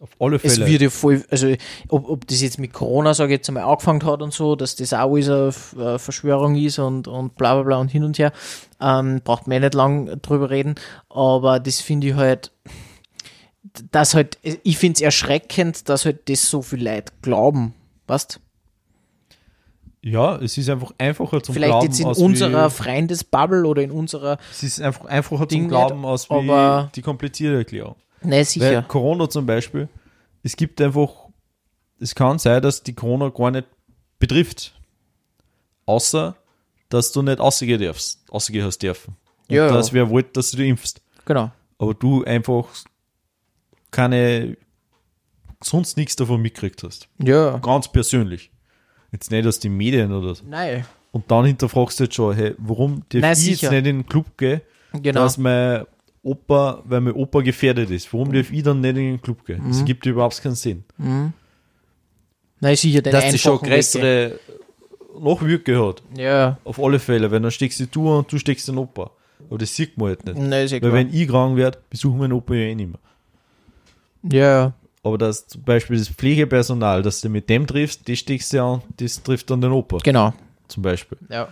Auf 0.00 0.10
alle 0.20 0.36
Es 0.36 0.54
Fälle. 0.54 0.66
wird 0.66 0.82
ja 0.82 0.90
voll, 0.90 1.24
also 1.28 1.52
ob, 1.88 2.08
ob 2.08 2.26
das 2.28 2.40
jetzt 2.40 2.58
mit 2.60 2.72
Corona, 2.72 3.14
sage 3.14 3.32
ich 3.32 3.38
jetzt 3.38 3.48
einmal, 3.48 3.64
angefangen 3.64 4.04
hat 4.04 4.22
und 4.22 4.32
so, 4.32 4.54
dass 4.54 4.76
das 4.76 4.92
auch 4.92 5.12
alles 5.12 5.28
eine 5.76 5.98
Verschwörung 5.98 6.54
ist 6.54 6.78
und, 6.78 7.08
und 7.08 7.34
bla 7.34 7.54
bla 7.54 7.62
bla 7.64 7.76
und 7.78 7.88
hin 7.90 8.04
und 8.04 8.16
her, 8.16 8.32
ähm, 8.80 9.20
braucht 9.24 9.48
man 9.48 9.56
eh 9.56 9.60
nicht 9.60 9.74
lang 9.74 10.22
drüber 10.22 10.50
reden, 10.50 10.76
aber 11.08 11.58
das 11.58 11.80
finde 11.80 12.06
ich 12.08 12.14
halt, 12.14 12.52
dass 13.90 14.14
halt, 14.14 14.38
ich 14.42 14.78
finde 14.78 14.94
es 14.98 15.00
erschreckend, 15.00 15.88
dass 15.88 16.04
halt 16.04 16.28
das 16.28 16.48
so 16.48 16.62
viele 16.62 16.94
Leute 16.94 17.12
glauben, 17.22 17.74
weißt 18.06 18.38
ja, 20.00 20.36
es 20.36 20.56
ist 20.56 20.70
einfach 20.70 20.92
einfacher 20.98 21.42
zum 21.42 21.54
Vielleicht 21.56 21.72
Glauben 21.72 21.86
jetzt 21.86 21.98
in 22.00 22.06
unserer 22.06 22.70
Freundesbubble 22.70 23.66
oder 23.66 23.82
in 23.82 23.90
unserer, 23.90 24.38
Es 24.52 24.62
ist 24.62 24.80
einfach 24.80 25.06
einfacher 25.06 25.46
Ding 25.46 25.62
zum 25.62 25.68
Glauben 25.70 26.00
nicht, 26.02 26.08
als 26.08 26.30
wie 26.30 26.34
aber- 26.34 26.90
die 26.94 27.02
komplizierte 27.02 27.56
Erklärung. 27.58 27.96
Ne 28.22 28.36
Weil 28.36 28.44
sicher, 28.44 28.82
Corona 28.82 29.28
zum 29.28 29.46
Beispiel, 29.46 29.88
es 30.42 30.56
gibt 30.56 30.80
einfach, 30.80 31.10
es 32.00 32.14
kann 32.14 32.38
sein, 32.38 32.62
dass 32.62 32.82
die 32.82 32.94
Corona 32.94 33.28
gar 33.30 33.50
nicht 33.50 33.66
betrifft. 34.18 34.74
Außer, 35.86 36.36
dass 36.90 37.12
du 37.12 37.22
nicht 37.22 37.38
rausgehen 37.38 37.80
darfst, 37.80 38.20
rausgehen 38.32 38.64
hast 38.64 38.78
dürfen. 38.82 39.16
Und 39.48 39.54
Ja, 39.56 39.66
ja. 39.66 39.72
dass 39.72 39.92
wer 39.92 40.08
wollte, 40.10 40.30
dass 40.34 40.50
du 40.50 40.58
dich 40.58 40.68
impfst. 40.68 41.00
genau, 41.24 41.50
Aber 41.78 41.94
du 41.94 42.24
einfach 42.24 42.66
keine, 43.90 44.56
sonst 45.62 45.96
nichts 45.96 46.16
davon 46.16 46.40
mitgekriegt 46.42 46.82
hast. 46.82 47.08
ja, 47.18 47.56
Ganz 47.58 47.88
persönlich. 47.90 48.50
Jetzt 49.12 49.30
nicht 49.30 49.46
aus 49.46 49.58
den 49.58 49.74
Medien 49.76 50.12
oder 50.12 50.34
so. 50.34 50.44
nein, 50.46 50.84
Und 51.12 51.30
dann 51.30 51.46
hinterfragst 51.46 51.98
du 51.98 52.04
jetzt 52.04 52.14
schon, 52.14 52.34
hey, 52.36 52.54
warum 52.58 53.02
darf 53.08 53.22
Nein, 53.22 53.32
ich 53.32 53.38
sicher. 53.38 53.50
jetzt 53.66 53.70
nicht 53.70 53.78
in 53.78 53.84
den 54.00 54.06
Club 54.06 54.36
gehen, 54.36 54.60
genau, 54.92 55.22
dass 55.22 55.38
mein 55.38 55.86
Opa, 56.28 56.82
weil 56.84 57.00
mein 57.00 57.14
Opa 57.14 57.40
gefährdet 57.40 57.90
ist. 57.90 58.12
Warum 58.12 58.32
darf 58.32 58.50
ich 58.52 58.62
dann 58.62 58.80
nicht 58.80 58.90
in 58.90 58.96
den 58.96 59.22
Club 59.22 59.44
gehen? 59.46 59.62
Mhm. 59.64 59.68
Das 59.68 59.84
gibt 59.84 60.04
überhaupt 60.06 60.40
keinen 60.42 60.54
Sinn. 60.54 60.84
nein, 60.98 62.76
sicher, 62.76 63.02
den 63.02 63.12
Dass 63.12 63.30
das 63.32 63.40
schon 63.40 63.58
größere 63.58 64.38
Nachwirkungen 65.20 65.88
hat. 65.88 66.02
ja, 66.16 66.58
Auf 66.64 66.78
alle 66.82 66.98
Fälle. 66.98 67.30
Wenn 67.30 67.42
dann 67.42 67.52
steckst 67.52 67.82
du 67.94 68.08
und 68.16 68.30
du 68.32 68.38
steckst 68.38 68.68
den 68.68 68.78
Opa. 68.78 69.10
Aber 69.48 69.58
das 69.58 69.74
sieht 69.74 69.96
man 69.96 70.08
halt 70.08 70.24
nicht. 70.26 70.36
nein, 70.38 70.64
ist 70.64 70.72
ja 70.72 70.76
Weil 70.76 70.90
klar. 70.90 70.92
wenn 70.94 71.14
ich 71.14 71.28
krank 71.28 71.56
werde, 71.56 71.78
besuchen 71.90 72.18
meinen 72.18 72.32
Opa 72.32 72.54
ja 72.54 72.60
eh 72.68 72.74
nicht 72.74 72.90
mehr. 72.90 73.00
ja, 74.40 74.72
Aber 75.02 75.16
dass 75.18 75.46
zum 75.46 75.62
Beispiel 75.62 75.96
das 75.98 76.08
Pflegepersonal, 76.08 77.02
dass 77.02 77.20
du 77.20 77.28
mit 77.28 77.48
dem 77.48 77.66
triffst, 77.66 78.08
das 78.08 78.18
steckst 78.18 78.52
du 78.52 78.62
an, 78.62 78.82
das 78.96 79.22
trifft 79.22 79.48
dann 79.50 79.60
den 79.60 79.72
Opa. 79.72 79.98
genau, 80.02 80.34
Zum 80.68 80.82
Beispiel. 80.82 81.18
ja. 81.30 81.48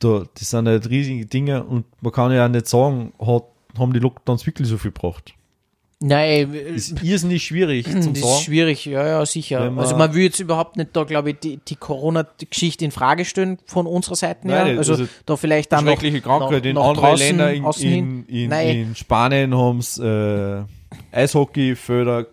Da, 0.00 0.24
das 0.38 0.50
sind 0.50 0.68
halt 0.68 0.88
riesige 0.90 1.26
Dinge 1.26 1.64
und 1.64 1.84
man 2.00 2.12
kann 2.12 2.30
ja 2.32 2.44
auch 2.46 2.48
nicht 2.50 2.68
sagen, 2.68 3.12
hat, 3.20 3.44
haben 3.78 3.92
die 3.92 3.98
Lockdowns 3.98 4.46
wirklich 4.46 4.68
so 4.68 4.78
viel 4.78 4.92
gebracht. 4.92 5.34
Nein, 6.00 6.52
Das 6.74 6.90
ist 6.90 7.02
irrsinnig 7.02 7.42
schwierig 7.42 7.84
das 7.92 8.04
zum 8.04 8.12
ist 8.14 8.22
sagen. 8.22 8.40
schwierig, 8.44 8.84
ja, 8.84 9.04
ja, 9.04 9.26
sicher. 9.26 9.68
Man- 9.70 9.80
also 9.80 9.96
man 9.96 10.14
will 10.14 10.22
jetzt 10.22 10.38
überhaupt 10.38 10.76
nicht 10.76 10.90
da, 10.94 11.02
glaube 11.02 11.30
ich, 11.30 11.38
die, 11.40 11.56
die 11.56 11.74
Corona-Geschichte 11.74 12.84
in 12.84 12.92
Frage 12.92 13.24
stellen 13.24 13.58
von 13.66 13.86
unserer 13.88 14.14
Seite 14.14 14.46
her. 14.46 14.64
Nein, 14.66 14.78
Also, 14.78 14.92
also 14.92 15.08
da 15.26 15.36
vielleicht 15.36 15.72
dann 15.72 15.84
noch, 15.84 15.92
Schreckliche 15.94 16.20
Krankheit. 16.20 16.62
nach- 16.62 16.70
in 16.70 16.78
anderen 16.78 17.16
Ländern, 17.18 17.54
in, 17.80 18.26
in, 18.28 18.50
in, 18.50 18.52
in 18.52 18.94
Spanien 18.94 19.56
haben 19.56 19.78
es 19.80 19.98
äh, 19.98 20.62
Eishockeyfelder, 21.10 22.16
haben 22.16 22.26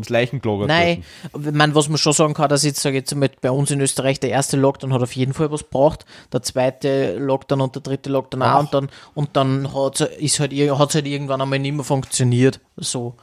es 0.00 0.08
Leichen 0.08 0.40
gelagert. 0.40 0.68
Nein, 0.68 1.04
ich 1.34 1.52
meine, 1.52 1.74
was 1.74 1.88
man 1.88 1.98
schon 1.98 2.12
sagen 2.12 2.34
kann, 2.34 2.48
dass 2.48 2.62
jetzt, 2.64 2.80
sage 2.80 2.96
ich 2.96 3.02
jetzt 3.02 3.14
mal, 3.14 3.30
bei 3.40 3.50
uns 3.50 3.70
in 3.70 3.80
Österreich 3.80 4.20
der 4.20 4.30
erste 4.30 4.56
Lockdown 4.56 4.92
hat 4.92 5.02
auf 5.02 5.12
jeden 5.16 5.32
Fall 5.34 5.50
was 5.50 5.62
gebracht, 5.64 6.04
der 6.32 6.42
zweite 6.42 7.16
Lockdown 7.18 7.60
und 7.60 7.74
der 7.74 7.82
dritte 7.82 8.10
Lockdown 8.10 8.42
auch, 8.42 8.46
Ach. 8.46 8.60
und 8.60 8.74
dann, 8.74 8.88
und 9.14 9.30
dann 9.36 9.74
hat's, 9.74 10.00
ist 10.00 10.40
halt, 10.40 10.52
hat's 10.52 10.94
halt 10.94 11.06
irgendwann 11.06 11.40
einmal 11.40 11.58
nicht 11.58 11.74
mehr 11.74 11.84
funktioniert, 11.84 12.60
so. 12.76 13.14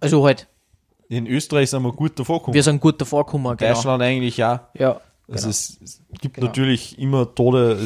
Also 0.00 0.24
halt, 0.24 0.46
In 1.08 1.26
Österreich 1.26 1.70
sind 1.70 1.82
wir 1.82 1.92
gut 1.92 2.18
davor 2.18 2.38
gekommen. 2.38 2.54
wir 2.54 2.62
sind 2.62 2.80
gut 2.80 3.00
davor 3.00 3.26
gekommen, 3.26 3.56
genau. 3.56 3.74
Deutschland 3.74 4.02
eigentlich 4.02 4.42
auch. 4.44 4.60
Ja, 4.74 5.00
Also 5.28 5.42
genau. 5.44 5.50
es, 5.50 5.78
es 5.82 6.00
gibt 6.20 6.34
Genau. 6.36 6.46
natürlich 6.46 6.98
immer 6.98 7.34
Tode. 7.34 7.78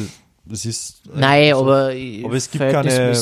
Es 0.51 0.63
ist 0.65 1.01
Nein, 1.13 1.53
so 1.55 1.61
aber, 1.61 1.91
Aber 2.23 2.33
es 2.35 2.49
gibt 2.51 2.63
keine- 2.71 3.13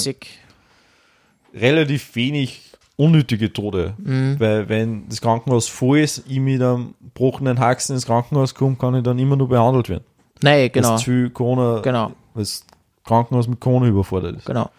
relativ 1.54 2.16
wenig 2.16 2.62
unnötige 2.96 3.52
Tode. 3.52 3.94
Mhm. 3.98 4.40
Weil 4.40 4.70
wenn 4.70 5.08
das 5.10 5.22
Krankenhaus 5.22 5.68
voll 5.68 6.00
ist, 6.00 6.24
ich 6.28 6.40
mit 6.40 6.62
einem 6.62 6.94
gebrochenen 7.02 7.60
Haxen 7.60 7.96
ins 7.96 8.06
Krankenhaus 8.06 8.54
komme, 8.54 8.76
kann 8.76 8.96
ich 8.96 9.04
dann 9.04 9.18
immer 9.20 9.36
nur 9.36 9.50
behandelt 9.50 9.90
werden. 9.90 10.04
Nein, 10.42 10.60
Weil 10.60 10.70
genau, 10.70 10.96
es 10.96 11.02
zu 11.04 11.30
Corona, 11.32 11.80
genau, 11.82 12.12
weil 12.34 12.44
das 12.44 12.66
Krankenhaus 13.06 13.48
mit 13.48 13.60
Corona 13.60 13.88
überfordert 13.88 14.38
ist. 14.38 14.46
genau. 14.46 14.70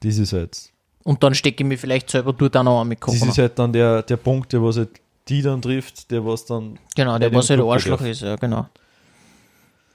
Das 0.00 0.18
ist 0.18 0.32
halt, 0.34 0.70
Und 1.02 1.22
dann 1.22 1.34
stecke 1.34 1.62
ich 1.64 1.68
mich 1.68 1.80
vielleicht 1.80 2.10
selber 2.10 2.32
dort 2.32 2.56
auch 2.56 2.62
noch 2.62 2.80
an 2.82 2.88
mit 2.88 2.98
das 3.00 3.06
Corona. 3.06 3.30
ist 3.32 3.38
halt 3.38 3.58
dann 3.58 3.72
der, 3.72 4.02
der 4.02 4.16
Punkt, 4.18 4.52
der 4.52 4.62
was 4.62 4.76
halt 4.76 4.90
die 5.28 5.40
dann 5.40 5.62
trifft, 5.62 6.10
der 6.10 6.24
was 6.26 6.44
dann 6.44 6.78
Genau, 6.94 7.18
der 7.18 7.32
was 7.32 7.48
halt 7.48 7.58
Club 7.58 7.70
Arschloch 7.72 7.96
betrifft. 7.98 8.22
ist, 8.22 8.28
ja, 8.28 8.36
genau. 8.36 8.66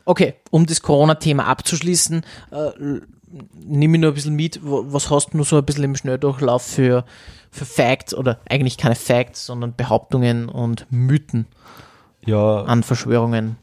Okay, 0.05 0.33
um 0.49 0.65
das 0.65 0.81
Corona-Thema 0.81 1.45
abzuschließen, 1.45 2.23
äh, 2.51 2.71
nehme 3.63 3.97
ich 3.97 4.01
nur 4.01 4.09
ein 4.11 4.15
bisschen 4.15 4.35
mit, 4.35 4.59
was 4.63 5.11
hast 5.11 5.29
du 5.33 5.37
nur 5.37 5.45
so 5.45 5.57
ein 5.57 5.65
bisschen 5.65 5.83
im 5.83 5.95
Schnelldurchlauf 5.95 6.63
für, 6.63 7.05
für 7.51 7.65
Facts 7.65 8.13
oder 8.13 8.39
eigentlich 8.49 8.77
keine 8.77 8.95
Facts, 8.95 9.45
sondern 9.45 9.75
Behauptungen 9.75 10.49
und 10.49 10.85
Mythen 10.89 11.47
ja 12.25 12.63
an 12.63 12.83
Verschwörungen? 12.83 13.57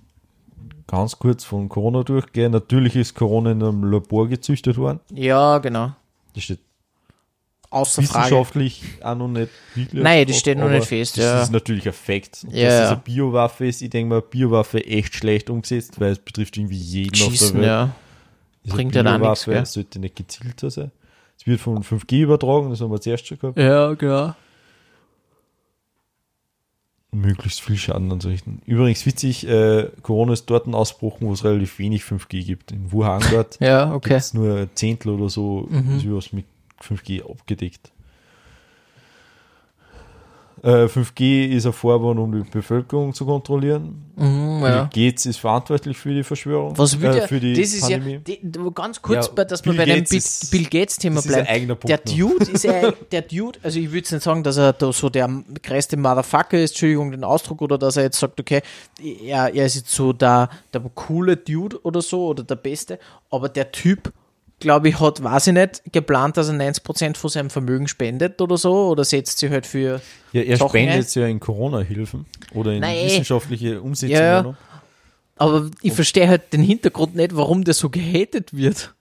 ganz 0.88 1.18
kurz 1.18 1.44
von 1.44 1.68
Corona 1.68 2.04
durchgehen. 2.04 2.52
Natürlich 2.52 2.94
ist 2.96 3.14
Corona 3.14 3.50
in 3.52 3.62
einem 3.62 3.84
Labor 3.90 4.28
gezüchtet 4.28 4.76
worden. 4.78 5.00
Ja, 5.12 5.58
genau. 5.58 5.92
Das 6.34 6.44
steht 6.44 6.60
Außer 7.70 8.02
Frage. 8.02 8.26
wissenschaftlich 8.26 8.82
auch 9.02 9.16
noch 9.16 9.26
nicht 9.28 9.50
wirklich 9.74 10.02
Nein, 10.02 10.26
das 10.26 10.38
steht 10.38 10.58
noch 10.58 10.70
nicht 10.70 10.86
fest, 10.86 11.16
Das 11.18 11.24
ja. 11.24 11.42
ist 11.42 11.50
natürlich 11.50 11.86
ein 11.88 11.92
Fakt. 11.92 12.44
Und 12.44 12.54
Ja, 12.54 12.64
dass 12.68 12.74
das 12.74 12.80
ja. 12.82 12.90
eine 12.92 13.00
Biowaffe 13.02 13.66
ist, 13.66 13.82
ich 13.82 13.90
denke 13.90 14.08
mal, 14.10 14.22
Biowaffe 14.22 14.84
echt 14.86 15.14
schlecht 15.16 15.50
umgesetzt, 15.50 15.98
weil 16.00 16.12
es 16.12 16.18
betrifft 16.20 16.56
irgendwie 16.56 16.76
jeden 16.76 17.10
auf 17.14 17.18
der 17.18 17.24
Schießen, 17.30 17.56
Welt. 17.56 17.66
ja. 17.66 17.90
Bringt 18.68 18.94
ja 18.94 19.02
da 19.02 19.18
nichts, 19.18 19.44
gell? 19.44 19.66
sollte 19.66 19.98
nicht 19.98 20.16
gezielter 20.16 20.70
sein. 20.70 20.92
Es 21.38 21.46
wird 21.46 21.60
von 21.60 21.82
5G 21.82 22.22
übertragen, 22.22 22.70
das 22.70 22.80
haben 22.80 22.90
wir 22.90 23.00
zuerst 23.00 23.26
schon 23.26 23.38
gehabt. 23.38 23.58
Ja, 23.58 23.94
genau. 23.94 24.34
Möglichst 27.12 27.62
viel 27.62 27.76
Schaden 27.76 28.12
anzurichten. 28.12 28.60
Übrigens 28.66 29.06
witzig, 29.06 29.46
äh, 29.48 29.88
Corona 30.02 30.32
ist 30.34 30.46
dort 30.46 30.66
ein 30.66 30.74
Ausbruch, 30.74 31.18
wo 31.20 31.32
es 31.32 31.44
relativ 31.44 31.78
wenig 31.78 32.02
5G 32.02 32.44
gibt. 32.44 32.72
In 32.72 32.92
Wuhan 32.92 33.22
dort 33.30 33.58
Ja, 33.60 33.84
gibt 33.84 33.96
okay. 34.06 34.14
es 34.14 34.34
nur 34.34 34.56
ein 34.56 34.70
Zehntel 34.74 35.12
oder 35.12 35.30
so, 35.30 35.66
Mhm. 35.70 35.96
ist 35.96 36.04
überhaupt 36.04 36.32
mit 36.34 36.44
5G 36.82 37.22
abgedeckt. 37.22 37.92
Äh, 40.62 40.86
5G 40.88 41.48
ist 41.48 41.66
eine 41.66 41.72
Vorwand, 41.74 42.18
um 42.18 42.32
die 42.32 42.48
Bevölkerung 42.50 43.12
zu 43.12 43.26
kontrollieren. 43.26 44.02
Mhm, 44.16 44.60
ja. 44.62 44.84
Bill 44.84 45.08
Gates 45.10 45.26
ist 45.26 45.36
verantwortlich 45.36 45.98
für 45.98 46.14
die 46.14 46.24
Verschwörung. 46.24 46.76
Was 46.78 46.98
will 46.98 47.10
äh, 47.10 47.12
der, 47.14 47.28
für 47.28 47.38
die 47.38 47.52
das 47.52 47.74
ist 47.74 47.82
Pandemie. 47.82 48.12
ja, 48.14 48.18
die, 48.20 48.40
ganz 48.74 49.02
kurz, 49.02 49.30
Ja, 49.36 49.44
dass 49.44 49.60
Bill 49.60 49.74
wir 49.74 49.78
bei 49.80 49.84
dem 49.84 49.96
Gates 50.04 50.12
ist- 50.12 50.50
Bill 50.50 50.64
Gates 50.64 50.96
Thema 50.96 51.16
das 51.16 51.26
ist 51.26 51.34
ein 51.34 51.44
bleiben. 51.44 51.54
eigener 51.56 51.74
Punkt 51.74 51.88
Der. 51.90 51.98
Dude 52.16 52.50
ist 52.50 52.64
ja, 52.64 52.90
der 53.12 53.22
Dude, 53.22 53.58
also 53.62 53.78
ich 53.78 53.86
würde 53.88 53.98
jetzt 53.98 54.12
nicht 54.12 54.22
sagen, 54.24 54.42
dass 54.42 54.56
er 54.56 54.72
da 54.72 54.90
so 54.92 55.10
der 55.10 55.28
größte 55.62 55.98
Motherfucker 55.98 56.58
ist, 56.58 56.70
Entschuldigung 56.70 57.10
den 57.10 57.22
Ausdruck, 57.24 57.60
oder 57.60 57.76
dass 57.76 57.98
er 57.98 58.04
jetzt 58.04 58.18
sagt, 58.18 58.40
okay, 58.40 58.62
er, 59.24 59.54
er 59.54 59.66
ist 59.66 59.76
jetzt 59.76 59.90
so 59.90 60.14
der, 60.14 60.48
der 60.72 60.80
coole 60.94 61.36
Dude 61.36 61.78
oder 61.84 62.00
so, 62.00 62.28
oder 62.28 62.42
der 62.44 62.56
Beste, 62.56 62.98
aber 63.30 63.50
der 63.50 63.70
Typ, 63.72 64.10
glaube 64.60 64.88
ich, 64.88 64.98
hat, 65.00 65.22
weiß 65.22 65.48
ich 65.48 65.52
nicht, 65.52 65.82
geplant, 65.92 66.36
dass 66.36 66.48
er 66.48 66.54
90% 66.54 67.16
von 67.16 67.30
seinem 67.30 67.50
Vermögen 67.50 67.88
spendet 67.88 68.40
oder 68.40 68.56
so, 68.56 68.88
oder 68.88 69.04
setzt 69.04 69.38
sich 69.38 69.50
halt 69.50 69.66
für, 69.66 70.00
Ja, 70.32 70.42
er 70.42 70.56
Sachen 70.56 70.70
spendet 70.70 70.94
ein. 70.94 71.00
es 71.00 71.14
ja 71.14 71.26
in 71.26 71.40
Corona-Hilfen 71.40 72.24
oder 72.54 72.72
in 72.72 72.80
Nein. 72.80 73.04
wissenschaftliche 73.06 73.80
Umsetzungen. 73.82 74.20
Ja, 74.20 74.42
ja. 74.42 74.56
aber 75.36 75.70
ich 75.82 75.92
verstehe 75.92 76.28
halt 76.28 76.52
den 76.52 76.62
Hintergrund 76.62 77.14
nicht, 77.14 77.36
warum 77.36 77.64
der 77.64 77.74
so 77.74 77.90
gehatet 77.90 78.56
wird. 78.56 78.94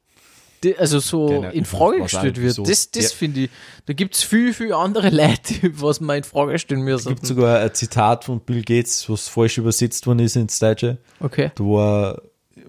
Die- 0.64 0.76
Also 0.77 0.99
so 0.99 1.27
Keine- 1.27 1.52
in 1.53 1.64
Frage 1.65 2.02
gestellt 2.02 2.36
wird. 2.38 2.48
wieso. 2.48 2.64
Das, 2.64 2.90
das 2.91 3.11
Ja. 3.11 3.18
finde 3.18 3.40
ich, 3.41 3.49
da 3.86 3.94
gibt 3.94 4.15
es 4.15 4.23
viel, 4.23 4.53
viel 4.53 4.73
andere 4.73 5.10
Leute, 5.11 5.72
was 5.82 6.02
man 6.02 6.18
in 6.18 6.23
Frage 6.23 6.57
stellen 6.60 6.82
Es 6.82 6.86
müssen. 7.06 7.10
gibt 7.15 7.26
sogar 7.26 7.60
ein 7.60 7.73
Zitat 7.73 8.26
von 8.26 8.40
Bill 8.40 8.61
Gates, 8.64 9.10
was 9.10 9.27
falsch 9.30 9.57
übersetzt 9.57 10.06
worden 10.07 10.19
ist 10.19 10.36
ins 10.36 10.57
Deutsche. 10.60 10.98
Okay. 11.19 11.52
Da 11.56 11.64
war, 11.64 12.22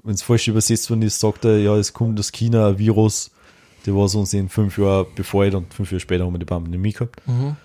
wenn 0.07 0.15
es 0.15 0.23
falsch 0.23 0.49
übersetzt 0.49 0.89
worden 0.89 1.03
ist, 1.03 1.21
sagt 1.21 1.45
er, 1.45 1.59
ja, 1.59 1.77
es 1.77 1.93
kommt 1.93 2.19
aus 2.19 2.33
China 2.33 2.69
ein 2.69 2.79
Virus, 2.79 3.31
der 3.85 3.95
was 3.97 4.15
uns 4.15 4.33
in 4.33 4.49
fünf 4.49 4.79
Jahren 4.79 5.07
befeuert 5.15 5.55
und 5.55 5.75
fünf 5.75 5.91
Jahre 5.91 6.01
später 6.01 6.25
haben 6.25 6.33
wir 6.35 6.39
die 6.39 6.45
Pandemie 6.47 6.93
gehabt. 6.93 7.21
Mhm. 7.27 7.57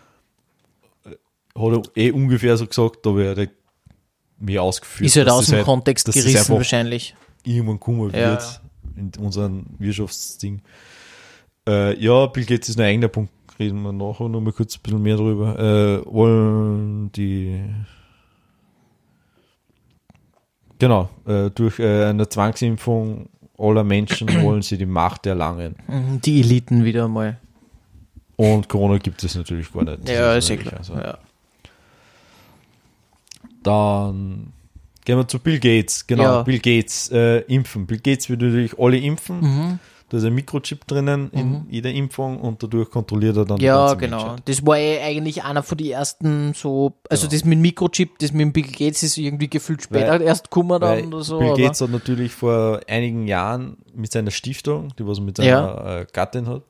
Hat 1.05 1.13
er 1.55 1.81
eh 1.97 2.11
ungefähr 2.11 2.57
so 2.57 2.65
gesagt, 2.65 3.05
aber 3.05 3.23
er 3.23 3.35
hat 3.43 3.49
mehr 4.39 4.63
ausgeführt. 4.63 5.07
Ist 5.07 5.15
halt 5.18 5.30
aus 5.30 5.39
das 5.41 5.47
dem 5.47 5.55
halt- 5.57 5.65
Kontext 5.65 6.07
das 6.07 6.15
gerissen 6.15 6.55
wahrscheinlich. 6.55 7.15
irgendwann 7.43 7.80
kommen 7.80 8.11
Ja, 8.13 8.31
wird 8.31 8.61
in 8.95 9.11
unserem 9.23 9.65
Wirtschaftsding. 9.77 10.61
Äh, 11.68 11.99
ja, 12.03 12.26
Bill 12.27 12.45
Gates 12.45 12.69
ist 12.69 12.80
ein 12.80 12.85
eigener 12.85 13.07
Punkt, 13.07 13.31
reden 13.59 13.81
wir 13.84 13.91
nachher 13.91 14.27
noch 14.30 14.41
mal 14.41 14.51
kurz 14.53 14.76
ein 14.77 14.80
bisschen 14.81 15.01
mehr 15.03 15.18
drüber. 15.18 15.59
Äh, 15.59 16.05
wollen 16.11 17.11
die 17.11 17.63
genau, 20.81 21.09
äh, 21.27 21.49
durch 21.51 21.79
äh, 21.79 22.05
eine 22.05 22.27
Zwangsimpfung 22.27 23.29
aller 23.57 23.83
Menschen 23.83 24.27
wollen 24.43 24.61
sie 24.61 24.77
die 24.77 24.85
Macht 24.85 25.25
erlangen. 25.25 25.75
Mhm, 25.87 26.19
Die 26.21 26.41
Eliten 26.41 26.83
wieder 26.83 27.07
mal. 27.07 27.37
Und 28.35 28.67
Corona 28.67 28.97
gibt 28.97 29.23
es 29.23 29.35
natürlich 29.35 29.71
gar 29.71 29.83
nicht. 29.83 29.99
Das 30.03 30.11
Ja, 30.15 30.33
ist 30.35 30.45
ist 30.45 30.49
eh 30.49 30.57
klar. 30.57 30.77
Also, 30.79 30.93
Ja. 30.95 31.17
Dann 33.63 34.53
gehen 35.05 35.17
wir 35.17 35.27
zu 35.27 35.37
Bill 35.39 35.59
Gates. 35.59 36.05
Genau, 36.07 36.23
Ja. 36.23 36.41
Bill 36.43 36.59
Gates 36.59 37.09
äh, 37.11 37.39
impfen. 37.41 37.85
Bill 37.85 37.99
Gates 37.99 38.29
will 38.29 38.37
natürlich 38.37 38.77
alle 38.79 38.97
impfen. 38.97 39.39
Mhm. 39.39 39.79
Da 40.11 40.17
ist 40.17 40.25
ein 40.25 40.35
Mikrochip 40.35 40.85
drinnen 40.88 41.29
in 41.31 41.67
jeder 41.69 41.89
Impfung 41.89 42.38
und 42.41 42.61
dadurch 42.61 42.89
kontrolliert 42.89 43.38
er 43.38 43.45
dann 43.45 43.59
die 43.59 43.63
Ja, 43.63 43.93
genau. 43.93 44.17
Menschheit. 44.17 44.41
Das 44.43 44.65
war 44.65 44.77
eh 44.77 44.99
eigentlich 44.99 45.41
einer 45.45 45.63
von 45.63 45.77
den 45.77 45.88
ersten 45.91 46.53
so, 46.53 46.95
also 47.09 47.27
Genau. 47.29 47.31
das 47.39 47.45
mit 47.45 47.53
dem 47.53 47.61
Mikrochip, 47.61 48.19
das 48.19 48.33
mit 48.33 48.41
dem 48.41 48.51
Bill 48.51 48.63
Gates 48.67 49.03
ist 49.03 49.17
irgendwie 49.17 49.47
gefühlt 49.49 49.83
später 49.83 50.09
Weil- 50.15 50.21
erst 50.23 50.51
gekommen 50.51 50.81
Weil 50.81 51.03
dann 51.03 51.13
oder 51.13 51.23
so. 51.23 51.39
Bill 51.39 51.53
Gates 51.55 51.79
hat 51.79 51.91
natürlich 51.91 52.33
vor 52.33 52.81
einigen 52.89 53.25
Jahren 53.25 53.77
mit 53.95 54.11
seiner 54.11 54.31
Stiftung, 54.31 54.93
die 54.99 55.07
was 55.07 55.21
mit 55.21 55.38
seiner 55.38 55.47
Ja. 55.49 55.99
äh, 56.01 56.05
Gattin 56.11 56.45
hat, 56.47 56.63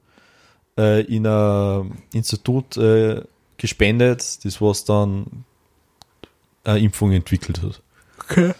äh, 0.77 1.01
in 1.01 1.26
ein 1.26 1.97
Institut 2.13 2.77
äh, 2.77 3.23
gespendet, 3.57 4.45
das 4.45 4.61
was 4.61 4.85
dann 4.85 5.45
eine 6.63 6.77
Impfung 6.77 7.11
entwickelt 7.11 7.63
hat. 7.63 7.81
Okay. 8.23 8.53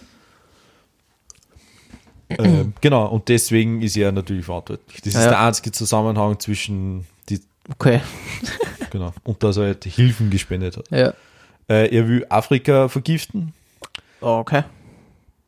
Ähm, 2.40 2.74
genau, 2.82 3.08
und 3.08 3.28
deswegen 3.30 3.82
ist 3.82 3.96
er 3.98 4.12
natürlich 4.12 4.46
verantwortlich. 4.46 5.02
Das 5.02 5.14
ist 5.16 5.24
Ja. 5.24 5.30
der 5.30 5.40
einzige 5.42 5.72
Zusammenhang 5.72 6.40
zwischen 6.40 7.06
die, 7.30 7.40
Okay. 7.70 8.02
genau, 8.92 9.14
und 9.24 9.42
dass 9.44 9.58
er 9.58 9.66
halt 9.66 9.84
Hilfen 9.86 10.30
gespendet 10.30 10.78
hat. 10.78 10.90
Ja. 10.92 11.14
Äh, 11.70 11.96
er 11.96 12.08
will 12.08 12.26
Afrika 12.30 12.88
vergiften. 12.88 13.54
Okay. 14.20 14.64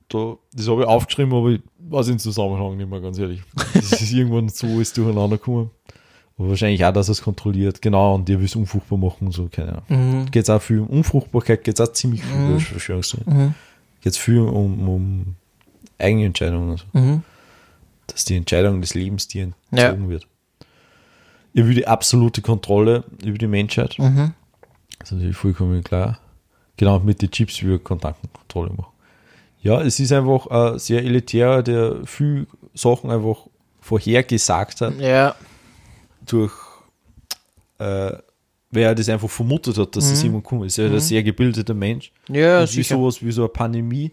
Da, 0.10 0.36
das 0.54 0.68
habe 0.68 0.82
ich 0.82 0.88
aufgeschrieben, 0.88 1.34
aber 1.34 1.50
ich 1.52 1.62
weiß 1.90 2.06
den 2.08 2.20
Zusammenhang 2.20 2.78
nicht 2.78 2.90
mehr, 2.90 3.02
ganz 3.02 3.18
ehrlich. 3.18 3.42
Das 3.74 3.92
ist 4.02 4.12
irgendwann 4.14 4.50
so 4.50 4.80
ist 4.80 4.96
durcheinander 4.98 5.38
gekommen. 5.38 5.72
Aber 6.38 6.50
wahrscheinlich 6.50 6.84
auch, 6.86 6.94
dass 6.94 7.10
er 7.10 7.14
es 7.14 7.22
kontrolliert. 7.22 7.82
Genau, 7.82 8.16
und 8.16 8.28
der 8.28 8.40
will 8.40 8.46
es 8.46 8.56
unfruchtbar 8.56 8.98
machen, 8.98 9.32
so, 9.32 9.48
keine 9.52 9.82
Ahnung. 9.88 10.22
Mhm. 10.22 10.32
Geht 10.32 10.44
es 10.44 10.50
auch 10.50 10.62
viel 10.62 10.80
um 10.80 10.88
Unfruchtbarkeit, 10.88 11.64
geht 11.64 11.80
es 11.80 11.88
auch 11.88 11.94
ziemlich 11.94 12.24
viel 12.24 12.36
Mhm. 12.36 12.50
über 12.52 12.60
Verschwörungstheorien. 12.60 13.38
Mhm. 13.48 13.54
Geht 14.02 14.12
es 14.14 14.18
viel 14.18 14.40
um, 14.40 14.88
um 14.90 15.36
eigene 16.04 16.26
Entscheidungen, 16.26 16.72
also, 16.72 16.86
Mhm. 16.94 17.24
dass 18.08 18.26
die 18.26 18.36
Entscheidung 18.36 18.82
des 18.82 18.94
Lebens 18.94 19.28
dir 19.28 19.52
Ja. 19.72 19.88
entzogen 19.90 20.10
wird. 20.10 20.28
Er 21.56 21.68
will 21.68 21.76
die 21.76 21.88
absolute 21.88 22.42
Kontrolle 22.42 23.04
über 23.24 23.38
die 23.38 23.48
Menschheit. 23.48 23.98
Mhm. 24.00 24.34
Das 25.00 25.10
ist 25.10 25.14
natürlich 25.14 25.38
vollkommen 25.38 25.84
klar. 25.84 26.20
Genau, 26.78 27.00
mit 27.00 27.22
den 27.22 27.30
Chips 27.30 27.62
will 27.64 27.74
er 27.74 27.80
Kontaktenkontrolle 27.80 28.72
machen. 28.74 28.92
Ja, 29.62 29.82
es 29.82 30.00
ist 30.00 30.12
einfach 30.12 30.48
ein 30.48 30.80
sehr 30.80 31.04
elitär, 31.04 31.62
der 31.64 32.06
viel 32.06 32.48
Sachen 32.74 33.12
einfach 33.12 33.38
vorhergesagt 33.80 34.82
hat, 34.82 35.00
Ja. 35.00 35.36
durch, 36.26 36.54
äh, 37.80 38.12
wer 38.72 38.88
er 38.90 38.96
das 38.96 39.08
einfach 39.10 39.30
vermutet 39.30 39.78
hat, 39.78 39.96
dass 39.96 40.10
es 40.12 40.24
jemand 40.24 40.44
kommt. 40.44 40.66
Ist 40.66 40.78
ja 40.78 40.86
ein 40.88 41.00
sehr 41.00 41.22
gebildeter 41.24 41.74
Mensch. 41.76 42.12
Mhm. 42.28 42.36
Ja, 42.36 42.62
Und 42.62 42.70
wie 42.70 42.74
sicher. 42.74 42.96
sowas 42.96 43.22
wie 43.24 43.32
so 43.32 43.44
eine 43.44 43.50
Pandemie, 43.50 44.12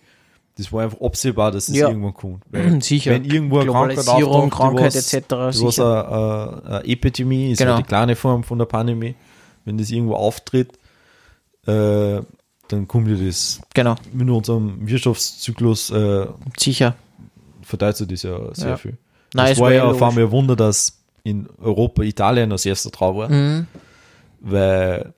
das 0.60 0.72
war 0.72 0.84
einfach 0.84 1.00
absehbar, 1.00 1.50
dass 1.52 1.68
es 1.68 1.76
Ja. 1.76 1.88
irgendwann 1.88 2.14
kommt. 2.14 2.44
Weil 2.50 2.80
Sicher. 2.82 3.12
Wenn 3.12 3.24
irgendwo 3.24 3.58
eine 3.60 3.70
Krankheit 3.70 3.98
auftaucht, 4.08 4.50
Krankheit 4.52 4.94
was- 4.94 5.12
etc. 5.14 5.34
sicher. 5.56 6.08
eine, 6.62 6.64
eine, 6.76 6.84
Epidemie 6.84 7.50
ist, 7.52 7.58
Genau. 7.58 7.72
ja 7.72 7.76
die 7.78 7.82
kleine 7.84 8.14
Form 8.16 8.44
von 8.44 8.58
der 8.58 8.66
Pandemie. 8.66 9.14
Wenn 9.64 9.78
das 9.78 9.90
irgendwo 9.90 10.14
auftritt, 10.14 10.72
äh, 11.66 12.20
dann 12.68 12.86
kommt 12.88 13.08
ja 13.08 13.16
das 13.26 13.60
Genau. 13.74 13.96
mit 14.12 14.28
unserem 14.30 14.86
Wirtschaftszyklus 14.88 15.90
äh, 15.90 16.26
Sicher. 16.58 16.94
verteilt 17.62 17.96
sich 17.96 18.08
das 18.08 18.22
ja 18.22 18.54
sehr 18.54 18.68
Ja. 18.70 18.76
viel. 18.76 18.96
Nein, 19.34 19.46
das 19.46 19.52
es 19.52 19.58
war 19.58 19.72
ja 19.72 19.84
auf 19.84 20.02
einmal 20.02 20.24
ein 20.24 20.30
Wunder, 20.30 20.56
dass 20.56 20.98
in 21.22 21.48
Europa 21.60 22.02
Italien 22.02 22.50
als 22.52 22.64
erster 22.66 22.90
drauf 22.90 23.16
war, 23.16 23.28
Mhm. 23.28 23.66
weil 24.40 25.12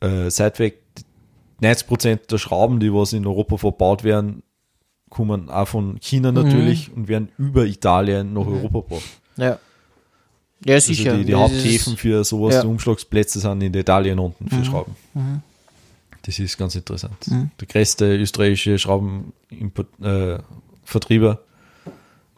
äh, 0.00 0.30
seitweg 0.30 0.79
90% 1.60 2.28
der 2.30 2.38
Schrauben, 2.38 2.80
die 2.80 2.92
was 2.92 3.12
in 3.12 3.26
Europa 3.26 3.56
verbaut 3.56 4.04
werden, 4.04 4.42
kommen 5.08 5.48
auch 5.50 5.66
von 5.68 5.98
China 6.00 6.30
Mhm. 6.32 6.42
natürlich 6.42 6.90
und 6.94 7.08
werden 7.08 7.28
über 7.38 7.64
Italien 7.66 8.32
nach 8.32 8.46
Europa 8.46 8.80
gebracht. 8.80 9.02
Ja. 9.36 9.58
Ja, 10.64 10.80
sicher. 10.80 11.10
Also 11.12 11.20
die, 11.20 11.24
die 11.26 11.32
Das 11.32 11.40
Haupthäfen 11.40 11.96
für 11.96 12.22
sowas, 12.22 12.54
Ja. 12.56 12.62
die 12.62 12.68
Umschlagsplätze 12.68 13.40
sind 13.40 13.62
in 13.62 13.72
Italien 13.74 14.18
unten 14.18 14.48
für 14.48 14.56
Mhm. 14.56 14.64
Schrauben. 14.64 14.94
Mhm. 15.14 15.42
Das 16.22 16.38
ist 16.38 16.58
ganz 16.58 16.74
interessant. 16.74 17.16
Mhm. 17.28 17.50
Der 17.58 17.66
größte 17.66 18.14
österreichische 18.16 18.78
Schraubenvertrieber 18.78 21.40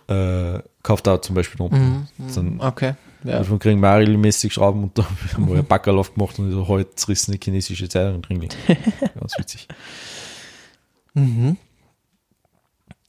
äh, 0.09 0.59
kauft 0.83 1.09
auch 1.09 1.21
zum 1.21 1.35
Beispiel 1.35 1.61
unten. 1.61 2.09
Mhm. 2.19 2.61
Okay. 2.61 2.95
Ja. 3.25 3.39
Davon 3.39 3.59
kriegen 3.59 3.81
wir 3.81 3.91
auch 3.93 3.99
regelmäßig 3.99 4.53
Schrauben 4.53 4.83
und 4.85 4.99
da 4.99 5.05
haben 5.35 5.47
wir 5.49 5.55
einen 5.55 5.67
Backerl 5.67 5.99
aufgemacht 5.99 6.39
und 6.39 6.51
so 6.51 6.67
heute 6.69 6.95
zerrissene 6.97 7.39
chinesische 7.43 7.89
Zeitung 7.89 8.23
drin. 8.23 8.41
liegen. 8.41 8.55
Ganz 9.19 9.39
witzig. 9.39 9.69
Mhm. 11.15 11.57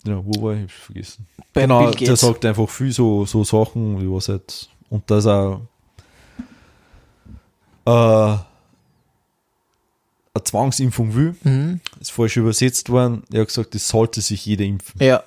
Ja, 0.05 0.21
wo 0.23 0.41
war 0.43 0.53
ich? 0.55 0.63
Ich 0.65 0.71
hab's 0.71 0.85
vergessen. 0.85 1.27
Bei 1.53 1.61
genau, 1.61 1.91
der 1.91 2.15
sagt 2.15 2.45
einfach 2.45 2.69
viel 2.69 2.91
so, 2.91 3.25
so 3.25 3.43
Sachen, 3.43 4.01
wie 4.01 4.11
was 4.11 4.27
halt, 4.29 4.69
und 4.89 5.09
das 5.09 5.25
auch 5.25 5.61
äh, 7.85 7.89
eine 10.35 10.43
Zwangsimpfung 10.43 11.13
will, 11.15 11.35
Mhm. 11.43 11.79
ist 11.99 12.11
falsch 12.11 12.37
übersetzt 12.37 12.89
worden. 12.89 13.23
Er 13.31 13.41
hat 13.41 13.47
gesagt, 13.47 13.75
das 13.75 13.87
sollte 13.87 14.21
sich 14.21 14.45
jeder 14.45 14.65
impfen. 14.65 15.01
Ja, 15.01 15.23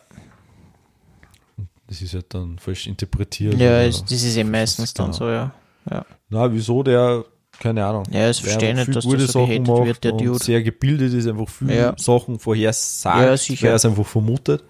Das 1.88 2.02
ist 2.02 2.14
halt 2.14 2.26
dann 2.34 2.58
falsch 2.58 2.86
interpretiert. 2.86 3.54
ja, 3.54 3.82
ist, 3.82 4.02
das 4.10 4.22
ist 4.22 4.36
eh 4.36 4.44
meistens 4.44 4.92
dann 4.94 5.06
Genau. 5.06 5.16
so, 5.18 5.28
ja. 5.28 5.52
ja. 5.90 6.04
Na, 6.28 6.52
wieso 6.52 6.82
der, 6.82 7.24
keine 7.60 7.84
Ahnung. 7.86 8.04
Ja, 8.10 8.28
es 8.28 8.40
der 8.42 8.50
verstehe 8.50 8.74
nicht, 8.74 8.88
dass 8.88 9.04
das 9.04 9.04
so 9.04 9.40
Sachen 9.46 9.64
gehatet 9.64 9.68
wird, 9.68 9.86
macht 9.88 10.04
der 10.04 10.12
Dude. 10.12 10.38
sehr 10.44 10.62
gebildet 10.62 11.12
ist, 11.14 11.26
einfach 11.28 11.48
viel 11.48 11.70
Ja. 11.70 11.94
Sachen 11.96 12.38
vorhersagt, 12.40 13.20
Ja, 13.20 13.36
sicher. 13.36 13.62
weil 13.64 13.70
er 13.72 13.76
es 13.76 13.84
einfach 13.84 14.06
vermutet. 14.06 14.64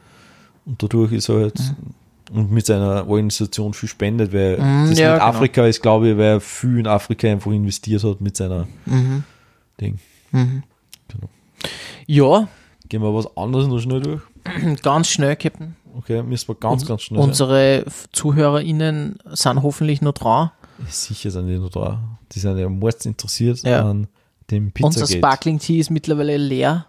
Und 0.66 0.82
dadurch 0.82 1.12
ist 1.12 1.28
er 1.30 1.36
halt 1.36 1.58
und 2.32 2.50
mit 2.50 2.66
seiner 2.66 3.06
Organisation 3.08 3.72
viel 3.72 3.88
spendet, 3.88 4.32
weil 4.32 4.58
Mhm, 4.58 4.88
das 4.90 4.98
ja, 4.98 5.12
mit 5.12 5.20
genau. 5.20 5.24
Afrika 5.30 5.66
ist, 5.66 5.80
glaube 5.80 6.10
ich, 6.10 6.16
weil 6.16 6.24
er 6.24 6.40
viel 6.40 6.80
in 6.80 6.86
Afrika 6.88 7.28
einfach 7.28 7.52
investiert 7.52 8.02
hat 8.02 8.20
mit 8.20 8.36
seiner 8.36 8.66
Mhm. 8.84 9.22
Ding. 9.80 9.98
Mhm. 10.32 10.64
Genau. 11.08 11.28
Ja, 12.06 12.48
Gehen 12.88 13.02
wir 13.02 13.12
was 13.14 13.26
anderes 13.36 13.66
noch 13.68 13.78
schnell 13.80 14.00
durch. 14.00 14.20
ganz 14.82 15.08
schnell, 15.08 15.34
Captain. 15.36 15.74
Okay, 15.96 16.22
müssen 16.22 16.48
wir 16.48 16.54
ganz, 16.56 16.82
Uns- 16.82 16.88
ganz 16.88 17.02
schnell 17.02 17.20
sein. 17.20 17.28
Unsere 17.28 17.86
F- 17.86 18.06
ZuhörerInnen 18.12 19.18
sind 19.32 19.62
hoffentlich 19.62 20.02
noch 20.02 20.12
dran. 20.12 20.50
Sicher 20.88 21.30
sind 21.30 21.46
die 21.46 21.58
noch 21.58 21.70
da. 21.70 22.18
Die 22.32 22.38
sind 22.38 22.58
ja 22.58 22.68
mords 22.68 23.06
interessiert 23.06 23.62
Ja. 23.62 23.88
an 23.88 24.08
dem 24.50 24.72
Unser 24.80 25.00
Pizzagate. 25.00 25.18
Sparkling 25.18 25.58
Tea 25.58 25.78
ist 25.78 25.90
mittlerweile 25.90 26.36
leer. 26.36 26.86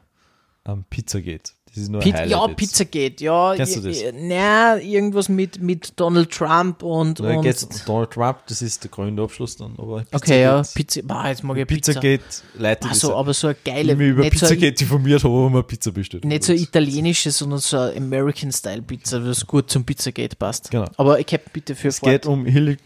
Am 0.65 0.83
Pizzagate. 0.89 1.53
Highlight 1.77 2.29
ja. 2.29 2.47
Pizzagate, 2.47 3.23
ja. 3.23 3.53
Kennst 3.55 3.75
du 3.77 3.81
das? 3.81 4.03
Na, 4.19 4.77
irgendwas 4.79 5.29
mit, 5.29 5.61
mit 5.61 5.93
Donald 5.99 6.31
Trump 6.31 6.83
und. 6.83 7.19
Da 7.19 7.37
und 7.37 7.87
Donald 7.87 8.11
Trump, 8.11 8.37
das 8.47 8.61
ist 8.61 8.83
der 8.83 8.91
grüne 8.91 9.21
Abschluss 9.21 9.55
dann. 9.55 9.73
Aber 9.77 10.03
okay, 10.11 10.41
ja, 10.41 10.61
Pizzagate- 10.61 10.73
Pizza. 10.75 11.01
Boah, 11.03 11.27
jetzt 11.27 11.43
mag 11.43 11.57
ich 11.57 11.67
Pizza. 11.67 11.93
Pizzagate 11.93 12.23
leitet 12.57 12.85
Ach 12.85 12.89
das 12.89 12.99
so, 12.99 13.13
ein. 13.13 13.19
aber 13.19 13.33
so 13.33 13.47
eine 13.47 13.57
Ich 13.57 13.63
geile, 13.63 13.91
habe 13.93 14.03
mich 14.03 14.11
über 14.11 14.23
nicht, 14.23 14.39
so, 14.39 14.45
Pizzagate 14.47 14.83
informiert, 14.83 15.23
habe 15.23 15.33
aber 15.33 15.49
mal 15.49 15.63
Pizza 15.63 15.91
bestellt. 15.91 16.25
nicht 16.25 16.43
so 16.43 16.53
italienische, 16.53 17.31
sondern 17.31 17.59
so 17.59 17.77
eine 17.77 17.95
American-Style-Pizza, 17.97 19.19
das 19.19 19.45
gut 19.45 19.69
zum 19.69 19.85
Pizzagate 19.85 20.35
passt. 20.35 20.71
Genau. 20.71 20.85
Aber 20.97 21.19
ich 21.19 21.27
hab 21.33 21.51
bitte 21.53 21.75
für 21.75 21.89
Es 21.89 22.01
geht 22.01 22.25
um 22.25 22.45
Hillary 22.45 22.77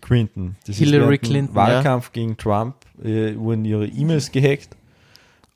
Clinton. 0.00 0.56
Das 0.66 0.76
Hillary 0.76 1.18
Clinton, 1.18 1.54
Wahlkampf 1.54 2.12
gegen 2.12 2.36
Trump 2.36 2.76
äh, 3.02 3.34
wurden 3.36 3.64
ihre 3.64 3.86
E-Mails 3.86 4.30
gehackt 4.32 4.70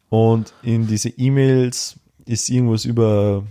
und 0.09 0.52
in 0.62 0.86
diese 0.86 1.09
E-Mails 1.09 1.97
ist 2.27 2.49
irgendwas 2.49 2.85
über 2.85 3.44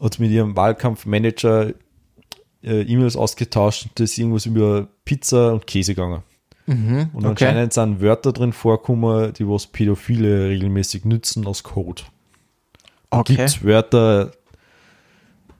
hat 0.00 0.18
mit 0.18 0.30
ihrem 0.30 0.56
Wahlkampfmanager 0.56 1.74
äh, 2.62 2.82
E-Mails 2.82 3.16
ausgetauscht 3.16 3.84
und 3.84 3.98
da 3.98 4.04
ist 4.04 4.18
irgendwas 4.18 4.46
über 4.46 4.88
Pizza 5.04 5.52
und 5.52 5.66
Käse 5.66 5.94
gegangen. 5.94 6.22
Mhm, 6.66 7.10
Und 7.12 7.26
okay. 7.26 7.46
anscheinend 7.46 7.72
sind 7.72 8.00
Wörter 8.00 8.32
drin 8.32 8.52
vorkommen, 8.52 9.32
die 9.34 9.46
was 9.46 9.66
Pädophile 9.66 10.48
regelmäßig 10.48 11.04
nützen 11.04 11.46
als 11.46 11.62
Code. 11.62 12.02
Okay. 13.10 13.34
gibt 13.36 13.48
es 13.48 13.64
Wörter, 13.64 14.32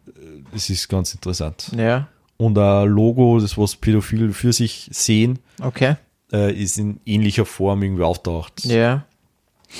äh, 0.06 0.10
das 0.52 0.70
ist 0.70 0.88
ganz 0.88 1.12
interessant. 1.14 1.72
Ja, 1.76 2.08
Und 2.36 2.56
ein 2.56 2.88
Logo, 2.88 3.40
das 3.40 3.58
was 3.58 3.76
Pädophile 3.76 4.32
für 4.32 4.52
sich 4.52 4.88
sehen, 4.92 5.40
okay. 5.60 5.96
äh, 6.32 6.52
ist 6.54 6.78
in 6.78 7.00
ähnlicher 7.04 7.44
Form 7.44 7.82
irgendwie 7.82 8.04
auftaucht. 8.04 8.64
Ja. 8.64 9.04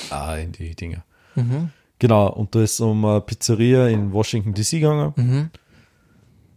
Ah, 0.09 0.35
in 0.35 0.51
die 0.51 0.75
Dinger. 0.75 1.03
Mhm. 1.35 1.69
Genau, 2.01 2.29
und 2.29 2.55
da 2.55 2.63
ist 2.63 2.79
um 2.79 3.05
eine 3.05 3.21
Pizzeria 3.21 3.87
in 3.87 4.11
Washington 4.11 4.55
DC 4.55 4.71
gegangen, 4.71 5.13
Mhm. 5.15 5.49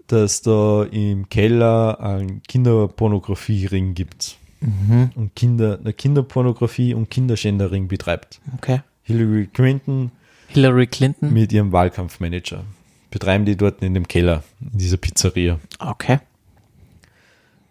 dass 0.07 0.41
da 0.41 0.85
im 0.85 1.29
Keller 1.29 2.01
einen 2.01 2.43
Kinderpornografie-Ring 2.45 3.93
gibt. 3.93 4.39
Mhm. 4.63 5.11
Und 5.15 5.37
Kinder, 5.37 5.79
eine 5.79 5.93
Kinderpornografie 5.93 6.95
und 6.95 7.11
Kinderschänderring 7.11 7.89
betreibt. 7.89 8.41
Okay. 8.57 8.81
Hillary 9.03 9.47
Clinton 9.53 10.13
Hillary 10.49 10.87
Clinton. 10.87 11.31
mit 11.31 11.53
ihrem 11.53 11.73
Wahlkampfmanager 11.73 12.65
betreiben 13.11 13.45
die 13.45 13.55
dort 13.55 13.83
in 13.83 13.93
dem 13.93 14.09
Keller, 14.09 14.43
in 14.73 14.79
dieser 14.79 14.97
Pizzeria. 14.97 15.61
Okay. 15.79 16.21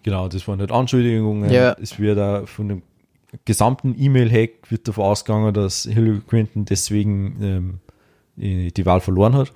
Genau, 0.04 0.28
das 0.28 0.48
waren 0.48 0.60
halt 0.60 0.72
Anschuldigungen. 0.72 1.50
Ja. 1.50 1.76
Es 1.82 1.98
wird 1.98 2.20
da 2.20 2.46
von 2.46 2.68
dem 2.70 2.82
gesamten 3.46 3.96
E-Mail-Hack 3.98 4.70
wird 4.72 4.88
davon 4.88 5.06
ausgegangen, 5.06 5.54
dass 5.54 5.84
Hillary 5.84 6.22
Clinton 6.28 6.66
deswegen 6.66 7.80
ähm, 8.38 8.72
die 8.72 8.86
Wahl 8.86 9.02
verloren 9.02 9.34
hat. 9.36 9.52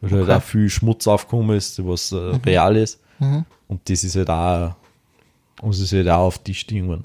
Weil 0.00 0.10
halt 0.12 0.22
Okay. 0.24 0.32
auch 0.34 0.42
viel 0.42 0.68
Schmutz 0.70 1.06
aufgekommen 1.06 1.56
ist, 1.56 1.84
was 1.86 2.12
äh, 2.12 2.16
real 2.16 2.76
ist. 2.76 3.00
Mhm. 3.18 3.44
Und 3.68 3.88
das 3.90 4.02
ist 4.04 4.16
halt 4.16 4.30
auch, 4.30 4.74
und 5.60 5.70
es 5.70 5.80
ist 5.80 5.92
halt 5.92 6.08
auch 6.08 6.26
auf 6.26 6.38
die 6.38 6.54
Stimmung. 6.54 7.04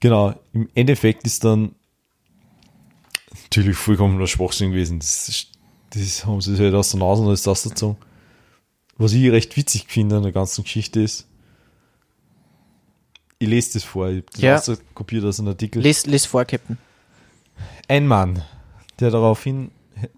Genau, 0.00 0.34
im 0.52 0.68
Endeffekt 0.74 1.24
ist 1.26 1.44
dann 1.44 1.74
natürlich 3.44 3.76
vollkommener 3.76 4.26
Schwachsinn 4.26 4.70
gewesen. 4.72 4.98
Das, 4.98 5.28
ist- 5.28 5.48
das 5.90 6.26
haben 6.26 6.40
sie 6.40 6.52
sich 6.52 6.60
halt 6.60 6.74
aus 6.74 6.90
der 6.90 7.00
Nase 7.00 7.24
als 7.24 7.42
das 7.42 7.62
dazu. 7.62 7.96
Was 8.98 9.12
ich 9.12 9.30
recht 9.30 9.56
witzig 9.56 9.86
finde 9.88 10.16
an 10.16 10.22
der 10.22 10.32
ganzen 10.32 10.64
Geschichte 10.64 11.00
ist, 11.00 11.26
ich 13.42 13.48
lese 13.48 13.74
das 13.74 13.84
vor, 13.84 14.08
ich 14.08 14.16
habe 14.18 14.26
das 14.32 14.66
Ja. 14.66 14.74
ja. 14.74 14.80
kopiert 14.94 15.24
aus 15.24 15.38
einem 15.40 15.48
Artikel. 15.48 15.82
Les, 15.82 16.06
les 16.06 16.26
vor, 16.26 16.44
Captain. 16.44 16.78
Ein 17.88 18.06
Mann, 18.06 18.42
der 19.00 19.10
daraufhin, 19.10 19.70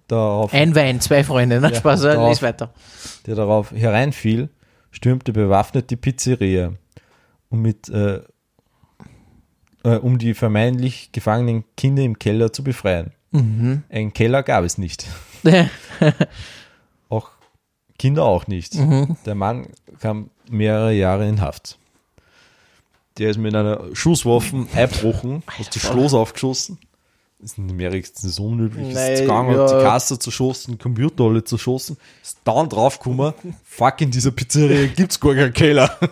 darauf, 0.08 0.52
Ein 0.52 0.74
Wein, 0.74 1.00
zwei 1.00 1.24
Freunde, 1.24 1.60
ne? 1.60 1.74
Spaß, 1.74 2.02
darauf. 2.02 2.28
les 2.28 2.42
weiter. 2.42 2.72
der 3.26 3.34
darauf 3.34 3.70
hereinfiel, 3.72 4.50
stürmte 4.90 5.32
bewaffnet 5.32 5.90
die 5.90 5.96
Pizzeria, 5.96 6.72
um, 7.48 7.62
mit, 7.62 7.88
äh, 7.88 8.20
äh, 9.84 9.96
um 9.96 10.18
die 10.18 10.34
vermeintlich 10.34 11.10
gefangenen 11.12 11.64
Kinder 11.76 12.02
im 12.02 12.18
Keller 12.18 12.52
zu 12.52 12.62
befreien. 12.62 13.12
Mhm. 13.30 13.82
Einen 13.90 14.12
Keller 14.12 14.42
gab 14.42 14.64
es 14.64 14.78
nicht. 14.78 15.06
Auch 17.08 17.30
Kinder 17.98 18.24
auch 18.24 18.46
nicht. 18.46 18.74
Mhm. 18.74 19.16
Der 19.26 19.34
Mann 19.34 19.68
kam 20.00 20.30
mehrere 20.50 20.92
Jahre 20.92 21.28
in 21.28 21.40
Haft. 21.40 21.78
Der 23.18 23.30
ist 23.30 23.38
mit 23.38 23.54
einer 23.54 23.94
Schusswaffe 23.94 24.66
einbrochen, 24.74 25.42
hat 25.46 25.74
das 25.74 25.82
Schloss 25.82 26.14
aufgeschossen. 26.14 26.78
Das 27.38 27.52
ist 27.52 27.58
in 27.58 27.70
Amerika 27.70 28.08
das 28.22 28.38
unüblich. 28.38 28.88
Ist 28.88 28.94
Nein, 28.94 29.16
gegangen, 29.16 29.54
ja. 29.54 29.62
hat 29.62 29.70
die 29.70 29.84
Kasse 29.84 30.18
zerschossen, 30.18 30.78
Computer 30.78 31.24
alle 31.24 31.44
zerschossen. 31.44 31.96
Ist 32.22 32.38
dann 32.44 32.68
draufgekommen, 32.68 33.34
fuck, 33.64 34.00
in 34.00 34.10
dieser 34.10 34.30
Pizzeria 34.30 34.86
gibt's 34.86 35.20
gar 35.20 35.34
keinen 35.34 35.52
Keller. 35.52 35.98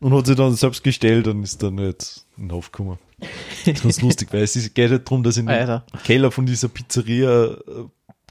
Und 0.00 0.14
hat 0.14 0.26
sich 0.26 0.36
dann 0.36 0.54
selbst 0.54 0.84
gestellt 0.84 1.26
und 1.26 1.42
ist 1.42 1.60
dann 1.60 1.74
nicht 1.74 2.24
in 2.36 2.44
den 2.46 2.52
Hof 2.52 2.70
gekommen. 2.70 2.98
Das 3.18 3.74
ist 3.74 3.82
ganz 3.82 4.00
lustig, 4.00 4.28
weil 4.30 4.42
es 4.44 4.54
geht 4.72 4.90
nicht 4.92 5.04
darum, 5.08 5.24
dass 5.24 5.36
in 5.36 5.46
den 5.46 5.56
Alter. 5.56 5.84
Keller 6.04 6.30
von 6.30 6.46
dieser 6.46 6.68
Pizzeria 6.68 7.46
äh, 7.46 7.56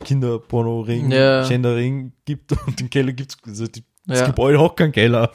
Kinderporno-Ring, 0.06 1.12
Ja. 1.12 1.46
Gender-Ring 1.46 2.14
gibt 2.24 2.54
und 2.66 2.80
den 2.80 2.90
Keller 2.90 3.12
gibt's, 3.12 3.36
also 3.46 3.68
die, 3.68 3.84
das 4.06 4.22
Ja. 4.22 4.28
Gebäude 4.28 4.62
hat 4.62 4.78
keinen 4.78 4.94
Keller. 4.94 5.30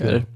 Geil. 0.00 0.26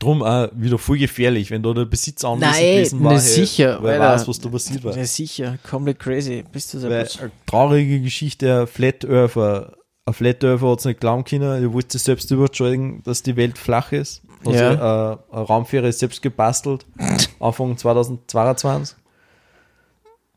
Drum 0.00 0.22
auch 0.22 0.48
wieder 0.54 0.78
voll 0.78 0.98
gefährlich, 0.98 1.50
wenn 1.50 1.60
da 1.62 1.72
der 1.74 1.84
Besitz 1.84 2.24
anwesend 2.24 2.52
Nein, 2.52 2.74
gewesen 2.76 3.04
war. 3.04 3.18
sicher, 3.18 3.78
Wer 3.82 3.94
Alter. 4.00 4.14
weiß, 4.14 4.28
was 4.28 4.38
da 4.40 4.48
passiert 4.48 4.84
war. 4.84 4.92
Sicher, 5.04 5.58
komplett 5.68 5.98
crazy. 5.98 6.44
Bist 6.52 6.72
du 6.72 6.82
Weil, 6.82 6.90
selbst. 6.90 7.20
eine 7.20 7.30
traurige 7.46 8.00
Geschichte, 8.00 8.60
ein 8.60 8.66
Flat 8.68 9.04
Earther. 9.04 9.74
Ein 10.06 10.14
Flat 10.14 10.44
Earther 10.44 10.70
hat 10.70 10.78
es 10.78 10.84
nicht 10.84 11.00
glauben 11.00 11.24
können, 11.24 11.62
er 11.64 11.72
wollte 11.72 11.92
sich 11.98 12.02
selbst 12.04 12.30
überzeugen, 12.30 13.02
dass 13.04 13.24
die 13.24 13.34
Welt 13.36 13.58
flach 13.58 13.90
ist. 13.90 14.22
Also 14.46 14.52
Ja. 14.58 15.14
äh, 15.14 15.18
eine 15.32 15.42
Raumfähre 15.42 15.88
ist 15.88 15.98
selbst 15.98 16.22
gebastelt, 16.22 16.86
Anfang 17.40 17.76
2022. 17.76 18.96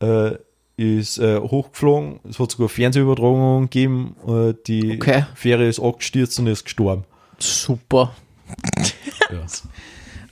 Äh, 0.00 0.32
ist 0.76 1.18
äh, 1.18 1.38
hochgeflogen, 1.38 2.18
es 2.28 2.38
hat 2.40 2.50
sogar 2.50 2.68
Fernsehübertragungen 2.68 3.70
gegeben, 3.70 4.16
äh, 4.26 4.54
die 4.66 4.96
Okay. 4.96 5.24
Fähre 5.36 5.68
ist 5.68 5.78
abgestürzt 5.78 6.38
und 6.40 6.48
ist 6.48 6.64
gestorben. 6.64 7.04
Super. 7.42 8.14
Ja. 9.30 9.46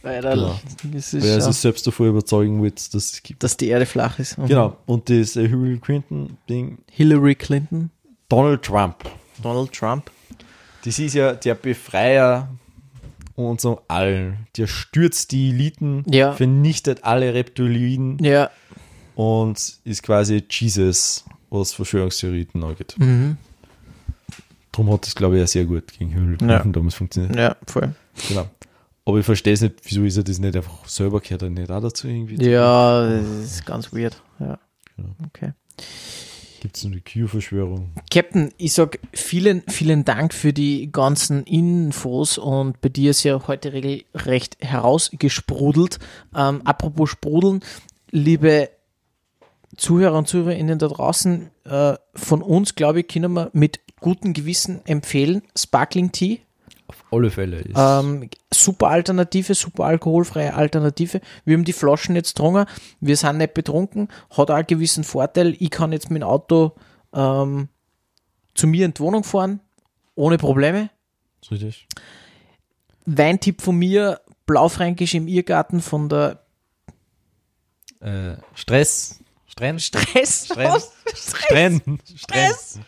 Genau. 0.03 0.59
Weil 0.83 0.95
ist 0.95 1.13
er 1.13 1.21
ja, 1.21 1.41
sich 1.43 1.57
selbst 1.57 1.87
davor 1.87 2.07
überzeugen 2.07 2.59
wollte, 2.61 2.77
dass 2.93 3.13
es 3.13 3.23
gibt. 3.23 3.43
dass 3.43 3.59
die 3.59 3.69
Erde 3.69 3.85
flach 3.85 4.19
ist. 4.19 4.39
Mhm. 4.39 4.47
Genau, 4.47 4.77
und 4.87 5.11
das 5.11 5.37
äh, 5.37 5.47
Hillary 5.47 5.79
Clinton-Ding, 5.79 6.79
Hillary 6.91 7.35
Clinton, 7.35 7.91
Donald 8.31 8.63
Trump. 8.63 8.97
Donald 9.43 9.73
Trump. 9.73 10.11
Das 10.87 10.99
ist 10.99 11.15
ja 11.15 11.35
der 11.35 11.55
Befreier 11.55 12.49
und 13.37 13.61
so 13.61 13.83
allen. 13.89 14.47
Der 14.57 14.67
stürzt 14.67 15.33
die 15.33 15.51
Eliten, 15.51 16.03
Ja. 16.09 16.33
vernichtet 16.33 17.05
alle 17.05 17.35
Reptilien 17.35 18.17
Ja. 18.23 18.51
und 19.17 19.75
ist 19.85 20.03
quasi 20.03 20.43
Jesus, 20.49 21.27
was 21.51 21.75
Verschwörungstheorien 21.75 22.49
angeht. 22.65 22.95
Mhm. 22.99 23.37
Darum 24.73 24.93
hat 24.93 25.07
das, 25.07 25.15
glaube 25.15 25.37
ich, 25.39 25.45
auch 25.45 25.49
sehr 25.49 25.65
gut 25.65 25.93
gegen 25.99 26.11
Hillary 26.11 26.37
Ja. 26.43 26.65
Damals 26.65 26.95
funktioniert. 26.95 27.37
Ja, 27.37 27.57
voll. 27.67 27.95
Genau. 28.29 28.49
Aber 29.05 29.19
ich 29.19 29.25
verstehe 29.25 29.53
es 29.53 29.61
nicht, 29.61 29.77
wieso 29.85 30.05
ist 30.05 30.17
er 30.17 30.23
das 30.23 30.39
nicht 30.39 30.55
einfach 30.55 30.87
selber 30.87 31.21
gehört, 31.21 31.43
er 31.43 31.51
nicht 31.51 31.71
auch 31.71 31.81
dazu 31.81 32.07
irgendwie? 32.07 32.37
Ja, 32.45 33.09
das 33.09 33.45
ist 33.45 33.67
ganz 33.67 33.93
weird. 33.93 34.23
Ja. 34.39 34.59
Genau. 34.97 35.11
Okay. 35.27 35.53
Gibt 36.61 36.77
es 36.77 36.83
die 36.83 37.01
Q-Verschwörung? 37.01 37.91
Captain, 38.11 38.53
ich 38.59 38.75
sag 38.75 38.99
vielen, 39.15 39.63
vielen 39.69 40.05
Dank 40.05 40.35
für 40.35 40.53
die 40.53 40.93
ganzen 40.93 41.45
Infos 41.45 42.37
und 42.37 42.81
bei 42.83 42.91
dir 42.91 43.13
ist 43.13 43.23
ja 43.23 43.47
heute 43.47 43.73
regelrecht 43.73 44.59
herausgesprudelt. 44.61 45.99
Ähm, 46.37 46.61
apropos 46.65 47.09
Sprudeln, 47.09 47.61
liebe 48.11 48.69
Zuhörer 49.77 50.19
und 50.19 50.29
Zuhörerinnen 50.29 50.79
da 50.79 50.89
draußen, 50.89 51.51
äh, 51.65 51.95
von 52.15 52.43
uns, 52.43 52.75
glaube 52.75 53.01
ich, 53.01 53.09
können 53.09 53.33
wir 53.33 53.49
mit 53.55 53.81
gutem 54.01 54.33
Gewissen 54.33 54.85
empfehlen, 54.87 55.43
Sparkling 55.57 56.13
Tea. 56.13 56.41
Auf 56.87 57.05
alle 57.13 57.31
Fälle. 57.31 57.59
Ist 57.61 57.77
Ähm, 57.79 58.29
super 58.53 58.89
Alternative, 58.89 59.55
super 59.55 59.85
alkoholfreie 59.85 60.55
Alternative. 60.55 61.21
Wir 61.45 61.57
haben 61.57 61.65
die 61.65 61.73
Flaschen 61.73 62.17
jetzt 62.17 62.35
getrunken, 62.37 62.67
wir 63.01 63.17
sind 63.17 63.39
nicht 63.39 63.55
betrunken, 63.55 64.09
hat 64.31 64.51
auch 64.51 64.55
einen 64.57 64.67
gewissen 64.67 65.05
Vorteil. 65.05 65.55
Ich 65.61 65.71
kann 65.71 65.93
jetzt 65.93 66.11
mit 66.11 66.23
dem 66.23 66.29
Auto 66.29 66.73
ähm, 67.15 67.69
zu 68.55 68.67
mir 68.67 68.87
in 68.87 68.95
die 68.95 69.01
Wohnung 69.01 69.23
fahren, 69.25 69.61
ohne 70.17 70.37
Probleme. 70.39 70.91
richtig. 71.51 71.87
Weintipp 73.07 73.63
von 73.63 73.77
mir, 73.77 74.21
Blaufränkisch 74.47 75.15
im 75.15 75.29
Irrgarten 75.29 75.81
von 75.81 76.09
der 76.09 76.43
Äh, 78.01 78.37
Stress. 78.55 79.20
Stress. 79.79 80.47
Stress. 80.47 80.47
Stress. 80.47 80.93
Stress. 81.15 81.81
Stress. 82.17 82.79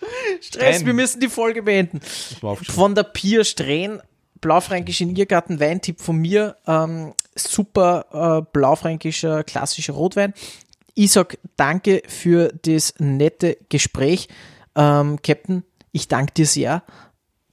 Stress. 0.41 0.85
Wir 0.85 0.95
müssen 0.95 1.21
die 1.21 1.29
Folge 1.29 1.63
beenden. 1.63 2.01
Von 2.03 2.95
der 2.95 3.05
Pier 3.05 3.45
Strähn, 3.45 4.01
Blaufränkisch 4.41 5.01
in 5.01 5.15
Irrgarten, 5.15 5.61
Weintipp 5.61 6.01
von 6.01 6.17
mir. 6.17 6.57
Ähm, 6.67 7.15
super 7.35 8.41
äh, 8.43 8.51
blaufränkischer, 8.53 9.45
klassischer 9.45 9.93
Rotwein. 9.93 10.35
Ich 10.95 11.13
sag 11.13 11.39
danke 11.57 12.03
für 12.07 12.53
das 12.63 12.95
nette 12.99 13.57
Gespräch. 13.69 14.29
Ähm, 14.75 15.21
Captain, 15.23 15.65
ich 15.93 16.09
danke 16.09 16.33
dir 16.35 16.47
sehr. 16.47 16.83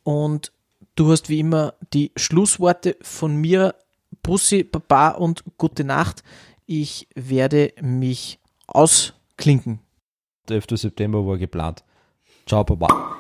Und 0.03 0.51
du 0.95 1.11
hast 1.11 1.29
wie 1.29 1.39
immer 1.39 1.75
die 1.93 2.11
Schlussworte 2.15 2.97
von 3.01 3.35
mir. 3.35 3.75
Bussi, 4.23 4.63
Baba 4.63 5.09
und 5.11 5.43
gute 5.57 5.83
Nacht. 5.83 6.23
Ich 6.65 7.07
werde 7.15 7.73
mich 7.81 8.38
ausklinken. 8.75 9.79
Der 10.47 10.55
11. 10.55 10.79
September 10.79 11.25
war 11.25 11.37
geplant. 11.37 11.83
Ciao, 12.45 12.63
Baba. 12.63 13.15